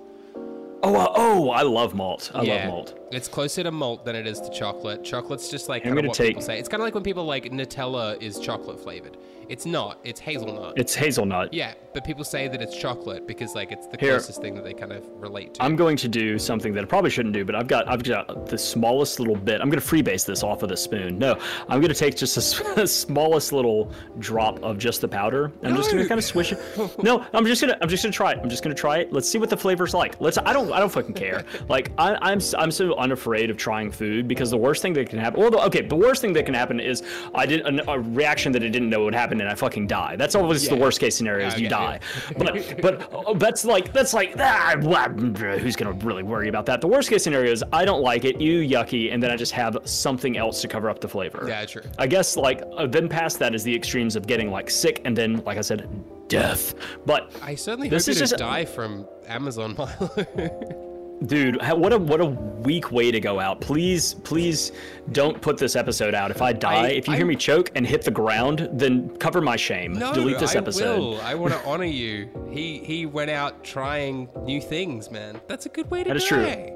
Oh 0.82 0.94
uh, 0.94 1.12
oh! 1.16 1.50
I 1.50 1.62
love 1.62 1.94
malt. 1.94 2.30
I 2.34 2.42
love 2.42 2.64
malt. 2.66 2.98
It's 3.10 3.26
closer 3.26 3.62
to 3.64 3.72
malt 3.72 4.04
than 4.04 4.14
it 4.14 4.26
is 4.26 4.40
to 4.40 4.50
chocolate. 4.50 5.02
Chocolate's 5.02 5.48
just 5.48 5.68
like 5.68 5.84
I'm 5.86 5.94
gonna 5.94 6.08
what 6.08 6.16
take- 6.16 6.28
people 6.28 6.42
say. 6.42 6.58
It's 6.58 6.68
kind 6.68 6.80
of 6.80 6.84
like 6.86 6.94
when 6.94 7.02
people 7.02 7.24
like 7.24 7.44
Nutella 7.44 8.20
is 8.22 8.38
chocolate 8.38 8.80
flavored. 8.80 9.16
It's 9.49 9.64
not. 9.66 9.99
It's 10.05 10.20
hazelnut. 10.20 10.74
It's 10.76 10.94
hazelnut. 10.94 11.53
yeah, 11.55 11.74
but 11.94 12.05
people 12.05 12.24
say 12.24 12.49
that 12.49 12.61
it's 12.61 12.76
chocolate 12.76 13.26
because 13.26 13.55
like 13.55 13.72
it's 13.72 13.86
the 13.86 13.96
Here. 13.99 14.11
closest 14.12 14.40
thing 14.42 14.55
that 14.55 14.64
they 14.64 14.74
kind 14.74 14.92
of 14.92 15.07
relate 15.14 15.55
to. 15.55 15.62
I'm 15.62 15.74
going 15.76 15.96
to 15.99 16.09
do 16.09 16.38
something 16.38 16.72
that 16.74 16.82
I 16.84 16.86
probably 16.86 17.11
shouldn't 17.11 17.34
do, 17.34 17.44
but 17.44 17.55
I've 17.55 17.66
got 17.68 17.88
I've 17.88 18.03
got 18.03 18.46
the 18.46 18.59
smallest 18.59 19.20
little 19.20 19.36
bit. 19.36 19.61
I'm 19.61 19.70
going 19.70 19.80
to 19.80 19.86
freebase 19.86 20.26
this 20.26 20.42
off 20.42 20.62
of 20.62 20.68
the 20.68 20.76
spoon. 20.76 21.18
No, 21.18 21.38
I'm 21.68 21.80
going 21.80 21.92
to 21.92 21.99
take 21.99 22.16
just 22.16 22.34
the 22.76 22.86
smallest 22.86 23.53
little 23.53 23.92
drop 24.18 24.62
of 24.62 24.78
just 24.78 25.01
the 25.01 25.09
powder. 25.09 25.53
I'm 25.62 25.76
just 25.76 25.90
going 25.90 26.03
to 26.03 26.09
kind 26.09 26.18
of 26.18 26.24
swish 26.24 26.53
it. 26.53 26.59
No, 27.03 27.24
I'm 27.32 27.46
just 27.46 27.61
gonna 27.61 27.76
I'm 27.80 27.88
just 27.88 28.03
gonna 28.03 28.12
try 28.12 28.32
it. 28.32 28.38
I'm 28.42 28.49
just 28.51 28.62
gonna 28.62 28.74
try 28.74 28.99
it. 28.99 29.12
Let's 29.12 29.28
see 29.28 29.38
what 29.38 29.51
the 29.51 29.57
flavor's 29.57 29.94
like. 29.94 30.20
Let's. 30.20 30.38
I 30.38 30.53
don't 30.53 30.72
I 30.72 30.78
don't 30.80 30.90
fucking 30.92 31.14
care. 31.14 31.44
Like 31.68 31.90
I, 31.99 32.16
I'm 32.22 32.40
I'm 32.57 32.70
so 32.70 32.94
unafraid 32.96 33.51
of 33.51 33.57
trying 33.57 33.90
food 33.90 34.26
because 34.28 34.51
the 34.51 34.57
worst 34.57 34.80
thing 34.82 34.92
that 34.94 35.09
can 35.11 35.18
happen. 35.18 35.40
Well, 35.40 35.51
the- 35.51 35.62
okay, 35.66 35.82
the 35.82 35.96
worst 35.96 36.20
thing 36.22 36.32
that 36.34 36.46
can 36.46 36.55
happen 36.55 36.80
is 36.80 37.03
I 37.34 37.46
did 37.46 37.61
a, 37.61 37.90
a 37.90 37.99
reaction 38.01 38.53
that 38.53 38.62
I 38.62 38.68
didn't 38.68 38.88
know 38.90 39.05
would 39.05 39.14
happen 39.14 39.38
and 39.41 39.49
I 39.51 39.55
fucking 39.55 39.86
die. 39.86 40.16
That's 40.16 40.34
always 40.34 40.68
the 40.68 40.76
worst 40.76 41.01
case 41.01 41.16
scenario 41.16 41.47
is 41.49 41.55
Okay, 41.55 41.62
you 41.62 41.68
yeah. 41.68 41.99
die. 41.99 42.01
But 42.36 42.80
but 42.82 43.09
oh, 43.12 43.34
that's 43.34 43.64
like 43.64 43.93
that's 43.93 44.14
like 44.14 44.34
ah, 44.39 44.74
blah, 44.80 45.09
blah, 45.09 45.57
who's 45.59 45.76
gonna 45.76 45.93
really 46.05 46.22
worry 46.22 46.49
about 46.49 46.66
that? 46.66 46.80
The 46.80 46.89
worst 46.89 47.11
case 47.11 47.24
scenario 47.24 47.51
is 47.53 47.64
I 47.72 47.84
don't 47.84 48.03
like 48.03 48.24
it, 48.24 48.41
you 48.41 48.61
yucky, 48.61 49.12
and 49.12 49.22
then 49.22 49.30
I 49.30 49.36
just 49.36 49.53
have 49.53 49.78
something 49.84 50.36
else 50.36 50.61
to 50.62 50.68
cover 50.68 50.89
up 50.91 51.01
the 51.01 51.09
flavor. 51.09 51.45
Yeah, 51.49 51.64
true. 51.64 51.82
I 51.99 52.07
guess 52.07 52.36
like 52.36 52.62
uh, 52.76 52.86
then 52.86 53.09
past 53.09 53.39
that 53.41 53.55
is 53.55 53.62
the 53.62 53.74
extremes 53.74 54.16
of 54.16 54.26
getting 54.26 54.51
like 54.51 54.70
sick 54.70 55.03
and 55.05 55.16
then 55.16 55.43
like 55.45 55.59
I 55.59 55.62
said 55.62 55.89
death. 56.28 56.74
But 57.07 57.32
I 57.43 57.55
certainly 57.55 57.89
This 57.89 58.07
hope 58.07 58.16
you 58.16 58.22
is 58.22 58.30
just- 58.30 58.39
die 58.39 58.64
from 58.64 59.07
Amazon 59.26 59.74
Milo. 59.76 60.84
dude, 61.26 61.60
what 61.76 61.92
a 61.92 61.98
what 61.98 62.20
a 62.20 62.26
weak 62.26 62.90
way 62.92 63.10
to 63.10 63.20
go 63.20 63.38
out. 63.40 63.60
Please 63.60 64.14
please 64.14 64.72
don't 65.12 65.40
put 65.40 65.58
this 65.58 65.76
episode 65.76 66.14
out. 66.14 66.30
If 66.30 66.40
I 66.42 66.52
die, 66.52 66.86
I- 66.86 66.88
if 66.90 67.06
you 67.08 67.14
I- 67.14 67.16
hear 67.16 67.26
me 67.26 67.36
choke 67.36 67.70
and 67.74 67.86
hit 67.86 68.02
the 68.02 68.10
ground, 68.10 68.68
then 68.72 69.16
cover 69.18 69.40
my 69.40 69.56
shame. 69.56 69.94
no, 69.94 70.12
Delete 70.12 70.38
this 70.38 70.54
I 70.54 70.58
episode. 70.58 70.98
will. 70.98 71.20
I 71.20 71.34
want 71.34 71.52
to 71.54 71.60
honor 71.66 71.84
you. 71.84 72.28
He 72.50 72.78
he 72.78 73.06
went 73.06 73.30
out 73.30 73.62
trying 73.64 74.28
new 74.44 74.60
things, 74.60 75.10
man. 75.10 75.40
That's 75.48 75.66
a 75.66 75.68
good 75.70 75.90
way 75.90 76.04
to 76.04 76.08
That 76.08 76.16
is 76.16 76.24
true. 76.24 76.42
die. 76.42 76.72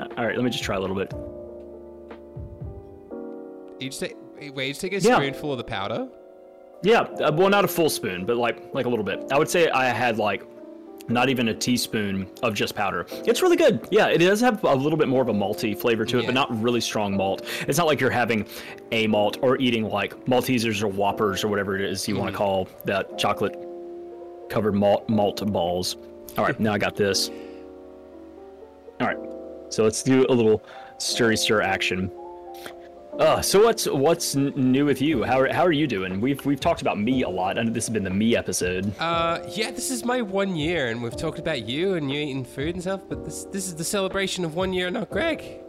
Uh, 0.00 0.06
All 0.16 0.26
right, 0.26 0.34
let 0.36 0.44
me 0.44 0.50
just 0.50 0.64
try 0.64 0.76
a 0.76 0.80
little 0.80 0.96
bit. 0.96 1.12
You 3.80 3.88
just 3.90 4.00
take, 4.00 4.16
wait, 4.54 4.66
you 4.66 4.72
just 4.72 4.80
take 4.80 4.92
a 4.92 4.98
Yeah. 5.00 5.16
spoonful 5.16 5.52
of 5.52 5.58
the 5.58 5.64
powder. 5.64 6.08
Yeah, 6.82 7.00
uh, 7.00 7.32
well, 7.34 7.48
not 7.48 7.64
a 7.64 7.68
full 7.68 7.88
spoon, 7.90 8.24
but 8.26 8.36
like 8.36 8.72
like 8.74 8.86
a 8.86 8.88
little 8.88 9.04
bit. 9.04 9.24
I 9.32 9.38
would 9.38 9.48
say 9.48 9.68
I 9.70 9.86
had 9.86 10.18
like 10.18 10.42
not 11.08 11.28
even 11.28 11.48
a 11.48 11.54
teaspoon 11.54 12.26
of 12.42 12.54
just 12.54 12.74
powder. 12.74 13.06
It's 13.10 13.42
really 13.42 13.56
good. 13.56 13.86
Yeah, 13.90 14.08
it 14.08 14.18
does 14.18 14.40
have 14.40 14.62
a 14.64 14.74
little 14.74 14.98
bit 14.98 15.08
more 15.08 15.22
of 15.22 15.28
a 15.28 15.32
malty 15.32 15.76
flavor 15.78 16.04
to 16.06 16.18
it, 16.18 16.22
Yeah. 16.22 16.28
but 16.28 16.34
not 16.34 16.62
really 16.62 16.80
strong 16.80 17.16
malt. 17.16 17.46
It's 17.68 17.78
not 17.78 17.86
like 17.86 18.00
you're 18.00 18.10
having 18.10 18.46
a 18.92 19.06
malt 19.06 19.38
or 19.42 19.58
eating 19.58 19.84
like 19.88 20.14
Maltesers 20.26 20.82
or 20.82 20.88
Whoppers 20.88 21.44
or 21.44 21.48
whatever 21.48 21.76
it 21.76 21.82
is 21.82 22.08
you 22.08 22.16
want 22.16 22.28
to 22.28 22.34
mm. 22.34 22.38
call 22.38 22.68
that 22.84 23.18
chocolate 23.18 23.56
covered 24.48 24.74
malt 24.74 25.08
malt 25.08 25.44
balls. 25.52 25.96
All 26.38 26.44
right, 26.44 26.58
now 26.66 26.72
I 26.72 26.78
got 26.78 26.96
this. 26.96 27.30
All 29.00 29.06
right, 29.06 29.18
so 29.68 29.82
let's 29.82 30.02
do 30.02 30.24
a 30.28 30.32
little 30.32 30.62
stirry 30.98 31.36
stir 31.36 31.60
action. 31.60 32.10
Uh, 33.18 33.40
so 33.40 33.62
what's 33.62 33.86
what's 33.86 34.34
new 34.34 34.84
with 34.84 35.00
you? 35.00 35.22
How 35.22 35.40
are, 35.40 35.52
how 35.52 35.64
are 35.64 35.72
you 35.72 35.86
doing? 35.86 36.20
We've 36.20 36.44
we've 36.44 36.58
talked 36.58 36.82
about 36.82 36.98
me 36.98 37.22
a 37.22 37.28
lot. 37.28 37.58
and 37.58 37.72
this 37.72 37.86
has 37.86 37.92
been 37.92 38.02
the 38.02 38.10
me 38.10 38.36
episode. 38.36 38.92
Uh, 38.98 39.38
yeah, 39.50 39.70
this 39.70 39.90
is 39.92 40.04
my 40.04 40.20
one 40.20 40.56
year, 40.56 40.88
and 40.88 41.00
we've 41.00 41.16
talked 41.16 41.38
about 41.38 41.66
you 41.68 41.94
and 41.94 42.10
you 42.10 42.20
eating 42.20 42.44
food 42.44 42.74
and 42.74 42.82
stuff. 42.82 43.02
But 43.08 43.24
this 43.24 43.44
this 43.44 43.66
is 43.66 43.76
the 43.76 43.84
celebration 43.84 44.44
of 44.44 44.56
one 44.56 44.72
year, 44.72 44.90
not 44.90 45.10
Greg. 45.10 45.63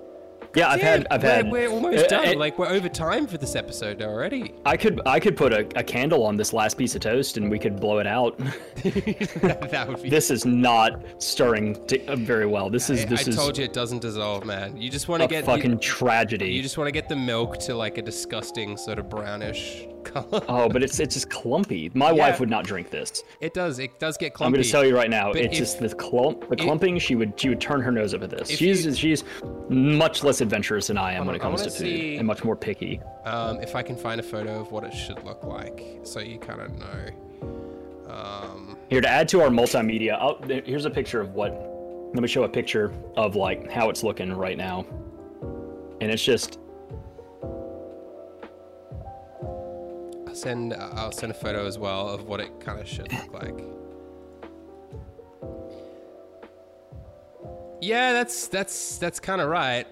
Yeah, 0.56 0.70
I've 0.70 0.82
had 0.82 1.08
I've 1.12 1.22
we're, 1.24 1.30
had. 1.30 1.52
We're 1.52 1.70
almost 1.70 2.06
uh, 2.06 2.08
done. 2.08 2.28
uh, 2.30 2.40
like 2.40 2.58
we're 2.58 2.70
over 2.70 2.88
time 2.88 3.28
for 3.28 3.38
this 3.38 3.56
episode 3.56 4.02
already. 4.02 4.54
I 4.66 4.78
could 4.78 5.02
I 5.06 5.20
could 5.20 5.36
put 5.36 5.52
a, 5.52 5.68
a 5.78 5.84
candle 5.84 6.24
on 6.24 6.38
this 6.38 6.54
last 6.54 6.78
piece 6.78 6.96
of 6.96 7.02
toast 7.02 7.38
and 7.38 7.52
we 7.52 7.60
could 7.60 7.80
blow 7.80 8.00
it 8.00 8.08
out. 8.08 8.38
that 8.84 9.86
would 9.88 10.02
be. 10.02 10.10
this 10.10 10.32
is 10.32 10.46
not 10.46 11.04
stirring 11.22 11.78
uh, 12.08 12.16
very 12.16 12.46
well. 12.46 12.70
This 12.70 12.90
is 12.90 13.04
I, 13.04 13.06
this 13.06 13.28
I 13.28 13.30
is 13.32 13.36
told 13.36 13.58
you 13.58 13.66
it 13.66 13.74
doesn't 13.74 14.00
dissolve, 14.00 14.46
man. 14.46 14.78
You 14.78 14.90
just 14.90 15.08
want 15.08 15.22
to 15.22 15.28
get 15.28 15.46
fucking 15.46 15.72
you, 15.72 15.78
tragedy. 15.78 16.52
you 16.52 16.62
just 16.62 16.78
want 16.78 16.88
to 16.88 16.94
get 16.94 17.10
the 17.10 17.16
milk 17.16 17.58
to 17.60 17.76
like 17.76 17.98
a 17.98 18.02
disgusting 18.02 18.78
sort 18.78 19.00
of 19.00 19.10
brownish 19.10 19.88
color. 20.06 20.42
Oh, 20.50 20.70
but 20.70 20.82
it's 20.84 21.00
it's 21.00 21.16
just 21.16 21.30
clumpy. 21.30 21.92
My 21.94 22.08
Yeah. 22.12 22.14
wife 22.30 22.40
would 22.40 22.50
not 22.50 22.64
drink 22.66 22.90
this. 22.90 23.24
It 23.42 23.54
does. 23.54 23.80
It 23.80 24.00
does 24.00 24.18
get 24.18 24.34
clumpy. 24.34 24.46
I'm 24.48 24.54
going 24.54 24.64
to 24.64 24.72
tell 24.72 24.86
you 24.86 24.96
right 24.96 25.10
now. 25.10 25.34
But 25.34 25.42
It's 25.42 25.54
if- 25.54 25.60
just 25.60 25.80
the 25.80 25.90
clump, 25.90 26.48
the 26.50 26.56
clumping. 26.56 26.98
She 27.00 27.16
would 27.16 27.38
she 27.40 27.50
would 27.50 27.60
turn 27.60 27.82
her 27.82 27.92
nose 27.92 28.14
up 28.14 28.22
at 28.24 28.30
this. 28.30 28.48
She's 28.50 28.86
you- 28.86 28.94
she's 28.96 29.24
much 29.70 30.24
less 30.24 30.40
adventurous 30.42 30.88
than 30.88 30.98
I 30.98 31.14
am 31.14 31.26
when 31.26 31.36
it 31.36 31.42
comes 31.42 31.62
to 31.64 31.70
food, 31.70 31.78
see- 31.80 32.18
and 32.18 32.26
much 32.28 32.44
more 32.44 32.56
picky. 32.56 33.02
Um, 33.26 33.60
if 33.62 33.76
I 33.76 33.82
can 33.82 33.96
find 33.98 34.20
a 34.20 34.24
photo 34.24 34.60
of 34.62 34.72
what 34.72 34.84
it 34.84 34.94
should 34.94 35.24
look 35.24 35.44
like, 35.44 35.84
so 36.04 36.20
you 36.20 36.38
kind 36.40 36.62
of 36.62 36.72
know. 36.78 37.10
Um, 38.08 38.78
Here 38.90 39.02
to 39.02 39.10
add 39.10 39.28
to 39.30 39.42
our 39.42 39.50
multimedia, 39.50 40.14
I'll, 40.20 40.40
here's 40.44 40.86
a 40.86 40.90
picture 40.90 41.20
of 41.22 41.34
what 41.34 41.52
let 42.14 42.22
me 42.22 42.28
show 42.28 42.44
a 42.44 42.50
picture 42.50 42.94
of 43.18 43.36
like 43.36 43.70
how 43.72 43.90
it's 43.90 44.04
looking 44.04 44.32
right 44.32 44.58
now, 44.58 44.86
and 46.00 46.12
it's 46.12 46.24
just 46.24 46.60
send 50.36 50.74
uh, 50.74 50.90
I'll 50.94 51.12
send 51.12 51.32
a 51.32 51.36
photo 51.36 51.66
as 51.66 51.80
well 51.80 52.10
of 52.10 52.24
what 52.26 52.40
it 52.40 52.60
kind 52.60 52.80
of 52.80 52.88
should 52.88 53.12
look 53.12 53.34
like. 53.34 53.64
Yeah, 57.82 58.14
that's 58.14 58.48
that's 58.48 58.98
that's 58.98 59.20
kind 59.20 59.42
of 59.42 59.50
right. 59.50 59.88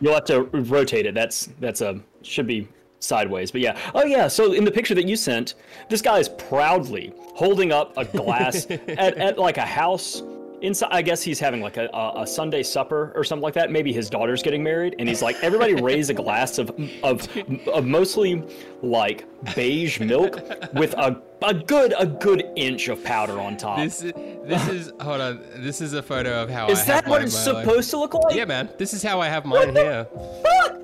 You'll 0.00 0.14
have 0.14 0.24
to 0.26 0.42
rotate 0.42 1.06
it. 1.06 1.14
That's 1.14 1.48
that's 1.60 1.80
a 1.80 2.00
should 2.22 2.46
be 2.46 2.68
sideways. 3.00 3.50
But 3.50 3.60
yeah. 3.60 3.78
Oh 3.94 4.04
yeah. 4.04 4.28
So 4.28 4.52
in 4.52 4.64
the 4.64 4.70
picture 4.70 4.94
that 4.94 5.06
you 5.06 5.16
sent, 5.16 5.54
this 5.88 6.02
guy 6.02 6.18
is 6.18 6.28
proudly 6.28 7.12
holding 7.34 7.72
up 7.72 7.96
a 7.96 8.04
glass 8.04 8.66
at, 8.70 9.16
at 9.16 9.38
like 9.38 9.56
a 9.58 9.66
house. 9.66 10.22
Inside, 10.62 10.88
I 10.90 11.02
guess 11.02 11.22
he's 11.22 11.40
having 11.40 11.60
like 11.60 11.76
a, 11.78 11.88
a, 11.94 12.22
a 12.22 12.26
Sunday 12.26 12.62
supper 12.62 13.12
or 13.14 13.24
something 13.24 13.42
like 13.42 13.54
that. 13.54 13.70
Maybe 13.70 13.92
his 13.92 14.10
daughter's 14.10 14.42
getting 14.42 14.62
married, 14.62 14.94
and 14.98 15.08
he's 15.08 15.22
like, 15.22 15.36
"Everybody 15.42 15.74
raise 15.74 16.10
a 16.10 16.14
glass 16.14 16.58
of 16.58 16.70
of, 17.02 17.26
of 17.68 17.86
mostly 17.86 18.42
like 18.82 19.24
beige 19.54 20.00
milk 20.00 20.36
with 20.74 20.92
a 20.94 21.20
a 21.42 21.54
good 21.54 21.94
a 21.98 22.06
good 22.06 22.44
inch 22.56 22.88
of 22.88 23.02
powder 23.02 23.40
on 23.40 23.56
top." 23.56 23.78
This 23.78 24.02
is 24.02 24.12
this 24.44 24.68
is 24.68 24.92
hold 25.00 25.20
on. 25.20 25.40
This 25.56 25.80
is 25.80 25.94
a 25.94 26.02
photo 26.02 26.42
of 26.42 26.50
how 26.50 26.68
is 26.68 26.80
I 26.80 26.84
that 26.84 27.04
have 27.04 27.10
what 27.10 27.22
it's 27.22 27.46
my 27.46 27.52
life. 27.52 27.66
supposed 27.66 27.90
to 27.90 27.98
look 27.98 28.14
like? 28.14 28.34
Yeah, 28.34 28.44
man. 28.44 28.68
This 28.76 28.92
is 28.92 29.02
how 29.02 29.20
I 29.20 29.28
have 29.28 29.44
mine 29.46 29.74
here. 29.74 30.06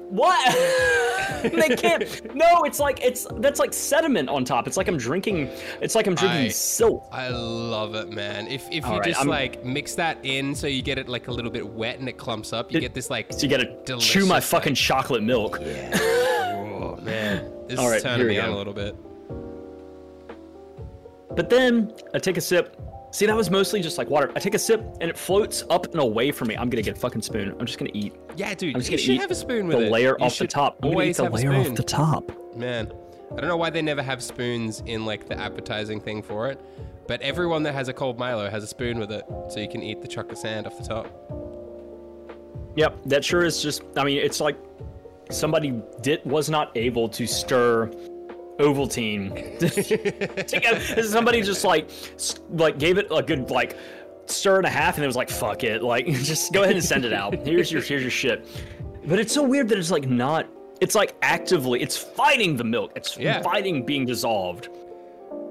What? 0.08 0.54
they 1.42 1.74
can't. 1.76 2.34
No, 2.34 2.62
it's 2.62 2.78
like 2.78 3.02
it's 3.02 3.26
that's 3.38 3.58
like 3.58 3.72
sediment 3.72 4.28
on 4.28 4.44
top. 4.44 4.66
It's 4.68 4.76
like 4.76 4.86
I'm 4.88 4.96
drinking. 4.96 5.50
It's 5.80 5.94
like 5.96 6.06
I'm 6.06 6.14
drinking 6.14 6.46
I- 6.46 6.48
silt. 6.48 7.08
I 7.10 7.28
love 7.28 7.94
it, 7.96 8.08
man. 8.10 8.46
If 8.46 8.66
if 8.68 8.74
you 8.74 8.82
All 8.84 8.98
right, 9.00 9.08
just 9.08 9.18
I'm- 9.20 9.28
like 9.28 9.64
mix 9.64 9.94
that 9.96 10.18
in 10.24 10.54
so 10.54 10.66
you 10.68 10.80
get 10.82 10.98
it 10.98 11.08
like 11.08 11.26
a 11.28 11.32
little 11.32 11.50
bit 11.50 11.66
wet 11.66 11.98
and 11.98 12.08
it 12.08 12.18
clumps 12.18 12.52
up, 12.52 12.70
you 12.72 12.78
It- 12.78 12.82
get 12.82 12.94
this 12.94 13.10
like 13.10 13.32
So 13.32 13.40
you 13.40 13.48
gotta 13.48 13.98
chew 13.98 14.26
my 14.26 14.34
like- 14.36 14.44
fucking 14.44 14.74
chocolate 14.74 15.22
milk. 15.24 15.58
Yeah. 15.60 15.90
oh 16.80 16.98
man. 17.02 17.52
This 17.66 17.78
All 17.80 17.86
is 17.86 17.92
right, 17.94 18.02
turning 18.02 18.18
here 18.20 18.28
we 18.28 18.34
me 18.34 18.40
on 18.40 18.50
a 18.50 18.56
little 18.56 18.72
bit. 18.72 18.94
But 21.34 21.50
then 21.50 21.92
I 22.14 22.18
take 22.20 22.36
a 22.36 22.40
sip. 22.40 22.80
See, 23.16 23.24
that 23.24 23.34
was 23.34 23.50
mostly 23.50 23.80
just 23.80 23.96
like 23.96 24.10
water. 24.10 24.30
I 24.36 24.40
take 24.40 24.52
a 24.52 24.58
sip 24.58 24.84
and 25.00 25.08
it 25.08 25.16
floats 25.16 25.64
up 25.70 25.86
and 25.86 26.00
away 26.02 26.30
from 26.32 26.48
me. 26.48 26.54
I'm 26.54 26.68
gonna 26.68 26.82
get 26.82 26.98
a 26.98 27.00
fucking 27.00 27.22
spoon. 27.22 27.56
I'm 27.58 27.64
just 27.64 27.78
gonna 27.78 27.90
eat 27.94 28.12
Yeah, 28.36 28.52
dude, 28.52 28.74
I'm 28.74 28.80
just 28.82 28.90
you 28.90 28.98
gonna 28.98 29.02
should 29.02 29.14
eat 29.14 29.20
have 29.22 29.30
a 29.30 29.34
spoon 29.34 29.68
with 29.68 29.78
the 29.78 29.86
it. 29.86 29.90
layer 29.90 30.16
You 30.18 30.26
off 30.26 30.36
the 30.36 30.46
top. 30.46 30.76
I'm 30.82 30.90
gonna 30.90 31.04
eat 31.04 31.16
Always 31.16 31.16
the 31.16 31.22
have 31.22 31.32
a 31.32 31.36
layer 31.36 31.54
off 31.54 31.64
spoon. 31.64 31.74
the 31.76 31.82
top. 31.82 32.54
Man, 32.54 32.92
I 33.32 33.36
don't 33.40 33.48
know 33.48 33.56
why 33.56 33.70
they 33.70 33.80
never 33.80 34.02
have 34.02 34.22
spoons 34.22 34.82
in 34.84 35.06
like 35.06 35.26
the 35.30 35.40
appetizing 35.40 35.98
thing 35.98 36.20
for 36.22 36.50
it, 36.50 36.60
but 37.08 37.22
everyone 37.22 37.62
that 37.62 37.72
has 37.72 37.88
a 37.88 37.94
cold 37.94 38.18
Milo 38.18 38.50
has 38.50 38.62
a 38.62 38.66
spoon 38.66 38.98
with 38.98 39.10
it, 39.10 39.24
so 39.48 39.60
you 39.60 39.68
can 39.70 39.82
eat 39.82 40.02
the 40.02 40.08
chocolate 40.08 40.36
sand 40.36 40.66
off 40.66 40.76
the 40.76 40.84
top. 40.84 41.06
Yep, 42.76 42.98
that 43.06 43.24
sure 43.24 43.46
is 43.46 43.62
just. 43.62 43.80
I 43.96 44.04
mean, 44.04 44.18
it's 44.18 44.40
like 44.40 44.58
somebody 45.30 45.80
did 46.02 46.22
was 46.26 46.50
not 46.50 46.70
able 46.76 47.08
to 47.08 47.26
stir 47.26 47.90
Ovaltine 48.58 49.58
together. 50.46 51.02
Somebody 51.02 51.42
just 51.42 51.64
like 51.64 51.90
like 52.50 52.78
gave 52.78 52.98
it 52.98 53.06
a 53.10 53.22
good 53.22 53.50
like 53.50 53.76
stir 54.26 54.56
and 54.58 54.66
a 54.66 54.70
half, 54.70 54.96
and 54.96 55.04
it 55.04 55.06
was 55.06 55.16
like 55.16 55.30
fuck 55.30 55.62
it, 55.64 55.82
like 55.82 56.06
just 56.12 56.52
go 56.52 56.62
ahead 56.62 56.74
and 56.76 56.84
send 56.84 57.04
it 57.04 57.12
out. 57.12 57.34
Here's 57.46 57.70
your 57.70 57.82
here's 57.82 58.02
your 58.02 58.10
shit. 58.10 58.46
But 59.06 59.18
it's 59.20 59.32
so 59.32 59.42
weird 59.42 59.68
that 59.68 59.78
it's 59.78 59.90
like 59.90 60.08
not. 60.08 60.46
It's 60.80 60.94
like 60.94 61.14
actively, 61.22 61.80
it's 61.80 61.96
fighting 61.96 62.56
the 62.56 62.64
milk. 62.64 62.92
It's 62.96 63.16
Yeah. 63.16 63.40
fighting 63.40 63.86
being 63.86 64.04
dissolved. 64.04 64.68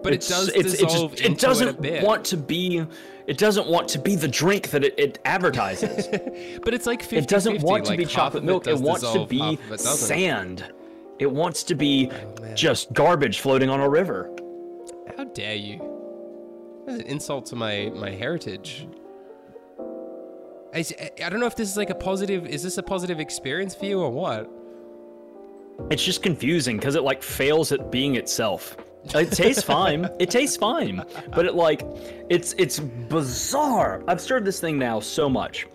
But 0.03 0.13
It's- 0.13 0.29
it 0.29 0.33
does 0.33 0.47
it's- 0.49 0.73
it 0.73 0.79
dissolve 0.85 1.11
just, 1.11 1.23
into 1.23 1.31
it 1.33 1.39
doesn't 1.39 1.67
a 1.69 1.73
bit. 1.73 2.03
want 2.03 2.25
to 2.25 2.37
be. 2.37 2.85
It 3.25 3.39
doesn't 3.39 3.65
want 3.67 3.87
to 3.89 3.97
be 3.97 4.15
the 4.15 4.27
drink 4.27 4.69
that 4.69 4.83
it, 4.83 4.93
it 4.99 5.17
advertises. 5.25 6.07
but 6.63 6.75
it's 6.75 6.85
like 6.85 7.01
50 7.01 7.17
It 7.17 7.27
doesn't 7.27 7.61
want 7.61 7.85
to 7.85 7.91
like 7.91 7.97
be 7.97 8.05
chocolate 8.05 8.43
milk. 8.43 8.67
It, 8.67 8.77
wants 8.77 9.01
to 9.13 9.25
be 9.25 9.57
it 9.71 9.79
sand. 9.79 10.63
It 11.19 11.31
wants 11.31 11.63
to 11.63 11.75
be 11.75 12.11
Oh, 12.11 12.53
just 12.53 12.93
garbage 12.93 13.39
floating 13.39 13.69
on 13.69 13.79
a 13.79 13.89
river. 13.89 14.29
How 15.17 15.23
dare 15.25 15.55
you? 15.55 16.83
That's 16.85 17.01
an 17.01 17.07
insult 17.07 17.45
to 17.47 17.55
my 17.55 17.91
my 17.95 18.11
heritage. 18.11 18.87
I, 20.73 20.83
I 21.23 21.29
don't 21.29 21.39
know 21.39 21.45
if 21.45 21.55
this 21.55 21.69
is 21.69 21.77
like 21.77 21.89
a 21.89 21.95
positive. 21.95 22.45
Is 22.45 22.63
this 22.63 22.77
a 22.77 22.83
positive 22.83 23.19
experience 23.19 23.73
for 23.73 23.85
you 23.85 24.01
or 24.01 24.11
what? 24.11 24.49
It's 25.89 26.03
just 26.03 26.21
confusing 26.21 26.77
because 26.77 26.95
it 26.95 27.03
like 27.03 27.23
fails 27.23 27.71
at 27.71 27.91
being 27.91 28.15
itself. 28.15 28.75
It 29.13 29.31
tastes 29.31 29.63
fine. 29.63 30.09
It 30.19 30.29
tastes 30.31 30.57
fine, 30.57 31.03
but 31.29 31.45
it 31.45 31.55
like 31.55 31.81
it's 32.29 32.53
it's 32.57 32.79
bizarre. 32.79 34.03
I've 34.07 34.19
stirred 34.19 34.43
this 34.45 34.59
thing 34.59 34.77
now 34.77 34.99
so 34.99 35.29
much. 35.29 35.67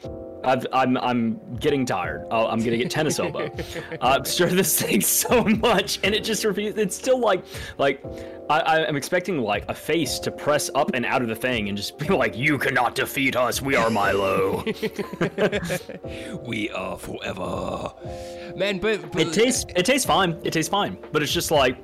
I've, 0.43 0.67
I'm 0.73 0.97
I'm 0.99 1.57
getting 1.57 1.85
tired. 1.85 2.27
Oh, 2.31 2.47
I'm 2.47 2.59
gonna 2.61 2.77
get 2.79 2.91
tennis 2.91 3.19
elbow. 3.19 3.51
I've 4.01 4.27
stirred 4.27 4.53
this 4.53 4.81
thing 4.81 5.01
so 5.23 5.45
much, 5.45 5.99
and 6.03 6.15
it 6.15 6.25
just 6.25 6.45
refuses. 6.45 6.79
It's 6.79 6.97
still 6.97 7.19
like 7.21 7.45
like 7.79 8.03
I, 8.49 8.61
I 8.61 8.89
am 8.89 8.97
expecting 8.97 9.39
like 9.39 9.65
a 9.69 9.75
face 9.75 10.19
to 10.21 10.31
press 10.31 10.71
up 10.75 10.93
and 10.95 11.05
out 11.05 11.21
of 11.23 11.29
the 11.29 11.37
thing 11.37 11.69
and 11.69 11.77
just 11.77 11.99
be 11.99 12.09
like, 12.09 12.37
"You 12.37 12.59
cannot 12.59 12.95
defeat 12.95 13.37
us. 13.37 13.61
We 13.61 13.77
are 13.77 13.91
Milo." 13.91 14.65
We 16.43 16.71
are 16.71 16.99
forever, 16.99 17.93
man. 18.57 18.79
But, 18.79 19.13
but 19.13 19.21
It 19.23 19.33
tastes 19.33 19.67
it 19.77 19.85
tastes 19.85 20.07
fine. 20.07 20.39
It 20.43 20.53
tastes 20.53 20.69
fine, 20.71 20.99
but 21.13 21.23
it's 21.23 21.33
just 21.33 21.51
like 21.51 21.77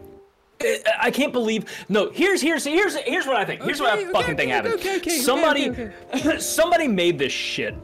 I- 0.63 0.81
I 1.01 1.11
can't 1.11 1.33
believe. 1.33 1.65
No, 1.89 2.11
here's 2.11 2.41
here's 2.41 2.65
here's 2.65 2.97
here's 2.97 3.27
what 3.27 3.37
I 3.37 3.45
think. 3.45 3.63
Here's 3.63 3.81
what 3.81 3.93
Okay, 3.99 4.07
fucking 4.07 4.17
okay, 4.19 4.27
think 4.35 4.41
okay, 4.41 4.49
happened. 4.51 4.75
okay, 4.75 4.97
okay, 4.97 5.19
somebody 5.19 5.71
okay, 5.71 6.39
somebody 6.39 6.89
made 6.89 7.19
this 7.19 7.33
shit. 7.33 7.75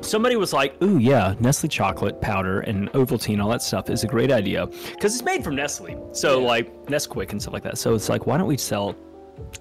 Somebody 0.00 0.36
was 0.36 0.52
like, 0.52 0.80
"Ooh, 0.82 0.98
yeah, 0.98 1.34
Nestle 1.40 1.68
chocolate 1.68 2.20
powder 2.20 2.60
and 2.60 2.90
Ovaltine, 2.92 3.42
all 3.42 3.48
that 3.50 3.62
stuff 3.62 3.90
is 3.90 4.04
a 4.04 4.06
great 4.06 4.30
idea 4.32 4.66
because 4.66 5.14
it's 5.14 5.24
made 5.24 5.42
from 5.44 5.56
Nestle. 5.56 5.96
So 6.12 6.40
Yeah. 6.40 6.46
like 6.46 6.86
Nesquik 6.86 7.30
and 7.32 7.40
stuff 7.40 7.54
like 7.54 7.62
that. 7.64 7.78
So 7.78 7.94
it's 7.94 8.08
like, 8.08 8.26
why 8.26 8.36
don't 8.38 8.46
we 8.46 8.56
sell 8.56 8.94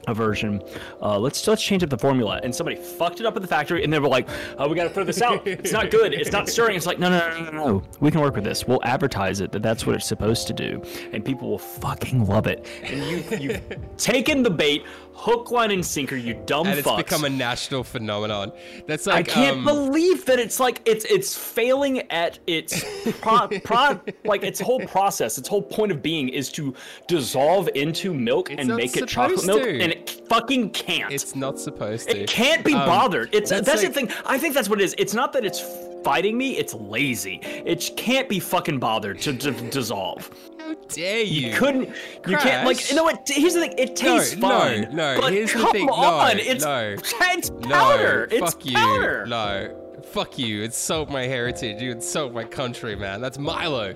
a 0.07 0.13
version? 0.13 0.61
Uh, 1.01 1.17
let's 1.19 1.45
let's 1.47 1.63
change 1.63 1.83
up 1.83 1.89
the 1.89 1.97
formula." 1.97 2.39
And 2.43 2.53
somebody 2.53 2.75
fucked 2.75 3.19
it 3.19 3.25
up 3.25 3.35
at 3.35 3.41
the 3.41 3.47
factory, 3.47 3.83
and 3.83 3.91
they 3.91 3.99
were 3.99 4.07
like, 4.07 4.27
"Oh, 4.57 4.67
we 4.67 4.75
got 4.75 4.83
to 4.83 4.89
throw 4.89 5.03
this 5.03 5.21
out. 5.21 5.45
It's 5.47 5.71
not 5.71 5.91
good. 5.91 6.13
It's 6.13 6.31
not 6.31 6.49
stirring." 6.49 6.75
It's 6.75 6.85
like, 6.85 6.99
no, 6.99 7.09
no, 7.09 7.29
no, 7.29 7.43
no, 7.43 7.51
no. 7.51 7.83
We 7.99 8.11
can 8.11 8.21
work 8.21 8.35
with 8.35 8.43
this. 8.43 8.67
We'll 8.67 8.83
advertise 8.83 9.41
it 9.41 9.51
that 9.51 9.61
that's 9.61 9.85
what 9.85 9.95
it's 9.95 10.07
supposed 10.07 10.47
to 10.47 10.53
do, 10.53 10.81
and 11.11 11.23
people 11.23 11.49
will 11.49 11.59
fucking 11.59 12.25
love 12.25 12.47
it. 12.47 12.67
And 12.83 13.03
you 13.03 13.23
you've 13.37 13.61
taken 13.97 14.43
the 14.43 14.49
bait, 14.49 14.83
hook, 15.13 15.51
line, 15.51 15.71
and 15.71 15.85
sinker. 15.85 16.15
You 16.15 16.33
dumb 16.45 16.67
and 16.67 16.79
it's 16.79 16.91
become 16.91 17.23
a 17.23 17.29
national 17.29 17.83
phenomenon. 17.83 18.51
That's 18.87 19.07
like 19.07 19.29
I 19.29 19.31
can't 19.31 19.57
um, 19.57 19.65
believe 19.65 20.25
that 20.25 20.39
it's 20.39 20.59
like 20.59 20.81
it's 20.85 21.05
it's 21.05 21.35
failing 21.35 22.09
at 22.11 22.39
its 22.47 22.83
pro, 23.21 23.47
pro, 23.63 23.99
like 24.25 24.43
its 24.43 24.59
whole 24.59 24.79
process. 24.81 25.37
Its 25.37 25.47
whole 25.47 25.61
point 25.61 25.91
of 25.91 26.01
being 26.01 26.29
is 26.29 26.51
to 26.53 26.73
dissolve 27.07 27.69
into 27.75 28.13
milk 28.13 28.51
It's 28.51 28.61
and 28.61 28.75
make 28.75 28.95
it 28.97 29.07
chocolate 29.07 29.45
milk, 29.45 29.62
to. 29.63 29.79
and 29.81 29.91
it 29.91 30.09
fucking 30.29 30.69
can't. 30.71 31.11
It's 31.11 31.35
not 31.35 31.59
supposed 31.59 32.09
to. 32.09 32.21
it 32.21 32.29
can't 32.29 32.63
be 32.63 32.73
Um, 32.73 32.85
bothered. 32.87 33.33
It's 33.33 33.49
that's, 33.49 33.65
that's 33.65 33.81
the 33.81 33.89
thing. 33.89 34.09
I 34.25 34.37
think 34.37 34.53
that's 34.53 34.69
what 34.69 34.79
it 34.81 34.83
is. 34.83 34.95
It's 34.97 35.13
not 35.13 35.33
that 35.33 35.45
it's 35.45 35.61
fighting 36.03 36.37
me. 36.37 36.57
It's 36.57 36.73
lazy. 36.73 37.39
It 37.43 37.91
can't 37.97 38.27
be 38.27 38.39
fucking 38.39 38.79
bothered 38.79 39.19
to, 39.21 39.33
to 39.37 39.51
dissolve. 39.69 40.29
How 40.59 40.73
dare 40.89 41.21
you? 41.21 41.49
You 41.49 41.57
couldn't. 41.57 41.89
You 42.27 42.37
can't. 42.37 42.65
Like 42.65 42.89
you 42.89 42.95
know 42.95 43.03
what? 43.03 43.27
Here's 43.27 43.53
the 43.53 43.61
thing. 43.61 43.73
It 43.77 43.95
tastes 43.95 44.35
no, 44.37 44.49
fine. 44.49 44.95
no, 44.95 45.17
But 45.19 45.33
here's 45.33 45.51
the 45.53 45.59
come 45.59 45.71
thing, 45.71 45.85
no, 45.87 45.93
on. 45.93 46.39
it's 46.39 46.63
no. 46.63 46.95
it's 46.97 47.49
No, 47.49 47.57
powder. 47.69 48.27
it's 48.31 48.53
fuck 48.53 48.63
powder. 48.73 49.23
you. 49.25 49.29
No, 49.29 50.01
fuck 50.11 50.37
you. 50.37 50.63
Insult 50.63 51.09
my 51.09 51.23
heritage. 51.23 51.81
You 51.81 51.91
insult 51.91 52.33
my 52.33 52.43
country, 52.43 52.95
man. 52.95 53.21
That's 53.21 53.37
Milo. 53.37 53.93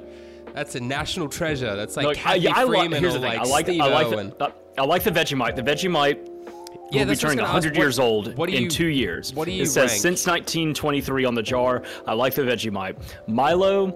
That's 0.53 0.75
a 0.75 0.79
national 0.79 1.29
treasure. 1.29 1.75
That's 1.75 1.95
like 1.95 2.07
I, 2.07 2.13
Cathy 2.15 2.47
I, 2.47 2.63
like. 2.63 2.79
Freeman 2.79 3.01
Here's 3.01 3.15
or 3.15 3.19
the 3.19 3.27
thing. 3.29 3.37
like 3.39 3.47
I 3.47 3.51
like. 3.51 3.65
Steve 3.65 3.81
I 3.81 3.87
like 3.89 4.07
Irwin. 4.07 4.33
the. 4.39 4.53
I 4.77 4.83
like 4.85 5.03
the 5.03 5.11
Vegemite. 5.11 5.55
The 5.55 5.63
Vegemite 5.63 6.17
Yeah, 6.17 6.21
will 6.25 6.55
be 6.55 6.55
that's 6.55 6.91
what 6.91 6.99
I 6.99 7.11
was 7.11 7.19
turning 7.21 7.39
100 7.39 7.69
ask. 7.73 7.77
years 7.77 7.97
What- 7.99 8.05
old 8.05 8.37
what 8.37 8.49
in 8.49 8.63
you- 8.63 8.69
two 8.69 8.87
years. 8.87 9.33
what 9.33 9.45
do 9.45 9.51
you 9.51 9.63
It 9.63 9.67
says 9.67 9.89
rank? 9.91 10.01
since 10.01 10.27
1923 10.27 11.25
on 11.25 11.35
the 11.35 11.41
jar. 11.43 11.81
I 12.05 12.13
like 12.13 12.33
the 12.35 12.43
Vegemite. 12.43 12.95
Milo. 13.27 13.93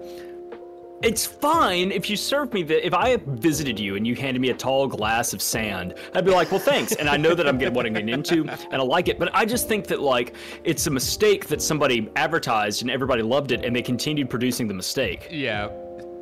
It's 1.02 1.26
fine 1.26 1.90
if 1.90 2.08
you 2.08 2.16
serve 2.16 2.52
me 2.52 2.62
the. 2.62 2.84
If 2.86 2.94
I 2.94 3.16
visited 3.26 3.76
you 3.80 3.96
and 3.96 4.06
you 4.06 4.14
handed 4.14 4.40
me 4.40 4.50
a 4.50 4.54
tall 4.54 4.86
glass 4.86 5.32
of 5.32 5.42
sand, 5.42 5.94
I'd 6.14 6.24
be 6.24 6.30
like, 6.30 6.52
"Well, 6.52 6.60
thanks," 6.60 6.92
and 6.92 7.08
I 7.08 7.16
know 7.16 7.34
that 7.34 7.44
I'm 7.48 7.58
getting 7.58 7.74
what 7.74 7.86
I'm 7.86 7.92
getting 7.92 8.08
into, 8.10 8.42
and 8.42 8.74
I 8.80 8.82
like 8.84 9.08
it. 9.08 9.18
But 9.18 9.30
I 9.34 9.44
just 9.44 9.66
think 9.66 9.88
that 9.88 10.00
like 10.00 10.34
it's 10.62 10.86
a 10.86 10.90
mistake 10.90 11.48
that 11.48 11.60
somebody 11.60 12.08
advertised 12.14 12.82
and 12.82 12.90
everybody 12.90 13.22
loved 13.22 13.50
it, 13.50 13.64
and 13.64 13.74
they 13.74 13.82
continued 13.82 14.30
producing 14.30 14.68
the 14.68 14.74
mistake. 14.74 15.26
Yeah. 15.28 15.70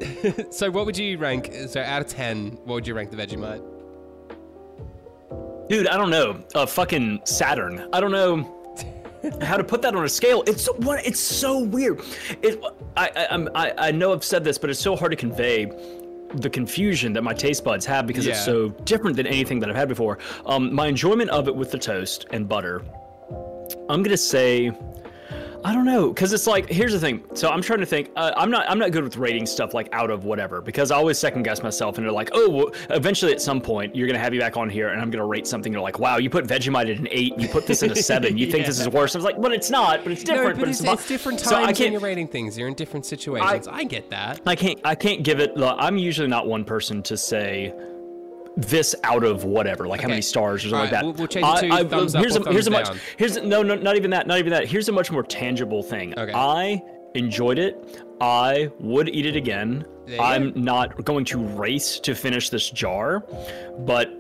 so 0.50 0.70
what 0.70 0.86
would 0.86 0.96
you 0.96 1.18
rank? 1.18 1.52
So 1.68 1.82
out 1.82 2.00
of 2.00 2.08
ten, 2.08 2.52
what 2.64 2.76
would 2.76 2.86
you 2.86 2.94
rank 2.94 3.10
the 3.10 3.18
Vegemite? 3.18 3.60
Dude, 5.70 5.86
I 5.86 5.96
don't 5.96 6.10
know. 6.10 6.42
Uh, 6.52 6.66
fucking 6.66 7.20
Saturn. 7.24 7.88
I 7.92 8.00
don't 8.00 8.10
know 8.10 8.56
how 9.40 9.56
to 9.56 9.62
put 9.62 9.80
that 9.82 9.94
on 9.94 10.04
a 10.04 10.08
scale. 10.08 10.42
It's 10.48 10.64
so- 10.64 10.72
what? 10.78 11.06
It's 11.06 11.20
so 11.20 11.60
weird. 11.60 12.00
It. 12.42 12.60
I. 12.96 13.08
I, 13.14 13.26
I'm, 13.30 13.48
I. 13.54 13.72
I 13.78 13.90
know 13.92 14.12
I've 14.12 14.24
said 14.24 14.42
this, 14.42 14.58
but 14.58 14.68
it's 14.68 14.80
so 14.80 14.96
hard 14.96 15.12
to 15.12 15.16
convey 15.16 15.66
the 16.34 16.50
confusion 16.50 17.12
that 17.12 17.22
my 17.22 17.32
taste 17.34 17.62
buds 17.62 17.86
have 17.86 18.06
because 18.08 18.26
it's 18.26 18.44
so 18.44 18.70
different 18.84 19.16
than 19.16 19.28
anything 19.28 19.60
that 19.60 19.70
I've 19.70 19.76
had 19.76 19.88
before. 19.88 20.18
Um, 20.44 20.74
my 20.74 20.88
enjoyment 20.88 21.30
of 21.30 21.46
it 21.46 21.54
with 21.54 21.70
the 21.70 21.78
toast 21.78 22.26
and 22.32 22.48
butter. 22.48 22.82
I'm 23.88 24.02
gonna 24.02 24.16
say. 24.16 24.72
I 25.62 25.74
don't 25.74 25.84
know, 25.84 26.08
because 26.08 26.32
it's 26.32 26.46
like 26.46 26.70
here's 26.70 26.92
the 26.92 26.98
thing. 26.98 27.22
So 27.34 27.50
I'm 27.50 27.60
trying 27.60 27.80
to 27.80 27.86
think. 27.86 28.10
Uh, 28.16 28.32
I'm 28.36 28.50
not 28.50 28.68
I'm 28.70 28.78
not 28.78 28.92
good 28.92 29.04
with 29.04 29.16
rating 29.16 29.44
stuff 29.44 29.74
like 29.74 29.88
out 29.92 30.10
of 30.10 30.24
whatever 30.24 30.62
because 30.62 30.90
I 30.90 30.96
always 30.96 31.18
second 31.18 31.42
guess 31.42 31.62
myself 31.62 31.98
and 31.98 32.06
they're 32.06 32.12
like, 32.12 32.30
oh, 32.32 32.48
well, 32.48 32.70
eventually 32.88 33.32
at 33.32 33.42
some 33.42 33.60
point 33.60 33.94
you're 33.94 34.06
gonna 34.06 34.18
have 34.18 34.32
you 34.32 34.40
back 34.40 34.56
on 34.56 34.70
here 34.70 34.88
and 34.88 35.00
I'm 35.00 35.10
gonna 35.10 35.26
rate 35.26 35.46
something. 35.46 35.70
You're 35.72 35.82
like, 35.82 35.98
wow, 35.98 36.16
you 36.16 36.30
put 36.30 36.46
Vegemite 36.46 36.90
at 36.90 36.98
an 36.98 37.08
eight, 37.10 37.38
you 37.38 37.46
put 37.48 37.66
this 37.66 37.82
at 37.82 37.90
a 37.90 37.96
seven. 38.02 38.38
You 38.38 38.50
think 38.50 38.64
this 38.64 38.80
is 38.80 38.88
worse? 38.88 39.14
I 39.14 39.18
was 39.18 39.24
like, 39.24 39.40
but 39.40 39.52
it's 39.52 39.70
not. 39.70 40.02
But 40.02 40.12
it's 40.12 40.24
different. 40.24 40.56
no, 40.56 40.60
but, 40.62 40.68
it's, 40.70 40.80
it's, 40.80 40.92
it's 40.92 41.08
different 41.08 41.40
So 41.40 41.56
I 41.56 41.72
can't- 41.72 41.92
you're 41.92 42.00
rating 42.00 42.28
things. 42.28 42.56
You're 42.56 42.68
in 42.68 42.74
different 42.74 43.04
situations. 43.04 43.68
I, 43.68 43.84
get 43.84 44.08
that. 44.10 44.40
I 44.46 44.54
can't 44.56 44.80
I 44.84 44.94
can't 44.94 45.22
give 45.22 45.40
it. 45.40 45.56
look, 45.56 45.76
I'm 45.78 45.98
usually 45.98 46.28
not 46.28 46.46
one 46.46 46.64
person 46.64 47.02
to 47.04 47.16
say 47.16 47.74
this 48.56 48.94
out 49.04 49.24
of 49.24 49.44
whatever, 49.44 49.86
like 49.86 50.00
how 50.00 50.08
many 50.08 50.22
stars 50.22 50.64
or 50.64 50.68
something 50.70 50.78
Alright, 50.78 50.92
like 50.92 51.00
that. 51.00 51.04
we'll- 51.04 51.14
we'll 51.14 51.26
change 51.28 51.46
it 51.62 51.82
to 51.82 51.88
thumbs 51.88 52.14
up 52.14 52.20
here's 52.22 52.36
a, 52.36 52.50
here's 52.52 52.66
a 52.66 52.70
much 52.70 52.88
here's 53.16 53.36
a- 53.36 53.46
no 53.46 53.62
no 53.62 53.74
not 53.76 53.96
even 53.96 54.10
that 54.10 54.26
not 54.26 54.38
even 54.38 54.50
that. 54.52 54.66
Here's 54.66 54.88
a 54.88 54.92
much 54.92 55.10
more 55.10 55.22
tangible 55.22 55.82
thing. 55.82 56.12
Okay. 56.18 56.32
I 56.34 56.82
enjoyed 57.14 57.58
it. 57.58 58.02
I 58.20 58.70
would 58.80 59.08
eat 59.08 59.26
it 59.26 59.36
again. 59.36 59.86
I'm 60.20 60.52
go. 60.52 60.60
not 60.60 61.04
going 61.04 61.24
to 61.26 61.38
race 61.38 62.00
to 62.00 62.14
finish 62.14 62.50
this 62.50 62.68
jar, 62.70 63.20
but 63.78 64.12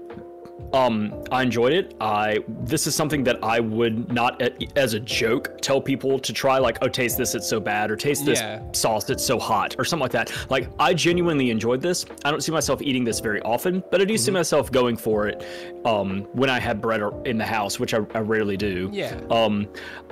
um 0.72 1.12
i 1.32 1.42
enjoyed 1.42 1.72
it 1.72 1.94
i 2.00 2.38
this 2.60 2.86
is 2.86 2.94
something 2.94 3.24
that 3.24 3.42
i 3.42 3.58
would 3.58 4.12
not 4.12 4.40
as 4.76 4.94
a 4.94 5.00
joke 5.00 5.58
tell 5.60 5.80
people 5.80 6.18
to 6.18 6.32
try 6.32 6.58
like 6.58 6.78
oh 6.82 6.88
taste 6.88 7.18
this 7.18 7.34
it's 7.34 7.48
so 7.48 7.58
bad 7.58 7.90
or 7.90 7.96
taste 7.96 8.24
this 8.24 8.38
Yeah. 8.40 8.62
sauce 8.72 9.10
it's 9.10 9.24
so 9.24 9.38
hot 9.38 9.74
or 9.78 9.84
something 9.84 10.02
like 10.02 10.12
that 10.12 10.32
like 10.50 10.68
i 10.78 10.94
genuinely 10.94 11.50
enjoyed 11.50 11.80
this 11.80 12.06
i 12.24 12.30
don't 12.30 12.42
see 12.42 12.52
myself 12.52 12.80
eating 12.82 13.02
this 13.04 13.18
very 13.20 13.40
often 13.42 13.82
but 13.90 14.00
i 14.00 14.04
do 14.04 14.14
Mm-hmm. 14.14 14.22
see 14.24 14.30
myself 14.32 14.70
going 14.70 14.96
for 14.96 15.26
it 15.28 15.44
um 15.84 16.22
when 16.32 16.48
i 16.50 16.60
have 16.60 16.80
bread 16.80 17.00
in 17.24 17.36
the 17.38 17.46
house 17.46 17.80
which 17.80 17.92
i, 17.94 17.98
I 18.14 18.20
rarely 18.20 18.56
do 18.56 18.90
Yeah. 18.92 19.18
um 19.30 19.66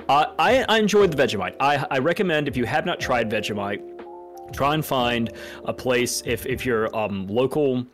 I, 0.09 0.25
I 0.39 0.65
i 0.67 0.77
enjoyed 0.79 1.11
the 1.11 1.21
vegemite 1.23 1.55
i 1.59 1.85
i 1.91 1.99
recommend 1.99 2.47
if 2.47 2.57
you 2.57 2.65
have 2.65 2.85
not 2.85 2.99
tried 2.99 3.29
vegemite 3.29 3.81
try 4.51 4.73
and 4.73 4.83
find 4.83 5.31
a 5.65 5.73
place 5.73 6.23
if 6.25 6.45
if 6.47 6.65
you're 6.65 6.93
um 6.97 7.27
local 7.27 7.85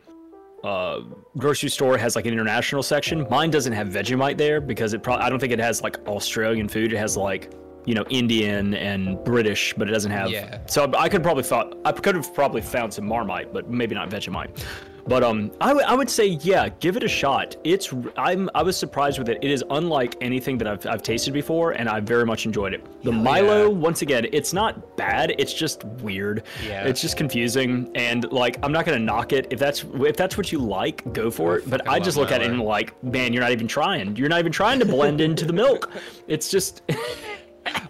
uh, 0.64 1.00
grocery 1.36 1.68
store 1.68 1.96
has 1.98 2.16
like 2.16 2.26
an 2.26 2.32
international 2.32 2.82
section. 2.82 3.26
Mine 3.30 3.50
doesn't 3.50 3.72
have 3.72 3.88
Vegemite 3.88 4.38
there 4.38 4.60
because 4.60 4.94
it 4.94 5.02
probably 5.02 5.24
I 5.24 5.30
don't 5.30 5.38
think 5.38 5.52
it 5.52 5.60
has 5.60 5.82
like 5.82 5.98
Australian 6.06 6.68
food. 6.68 6.92
It 6.92 6.98
has 6.98 7.16
like 7.16 7.52
you 7.84 7.94
know 7.94 8.04
Indian 8.10 8.74
and 8.74 9.22
British, 9.24 9.74
but 9.76 9.88
it 9.88 9.92
doesn't 9.92 10.10
have. 10.10 10.30
Yeah. 10.30 10.60
So 10.66 10.90
I 10.96 11.08
could 11.08 11.22
probably 11.22 11.44
thought 11.44 11.76
I 11.84 11.92
could 11.92 12.14
have 12.14 12.34
probably 12.34 12.62
found 12.62 12.92
some 12.92 13.06
Marmite, 13.06 13.52
but 13.52 13.70
maybe 13.70 13.94
not 13.94 14.10
Vegemite. 14.10 14.64
But 15.08 15.22
um, 15.22 15.52
I 15.60 15.72
would 15.72 15.84
I 15.84 15.94
would 15.94 16.10
say 16.10 16.26
yeah, 16.26 16.68
give 16.80 16.96
it 16.96 17.04
a 17.04 17.08
shot. 17.08 17.56
It's 17.62 17.92
I'm 18.16 18.50
I 18.54 18.62
was 18.62 18.76
surprised 18.76 19.18
with 19.18 19.28
it. 19.28 19.38
It 19.40 19.50
is 19.50 19.62
unlike 19.70 20.16
anything 20.20 20.58
that 20.58 20.66
I've 20.66 20.84
I've 20.86 21.02
tasted 21.02 21.32
before, 21.32 21.72
and 21.72 21.88
I 21.88 22.00
very 22.00 22.26
much 22.26 22.44
enjoyed 22.44 22.74
it. 22.74 22.84
The 23.04 23.12
Milo 23.12 23.70
once 23.70 24.02
again, 24.02 24.26
it's 24.32 24.52
not 24.52 24.96
bad. 24.96 25.34
It's 25.38 25.54
just 25.54 25.84
weird. 25.84 26.42
Yeah. 26.66 26.84
It's 26.84 27.00
just 27.00 27.16
confusing, 27.16 27.90
and 27.94 28.30
like 28.32 28.58
I'm 28.64 28.72
not 28.72 28.84
gonna 28.84 28.98
knock 28.98 29.32
it. 29.32 29.46
If 29.50 29.60
that's 29.60 29.84
if 29.94 30.16
that's 30.16 30.36
what 30.36 30.50
you 30.50 30.58
like, 30.58 31.12
go 31.12 31.30
for 31.30 31.56
it. 31.58 31.70
But 31.70 31.84
fucking 31.86 32.02
I 32.02 32.04
just 32.04 32.16
look 32.16 32.32
at 32.32 32.42
it 32.42 32.50
and 32.50 32.60
like, 32.60 33.00
man, 33.04 33.32
you're 33.32 33.42
not 33.42 33.52
even 33.52 33.68
trying. 33.68 34.16
You're 34.16 34.28
not 34.28 34.40
even 34.40 34.52
trying 34.52 34.80
to 34.80 34.86
blend 34.86 35.20
into 35.20 35.44
the 35.44 35.52
milk. 35.52 35.90
It's 36.28 36.48
just 36.50 36.82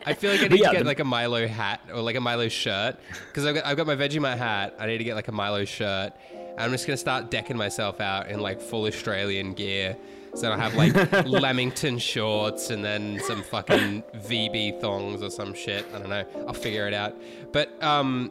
I 0.07 0.15
feel 0.15 0.31
like 0.31 0.43
I 0.43 0.49
need 0.49 0.61
yeah, 0.61 0.69
to 0.69 0.73
get 0.75 0.79
the- 0.81 0.85
like 0.85 1.01
a 1.01 1.05
Milo 1.05 1.47
hat 1.47 1.81
or 1.93 2.01
like 2.03 2.17
a 2.17 2.21
Milo 2.21 2.49
shirt 2.49 2.97
because 3.29 3.47
I've 3.47 3.55
got, 3.55 3.67
I've 3.67 3.77
got 3.77 3.87
my 3.87 3.97
Vegemite 3.97 4.37
hat. 4.39 4.77
I 4.79 4.87
need 4.87 4.99
to 4.99 5.05
get 5.05 5.15
like 5.15 5.29
a 5.29 5.33
Milo 5.33 5.65
shirt. 5.65 6.13
I'm 6.59 6.70
just 6.70 6.87
gonna 6.87 6.97
start 6.97 7.31
decking 7.31 7.57
myself 7.57 8.01
out 8.01 8.28
in 8.28 8.41
like 8.41 8.61
full 8.61 8.85
Australian 8.87 9.53
gear. 9.55 9.97
So 10.35 10.51
I'll 10.51 10.59
have 10.59 10.74
like 10.74 10.93
Lamington 11.27 11.99
shorts 11.99 12.70
and 12.70 12.85
then 12.85 13.19
some 13.27 13.43
fucking 13.43 14.03
VB 14.16 14.81
thongs 14.81 15.23
or 15.23 15.31
some 15.31 15.55
shit. 15.55 15.87
I 15.95 15.99
don't 15.99 16.11
know. 16.11 16.24
I'll 16.47 16.53
figure 16.53 16.87
it 16.87 16.93
out. 16.95 17.15
But 17.53 17.83
um, 17.83 18.31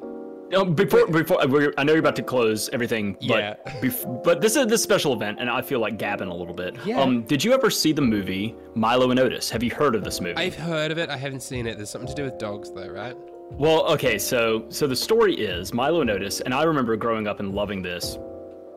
Um, 0.56 0.76
before 0.76 1.08
before 1.08 1.42
uh, 1.42 1.72
I 1.80 1.84
know 1.84 1.94
you're 1.94 2.00
about 2.00 2.16
to 2.18 2.22
close 2.24 2.70
everything, 2.70 3.14
but 3.28 3.40
Yeah. 3.40 3.56
bef- 3.82 4.24
but 4.24 4.40
this 4.42 4.56
is 4.56 4.68
this 4.68 4.84
special 4.84 5.14
event, 5.14 5.40
and 5.40 5.50
I 5.50 5.62
feel 5.64 5.80
like 5.80 5.98
gabbing 5.98 6.28
a 6.30 6.36
little 6.36 6.54
bit. 6.54 6.76
Yeah. 6.86 7.02
Um, 7.02 7.24
did 7.24 7.44
you 7.44 7.54
ever 7.54 7.72
see 7.72 7.92
the 7.94 8.04
movie 8.04 8.54
Milo 8.76 9.10
and 9.10 9.20
Otis? 9.20 9.50
Have 9.50 9.64
you 9.64 9.72
heard 9.72 9.96
of 9.96 10.04
this 10.04 10.22
movie? 10.22 10.36
I've 10.38 10.56
heard 10.56 10.92
of 10.92 11.00
it. 11.00 11.10
I 11.10 11.18
haven't 11.18 11.42
seen 11.42 11.66
it. 11.66 11.78
There's 11.78 11.90
something 11.90 12.10
to 12.10 12.16
do 12.16 12.24
with 12.26 12.38
dogs 12.38 12.72
though, 12.72 12.88
right? 12.90 13.18
Well, 13.52 13.86
okay, 13.94 14.18
so 14.18 14.66
so 14.70 14.86
the 14.88 14.96
story 14.96 15.34
is 15.36 15.74
Milo 15.74 16.02
Otis, 16.02 16.42
and 16.42 16.54
I 16.54 16.64
remember 16.64 16.96
growing 16.98 17.28
up 17.28 17.40
and 17.40 17.54
loving 17.54 17.82
this 17.82 18.18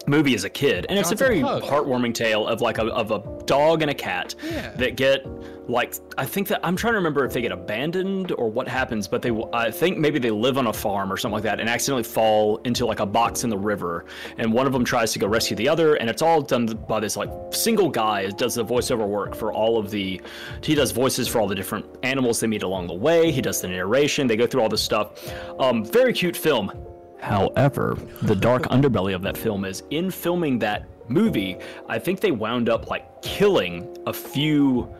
movie 0.07 0.35
as 0.35 0.45
a 0.45 0.51
kid, 0.51 0.87
and 0.89 0.99
it's 0.99 1.11
a 1.11 1.15
very 1.17 1.43
Pug. 1.43 1.63
heartwarming 1.63 2.15
tale 2.15 2.47
of 2.47 2.61
like 2.61 2.79
a, 2.79 2.85
of 2.87 3.11
a 3.11 3.23
dog 3.45 3.83
and 3.83 3.91
a 3.91 3.95
cat 3.95 4.35
Yeah. 4.45 4.71
that 4.77 4.97
get 4.97 5.27
like 5.69 5.95
I 6.17 6.25
think 6.25 6.49
that 6.49 6.61
I'm 6.63 6.75
trying 6.77 6.95
to 6.95 6.99
remember 6.99 7.25
if 7.25 7.33
they 7.33 7.43
get 7.43 7.53
abandoned 7.53 8.33
or 8.33 8.51
what 8.51 8.67
happens, 8.67 9.07
but 9.07 9.21
they 9.21 9.31
I 9.53 9.71
think 9.71 9.99
maybe 9.99 10.19
they 10.19 10.31
live 10.31 10.57
on 10.57 10.67
a 10.67 10.73
farm 10.73 11.13
or 11.13 11.17
something 11.17 11.35
like 11.35 11.43
that 11.45 11.61
and 11.61 11.69
accidentally 11.69 12.03
fall 12.03 12.57
into 12.65 12.87
like 12.87 13.01
a 13.01 13.07
box 13.07 13.45
in 13.45 13.51
the 13.51 13.59
river, 13.59 14.07
and 14.39 14.53
one 14.53 14.67
of 14.67 14.73
them 14.73 14.85
tries 14.85 15.13
to 15.13 15.19
go 15.19 15.27
rescue 15.27 15.57
the 15.57 15.69
other, 15.69 15.95
and 15.97 16.09
it's 16.09 16.23
all 16.23 16.41
done 16.41 16.67
by 16.89 16.99
this 16.99 17.17
like 17.17 17.31
single 17.53 17.91
guy 17.91 18.27
who 18.27 18.33
does 18.33 18.55
the 18.55 18.65
voiceover 18.65 19.07
work 19.07 19.35
for 19.35 19.53
all 19.53 19.79
of 19.79 19.91
the 19.91 20.21
he 20.63 20.75
does 20.75 20.91
voices 20.91 21.29
for 21.29 21.41
all 21.41 21.47
the 21.47 21.55
different 21.55 21.85
animals 22.03 22.41
they 22.41 22.47
meet 22.47 22.63
along 22.63 22.87
the 22.87 22.95
way. 22.95 23.31
He 23.31 23.43
does 23.43 23.61
the 23.61 23.69
narration. 23.69 24.27
They 24.27 24.37
go 24.37 24.47
through 24.47 24.63
all 24.63 24.69
this 24.69 24.83
stuff. 24.83 25.33
Um, 25.61 25.85
very 25.85 26.13
cute 26.13 26.37
film. 26.37 26.73
However, 27.21 27.99
the 28.23 28.37
dark 28.37 28.63
underbelly 28.71 29.15
of 29.15 29.23
that 29.23 29.37
film 29.37 29.65
is 29.65 29.83
in 29.91 30.11
filming 30.11 30.59
that 30.61 30.89
movie, 31.11 31.59
I 31.89 31.99
think 31.99 32.21
they 32.21 32.31
wound 32.31 32.69
up 32.69 32.89
like 32.89 33.23
killing 33.23 33.97
a 34.07 34.13
few 34.13 34.95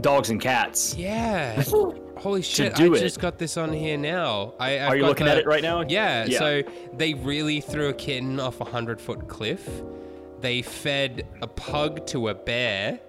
dogs 0.00 0.30
and 0.30 0.40
cats. 0.40 0.94
Yeah. 0.96 1.62
Holy 2.18 2.42
shit! 2.42 2.78
I 2.78 2.84
it. 2.84 3.00
just 3.00 3.18
got 3.18 3.38
this 3.38 3.56
on 3.56 3.72
here 3.72 3.96
now. 3.96 4.52
I, 4.60 4.78
I've 4.78 4.88
Are 4.90 4.96
you 4.96 5.06
looking 5.06 5.26
at 5.26 5.38
it 5.38 5.46
right 5.46 5.62
now? 5.62 5.80
Yeah, 5.88 6.26
Yeah. 6.26 6.38
So 6.38 6.62
they 6.92 7.14
really 7.14 7.62
threw 7.62 7.88
a 7.88 7.94
kitten 7.94 8.38
off 8.38 8.60
a 8.60 8.64
hundred 8.64 9.00
foot 9.00 9.26
cliff. 9.26 9.66
They 10.40 10.60
fed 10.60 11.26
a 11.40 11.46
pug 11.46 12.06
to 12.08 12.28
a 12.28 12.34
bear. 12.34 13.00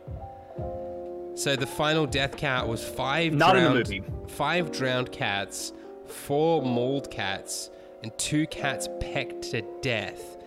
So 1.35 1.55
the 1.55 1.67
final 1.67 2.05
death 2.05 2.37
count 2.37 2.69
was 2.69 2.83
five. 2.83 3.33
Not 3.33 3.57
in 3.57 3.63
the 3.63 3.69
drowned, 3.69 3.89
movie. 3.89 4.03
Five 4.27 4.71
drowned 4.71 5.11
cats, 5.11 5.73
four 6.07 6.61
mauled 6.61 7.11
cats, 7.11 7.69
and 8.03 8.17
two 8.17 8.47
cats 8.47 8.87
pecked 9.01 9.43
to 9.51 9.61
death. 9.81 10.37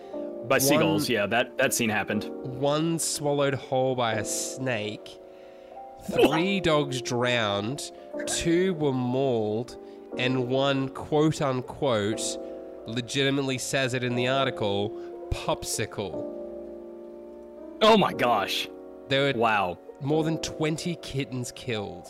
By 0.47 0.59
seagulls, 0.59 1.09
yeah, 1.09 1.25
that, 1.27 1.57
that 1.57 1.73
scene 1.73 1.89
happened. 1.89 2.25
One 2.43 2.99
swallowed 2.99 3.55
whole 3.55 3.95
by 3.95 4.13
a 4.13 4.25
snake. 4.25 5.19
Three 6.11 6.59
dogs 6.59 7.01
drowned. 7.01 7.91
Two 8.27 8.73
were 8.75 8.91
mauled. 8.93 9.77
And 10.17 10.47
one, 10.47 10.89
quote 10.89 11.41
unquote, 11.41 12.21
legitimately 12.87 13.57
says 13.57 13.93
it 13.93 14.03
in 14.03 14.15
the 14.15 14.27
article, 14.27 14.91
popsicle. 15.29 16.31
Oh 17.81 17.97
my 17.97 18.13
gosh. 18.13 18.69
There 19.09 19.23
were 19.33 19.39
Wow. 19.39 19.77
more 20.01 20.23
than 20.23 20.37
20 20.39 20.95
kittens 20.97 21.51
killed. 21.51 22.07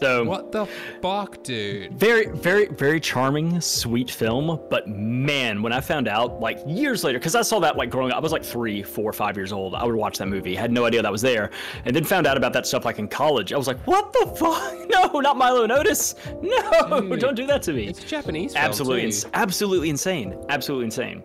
So 0.00 0.24
What 0.24 0.52
the 0.52 0.66
fuck, 1.02 1.42
dude? 1.42 1.92
very, 1.98 2.26
very, 2.28 2.66
very 2.68 3.00
charming, 3.00 3.60
sweet 3.60 4.10
film. 4.10 4.60
But 4.70 4.86
man, 4.88 5.60
when 5.62 5.72
I 5.72 5.80
found 5.80 6.06
out, 6.06 6.40
like 6.40 6.58
years 6.66 7.02
later, 7.02 7.18
because 7.18 7.34
I 7.34 7.42
saw 7.42 7.58
that 7.60 7.76
like 7.76 7.90
growing 7.90 8.12
up, 8.12 8.18
I 8.18 8.20
was 8.20 8.30
like 8.32 8.44
three, 8.44 8.82
four, 8.82 9.12
five 9.12 9.36
years 9.36 9.52
old. 9.52 9.74
I 9.74 9.84
would 9.84 9.94
watch 9.96 10.18
that 10.18 10.28
movie, 10.28 10.54
had 10.54 10.70
no 10.70 10.84
idea 10.84 11.02
that 11.02 11.10
was 11.10 11.22
there, 11.22 11.50
and 11.84 11.94
then 11.96 12.04
found 12.04 12.26
out 12.26 12.36
about 12.36 12.52
that 12.52 12.66
stuff 12.66 12.84
like 12.84 12.98
in 12.98 13.08
college. 13.08 13.52
I 13.52 13.56
was 13.56 13.66
like, 13.66 13.78
what 13.86 14.12
the 14.12 14.26
fuck? 14.36 14.74
No, 14.88 15.20
not 15.20 15.36
Milo 15.36 15.64
and 15.64 15.70
Otis. 15.72 16.14
No, 16.40 17.00
Dude, 17.02 17.20
don't 17.20 17.34
do 17.34 17.46
that 17.46 17.60
to 17.64 17.72
me. 17.74 17.88
It's 17.88 18.02
a 18.02 18.06
Japanese 18.06 18.54
film. 18.54 18.64
Absolutely, 18.64 19.04
ins- 19.04 19.26
absolutely 19.34 19.90
insane. 19.90 20.34
Absolutely 20.48 20.86
insane. 20.86 21.22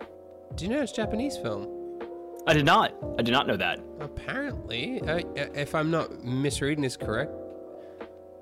Do 0.54 0.64
you 0.66 0.70
know 0.70 0.82
it's 0.82 0.92
Japanese 0.92 1.38
film? 1.38 1.66
I 2.46 2.52
did 2.52 2.66
not. 2.66 2.92
I 3.18 3.22
did 3.22 3.32
not 3.32 3.46
know 3.46 3.56
that. 3.56 3.80
Apparently, 4.00 5.00
uh, 5.02 5.20
if 5.54 5.74
I'm 5.74 5.90
not 5.90 6.22
misreading 6.24 6.82
this 6.82 6.96
correct, 6.96 7.32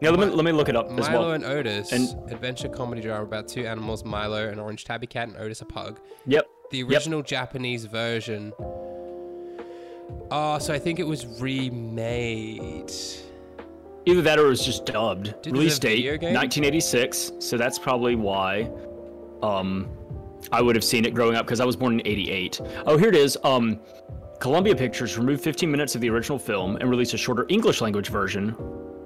Yeah, 0.02 0.10
let 0.10 0.18
me 0.18 0.26
let 0.34 0.44
me 0.44 0.50
look 0.52 0.68
it 0.68 0.74
up 0.76 0.90
as 0.90 1.08
well. 1.08 1.22
Milo 1.22 1.30
and 1.32 1.44
Otis, 1.44 1.92
And- 1.92 2.08
adventure 2.30 2.68
comedy 2.68 3.00
drama 3.02 3.22
about 3.24 3.46
two 3.46 3.64
animals, 3.66 4.04
Milo, 4.04 4.48
an 4.48 4.58
orange 4.58 4.84
tabby 4.84 5.06
cat, 5.06 5.28
and 5.28 5.36
Otis, 5.36 5.60
a 5.60 5.64
pug. 5.64 6.00
Yep. 6.26 6.46
The 6.70 6.78
Yep. 6.78 6.88
original 6.88 7.22
Japanese 7.22 7.84
version. 7.84 8.52
Oh, 10.30 10.58
so 10.58 10.72
I 10.74 10.78
think 10.78 10.98
it 10.98 11.06
was 11.06 11.26
remade. 11.40 12.90
Either 14.04 14.22
that 14.22 14.38
or 14.38 14.46
it 14.46 14.50
was 14.50 14.64
just 14.64 14.86
dubbed. 14.86 15.40
Did 15.42 15.52
Release 15.52 15.78
date 15.78 16.04
1986. 16.04 17.32
So 17.38 17.56
that's 17.56 17.78
probably 17.78 18.16
why 18.16 18.68
um 19.42 19.88
I 20.50 20.60
would 20.60 20.74
have 20.74 20.84
seen 20.84 21.04
it 21.04 21.14
growing 21.14 21.36
up 21.36 21.46
because 21.46 21.60
I 21.60 21.64
was 21.64 21.76
born 21.76 22.00
in 22.00 22.06
88. 22.06 22.60
Oh, 22.86 22.96
here 22.96 23.08
it 23.08 23.14
is. 23.16 23.38
Um 23.44 23.78
Columbia 24.40 24.74
Pictures 24.74 25.16
removed 25.16 25.44
15 25.44 25.70
minutes 25.70 25.94
of 25.94 26.00
the 26.00 26.10
original 26.10 26.38
film 26.38 26.74
and 26.76 26.90
released 26.90 27.14
a 27.14 27.16
shorter 27.18 27.46
English 27.48 27.80
language 27.80 28.08
version 28.08 28.56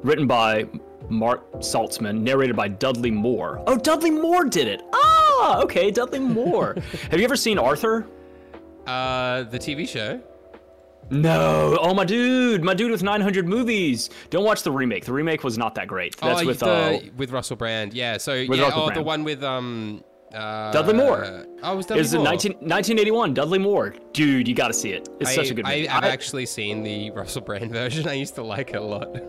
written 0.02 0.26
by 0.26 0.64
Mark 1.08 1.52
Saltzman, 1.54 2.20
narrated 2.20 2.56
by 2.56 2.68
Dudley 2.68 3.10
Moore. 3.10 3.62
Oh, 3.66 3.76
Dudley 3.76 4.10
Moore 4.10 4.44
did 4.44 4.68
it. 4.68 4.82
Ah, 4.92 5.60
okay, 5.60 5.90
Dudley 5.90 6.18
Moore. 6.18 6.76
have 7.10 7.18
you 7.18 7.24
ever 7.24 7.36
seen 7.36 7.58
Arthur? 7.58 8.06
Uh, 8.86 9.42
the 9.44 9.58
TV 9.58 9.88
show. 9.88 10.20
No, 11.08 11.78
oh 11.80 11.94
my 11.94 12.04
dude, 12.04 12.64
my 12.64 12.74
dude 12.74 12.90
with 12.90 13.02
900 13.02 13.46
movies. 13.46 14.10
Don't 14.30 14.44
watch 14.44 14.62
the 14.64 14.72
remake. 14.72 15.04
The 15.04 15.12
remake 15.12 15.44
was 15.44 15.56
not 15.56 15.76
that 15.76 15.86
great. 15.86 16.16
That's 16.16 16.42
oh, 16.42 16.46
with 16.46 16.58
the, 16.58 16.66
uh, 16.66 17.00
with 17.16 17.30
Russell 17.30 17.56
Brand. 17.56 17.94
Yeah. 17.94 18.16
So 18.16 18.34
yeah, 18.34 18.70
oh, 18.74 18.90
the 18.90 19.02
one 19.02 19.22
with 19.22 19.44
um 19.44 20.02
uh, 20.34 20.72
Dudley 20.72 20.94
Moore. 20.94 21.46
Oh, 21.62 21.72
it 21.72 21.76
was 21.76 21.86
Dudley 21.86 22.02
it 22.04 22.12
Moore. 22.12 22.24
19, 22.24 22.52
1981. 22.52 23.34
Dudley 23.34 23.58
Moore, 23.58 23.94
dude, 24.12 24.48
you 24.48 24.54
got 24.54 24.68
to 24.68 24.74
see 24.74 24.92
it. 24.92 25.08
It's 25.20 25.30
I, 25.30 25.34
such 25.34 25.50
a 25.50 25.54
good 25.54 25.64
movie. 25.64 25.88
I've 25.88 26.04
I- 26.04 26.08
actually 26.08 26.46
seen 26.46 26.82
the 26.82 27.10
Russell 27.12 27.42
Brand 27.42 27.70
version. 27.70 28.06
I 28.08 28.14
used 28.14 28.34
to 28.36 28.42
like 28.42 28.70
it 28.70 28.76
a 28.76 28.80
lot. 28.82 29.08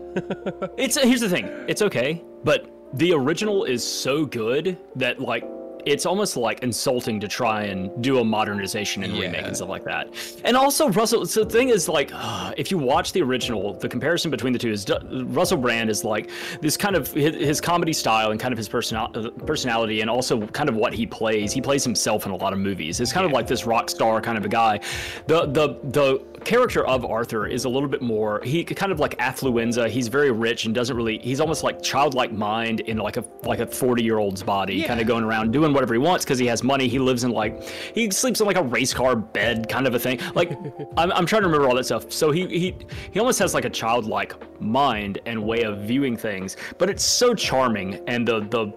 It's 0.76 0.96
here's 0.96 1.20
the 1.20 1.28
thing. 1.28 1.46
It's 1.68 1.82
okay, 1.82 2.24
but 2.44 2.70
the 2.94 3.12
original 3.12 3.64
is 3.64 3.84
so 3.86 4.24
good 4.24 4.78
that 4.96 5.20
like 5.20 5.44
it's 5.90 6.06
almost 6.06 6.36
like 6.36 6.62
insulting 6.62 7.20
to 7.20 7.28
try 7.28 7.62
and 7.62 7.90
do 8.02 8.18
a 8.18 8.24
modernization 8.24 9.02
and 9.04 9.12
remake 9.14 9.46
and 9.46 9.56
stuff 9.56 9.68
like 9.68 9.84
that. 9.84 10.08
And 10.44 10.56
also 10.56 10.88
Russell. 10.90 11.26
So 11.26 11.44
the 11.44 11.50
thing 11.50 11.68
is 11.68 11.88
like, 11.88 12.10
if 12.56 12.70
you 12.70 12.78
watch 12.78 13.12
the 13.12 13.22
original, 13.22 13.74
the 13.74 13.88
comparison 13.88 14.30
between 14.30 14.52
the 14.52 14.58
two 14.58 14.70
is 14.70 14.88
uh, 14.88 15.00
Russell 15.26 15.58
Brand 15.58 15.90
is 15.90 16.04
like 16.04 16.30
this 16.60 16.76
kind 16.76 16.96
of 16.96 17.12
his, 17.12 17.34
his 17.36 17.60
comedy 17.60 17.92
style 17.92 18.30
and 18.30 18.40
kind 18.40 18.52
of 18.52 18.58
his 18.58 18.68
personal 18.68 19.10
uh, 19.14 19.30
personality 19.44 20.00
and 20.00 20.10
also 20.10 20.46
kind 20.48 20.68
of 20.68 20.76
what 20.76 20.92
he 20.92 21.06
plays. 21.06 21.52
He 21.52 21.60
plays 21.60 21.84
himself 21.84 22.26
in 22.26 22.32
a 22.32 22.36
lot 22.36 22.52
of 22.52 22.58
movies. 22.58 23.00
It's 23.00 23.12
kind 23.12 23.26
of 23.26 23.32
like 23.32 23.46
this 23.46 23.66
rock 23.66 23.90
star 23.90 24.20
kind 24.20 24.38
of 24.38 24.44
a 24.44 24.48
guy. 24.48 24.80
The 25.26 25.46
the 25.46 25.78
the 25.84 26.22
character 26.48 26.86
of 26.86 27.04
Arthur 27.04 27.46
is 27.46 27.66
a 27.66 27.68
little 27.68 27.90
bit 27.90 28.00
more. 28.00 28.40
He 28.42 28.64
kind 28.64 28.90
of 28.90 28.98
like 28.98 29.18
affluenza. 29.18 29.86
He's 29.90 30.08
very 30.08 30.30
rich 30.30 30.64
and 30.64 30.74
doesn't 30.74 30.96
really. 30.96 31.18
He's 31.18 31.40
almost 31.40 31.62
like 31.62 31.82
childlike 31.82 32.32
mind 32.32 32.80
in 32.80 32.96
like 32.96 33.18
a 33.18 33.24
like 33.42 33.58
a 33.58 33.66
forty 33.66 34.02
year 34.02 34.16
old's 34.16 34.42
body, 34.42 34.82
kind 34.82 34.98
of 34.98 35.06
going 35.06 35.24
around 35.24 35.52
doing 35.52 35.74
whatever 35.74 35.92
he 35.92 35.98
wants 35.98 36.24
because 36.24 36.38
he 36.38 36.46
has 36.46 36.62
money. 36.62 36.88
He 36.88 36.98
lives 36.98 37.22
in 37.22 37.32
like 37.32 37.62
he 37.94 38.10
sleeps 38.10 38.40
in 38.40 38.46
like 38.46 38.56
a 38.56 38.62
race 38.62 38.94
car 38.94 39.14
bed 39.14 39.68
kind 39.68 39.86
of 39.86 39.94
a 39.94 39.98
thing. 39.98 40.20
Like 40.34 40.52
I'm, 40.96 41.12
I'm 41.12 41.26
trying 41.26 41.42
to 41.42 41.48
remember 41.48 41.68
all 41.68 41.74
that 41.74 41.84
stuff. 41.84 42.10
So 42.10 42.30
he 42.30 42.46
he 42.46 42.74
he 43.12 43.20
almost 43.20 43.38
has 43.40 43.52
like 43.52 43.66
a 43.66 43.70
childlike 43.70 44.32
mind 44.58 45.18
and 45.26 45.44
way 45.44 45.64
of 45.64 45.80
viewing 45.80 46.16
things, 46.16 46.56
but 46.78 46.88
it's 46.88 47.04
so 47.04 47.34
charming 47.34 48.00
and 48.06 48.26
the 48.26 48.40
the. 48.40 48.72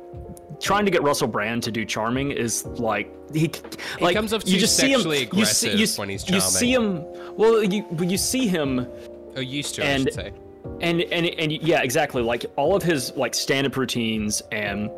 Trying 0.62 0.86
to 0.86 0.92
get 0.92 1.02
Russell 1.04 1.28
Brand 1.28 1.64
to 1.64 1.72
do 1.72 1.86
charming 1.86 2.32
is 2.32 2.66
like 2.66 3.12
he, 3.34 3.52
like 4.00 4.16
comes 4.16 4.34
off 4.34 4.44
you 4.46 4.60
just 4.60 4.78
see 4.78 4.92
him. 4.94 5.02
You 5.34 5.46
see, 5.46 5.76
you, 5.76 5.88
when 5.96 6.10
he's 6.10 6.30
you 6.30 6.40
see 6.40 6.74
him. 6.74 7.04
Well, 7.36 7.64
you 7.64 7.86
you 8.00 8.18
see 8.18 8.48
him 8.48 8.88
oh, 9.36 9.40
used 9.40 9.76
to, 9.76 9.84
I 9.84 9.88
And- 9.88 10.04
should 10.04 10.14
say. 10.14 10.34
and 10.82 11.02
and 11.02 11.26
and 11.28 11.52
yeah, 11.52 11.82
exactly. 11.82 12.22
Like 12.22 12.46
all 12.58 12.76
of 12.76 12.84
his 12.84 13.12
like 13.16 13.34
stand-up 13.34 13.76
routines 13.76 14.42
and 14.52 14.90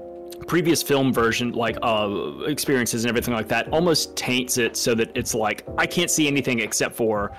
previous 0.47 0.83
film 0.83 1.13
version 1.13 1.53
like 1.53 1.77
uh 1.81 2.09
experiences 2.47 3.05
and 3.05 3.09
everything 3.09 3.33
like 3.33 3.47
that 3.47 3.69
almost 3.69 4.13
taints 4.17 4.57
it 4.57 4.75
so 4.75 4.93
that 4.93 5.09
it's 5.15 5.33
like 5.33 5.63
I 5.77 5.85
can't 5.85 6.11
see 6.11 6.27
anything 6.27 6.59
except 6.59 6.95
for 6.97 7.31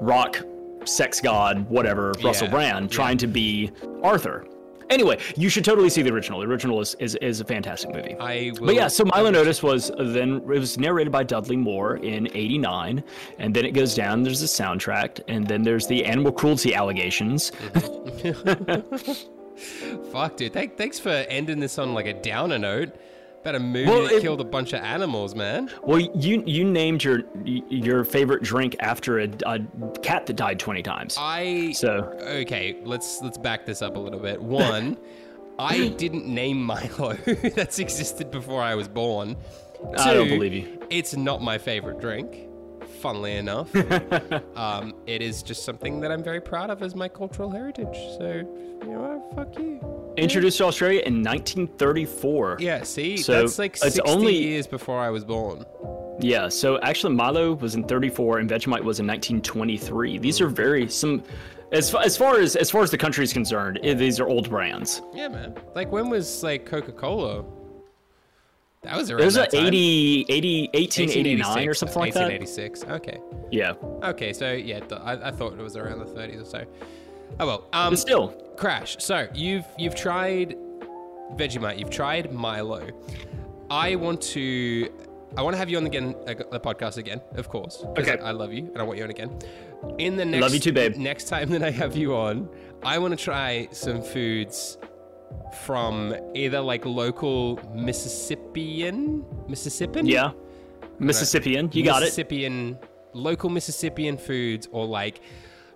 rock 0.00 0.42
sex 0.84 1.20
god 1.20 1.68
whatever 1.70 2.12
Russell 2.24 2.48
Yeah, 2.48 2.52
Brand 2.54 2.84
yeah. 2.90 2.96
trying 2.96 3.18
to 3.18 3.28
be 3.28 3.70
Arthur. 4.02 4.44
Anyway, 4.90 5.18
you 5.36 5.48
should 5.48 5.64
totally 5.64 5.90
see 5.90 6.02
the 6.02 6.12
original. 6.12 6.40
The 6.40 6.46
original 6.46 6.80
is 6.80 6.94
is, 6.96 7.14
is 7.16 7.40
a 7.40 7.44
fantastic 7.44 7.94
movie. 7.94 8.16
I 8.18 8.52
will. 8.58 8.66
But 8.66 8.74
yeah, 8.74 8.88
so 8.88 9.04
Milo 9.04 9.26
and 9.26 9.36
Otis 9.36 9.62
was 9.62 9.90
uh, 9.90 9.96
then 9.98 10.36
it 10.36 10.46
was 10.46 10.78
narrated 10.78 11.12
by 11.12 11.22
Dudley 11.24 11.56
Moore 11.56 11.96
in 11.96 12.28
'89, 12.34 13.04
and 13.38 13.54
then 13.54 13.64
it 13.64 13.72
goes 13.72 13.94
down. 13.94 14.22
There's 14.22 14.40
the 14.40 14.46
soundtrack, 14.46 15.20
and 15.28 15.46
then 15.46 15.62
there's 15.62 15.86
the 15.86 16.04
animal 16.04 16.32
cruelty 16.32 16.74
allegations. 16.74 17.52
Fuck, 20.12 20.36
dude. 20.36 20.52
Thank, 20.52 20.76
thanks 20.76 20.98
for 20.98 21.10
ending 21.10 21.58
this 21.60 21.78
on 21.78 21.94
like 21.94 22.06
a 22.06 22.14
downer 22.14 22.58
note. 22.58 22.94
About 23.40 23.54
a 23.54 23.60
movie 23.60 23.88
Well, 23.88 24.02
that 24.02 24.12
it- 24.14 24.22
killed 24.22 24.40
a 24.40 24.44
bunch 24.44 24.72
of 24.72 24.82
animals, 24.82 25.34
man. 25.34 25.70
Well, 25.82 26.00
you 26.00 26.42
you 26.46 26.64
named 26.64 27.04
your 27.04 27.22
your 27.44 28.04
favorite 28.04 28.42
drink 28.42 28.74
after 28.80 29.20
a, 29.20 29.28
a 29.46 29.60
cat 30.02 30.26
that 30.26 30.34
died 30.36 30.58
20 30.58 30.82
times. 30.82 31.16
I 31.18 31.72
So 31.72 32.12
okay. 32.20 32.76
Let's 32.84 33.20
let's 33.22 33.38
back 33.38 33.64
this 33.64 33.80
up 33.80 33.96
a 33.96 33.98
little 33.98 34.20
bit. 34.20 34.42
One, 34.42 34.96
I 35.58 35.88
didn't 35.88 36.26
name 36.26 36.62
Milo. 36.62 37.14
That's 37.54 37.78
existed 37.78 38.30
before 38.30 38.62
I 38.62 38.74
was 38.74 38.88
born. 38.88 39.36
I 39.96 40.14
don't 40.14 40.28
believe 40.28 40.52
you. 40.54 40.82
It's 40.90 41.16
not 41.16 41.40
my 41.40 41.58
favorite 41.58 42.00
drink. 42.00 42.47
Funnily 43.00 43.36
enough, 43.36 43.74
um, 44.56 44.94
it 45.06 45.22
is 45.22 45.42
just 45.42 45.64
something 45.64 46.00
that 46.00 46.10
I'm 46.10 46.22
very 46.22 46.40
proud 46.40 46.68
of 46.70 46.82
as 46.82 46.94
my 46.94 47.08
cultural 47.08 47.50
heritage. 47.50 47.94
So 48.18 48.42
you 48.82 48.88
know, 48.88 49.22
what? 49.34 49.46
fuck 49.48 49.58
you. 49.58 49.80
introduced 50.16 50.58
to 50.58 50.64
Australia 50.64 51.02
in 51.06 51.22
1934. 51.22 52.56
Yeah, 52.60 52.82
see, 52.82 53.16
So, 53.16 53.32
that's 53.40 53.58
like 53.58 53.78
it's 53.82 53.98
only- 54.00 54.36
years 54.36 54.66
before 54.66 54.98
I 55.00 55.10
was 55.10 55.24
born. 55.24 55.64
Yeah, 56.20 56.48
so 56.48 56.80
actually 56.80 57.14
Milo 57.14 57.54
was 57.54 57.76
in 57.76 57.84
34 57.84 58.38
and 58.38 58.50
Vegemite 58.50 58.82
was 58.82 58.98
in 58.98 59.06
1923. 59.06 60.18
These 60.18 60.40
are 60.40 60.48
very 60.48 60.88
some 60.88 61.22
as 61.70 61.90
far, 61.90 62.02
as 62.02 62.16
far 62.16 62.38
as 62.40 62.56
as 62.56 62.70
far 62.70 62.82
as 62.82 62.90
the 62.90 62.98
country 62.98 63.22
is 63.22 63.32
concerned, 63.32 63.78
these 63.82 64.18
are 64.18 64.26
old 64.26 64.50
brands. 64.50 65.02
Yeah, 65.14 65.28
man. 65.28 65.54
Like 65.76 65.92
when 65.92 66.10
was 66.10 66.42
like 66.42 66.66
Coca 66.66 66.90
Cola? 66.92 67.44
That 68.82 68.96
was 68.96 69.10
around 69.10 69.20
There's 69.20 69.36
a 69.36 69.40
that 69.40 69.50
time. 69.52 69.66
80 69.66 70.26
80 70.28 70.70
1889 70.72 71.68
or 71.68 71.74
something 71.74 71.98
like 72.00 72.14
that. 72.14 72.30
1886. 72.30 72.84
Okay. 72.84 73.18
Yeah. 73.50 73.72
Okay, 74.04 74.32
so 74.32 74.52
yeah, 74.52 74.80
th- 74.80 75.00
I, 75.00 75.28
I 75.28 75.30
thought 75.30 75.54
it 75.54 75.62
was 75.62 75.76
around 75.76 75.98
the 75.98 76.04
30s 76.04 76.42
or 76.42 76.44
so. 76.44 76.64
Oh 77.40 77.46
well. 77.46 77.64
Um, 77.72 77.90
But 77.92 77.98
still, 77.98 78.28
Crash. 78.56 78.96
So 79.00 79.28
you've 79.34 79.64
you've 79.76 79.94
tried 79.94 80.56
Vegemite. 81.32 81.78
You've 81.78 81.90
tried 81.90 82.32
Milo. 82.32 82.88
I 83.70 83.96
want 83.96 84.20
to. 84.22 84.88
I 85.36 85.42
want 85.42 85.52
to 85.54 85.58
have 85.58 85.68
you 85.68 85.76
on 85.76 85.84
again, 85.84 86.14
uh, 86.26 86.32
the 86.50 86.58
podcast 86.58 86.96
again, 86.96 87.20
of 87.34 87.50
course. 87.50 87.84
Okay. 87.98 88.18
I, 88.18 88.28
I 88.28 88.30
love 88.30 88.50
you 88.52 88.64
and 88.72 88.78
I 88.78 88.82
want 88.82 88.96
you 88.96 89.04
on 89.04 89.10
again. 89.10 89.38
In 89.98 90.16
the 90.16 90.24
next, 90.24 90.40
Love 90.40 90.54
you 90.54 90.58
too, 90.60 90.72
babe. 90.72 90.96
Next 90.96 91.24
time 91.28 91.50
that 91.50 91.62
I 91.62 91.70
have 91.70 91.94
you 91.96 92.16
on, 92.16 92.48
I 92.82 92.98
want 92.98 93.16
to 93.16 93.22
try 93.22 93.68
some 93.70 94.00
foods 94.02 94.78
from 95.62 96.14
either 96.34 96.60
like 96.60 96.84
local 96.86 97.58
Mississippian, 97.74 99.24
Mississippian, 99.48 100.06
yeah. 100.06 100.32
Mississippian, 100.98 101.70
you 101.72 101.84
got 101.84 102.02
it. 102.02 102.06
Mississippian, 102.06 102.78
local 103.12 103.50
Mississippian 103.50 104.16
foods 104.18 104.68
or 104.72 104.86
like 104.86 105.20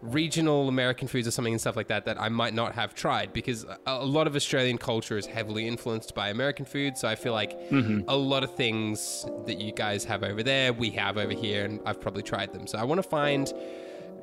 regional 0.01 0.69
American 0.69 1.07
foods 1.07 1.29
or 1.29 1.31
something 1.31 1.55
and 1.55 1.61
stuff 1.61 1.77
like 1.77 1.87
that 1.87 2.05
that 2.07 2.21
I 2.21 2.29
might 2.29 2.55
not 2.55 2.75
have 2.75 2.93
tried 2.93 3.33
because 3.33 3.63
a, 3.65 3.79
a 3.87 4.05
lot 4.05 4.27
of 4.27 4.35
Australian 4.35 4.77
culture 4.77 5.17
is 5.17 5.27
heavily 5.27 5.69
influenced 5.69 6.13
by 6.15 6.31
American 6.31 6.65
food. 6.65 6.99
So 6.99 7.07
I 7.09 7.15
feel 7.15 7.33
like 7.33 7.53
Mm-hmm. 7.71 8.09
a 8.09 8.17
lot 8.17 8.43
of 8.43 8.55
things 8.57 9.25
that 9.47 9.61
you 9.61 9.73
guys 9.73 10.05
have 10.05 10.23
over 10.25 10.43
there, 10.43 10.73
we 10.73 10.91
have 10.91 11.17
over 11.17 11.33
here, 11.33 11.65
and 11.65 11.81
I've 11.87 12.01
probably 12.01 12.23
tried 12.25 12.53
them. 12.53 12.67
So 12.67 12.77
I 12.79 12.85
want 12.85 12.99
to 12.99 13.09
find 13.09 13.53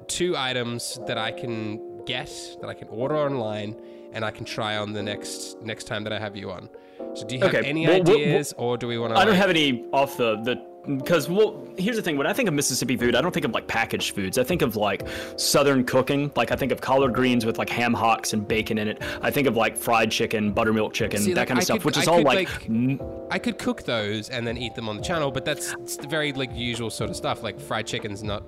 two 0.08 0.36
items 0.36 1.00
that 1.08 1.18
I 1.18 1.32
can 1.32 2.04
get, 2.06 2.30
that 2.60 2.70
I 2.70 2.74
can 2.74 2.90
order 2.90 3.16
online, 3.18 3.76
and 4.14 4.24
I 4.26 4.32
can 4.32 4.46
try 4.46 4.78
on 4.78 4.94
the 4.94 5.04
next 5.04 5.62
next 5.62 5.86
time 5.86 6.04
that 6.04 6.14
I 6.14 6.20
have 6.20 6.36
you 6.36 6.52
on. 6.52 6.70
So 7.16 7.26
do 7.26 7.36
you 7.36 7.42
have 7.42 7.54
Okay, 7.56 7.68
any 7.68 7.88
well, 7.88 8.04
well, 8.04 8.16
ideas, 8.16 8.54
or 8.58 8.78
do 8.78 8.88
we 8.88 8.98
want 8.98 9.14
to? 9.14 9.20
I 9.20 9.26
don't 9.26 9.36
have 9.36 9.50
any 9.50 9.86
off 9.94 10.18
the 10.18 10.36
the 10.44 10.68
because 10.98 11.28
well 11.30 11.68
here's 11.78 11.98
the 11.98 12.02
thing 12.02 12.18
when 12.18 12.26
I 12.26 12.32
think 12.34 12.48
of 12.48 12.56
Mississippi 12.56 12.96
food 12.96 13.14
I 13.14 13.22
don't 13.22 13.34
think 13.34 13.46
of 13.46 13.52
like 13.52 13.68
packaged 13.68 14.16
foods 14.16 14.38
I 14.38 14.44
think 14.46 14.62
of 14.62 14.78
like 14.78 15.06
southern 15.36 15.84
cooking 15.84 16.32
like 16.38 16.52
I 16.52 16.56
think 16.56 16.72
of 16.72 16.80
collard 16.80 17.14
greens 17.14 17.46
with 17.46 17.58
like 17.58 17.70
ham 17.70 17.94
hocks 17.94 18.32
and 18.32 18.48
bacon 18.48 18.78
in 18.78 18.88
it 18.88 19.04
I 19.22 19.30
think 19.30 19.46
of 19.46 19.58
like 19.58 19.78
fried 19.78 20.10
chicken 20.10 20.52
buttermilk 20.54 20.94
chicken 20.94 21.20
See, 21.20 21.34
that 21.34 21.42
like, 21.42 21.48
kind 21.50 21.58
of 21.60 21.62
I 21.62 21.66
stuff 21.66 21.78
could- 21.80 21.86
which 21.86 21.98
is 21.98 22.08
I 22.08 22.12
all 22.12 22.18
could, 22.20 22.26
like, 22.28 22.70
like- 22.70 23.02
I 23.30 23.38
could 23.40 23.60
cook 23.60 23.84
those 23.84 24.30
and 24.30 24.48
then 24.48 24.58
eat 24.58 24.74
them 24.74 24.88
on 24.90 24.96
the 24.96 25.04
channel, 25.04 25.32
but 25.32 25.44
that's 25.46 25.76
very 26.08 26.32
like 26.32 26.50
usual 26.56 26.90
sort 26.90 27.10
of 27.10 27.16
stuff. 27.18 27.44
Like 27.44 27.60
fried 27.60 27.86
chicken's 27.86 28.24
not 28.24 28.44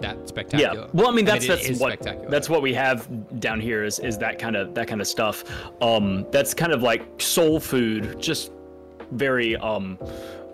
that 0.00 0.28
spectacular. 0.28 0.82
yeah 0.82 0.86
well 0.92 1.08
I 1.08 1.12
mean 1.12 1.24
that's 1.24 1.44
it 1.44 1.48
that's 1.48 1.68
is 1.68 1.78
what 1.80 1.92
spectacular. 1.92 2.28
that's 2.30 2.48
what 2.48 2.62
we 2.62 2.72
have 2.74 3.08
down 3.40 3.60
here 3.60 3.84
is 3.84 3.98
is 3.98 4.18
that 4.18 4.38
kind 4.38 4.56
of 4.56 4.74
that 4.74 4.88
kind 4.88 5.00
of 5.00 5.06
stuff 5.06 5.44
um 5.82 6.26
that's 6.30 6.54
kind 6.54 6.72
of 6.72 6.82
like 6.82 7.20
soul 7.20 7.60
food 7.60 8.20
just 8.20 8.52
very 9.12 9.56
um 9.56 9.98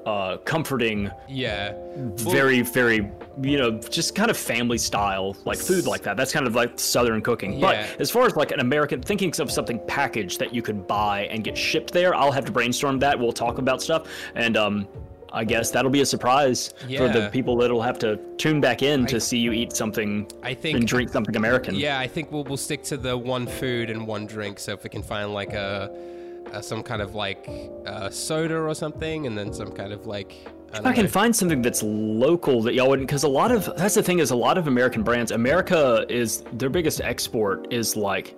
uh 0.06 0.36
comforting 0.38 1.10
yeah. 1.28 1.74
very 2.14 2.62
very 2.62 3.10
you 3.42 3.58
know 3.58 3.72
just 3.80 4.14
kind 4.14 4.30
of 4.30 4.36
family 4.36 4.78
style 4.78 5.36
like 5.44 5.58
food 5.58 5.84
like 5.84 6.02
that 6.02 6.16
that's 6.16 6.32
kind 6.32 6.46
of 6.46 6.54
like 6.54 6.78
southern 6.78 7.20
cooking 7.20 7.54
Yeah. 7.54 7.60
but 7.90 8.00
as 8.00 8.08
far 8.10 8.24
as 8.24 8.36
like 8.36 8.52
an 8.52 8.60
american 8.60 9.02
thinking 9.02 9.32
of 9.40 9.50
something 9.50 9.80
packaged 9.88 10.38
that 10.38 10.54
you 10.54 10.62
could 10.62 10.86
buy 10.86 11.26
and 11.26 11.42
get 11.42 11.58
shipped 11.58 11.92
there 11.92 12.14
i'll 12.14 12.30
have 12.32 12.44
to 12.44 12.52
brainstorm 12.52 13.00
that 13.00 13.18
we'll 13.18 13.32
talk 13.32 13.58
about 13.58 13.82
stuff 13.82 14.06
and 14.36 14.56
um 14.56 14.86
i 15.36 15.44
guess 15.44 15.70
that'll 15.70 15.90
be 15.90 16.00
a 16.00 16.06
surprise 16.06 16.74
for 16.96 17.08
the 17.08 17.28
people 17.32 17.56
that'll 17.56 17.82
have 17.90 17.98
to 17.98 18.16
tune 18.38 18.60
back 18.60 18.82
in 18.82 19.06
to 19.06 19.20
see 19.20 19.38
you 19.38 19.52
eat 19.52 19.72
something 19.72 20.26
I 20.42 20.54
think- 20.54 20.78
and 20.78 20.88
drink 20.88 21.10
something 21.12 21.36
american 21.36 21.74
Yeah, 21.76 21.98
I 22.00 22.08
think 22.08 22.32
we'll 22.32 22.44
we'll 22.44 22.56
stick 22.68 22.82
to 22.84 22.96
the 22.96 23.16
one 23.16 23.46
food 23.46 23.90
and 23.90 24.06
one 24.06 24.26
drink. 24.26 24.58
So 24.58 24.72
if 24.72 24.82
we 24.84 24.90
can 24.90 25.02
find 25.02 25.32
like 25.34 25.52
a, 25.52 25.90
a 26.52 26.62
some 26.62 26.82
kind 26.82 27.02
of 27.02 27.14
like 27.14 27.40
uh, 27.86 28.08
soda 28.10 28.56
or 28.56 28.74
something, 28.74 29.26
and 29.26 29.36
then 29.38 29.52
some 29.52 29.70
kind 29.72 29.92
of 29.92 30.06
like 30.06 30.30
I, 30.72 30.78
If 30.78 30.86
I 30.86 30.92
can 30.92 31.04
know. 31.04 31.10
find 31.10 31.34
something 31.40 31.60
that's 31.62 31.82
local 31.82 32.62
that 32.62 32.74
y'all 32.74 32.88
wouldn't, 32.88 33.08
because 33.08 33.24
a 33.24 33.28
lot 33.28 33.50
of 33.52 33.60
that's 33.76 33.94
the 33.96 34.02
thing 34.02 34.18
is 34.20 34.30
a 34.30 34.36
lot 34.36 34.56
of 34.58 34.68
American 34.68 35.02
brands. 35.02 35.30
America 35.32 36.06
is 36.08 36.42
their 36.54 36.70
biggest 36.70 37.00
export 37.00 37.72
is 37.72 37.96
like 37.96 38.34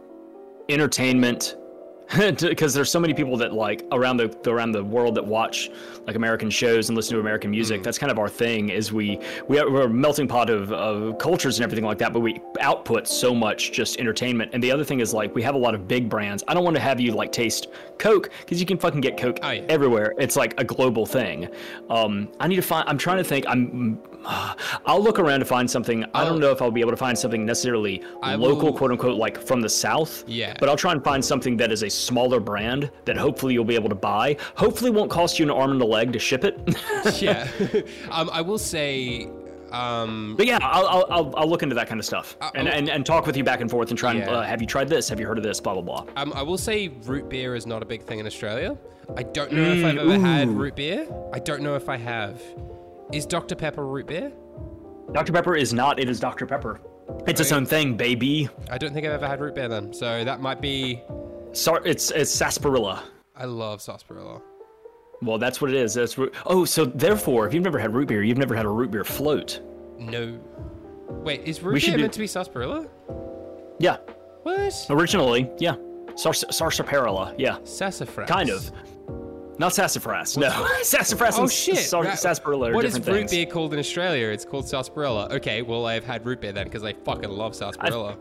entertainment, 0.68 1.56
because 2.16 2.72
there's 2.72 2.90
so 2.90 2.98
many 2.98 3.12
people 3.12 3.36
that 3.36 3.52
like 3.52 3.84
around 3.92 4.16
the 4.16 4.34
around 4.50 4.72
the 4.72 4.82
world 4.82 5.14
that 5.14 5.26
watch 5.26 5.70
like 6.06 6.16
American 6.16 6.48
shows 6.48 6.88
and 6.88 6.96
listen 6.96 7.14
to 7.14 7.20
American 7.20 7.50
music. 7.50 7.82
That's 7.82 7.98
kind 7.98 8.10
of 8.10 8.18
our 8.18 8.28
thing. 8.30 8.70
Is 8.70 8.92
we 8.92 9.20
we 9.46 9.58
are, 9.58 9.70
we're 9.70 9.82
a 9.82 9.88
melting 9.90 10.26
pot 10.26 10.48
of, 10.48 10.72
of 10.72 11.18
cultures 11.18 11.58
and 11.58 11.64
everything 11.64 11.84
like 11.84 11.98
that, 11.98 12.14
but 12.14 12.20
we 12.20 12.40
output 12.60 13.06
so 13.06 13.34
much 13.34 13.72
just 13.72 13.98
entertainment. 13.98 14.50
And 14.54 14.62
the 14.62 14.72
other 14.72 14.84
thing 14.84 15.00
is 15.00 15.12
like 15.12 15.34
we 15.34 15.42
have 15.42 15.54
a 15.54 15.58
lot 15.58 15.74
of 15.74 15.86
big 15.86 16.08
brands. 16.08 16.42
I 16.48 16.54
don't 16.54 16.64
want 16.64 16.76
to 16.76 16.82
have 16.82 16.98
you 16.98 17.12
like 17.12 17.30
taste 17.30 17.66
Coke 17.98 18.30
because 18.40 18.58
you 18.58 18.64
can 18.66 18.78
fucking 18.78 19.02
get 19.02 19.18
Coke 19.18 19.38
Oh, 19.42 19.50
yeah. 19.50 19.64
everywhere. 19.68 20.14
It's 20.18 20.36
like 20.36 20.58
a 20.58 20.64
global 20.64 21.04
thing. 21.04 21.48
Um, 21.90 22.28
I 22.40 22.48
need 22.48 22.56
to 22.56 22.62
find. 22.62 22.88
I'm 22.88 22.98
trying 22.98 23.18
to 23.18 23.24
think. 23.24 23.44
I'm. 23.46 24.00
I'll 24.86 25.02
look 25.02 25.18
around 25.18 25.40
to 25.40 25.46
find 25.46 25.70
something. 25.70 26.04
I 26.14 26.24
don't 26.24 26.38
know 26.38 26.50
if 26.50 26.60
I'll 26.60 26.70
be 26.70 26.80
able 26.80 26.90
to 26.90 26.96
find 26.96 27.18
something 27.18 27.46
necessarily 27.46 28.02
I 28.22 28.34
local, 28.34 28.66
will- 28.68 28.76
quote 28.78 28.90
unquote, 28.90 29.16
like 29.16 29.40
from 29.40 29.60
the 29.60 29.68
south. 29.68 30.24
Yeah. 30.26 30.54
But 30.60 30.68
I'll 30.68 30.76
try 30.76 30.92
and 30.92 31.02
find 31.02 31.24
something 31.24 31.56
that 31.56 31.72
is 31.72 31.82
a 31.82 31.88
smaller 31.90 32.38
brand 32.40 32.90
that 33.06 33.16
hopefully 33.16 33.54
you'll 33.54 33.64
be 33.64 33.74
able 33.74 33.88
to 33.88 33.94
buy. 33.94 34.36
Hopefully, 34.56 34.90
won't 34.90 35.10
cost 35.10 35.38
you 35.38 35.44
an 35.46 35.50
arm 35.50 35.72
and 35.72 35.80
a 35.82 35.86
leg 35.86 36.12
to 36.12 36.18
ship 36.18 36.44
it. 36.44 36.58
yeah. 37.22 37.48
um, 38.10 38.28
I 38.32 38.40
will 38.42 38.58
say, 38.58 39.28
um, 39.72 40.34
but 40.36 40.46
yeah, 40.46 40.58
I'll, 40.62 40.86
I'll, 40.86 41.06
I'll, 41.10 41.34
I'll 41.38 41.48
look 41.48 41.62
into 41.62 41.74
that 41.74 41.88
kind 41.88 41.98
of 42.00 42.04
stuff 42.06 42.36
and, 42.54 42.68
I'll- 42.68 42.74
and 42.74 42.88
and 42.88 43.06
talk 43.06 43.26
with 43.26 43.36
you 43.36 43.44
back 43.44 43.60
and 43.60 43.70
forth 43.70 43.90
and 43.90 43.98
try 43.98 44.10
and 44.10 44.20
Yeah. 44.20 44.30
uh, 44.30 44.42
have 44.42 44.60
you 44.60 44.66
tried 44.66 44.88
this? 44.88 45.08
Have 45.08 45.20
you 45.20 45.26
heard 45.26 45.38
of 45.38 45.44
this? 45.44 45.60
Blah 45.60 45.74
blah 45.80 45.82
blah. 46.02 46.12
um, 46.16 46.32
I 46.34 46.42
will 46.42 46.58
say 46.58 46.88
root 47.04 47.28
beer 47.28 47.54
is 47.54 47.66
not 47.66 47.82
a 47.82 47.86
big 47.86 48.02
thing 48.02 48.18
in 48.18 48.26
Australia. 48.26 48.76
I 49.16 49.22
don't 49.22 49.52
know 49.52 49.62
if 49.62 49.84
I've 49.84 49.96
ever 49.96 50.18
had 50.18 50.48
root 50.50 50.76
beer. 50.76 51.08
I 51.32 51.38
don't 51.38 51.62
know 51.62 51.74
if 51.76 51.88
I 51.88 51.96
have. 51.96 52.42
Is 53.12 53.26
Dr. 53.26 53.54
Pepper 53.54 53.86
root 53.86 54.06
beer? 54.06 54.32
Dr 55.12 55.32
Pepper 55.32 55.56
is 55.56 55.72
not. 55.72 55.98
It 55.98 56.08
is 56.08 56.20
Dr 56.20 56.46
Pepper. 56.46 56.80
It's 57.26 57.40
its 57.40 57.52
own 57.52 57.64
thing, 57.64 57.96
baby. 57.96 58.48
I 58.70 58.76
don't 58.76 58.92
think 58.92 59.06
I've 59.06 59.12
ever 59.12 59.26
had 59.26 59.40
root 59.40 59.54
beer 59.54 59.68
then. 59.68 59.92
So 59.94 60.24
that 60.24 60.40
might 60.40 60.60
be. 60.60 61.02
Sar- 61.52 61.82
it's 61.86 62.10
it's 62.10 62.30
sarsaparilla. 62.30 63.02
I 63.34 63.46
love 63.46 63.80
sarsaparilla. 63.80 64.42
Well, 65.22 65.38
that's 65.38 65.60
what 65.60 65.70
it 65.70 65.76
is. 65.76 65.94
That's 65.94 66.18
root- 66.18 66.34
oh, 66.46 66.64
so 66.66 66.84
therefore, 66.84 67.46
if 67.46 67.54
you've 67.54 67.64
never 67.64 67.78
had 67.78 67.94
root 67.94 68.08
beer, 68.08 68.22
you've 68.22 68.38
never 68.38 68.54
had 68.54 68.66
a 68.66 68.68
root 68.68 68.90
beer 68.90 69.04
float. 69.04 69.60
No. 69.98 70.38
Wait, 71.08 71.42
is 71.44 71.62
root 71.62 71.74
We 71.74 71.80
beer 71.80 71.96
do- 71.96 72.02
meant 72.02 72.12
to 72.12 72.18
be 72.20 72.26
sarsaparilla? 72.26 72.86
Yeah, 73.80 73.96
What? 74.42 74.86
originally, 74.90 75.50
yeah, 75.58 75.74
Sars- 76.16 76.44
sarsaparilla. 76.50 77.34
Yeah, 77.38 77.58
Sassafras. 77.64 78.28
kind 78.28 78.50
of. 78.50 78.70
Not 79.58 79.74
sassafras. 79.74 80.36
No, 80.36 80.66
sassafras 80.82 81.38
Oh 81.38 81.48
shit! 81.48 81.78
sar- 81.78 82.04
that- 82.04 82.18
sarsaparilla 82.18 82.72
What 82.72 82.84
is 82.84 82.94
root 82.94 83.04
things. 83.04 83.30
beer 83.32 83.46
called 83.46 83.72
in 83.72 83.78
Australia? 83.80 84.28
It's 84.28 84.44
called 84.44 84.68
sarsaparilla. 84.68 85.28
Okay, 85.32 85.62
well 85.62 85.86
I've 85.86 86.04
had 86.04 86.24
root 86.24 86.40
beer 86.40 86.52
then 86.52 86.64
because 86.64 86.84
I 86.84 86.92
fucking 86.92 87.30
love 87.30 87.54
sarsaparilla. 87.56 88.16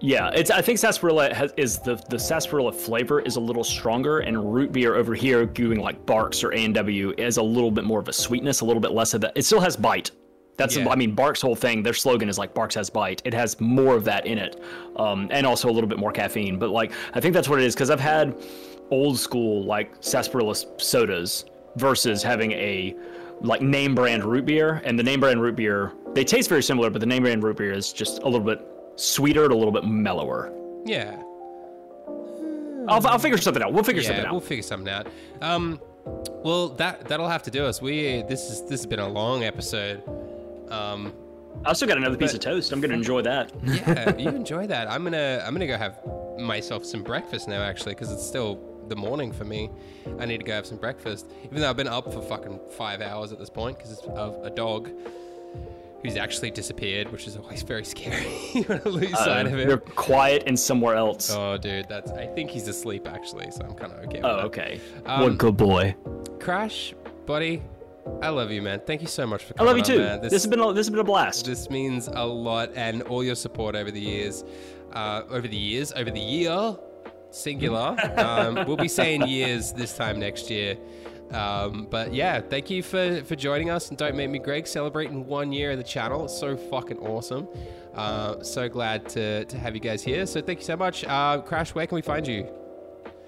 Yeah, 0.00 0.30
it's. 0.32 0.50
I 0.52 0.62
think 0.62 0.78
sarsaparilla 0.78 1.34
has, 1.34 1.52
is 1.56 1.78
the 1.80 1.96
the 2.08 2.18
sarsaparilla 2.18 2.70
flavor 2.72 3.20
is 3.20 3.34
a 3.34 3.40
little 3.40 3.64
stronger, 3.64 4.20
and 4.20 4.54
root 4.54 4.70
beer 4.70 4.94
over 4.94 5.12
here, 5.14 5.44
doing 5.44 5.80
like 5.80 6.04
Barq's 6.06 6.44
or 6.44 6.52
A 6.52 6.58
and 6.64 6.74
W, 6.74 7.12
is 7.18 7.36
a 7.38 7.42
little 7.42 7.72
bit 7.72 7.82
more 7.84 7.98
of 7.98 8.06
a 8.06 8.12
sweetness, 8.12 8.60
a 8.60 8.64
little 8.64 8.80
bit 8.80 8.92
less 8.92 9.12
of 9.14 9.20
that. 9.22 9.32
It 9.34 9.44
still 9.44 9.60
has 9.60 9.76
bite. 9.76 10.12
That's. 10.56 10.76
Yeah. 10.76 10.88
I 10.88 10.94
mean, 10.94 11.16
Barq's 11.16 11.40
whole 11.40 11.56
thing, 11.56 11.82
their 11.82 11.94
slogan 11.94 12.28
is 12.28 12.38
like 12.38 12.54
Barq's 12.54 12.76
has 12.76 12.90
bite. 12.90 13.22
It 13.24 13.34
has 13.34 13.60
more 13.60 13.96
of 13.96 14.04
that 14.04 14.24
in 14.24 14.38
it, 14.38 14.62
um, 14.96 15.26
and 15.32 15.44
also 15.44 15.68
a 15.68 15.72
little 15.72 15.88
bit 15.88 15.98
more 15.98 16.12
caffeine. 16.12 16.60
But 16.60 16.70
like, 16.70 16.92
I 17.14 17.18
think 17.20 17.34
that's 17.34 17.48
what 17.48 17.58
it 17.58 17.64
is 17.64 17.74
because 17.74 17.90
I've 17.90 17.98
had 17.98 18.36
old 18.90 19.18
school 19.18 19.64
like 19.64 19.92
sarsaparilla 20.00 20.54
sodas 20.78 21.44
versus 21.76 22.22
having 22.22 22.52
a 22.52 22.94
like 23.40 23.62
name 23.62 23.94
brand 23.94 24.24
root 24.24 24.46
beer, 24.46 24.80
and 24.84 24.98
the 24.98 25.02
name 25.02 25.20
brand 25.20 25.40
root 25.40 25.56
beer 25.56 25.92
they 26.14 26.24
taste 26.24 26.48
very 26.48 26.62
similar, 26.62 26.90
but 26.90 27.00
the 27.00 27.06
name 27.06 27.22
brand 27.22 27.42
root 27.42 27.56
beer 27.58 27.72
is 27.72 27.92
just 27.92 28.20
a 28.22 28.24
little 28.24 28.40
bit 28.40 28.60
sweeter 28.96 29.44
and 29.44 29.52
a 29.52 29.56
little 29.56 29.72
bit 29.72 29.84
mellower. 29.84 30.52
Yeah. 30.84 31.22
I'll, 32.88 33.06
I'll 33.06 33.18
figure 33.18 33.36
something 33.38 33.62
out. 33.62 33.72
We'll 33.72 33.84
figure 33.84 34.02
something 34.02 34.24
out. 34.24 34.32
we'll 34.32 34.40
figure 34.40 34.62
something 34.62 34.92
out. 34.92 35.06
Um, 35.42 35.78
well, 36.42 36.70
that 36.70 37.06
that'll 37.06 37.28
have 37.28 37.42
to 37.44 37.50
do 37.50 37.64
us. 37.64 37.82
We 37.82 38.22
this 38.22 38.50
is 38.50 38.62
this 38.62 38.80
has 38.80 38.86
been 38.86 38.98
a 39.00 39.08
long 39.08 39.44
episode. 39.44 40.02
Um, 40.70 41.12
I 41.64 41.72
still 41.74 41.88
got 41.88 41.98
another 41.98 42.16
piece 42.16 42.34
of 42.34 42.40
toast. 42.40 42.72
I'm 42.72 42.80
gonna 42.80 42.94
enjoy 42.94 43.22
that. 43.22 43.52
yeah, 43.62 44.16
you 44.16 44.28
enjoy 44.42 44.66
that. 44.68 44.90
I'm 44.90 45.04
gonna 45.04 45.42
I'm 45.46 45.52
gonna 45.52 45.66
go 45.66 45.76
have 45.76 45.98
myself 46.38 46.84
some 46.86 47.02
breakfast 47.02 47.48
now 47.48 47.62
actually 47.62 47.94
because 47.94 48.10
it's 48.10 48.26
still 48.26 48.56
the 48.88 48.96
morning 48.96 49.32
for 49.32 49.44
me. 49.44 49.70
I 50.18 50.24
need 50.26 50.38
to 50.38 50.44
go 50.44 50.52
have 50.52 50.66
some 50.66 50.78
breakfast, 50.78 51.26
even 51.44 51.60
though 51.60 51.70
I've 51.70 51.76
been 51.76 51.88
up 51.88 52.12
for 52.12 52.20
fucking 52.22 52.60
five 52.76 53.00
hours 53.00 53.32
at 53.32 53.38
this 53.38 53.50
point 53.50 53.78
because 53.78 53.98
of 54.00 54.44
a 54.44 54.50
dog 54.50 54.90
who's 56.02 56.16
actually 56.16 56.50
disappeared, 56.52 57.10
which 57.10 57.26
is 57.26 57.36
always 57.36 57.62
very 57.62 57.84
scary. 57.84 58.24
you 58.54 58.64
want 58.68 58.82
to 58.84 58.88
lose 58.88 59.10
sight 59.18 59.46
of 59.46 59.52
him. 59.58 59.66
They're 59.68 59.78
quiet 59.78 60.44
and 60.46 60.58
somewhere 60.58 60.94
else. 60.94 61.30
Oh, 61.30 61.48
Oh, 61.52 61.56
dude, 61.58 61.88
that's. 61.88 62.10
I 62.12 62.26
think 62.26 62.50
he's 62.50 62.68
asleep 62.68 63.08
actually, 63.08 63.50
so 63.50 63.64
I'm 63.64 63.74
kind 63.74 63.92
of 63.92 63.98
okay. 64.04 64.20
With 64.20 64.22
that. 64.22 64.44
okay. 64.44 64.80
Um, 65.06 65.22
what 65.22 65.38
good 65.38 65.56
boy. 65.56 65.96
Crash, 66.40 66.94
buddy, 67.26 67.62
I 68.22 68.28
love 68.28 68.50
you, 68.50 68.62
man. 68.62 68.80
Thank 68.86 69.00
you 69.00 69.06
so 69.08 69.26
much 69.26 69.44
for 69.44 69.54
coming. 69.54 69.68
I 69.68 69.70
love 69.72 69.76
you 69.78 69.94
on, 69.94 69.98
too. 69.98 70.04
man. 70.04 70.20
This, 70.20 70.32
has 70.32 70.46
been 70.46 70.60
a, 70.60 70.72
this 70.72 70.86
has 70.86 70.90
been 70.90 71.00
a 71.00 71.04
blast. 71.04 71.46
this 71.46 71.68
means 71.70 72.08
a 72.08 72.24
lot, 72.24 72.70
and 72.74 73.02
all 73.02 73.24
your 73.24 73.34
support 73.34 73.74
over 73.74 73.90
the 73.90 74.00
years, 74.00 74.44
uh, 74.92 75.22
over 75.30 75.48
the 75.48 75.56
years, 75.56 75.92
over 75.92 76.10
the 76.10 76.20
year, 76.20 76.76
singular. 77.30 77.96
um, 78.18 78.66
we'll 78.66 78.76
be 78.76 78.88
saying 78.88 79.26
years 79.26 79.72
this 79.72 79.96
time 79.96 80.18
next 80.18 80.50
year. 80.50 80.76
Um, 81.30 81.86
but 81.90 82.14
yeah, 82.14 82.40
thank 82.40 82.70
you 82.70 82.82
for 82.82 83.22
for 83.24 83.36
joining 83.36 83.70
us. 83.70 83.90
And 83.90 83.98
don't 83.98 84.16
make 84.16 84.30
me 84.30 84.38
Greg 84.38 84.66
celebrating 84.66 85.26
one 85.26 85.52
year 85.52 85.72
of 85.72 85.78
the 85.78 85.84
channel. 85.84 86.24
It's 86.24 86.38
so 86.38 86.56
fucking 86.56 86.98
awesome. 86.98 87.48
Uh, 87.94 88.42
so 88.42 88.68
glad 88.68 89.08
to 89.10 89.44
to 89.44 89.58
have 89.58 89.74
you 89.74 89.80
guys 89.80 90.02
here. 90.02 90.24
So 90.26 90.40
thank 90.40 90.60
you 90.60 90.64
so 90.64 90.76
much. 90.76 91.04
Uh, 91.04 91.40
Crash, 91.42 91.74
where 91.74 91.86
can 91.86 91.96
we 91.96 92.02
find 92.02 92.26
you? 92.26 92.48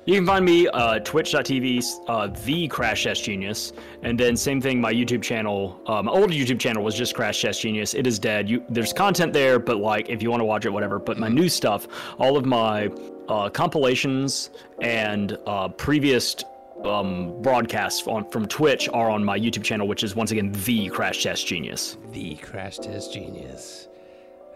You 0.06 0.14
can 0.14 0.26
find 0.26 0.46
me 0.46 0.66
uh, 0.66 0.98
twitch.tv, 1.00 1.84
uh, 2.08 2.28
the 2.28 2.68
Crash 2.68 3.04
Test 3.04 3.22
Genius, 3.22 3.74
and 4.02 4.18
then 4.18 4.34
same 4.34 4.58
thing. 4.58 4.80
My 4.80 4.92
YouTube 4.94 5.22
channel, 5.22 5.78
uh, 5.86 6.02
my 6.02 6.10
old 6.10 6.30
YouTube 6.30 6.58
channel 6.58 6.82
was 6.82 6.94
just 6.94 7.14
Crash 7.14 7.42
Test 7.42 7.60
Genius. 7.60 7.92
It 7.92 8.06
is 8.06 8.18
dead. 8.18 8.48
You, 8.48 8.64
there's 8.70 8.94
content 8.94 9.34
there, 9.34 9.58
but 9.58 9.76
like 9.76 10.08
if 10.08 10.22
you 10.22 10.30
want 10.30 10.40
to 10.40 10.46
watch 10.46 10.64
it, 10.64 10.70
whatever. 10.70 10.98
But 10.98 11.18
my 11.18 11.28
new 11.28 11.50
stuff, 11.50 11.86
all 12.18 12.38
of 12.38 12.46
my 12.46 12.90
uh, 13.30 13.48
compilations 13.48 14.50
and 14.82 15.38
uh, 15.46 15.68
previous 15.68 16.36
um, 16.84 17.40
broadcasts 17.42 18.06
on 18.06 18.28
from 18.30 18.46
Twitch 18.46 18.88
are 18.92 19.08
on 19.10 19.24
my 19.24 19.38
YouTube 19.38 19.62
channel, 19.64 19.86
which 19.86 20.02
is 20.02 20.14
once 20.16 20.30
again 20.30 20.52
the 20.64 20.88
Crash 20.88 21.22
Test 21.22 21.46
Genius. 21.46 21.96
The 22.12 22.34
Crash 22.36 22.78
Test 22.78 23.12
Genius. 23.12 23.88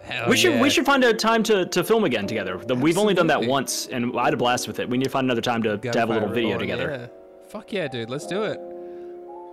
Hell 0.03 0.29
We 0.29 0.37
should 0.37 0.55
yeah. 0.55 0.61
we 0.61 0.69
should 0.69 0.85
find 0.85 1.03
a 1.05 1.15
time 1.15 1.43
to, 1.45 1.65
to 1.67 1.83
film 1.83 2.05
again 2.05 2.27
together. 2.27 2.59
The- 2.59 2.75
We've 2.75 2.99
only 2.99 3.15
done 3.15 3.29
that 3.29 3.43
once, 3.45 3.87
and 3.89 4.19
I 4.19 4.25
had 4.25 4.35
a 4.35 4.37
blast 4.37 4.69
with 4.69 4.79
it. 4.81 4.89
We 4.89 4.99
need 4.99 5.05
to 5.05 5.11
find 5.11 5.25
another 5.27 5.41
time 5.41 5.63
to, 5.63 5.79
to 5.79 5.99
have 5.99 6.11
a 6.11 6.13
little 6.13 6.29
video 6.29 6.55
on, 6.55 6.59
together. 6.61 6.91
yeah. 6.91 7.07
Fuck 7.49 7.73
yeah, 7.73 7.89
dude. 7.89 8.11
Let's 8.11 8.27
do 8.27 8.43
it. 8.43 8.59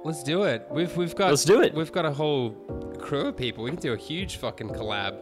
Let's 0.04 0.24
do 0.24 0.44
it. 0.44 0.66
We've 0.72 0.96
we've 0.98 1.16
got 1.16 1.30
Let's 1.30 1.46
do 1.46 1.62
it. 1.62 1.74
We've 1.74 1.92
got 1.92 2.06
a 2.06 2.12
whole 2.12 2.52
crew 3.00 3.28
of 3.28 3.38
people. 3.38 3.64
We 3.64 3.70
can 3.72 3.80
do 3.80 3.94
a 3.94 3.98
huge 3.98 4.38
fucking 4.38 4.70
collab. 4.70 5.16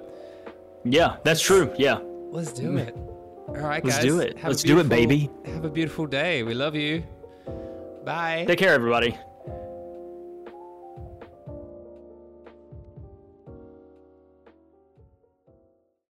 Yeah, 0.85 1.17
that's 1.23 1.41
true. 1.41 1.73
Yeah. 1.77 1.99
Let's 2.31 2.53
do 2.53 2.77
it. 2.77 2.95
All 3.49 3.67
right, 3.67 3.83
guys. 3.83 3.93
Let's 3.93 3.95
guys. 3.97 4.05
do 4.05 4.19
it. 4.19 4.37
Have 4.37 4.49
Let's 4.49 4.63
do 4.63 4.79
it, 4.79 4.89
baby. 4.89 5.29
Have 5.45 5.65
a 5.65 5.69
beautiful 5.69 6.05
day. 6.05 6.43
We 6.43 6.53
love 6.53 6.75
you. 6.75 7.03
Bye. 8.05 8.45
Take 8.47 8.59
care, 8.59 8.73
everybody. 8.73 9.17